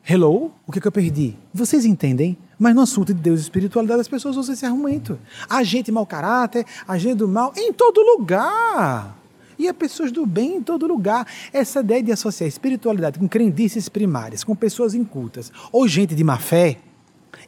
Hello? 0.09 0.51
O 0.66 0.73
que, 0.73 0.81
que 0.81 0.89
eu 0.89 0.93
perdi? 0.93 1.36
Vocês 1.52 1.85
entendem? 1.85 2.39
Mas 2.59 2.74
no 2.74 2.81
assunto 2.81 3.12
de 3.12 3.20
Deus 3.20 3.40
e 3.40 3.43
espiritualidade, 3.43 4.01
as 4.01 4.09
pessoas 4.09 4.35
usam 4.36 4.55
esse 4.55 4.65
argumento. 4.65 5.19
A 5.48 5.62
gente 5.62 5.93
mau 5.93 6.07
caráter, 6.07 6.65
a 6.89 6.97
gente 6.97 7.16
do 7.16 7.28
mal, 7.28 7.52
em 7.55 7.70
todo 7.70 8.01
lugar. 8.01 9.19
E 9.61 9.69
há 9.69 9.74
pessoas 9.74 10.11
do 10.11 10.24
bem 10.24 10.57
em 10.57 10.62
todo 10.62 10.87
lugar. 10.87 11.27
Essa 11.53 11.81
ideia 11.81 12.03
de 12.03 12.11
associar 12.11 12.49
espiritualidade 12.49 13.19
com 13.19 13.28
crendices 13.28 13.91
primárias, 13.91 14.43
com 14.43 14.57
pessoas 14.57 14.95
incultas, 14.95 15.53
ou 15.70 15.87
gente 15.87 16.15
de 16.15 16.24
má 16.24 16.39
fé, 16.39 16.78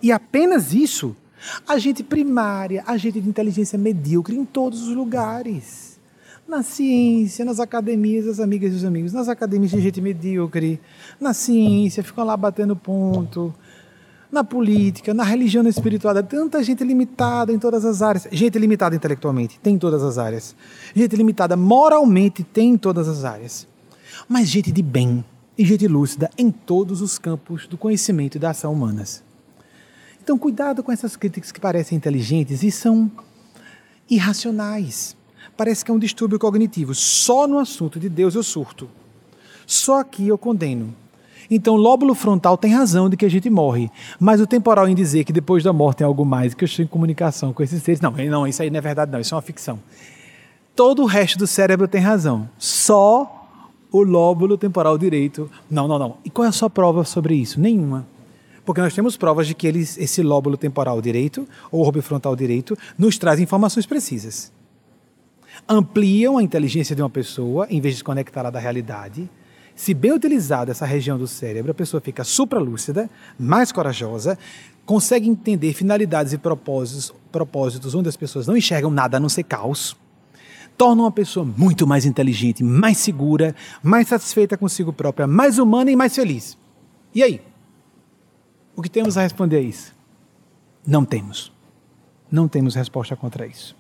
e 0.03 0.13
apenas 0.13 0.75
isso, 0.75 1.17
a 1.67 1.79
gente 1.79 2.03
primária, 2.03 2.85
a 2.87 2.99
gente 2.99 3.19
de 3.19 3.27
inteligência 3.27 3.79
medíocre 3.79 4.37
em 4.37 4.45
todos 4.45 4.83
os 4.83 4.95
lugares 4.95 5.93
na 6.47 6.63
ciência, 6.63 7.47
nas 7.47 7.59
academias, 7.59 8.27
as 8.27 8.39
amigas 8.39 8.75
e 8.75 8.77
os 8.77 8.85
amigos, 8.85 9.13
nas 9.13 9.27
academias 9.27 9.71
de 9.71 9.81
gente 9.81 10.03
medíocre, 10.03 10.79
na 11.19 11.33
ciência, 11.33 12.03
ficam 12.03 12.25
lá 12.25 12.37
batendo 12.37 12.77
ponto, 12.77 13.55
na 14.33 14.43
política, 14.43 15.13
na 15.13 15.23
religião, 15.23 15.63
na 15.63 15.69
espiritualidade, 15.69 16.29
tanta 16.29 16.63
gente 16.65 16.83
limitada 16.83 17.53
em 17.53 17.59
todas 17.59 17.85
as 17.85 18.01
áreas. 18.01 18.27
Gente 18.33 18.59
limitada 18.59 18.97
intelectualmente, 18.97 19.61
tem 19.63 19.75
em 19.75 19.79
todas 19.79 20.03
as 20.03 20.17
áreas. 20.17 20.57
Gente 20.95 21.15
limitada 21.15 21.55
moralmente, 21.55 22.43
tem 22.43 22.71
em 22.71 22.79
todas 22.79 23.07
as 23.07 23.25
áreas. 23.25 23.69
Mas 24.27 24.49
gente 24.49 24.73
de 24.73 24.83
bem 24.83 25.23
e 25.57 25.65
gente 25.67 25.87
lúcida 25.87 26.31
em 26.39 26.51
todos 26.51 27.03
os 27.03 27.19
campos 27.19 27.67
do 27.67 27.77
conhecimento 27.77 28.37
e 28.37 28.39
da 28.39 28.51
ação 28.51 28.73
humanas. 28.73 29.23
Então, 30.23 30.39
cuidado 30.39 30.83
com 30.83 30.91
essas 30.91 31.15
críticas 31.15 31.53
que 31.53 31.61
parecem 31.61 31.99
inteligentes 31.99 32.63
e 32.63 32.71
são 32.71 33.11
irracionais 34.09 35.15
parece 35.57 35.85
que 35.85 35.91
é 35.91 35.95
um 35.95 35.99
distúrbio 35.99 36.39
cognitivo. 36.39 36.95
Só 36.95 37.47
no 37.47 37.59
assunto 37.59 38.01
de 38.01 38.09
Deus 38.09 38.35
eu 38.35 38.43
surto. 38.43 38.89
Só 39.67 40.01
aqui 40.01 40.27
eu 40.27 40.39
condeno. 40.39 40.95
Então, 41.55 41.75
o 41.75 41.77
lóbulo 41.77 42.15
frontal 42.15 42.57
tem 42.57 42.73
razão 42.73 43.11
de 43.11 43.17
que 43.17 43.27
a 43.27 43.29
gente 43.29 43.51
morre, 43.51 43.91
mas 44.19 44.41
o 44.41 44.47
temporal 44.47 44.89
em 44.89 44.95
dizer 44.95 45.23
que 45.23 45.35
depois 45.35 45.63
da 45.63 45.71
morte 45.71 45.99
tem 45.99 46.07
algo 46.07 46.25
mais, 46.25 46.55
que 46.55 46.65
eu 46.65 46.67
estou 46.67 46.83
em 46.83 46.89
comunicação 46.89 47.53
com 47.53 47.63
esses 47.63 47.83
seres, 47.83 48.01
não, 48.01 48.11
não, 48.11 48.47
isso 48.47 48.63
aí 48.63 48.71
não 48.71 48.79
é 48.79 48.81
verdade, 48.81 49.13
não, 49.13 49.21
isso 49.21 49.35
é 49.35 49.37
uma 49.37 49.43
ficção. 49.43 49.79
Todo 50.75 51.03
o 51.03 51.05
resto 51.05 51.39
do 51.39 51.47
cérebro 51.47 51.87
tem 51.87 52.01
razão, 52.01 52.49
só 52.57 53.47
o 53.91 54.03
lóbulo 54.03 54.57
temporal 54.57 54.97
direito. 54.97 55.51
Não, 55.71 55.87
não, 55.87 55.99
não. 55.99 56.17
E 56.25 56.31
qual 56.31 56.47
é 56.47 56.49
a 56.49 56.53
sua 56.53 56.71
prova 56.71 57.05
sobre 57.05 57.35
isso? 57.35 57.61
Nenhuma. 57.61 58.07
Porque 58.65 58.81
nós 58.81 58.95
temos 58.95 59.19
provas 59.19 59.47
de 59.47 59.55
que 59.55 59.67
eles, 59.67 59.99
esse 59.99 60.23
lóbulo 60.23 60.57
temporal 60.57 61.03
direito, 61.03 61.47
ou 61.71 61.85
orbe 61.85 62.01
frontal 62.01 62.35
direito, 62.35 62.79
nos 62.97 63.19
traz 63.19 63.39
informações 63.39 63.85
precisas 63.85 64.51
ampliam 65.69 66.39
a 66.39 66.43
inteligência 66.43 66.95
de 66.97 67.03
uma 67.03 67.11
pessoa 67.11 67.67
em 67.71 67.81
vez 67.81 67.95
de 67.95 67.99
desconectá-la 67.99 68.51
da 68.51 68.59
realidade. 68.59 69.29
Se 69.83 69.95
bem 69.95 70.13
utilizada 70.13 70.71
essa 70.71 70.87
região 70.87 71.19
do 71.19 71.27
cérebro, 71.27 71.73
a 71.73 71.75
pessoa 71.75 72.01
fica 72.01 72.23
supralúcida, 72.23 73.11
mais 73.37 73.73
corajosa, 73.73 74.39
consegue 74.87 75.29
entender 75.29 75.73
finalidades 75.73 76.33
e 76.33 76.39
propósitos, 76.39 77.13
propósitos 77.33 77.93
onde 77.93 78.09
as 78.09 78.17
pessoas 78.17 78.47
não 78.47 78.57
enxergam 78.57 78.93
nada 78.93 79.17
a 79.17 79.21
não 79.21 79.29
ser 79.29 79.43
caos, 79.43 79.97
torna 80.79 81.03
uma 81.03 81.11
pessoa 81.11 81.45
muito 81.45 81.85
mais 81.85 82.07
inteligente, 82.07 82.63
mais 82.63 82.99
segura, 82.99 83.57
mais 83.83 84.07
satisfeita 84.07 84.57
consigo 84.57 84.93
própria, 84.93 85.27
mais 85.27 85.59
humana 85.59 85.91
e 85.91 85.97
mais 85.97 86.15
feliz. 86.15 86.57
E 87.13 87.21
aí? 87.21 87.43
O 88.77 88.83
que 88.83 88.89
temos 88.89 89.19
a 89.19 89.23
responder 89.23 89.57
a 89.57 89.63
isso? 89.63 89.93
Não 90.87 91.05
temos. 91.05 91.53
Não 92.31 92.47
temos 92.47 92.77
resposta 92.77 93.17
contra 93.17 93.49
isso. 93.49 93.75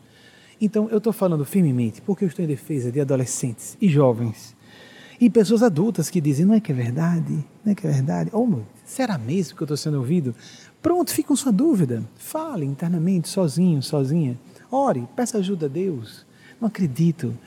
Então, 0.60 0.88
eu 0.90 0.98
estou 0.98 1.12
falando 1.12 1.44
firmemente 1.44 2.02
porque 2.02 2.24
eu 2.24 2.28
estou 2.28 2.44
em 2.44 2.48
defesa 2.48 2.90
de 2.90 3.00
adolescentes 3.00 3.76
e 3.80 3.88
jovens 3.88 4.60
e 5.22 5.30
pessoas 5.30 5.62
adultas 5.62 6.10
que 6.10 6.20
dizem: 6.20 6.44
não 6.44 6.54
é 6.54 6.60
que 6.60 6.72
é 6.72 6.74
verdade, 6.74 7.44
não 7.64 7.70
é 7.70 7.74
que 7.76 7.86
é 7.86 7.90
verdade. 7.90 8.28
Oh, 8.32 8.44
meu, 8.44 8.66
será 8.84 9.16
mesmo 9.16 9.56
que 9.56 9.62
eu 9.62 9.66
estou 9.66 9.76
sendo 9.76 9.98
ouvido? 9.98 10.34
Pronto, 10.82 11.12
fica 11.12 11.28
com 11.28 11.36
sua 11.36 11.52
dúvida. 11.52 12.02
Fale 12.16 12.66
internamente, 12.66 13.28
sozinho, 13.28 13.80
sozinha. 13.80 14.36
Ore, 14.68 15.06
peça 15.14 15.38
ajuda 15.38 15.66
a 15.66 15.68
Deus. 15.68 16.26
Não 16.60 16.66
acredito. 16.66 17.38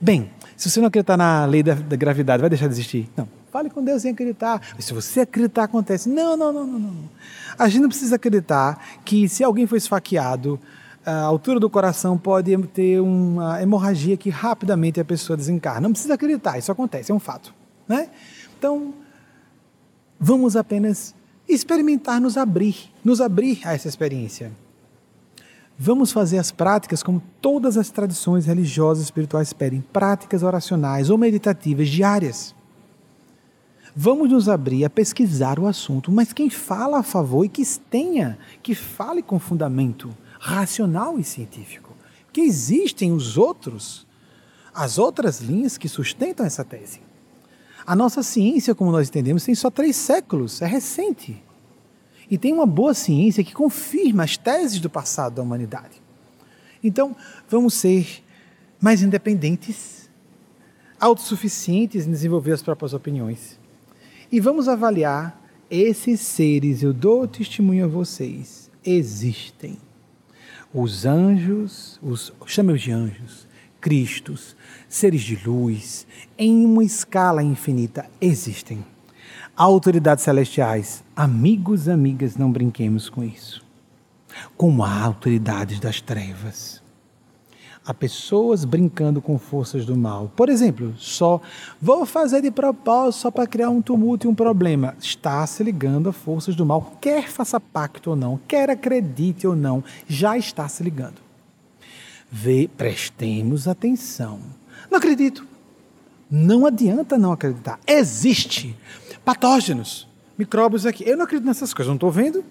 Bem, 0.00 0.30
se 0.56 0.70
você 0.70 0.78
não 0.78 0.86
acreditar 0.86 1.16
na 1.16 1.44
lei 1.44 1.60
da, 1.60 1.74
da 1.74 1.96
gravidade, 1.96 2.40
vai 2.40 2.48
deixar 2.48 2.68
de 2.68 2.74
existir? 2.74 3.10
Não. 3.16 3.28
Fale 3.50 3.68
com 3.68 3.82
Deus 3.82 4.02
sem 4.02 4.12
acreditar. 4.12 4.60
Se 4.78 4.94
você 4.94 5.20
acreditar, 5.20 5.64
acontece. 5.64 6.08
Não, 6.08 6.36
não, 6.36 6.52
não, 6.52 6.66
não, 6.66 6.78
não. 6.78 7.10
A 7.58 7.68
gente 7.68 7.82
não 7.82 7.88
precisa 7.88 8.14
acreditar 8.14 8.80
que 9.04 9.28
se 9.28 9.42
alguém 9.42 9.66
foi 9.66 9.78
esfaqueado, 9.78 10.60
a 11.04 11.22
altura 11.22 11.60
do 11.60 11.68
coração 11.68 12.16
pode 12.16 12.56
ter 12.68 13.00
uma 13.00 13.60
hemorragia 13.60 14.16
que 14.16 14.30
rapidamente 14.30 14.98
a 14.98 15.04
pessoa 15.04 15.36
desencarna. 15.36 15.82
Não 15.82 15.92
precisa 15.92 16.14
acreditar, 16.14 16.58
isso 16.58 16.72
acontece, 16.72 17.12
é 17.12 17.14
um 17.14 17.20
fato. 17.20 17.54
Né? 17.86 18.08
Então, 18.58 18.94
vamos 20.18 20.56
apenas 20.56 21.14
experimentar, 21.48 22.20
nos 22.20 22.36
abrir, 22.36 22.90
nos 23.04 23.20
abrir 23.20 23.60
a 23.64 23.74
essa 23.74 23.88
experiência. 23.88 24.50
Vamos 25.78 26.12
fazer 26.12 26.38
as 26.38 26.50
práticas 26.50 27.02
como 27.02 27.22
todas 27.40 27.76
as 27.76 27.90
tradições 27.90 28.46
religiosas 28.46 29.02
e 29.02 29.06
espirituais 29.06 29.52
pedem, 29.52 29.80
práticas 29.92 30.42
oracionais 30.42 31.10
ou 31.10 31.18
meditativas 31.18 31.88
diárias. 31.88 32.54
Vamos 33.94 34.30
nos 34.30 34.48
abrir 34.48 34.84
a 34.84 34.90
pesquisar 34.90 35.58
o 35.58 35.66
assunto, 35.66 36.10
mas 36.10 36.32
quem 36.32 36.48
fala 36.48 36.98
a 36.98 37.02
favor 37.02 37.44
e 37.44 37.48
que 37.48 37.62
tenha, 37.90 38.38
que 38.62 38.74
fale 38.74 39.22
com 39.22 39.38
fundamento 39.38 40.16
racional 40.44 41.18
e 41.18 41.24
científico. 41.24 41.96
Que 42.30 42.42
existem 42.42 43.12
os 43.12 43.38
outros, 43.38 44.06
as 44.74 44.98
outras 44.98 45.40
linhas 45.40 45.78
que 45.78 45.88
sustentam 45.88 46.44
essa 46.44 46.62
tese. 46.62 47.00
A 47.86 47.96
nossa 47.96 48.22
ciência, 48.22 48.74
como 48.74 48.92
nós 48.92 49.08
entendemos, 49.08 49.44
tem 49.44 49.54
só 49.54 49.70
três 49.70 49.96
séculos, 49.96 50.60
é 50.60 50.66
recente. 50.66 51.42
E 52.30 52.36
tem 52.36 52.52
uma 52.52 52.66
boa 52.66 52.92
ciência 52.92 53.42
que 53.42 53.54
confirma 53.54 54.24
as 54.24 54.36
teses 54.36 54.80
do 54.80 54.90
passado 54.90 55.36
da 55.36 55.42
humanidade. 55.42 56.02
Então, 56.82 57.16
vamos 57.48 57.72
ser 57.72 58.22
mais 58.78 59.02
independentes, 59.02 60.10
autossuficientes 61.00 62.06
em 62.06 62.10
desenvolver 62.10 62.52
as 62.52 62.62
próprias 62.62 62.92
opiniões. 62.92 63.58
E 64.30 64.40
vamos 64.40 64.68
avaliar 64.68 65.40
esses 65.70 66.20
seres, 66.20 66.82
eu 66.82 66.92
dou 66.92 67.26
testemunho 67.26 67.86
a 67.86 67.88
vocês, 67.88 68.70
existem 68.84 69.78
os 70.74 71.06
anjos, 71.06 72.00
os 72.02 72.32
chame-os 72.46 72.82
de 72.82 72.90
anjos, 72.90 73.46
cristos, 73.80 74.56
seres 74.88 75.22
de 75.22 75.36
luz, 75.46 76.04
em 76.36 76.66
uma 76.66 76.82
escala 76.82 77.42
infinita 77.44 78.06
existem. 78.20 78.84
Autoridades 79.56 80.24
celestiais, 80.24 81.04
amigos, 81.14 81.88
amigas, 81.88 82.36
não 82.36 82.50
brinquemos 82.50 83.08
com 83.08 83.22
isso. 83.22 83.64
Como 84.56 84.82
há 84.82 85.00
autoridades 85.00 85.78
das 85.78 86.00
trevas 86.00 86.83
Há 87.86 87.92
pessoas 87.92 88.64
brincando 88.64 89.20
com 89.20 89.38
forças 89.38 89.84
do 89.84 89.94
mal. 89.94 90.32
Por 90.34 90.48
exemplo, 90.48 90.94
só 90.96 91.38
vou 91.80 92.06
fazer 92.06 92.40
de 92.40 92.50
propósito 92.50 93.20
só 93.20 93.30
para 93.30 93.46
criar 93.46 93.68
um 93.68 93.82
tumulto 93.82 94.26
e 94.26 94.30
um 94.30 94.34
problema. 94.34 94.96
Está 94.98 95.46
se 95.46 95.62
ligando 95.62 96.08
a 96.08 96.12
forças 96.12 96.56
do 96.56 96.64
mal, 96.64 96.96
quer 96.98 97.28
faça 97.28 97.60
pacto 97.60 98.10
ou 98.10 98.16
não, 98.16 98.40
quer 98.48 98.70
acredite 98.70 99.46
ou 99.46 99.54
não, 99.54 99.84
já 100.08 100.38
está 100.38 100.66
se 100.66 100.82
ligando. 100.82 101.20
Vê, 102.32 102.70
prestemos 102.74 103.68
atenção. 103.68 104.40
Não 104.90 104.96
acredito. 104.96 105.46
Não 106.30 106.64
adianta 106.64 107.18
não 107.18 107.32
acreditar. 107.32 107.78
Existe 107.86 108.74
patógenos, 109.24 110.08
micróbios 110.38 110.86
aqui. 110.86 111.08
Eu 111.08 111.16
não 111.16 111.24
acredito 111.24 111.46
nessas 111.46 111.72
coisas, 111.72 111.88
não 111.88 111.96
estou 111.96 112.10
vendo. 112.10 112.44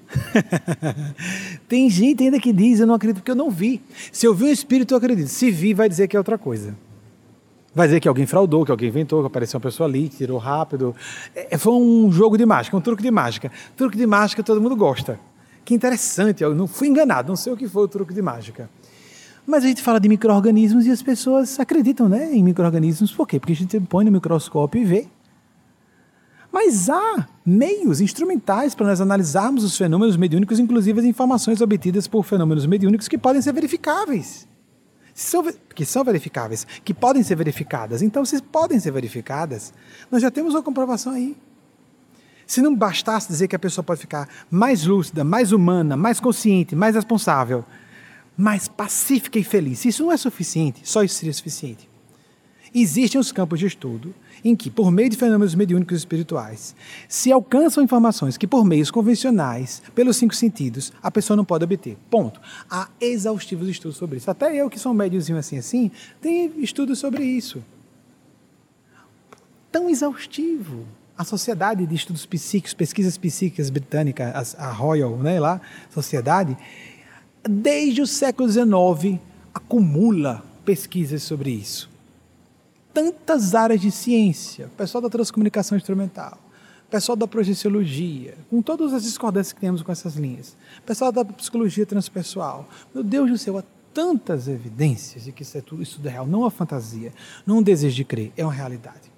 Tem 1.67 1.89
gente 1.89 2.23
ainda 2.23 2.39
que 2.39 2.53
diz, 2.53 2.79
eu 2.79 2.87
não 2.87 2.95
acredito 2.95 3.17
porque 3.17 3.31
eu 3.31 3.35
não 3.35 3.49
vi. 3.49 3.81
Se 4.11 4.25
eu 4.25 4.33
vi 4.33 4.45
um 4.45 4.49
espírito, 4.49 4.93
eu 4.93 4.97
acredito. 4.97 5.27
Se 5.27 5.51
vi, 5.51 5.73
vai 5.73 5.89
dizer 5.89 6.07
que 6.07 6.15
é 6.15 6.19
outra 6.19 6.37
coisa. 6.37 6.75
Vai 7.75 7.87
dizer 7.87 7.99
que 7.99 8.07
alguém 8.07 8.27
fraudou, 8.27 8.63
que 8.63 8.71
alguém 8.71 8.89
inventou, 8.89 9.21
que 9.21 9.27
apareceu 9.27 9.57
uma 9.57 9.63
pessoa 9.63 9.89
ali, 9.89 10.07
tirou 10.07 10.37
rápido. 10.37 10.95
É, 11.35 11.57
foi 11.57 11.73
um 11.73 12.11
jogo 12.11 12.37
de 12.37 12.45
mágica, 12.45 12.77
um 12.77 12.81
truque 12.81 13.01
de 13.01 13.09
mágica. 13.09 13.51
Truque 13.75 13.97
de 13.97 14.05
mágica 14.05 14.43
todo 14.43 14.61
mundo 14.61 14.75
gosta. 14.75 15.19
Que 15.65 15.73
interessante, 15.73 16.43
eu 16.43 16.53
não 16.53 16.67
fui 16.67 16.87
enganado, 16.87 17.29
não 17.29 17.35
sei 17.35 17.53
o 17.53 17.57
que 17.57 17.67
foi 17.67 17.83
o 17.83 17.87
truque 17.87 18.13
de 18.13 18.21
mágica. 18.21 18.69
Mas 19.45 19.63
a 19.63 19.67
gente 19.67 19.81
fala 19.81 19.99
de 19.99 20.07
micro-organismos 20.07 20.85
e 20.85 20.91
as 20.91 21.01
pessoas 21.01 21.59
acreditam 21.59 22.07
né, 22.07 22.33
em 22.33 22.43
micro-organismos. 22.43 23.11
Por 23.11 23.27
quê? 23.27 23.39
Porque 23.39 23.53
a 23.53 23.55
gente 23.55 23.79
põe 23.81 24.05
no 24.05 24.11
microscópio 24.11 24.81
e 24.81 24.85
vê. 24.85 25.07
Mas 26.53 26.87
há 26.87 27.27
meios 27.43 27.99
instrumentais 27.99 28.75
para 28.75 28.85
nós 28.85 29.01
analisarmos 29.01 29.63
os 29.63 29.75
fenômenos 29.75 30.15
mediúnicos, 30.15 30.59
inclusive 30.59 30.99
as 30.99 31.05
informações 31.05 31.59
obtidas 31.61 32.05
por 32.05 32.23
fenômenos 32.23 32.67
mediúnicos 32.67 33.07
que 33.07 33.17
podem 33.17 33.41
ser 33.41 33.51
verificáveis. 33.53 34.47
Que 35.73 35.83
são 35.83 36.03
verificáveis, 36.03 36.67
que 36.85 36.93
podem 36.93 37.23
ser 37.23 37.35
verificadas. 37.35 38.03
Então, 38.03 38.23
se 38.23 38.39
podem 38.39 38.79
ser 38.79 38.91
verificadas, 38.91 39.73
nós 40.11 40.21
já 40.21 40.29
temos 40.29 40.53
uma 40.53 40.61
comprovação 40.61 41.13
aí. 41.13 41.35
Se 42.45 42.61
não 42.61 42.75
bastasse 42.75 43.29
dizer 43.29 43.47
que 43.47 43.55
a 43.55 43.59
pessoa 43.59 43.83
pode 43.83 44.01
ficar 44.01 44.29
mais 44.51 44.85
lúcida, 44.85 45.23
mais 45.23 45.51
humana, 45.51 45.97
mais 45.97 46.19
consciente, 46.19 46.75
mais 46.75 46.93
responsável, 46.93 47.65
mais 48.37 48.67
pacífica 48.67 49.39
e 49.39 49.43
feliz, 49.43 49.83
isso 49.85 50.03
não 50.03 50.11
é 50.11 50.17
suficiente, 50.17 50.81
só 50.83 51.03
isso 51.03 51.15
seria 51.15 51.33
suficiente. 51.33 51.89
Existem 52.75 53.19
os 53.19 53.31
campos 53.31 53.59
de 53.59 53.65
estudo 53.65 54.13
em 54.43 54.55
que, 54.55 54.69
por 54.69 54.91
meio 54.91 55.09
de 55.09 55.17
fenômenos 55.17 55.55
mediúnicos 55.55 55.97
espirituais, 55.97 56.75
se 57.07 57.31
alcançam 57.31 57.83
informações 57.83 58.37
que, 58.37 58.45
por 58.45 58.65
meios 58.65 58.91
convencionais, 58.91 59.81
pelos 59.95 60.17
cinco 60.17 60.35
sentidos, 60.35 60.91
a 61.01 61.09
pessoa 61.09 61.37
não 61.37 61.45
pode 61.45 61.63
obter. 61.63 61.97
Ponto. 62.09 62.41
Há 62.69 62.89
exaustivos 62.99 63.67
estudos 63.69 63.97
sobre 63.97 64.17
isso. 64.17 64.29
Até 64.29 64.55
eu, 64.55 64.69
que 64.69 64.79
sou 64.79 64.91
um 64.91 64.95
médiozinho 64.95 65.37
assim 65.37 65.57
assim, 65.57 65.91
tenho 66.21 66.59
estudos 66.59 66.99
sobre 66.99 67.23
isso. 67.23 67.63
Tão 69.71 69.89
exaustivo. 69.89 70.85
A 71.17 71.23
Sociedade 71.23 71.85
de 71.85 71.95
Estudos 71.95 72.25
Psíquicos, 72.25 72.73
Pesquisas 72.73 73.17
Psíquicas 73.17 73.69
Britânica, 73.69 74.33
a 74.57 74.71
Royal, 74.71 75.15
né, 75.17 75.39
lá, 75.39 75.61
Sociedade, 75.91 76.57
desde 77.47 78.01
o 78.01 78.07
século 78.07 78.49
XIX, 78.49 79.19
acumula 79.53 80.43
pesquisas 80.65 81.21
sobre 81.21 81.51
isso 81.51 81.92
tantas 82.93 83.55
áreas 83.55 83.81
de 83.81 83.91
ciência, 83.91 84.69
pessoal 84.77 85.01
da 85.01 85.09
transcomunicação 85.09 85.77
instrumental, 85.77 86.37
pessoal 86.89 87.15
da 87.15 87.27
projeciologia, 87.27 88.37
com 88.49 88.61
todas 88.61 88.93
as 88.93 89.03
discordâncias 89.03 89.51
que 89.51 89.59
temos 89.59 89.81
com 89.81 89.91
essas 89.91 90.15
linhas, 90.15 90.55
pessoal 90.85 91.11
da 91.11 91.25
psicologia 91.25 91.85
transpessoal. 91.85 92.69
Meu 92.93 93.03
Deus 93.03 93.31
do 93.31 93.37
céu, 93.37 93.57
há 93.57 93.63
tantas 93.93 94.47
evidências 94.47 95.23
de 95.23 95.31
que 95.31 95.41
isso 95.41 95.57
é 95.57 95.61
tudo, 95.61 95.81
isso 95.81 95.99
é 96.05 96.09
real, 96.09 96.27
não 96.27 96.45
é 96.45 96.49
fantasia, 96.51 97.11
não 97.45 97.57
é 97.57 97.59
um 97.59 97.63
desejo 97.63 97.95
de 97.95 98.03
crer, 98.03 98.31
é 98.37 98.43
uma 98.43 98.53
realidade. 98.53 99.11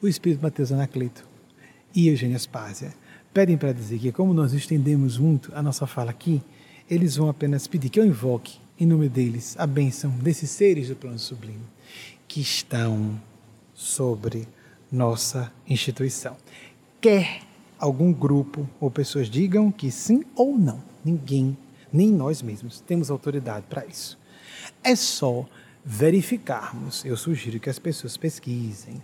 O 0.00 0.08
Espírito 0.08 0.42
Mateus 0.42 0.72
Anacleto 0.72 1.26
e 1.94 2.08
Eugênia 2.08 2.38
Spásia 2.38 2.94
pedem 3.32 3.56
para 3.56 3.72
dizer 3.72 3.98
que, 3.98 4.12
como 4.12 4.32
nós 4.32 4.52
estendemos 4.52 5.18
muito 5.18 5.52
a 5.54 5.62
nossa 5.62 5.86
fala 5.86 6.10
aqui, 6.10 6.42
eles 6.88 7.16
vão 7.16 7.28
apenas 7.28 7.66
pedir 7.66 7.90
que 7.90 8.00
eu 8.00 8.04
invoque 8.04 8.58
em 8.78 8.86
nome 8.86 9.08
deles, 9.08 9.56
a 9.58 9.66
bênção 9.66 10.10
desses 10.10 10.50
seres 10.50 10.88
do 10.88 10.96
plano 10.96 11.18
sublime 11.18 11.64
que 12.28 12.40
estão 12.40 13.20
sobre 13.74 14.46
nossa 14.90 15.52
instituição. 15.68 16.36
Quer 17.00 17.40
algum 17.78 18.12
grupo 18.12 18.68
ou 18.80 18.90
pessoas 18.90 19.28
digam 19.28 19.70
que 19.70 19.90
sim 19.90 20.24
ou 20.34 20.58
não, 20.58 20.82
ninguém, 21.04 21.56
nem 21.92 22.10
nós 22.10 22.42
mesmos, 22.42 22.80
temos 22.80 23.10
autoridade 23.10 23.64
para 23.68 23.86
isso. 23.86 24.18
É 24.82 24.94
só 24.94 25.46
verificarmos, 25.84 27.04
eu 27.04 27.16
sugiro 27.16 27.60
que 27.60 27.70
as 27.70 27.78
pessoas 27.78 28.16
pesquisem, 28.16 29.02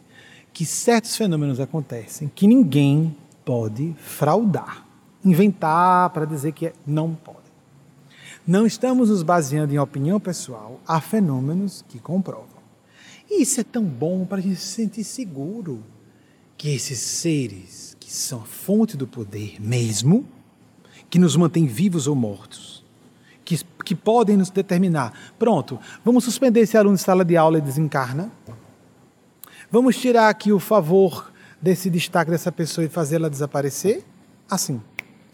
que 0.52 0.66
certos 0.66 1.16
fenômenos 1.16 1.60
acontecem 1.60 2.30
que 2.34 2.46
ninguém 2.46 3.16
pode 3.44 3.94
fraudar, 3.98 4.86
inventar 5.24 6.10
para 6.10 6.24
dizer 6.24 6.52
que 6.52 6.66
é, 6.66 6.72
não 6.86 7.14
pode. 7.14 7.41
Não 8.46 8.66
estamos 8.66 9.08
nos 9.08 9.22
baseando 9.22 9.72
em 9.72 9.78
opinião 9.78 10.18
pessoal, 10.18 10.80
há 10.86 11.00
fenômenos 11.00 11.84
que 11.88 12.00
comprovam. 12.00 12.60
E 13.30 13.42
isso 13.42 13.60
é 13.60 13.64
tão 13.64 13.84
bom 13.84 14.26
para 14.26 14.38
a 14.38 14.40
gente 14.40 14.56
se 14.56 14.66
sentir 14.66 15.04
seguro 15.04 15.82
que 16.58 16.74
esses 16.74 16.98
seres 16.98 17.96
que 18.00 18.12
são 18.12 18.40
a 18.40 18.44
fonte 18.44 18.96
do 18.96 19.06
poder 19.06 19.60
mesmo, 19.60 20.26
que 21.08 21.20
nos 21.20 21.36
mantém 21.36 21.66
vivos 21.66 22.08
ou 22.08 22.16
mortos, 22.16 22.84
que, 23.44 23.58
que 23.84 23.94
podem 23.94 24.36
nos 24.36 24.50
determinar. 24.50 25.32
Pronto, 25.38 25.78
vamos 26.04 26.24
suspender 26.24 26.60
esse 26.60 26.76
aluno 26.76 26.96
de 26.96 27.02
sala 27.02 27.24
de 27.24 27.36
aula 27.36 27.58
e 27.58 27.60
desencarna. 27.60 28.30
Vamos 29.70 29.96
tirar 29.96 30.28
aqui 30.28 30.52
o 30.52 30.58
favor 30.58 31.32
desse 31.60 31.88
destaque 31.88 32.30
dessa 32.30 32.50
pessoa 32.50 32.84
e 32.84 32.88
fazê-la 32.88 33.28
desaparecer? 33.28 34.04
Assim. 34.50 34.80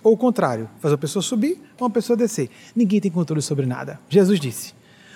Ou 0.08 0.14
o 0.14 0.16
contrário, 0.16 0.70
fazer 0.80 0.94
uma 0.94 0.98
pessoa 0.98 1.22
subir 1.22 1.60
ou 1.78 1.86
uma 1.86 1.90
pessoa 1.90 2.16
descer. 2.16 2.48
Ninguém 2.74 2.98
tem 2.98 3.10
controle 3.10 3.42
sobre 3.42 3.66
nada. 3.66 4.00
Jesus 4.08 4.40
disse. 4.40 4.72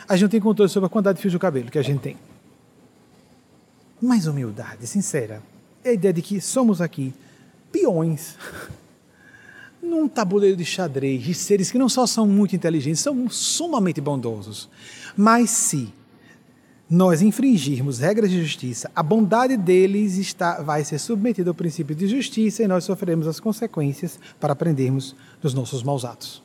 A 0.06 0.14
gente 0.14 0.24
não 0.24 0.28
tem 0.28 0.40
controle 0.40 0.68
sobre 0.68 0.86
a 0.86 0.90
quantidade 0.90 1.16
de 1.16 1.22
fios 1.22 1.32
de 1.32 1.38
cabelo 1.38 1.70
que 1.70 1.78
a 1.78 1.82
gente 1.82 2.00
tem. 2.00 2.18
Mais 4.02 4.26
humildade, 4.26 4.86
sincera. 4.86 5.42
É 5.82 5.88
a 5.88 5.92
ideia 5.94 6.12
de 6.12 6.20
que 6.20 6.42
somos 6.42 6.82
aqui 6.82 7.14
peões 7.72 8.36
num 9.82 10.06
tabuleiro 10.06 10.58
de 10.58 10.64
xadrez 10.66 11.22
de 11.22 11.32
seres 11.32 11.70
que 11.70 11.78
não 11.78 11.88
só 11.88 12.06
são 12.06 12.26
muito 12.26 12.54
inteligentes, 12.54 13.00
são 13.00 13.30
sumamente 13.30 13.98
bondosos. 13.98 14.68
Mas 15.16 15.48
se 15.48 15.88
nós 16.92 17.22
infringirmos 17.22 18.00
regras 18.00 18.30
de 18.30 18.38
justiça, 18.38 18.90
a 18.94 19.02
bondade 19.02 19.56
deles 19.56 20.18
está, 20.18 20.60
vai 20.60 20.84
ser 20.84 20.98
submetida 20.98 21.48
ao 21.48 21.54
princípio 21.54 21.96
de 21.96 22.06
justiça 22.06 22.62
e 22.62 22.68
nós 22.68 22.84
sofreremos 22.84 23.26
as 23.26 23.40
consequências 23.40 24.20
para 24.38 24.52
aprendermos 24.52 25.16
dos 25.40 25.54
nossos 25.54 25.82
maus 25.82 26.04
atos. 26.04 26.42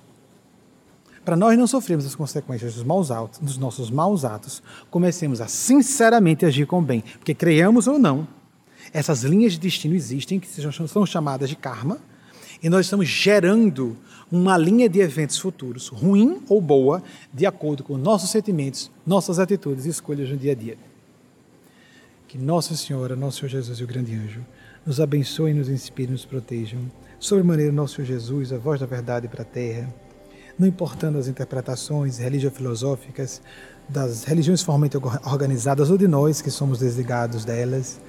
Para 1.25 1.35
nós 1.35 1.57
não 1.57 1.67
sofrermos 1.67 2.05
as 2.05 2.15
consequências 2.15 2.75
dos, 2.75 2.83
maus 2.85 3.11
atos, 3.11 3.39
dos 3.39 3.57
nossos 3.57 3.91
maus 3.91 4.23
atos, 4.23 4.63
comecemos 4.89 5.41
a 5.41 5.49
sinceramente 5.49 6.45
agir 6.45 6.65
com 6.65 6.79
o 6.79 6.81
bem, 6.81 7.03
porque 7.19 7.35
creiamos 7.35 7.85
ou 7.85 7.99
não, 7.99 8.25
essas 8.93 9.23
linhas 9.23 9.51
de 9.51 9.59
destino 9.59 9.95
existem, 9.95 10.39
que 10.39 10.47
são 10.47 11.05
chamadas 11.05 11.49
de 11.49 11.57
karma, 11.57 11.97
e 12.63 12.69
nós 12.69 12.85
estamos 12.85 13.09
gerando 13.09 13.97
uma 14.31 14.57
linha 14.57 14.89
de 14.89 14.99
eventos 14.99 15.37
futuros, 15.37 15.87
ruim 15.87 16.41
ou 16.49 16.61
boa, 16.61 17.01
de 17.33 17.45
acordo 17.45 17.83
com 17.83 17.97
nossos 17.97 18.29
sentimentos, 18.29 18.91
nossas 19.05 19.39
atitudes 19.39 19.85
e 19.85 19.89
escolhas 19.89 20.29
no 20.29 20.37
dia 20.37 20.51
a 20.51 20.55
dia. 20.55 20.77
Que 22.27 22.37
Nossa 22.37 22.75
Senhora, 22.75 23.15
Nosso 23.15 23.39
Senhor 23.39 23.49
Jesus 23.49 23.79
e 23.79 23.83
o 23.83 23.87
grande 23.87 24.13
anjo 24.13 24.41
nos 24.85 24.99
abençoem, 24.99 25.53
nos 25.53 25.69
inspirem, 25.69 26.11
nos 26.11 26.25
protejam. 26.25 26.79
Sobremaneira, 27.19 27.71
Nosso 27.71 27.95
Senhor 27.95 28.07
Jesus, 28.07 28.51
a 28.51 28.57
voz 28.57 28.79
da 28.79 28.85
verdade 28.85 29.27
para 29.27 29.43
a 29.43 29.45
terra, 29.45 29.93
não 30.59 30.67
importando 30.67 31.17
as 31.17 31.27
interpretações 31.27 32.17
religio-filosóficas 32.17 33.41
das 33.87 34.25
religiões 34.25 34.61
formalmente 34.61 34.97
organizadas 34.97 35.89
ou 35.89 35.97
de 35.97 36.07
nós 36.07 36.41
que 36.41 36.51
somos 36.51 36.79
desligados 36.79 37.45
delas, 37.45 38.01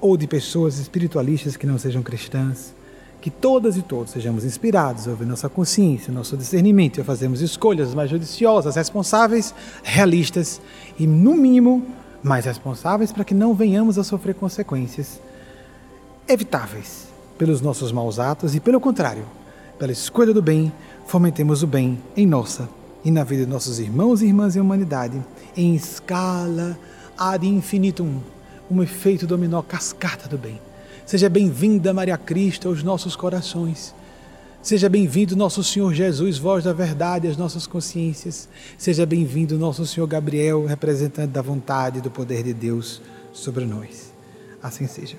ou 0.00 0.16
de 0.16 0.26
pessoas 0.26 0.78
espiritualistas 0.78 1.56
que 1.56 1.66
não 1.66 1.78
sejam 1.78 2.02
cristãs 2.02 2.75
que 3.20 3.30
todas 3.30 3.76
e 3.76 3.82
todos 3.82 4.12
sejamos 4.12 4.44
inspirados 4.44 5.06
a 5.06 5.10
ouvir 5.10 5.26
nossa 5.26 5.48
consciência, 5.48 6.12
nosso 6.12 6.36
discernimento 6.36 6.98
e 6.98 7.00
a 7.00 7.04
fazermos 7.04 7.40
escolhas 7.40 7.94
mais 7.94 8.10
judiciosas, 8.10 8.76
responsáveis, 8.76 9.54
realistas 9.82 10.60
e, 10.98 11.06
no 11.06 11.34
mínimo, 11.34 11.84
mais 12.22 12.44
responsáveis 12.44 13.12
para 13.12 13.24
que 13.24 13.34
não 13.34 13.54
venhamos 13.54 13.98
a 13.98 14.04
sofrer 14.04 14.34
consequências 14.34 15.20
evitáveis 16.28 17.08
pelos 17.38 17.60
nossos 17.60 17.92
maus 17.92 18.18
atos 18.18 18.54
e, 18.54 18.60
pelo 18.60 18.80
contrário, 18.80 19.24
pela 19.78 19.92
escolha 19.92 20.32
do 20.32 20.42
bem, 20.42 20.72
fomentemos 21.06 21.62
o 21.62 21.66
bem 21.66 21.98
em 22.16 22.26
nossa 22.26 22.68
e 23.04 23.10
na 23.10 23.24
vida 23.24 23.44
de 23.44 23.50
nossos 23.50 23.78
irmãos 23.78 24.22
e 24.22 24.26
irmãs 24.26 24.56
em 24.56 24.60
humanidade, 24.60 25.22
em 25.56 25.74
escala 25.74 26.78
ad 27.16 27.46
infinitum, 27.46 28.20
um 28.70 28.82
efeito 28.82 29.26
dominó 29.26 29.62
cascata 29.62 30.28
do 30.28 30.36
bem 30.36 30.60
Seja 31.06 31.28
bem-vinda, 31.28 31.94
Maria 31.94 32.18
Cristo, 32.18 32.66
aos 32.66 32.82
nossos 32.82 33.14
corações. 33.14 33.94
Seja 34.60 34.88
bem-vindo, 34.88 35.36
nosso 35.36 35.62
Senhor 35.62 35.94
Jesus, 35.94 36.36
voz 36.36 36.64
da 36.64 36.72
verdade, 36.72 37.28
às 37.28 37.36
nossas 37.36 37.64
consciências. 37.64 38.48
Seja 38.76 39.06
bem-vindo, 39.06 39.56
nosso 39.56 39.86
Senhor 39.86 40.08
Gabriel, 40.08 40.66
representante 40.66 41.28
da 41.28 41.40
vontade 41.40 41.98
e 41.98 42.00
do 42.00 42.10
poder 42.10 42.42
de 42.42 42.52
Deus 42.52 43.00
sobre 43.32 43.64
nós. 43.64 44.12
Assim 44.60 44.88
seja. 44.88 45.16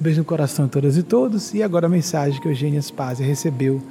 Um 0.00 0.02
beijo 0.02 0.20
no 0.20 0.24
coração 0.24 0.64
a 0.64 0.68
todas 0.68 0.96
e 0.96 1.02
todos. 1.02 1.52
E 1.52 1.62
agora 1.62 1.84
a 1.84 1.90
mensagem 1.90 2.40
que 2.40 2.48
Eugênia 2.48 2.80
Spazia 2.80 3.26
recebeu 3.26 3.82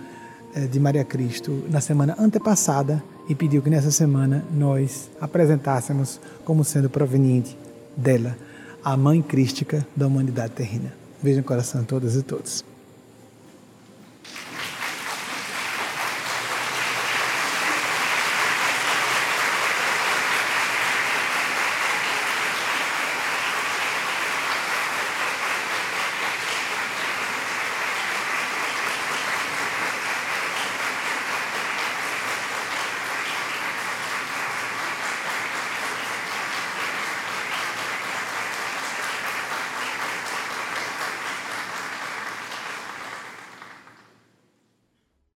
eh, 0.56 0.66
de 0.66 0.80
Maria 0.80 1.04
Cristo 1.04 1.64
na 1.70 1.80
semana 1.80 2.16
antepassada 2.18 3.04
e 3.30 3.36
pediu 3.36 3.62
que 3.62 3.70
nessa 3.70 3.92
semana 3.92 4.44
nós 4.52 5.12
apresentássemos 5.22 6.20
como 6.44 6.64
sendo 6.64 6.90
proveniente 6.90 7.56
dela, 7.96 8.36
a 8.84 8.98
mãe 8.98 9.22
crística 9.22 9.86
da 9.96 10.08
humanidade 10.08 10.54
terrena. 10.54 11.03
Beijo 11.24 11.40
no 11.40 11.46
coração 11.46 11.82
de 11.82 11.88
todas 11.88 12.18
e 12.18 12.22
todos. 12.22 12.73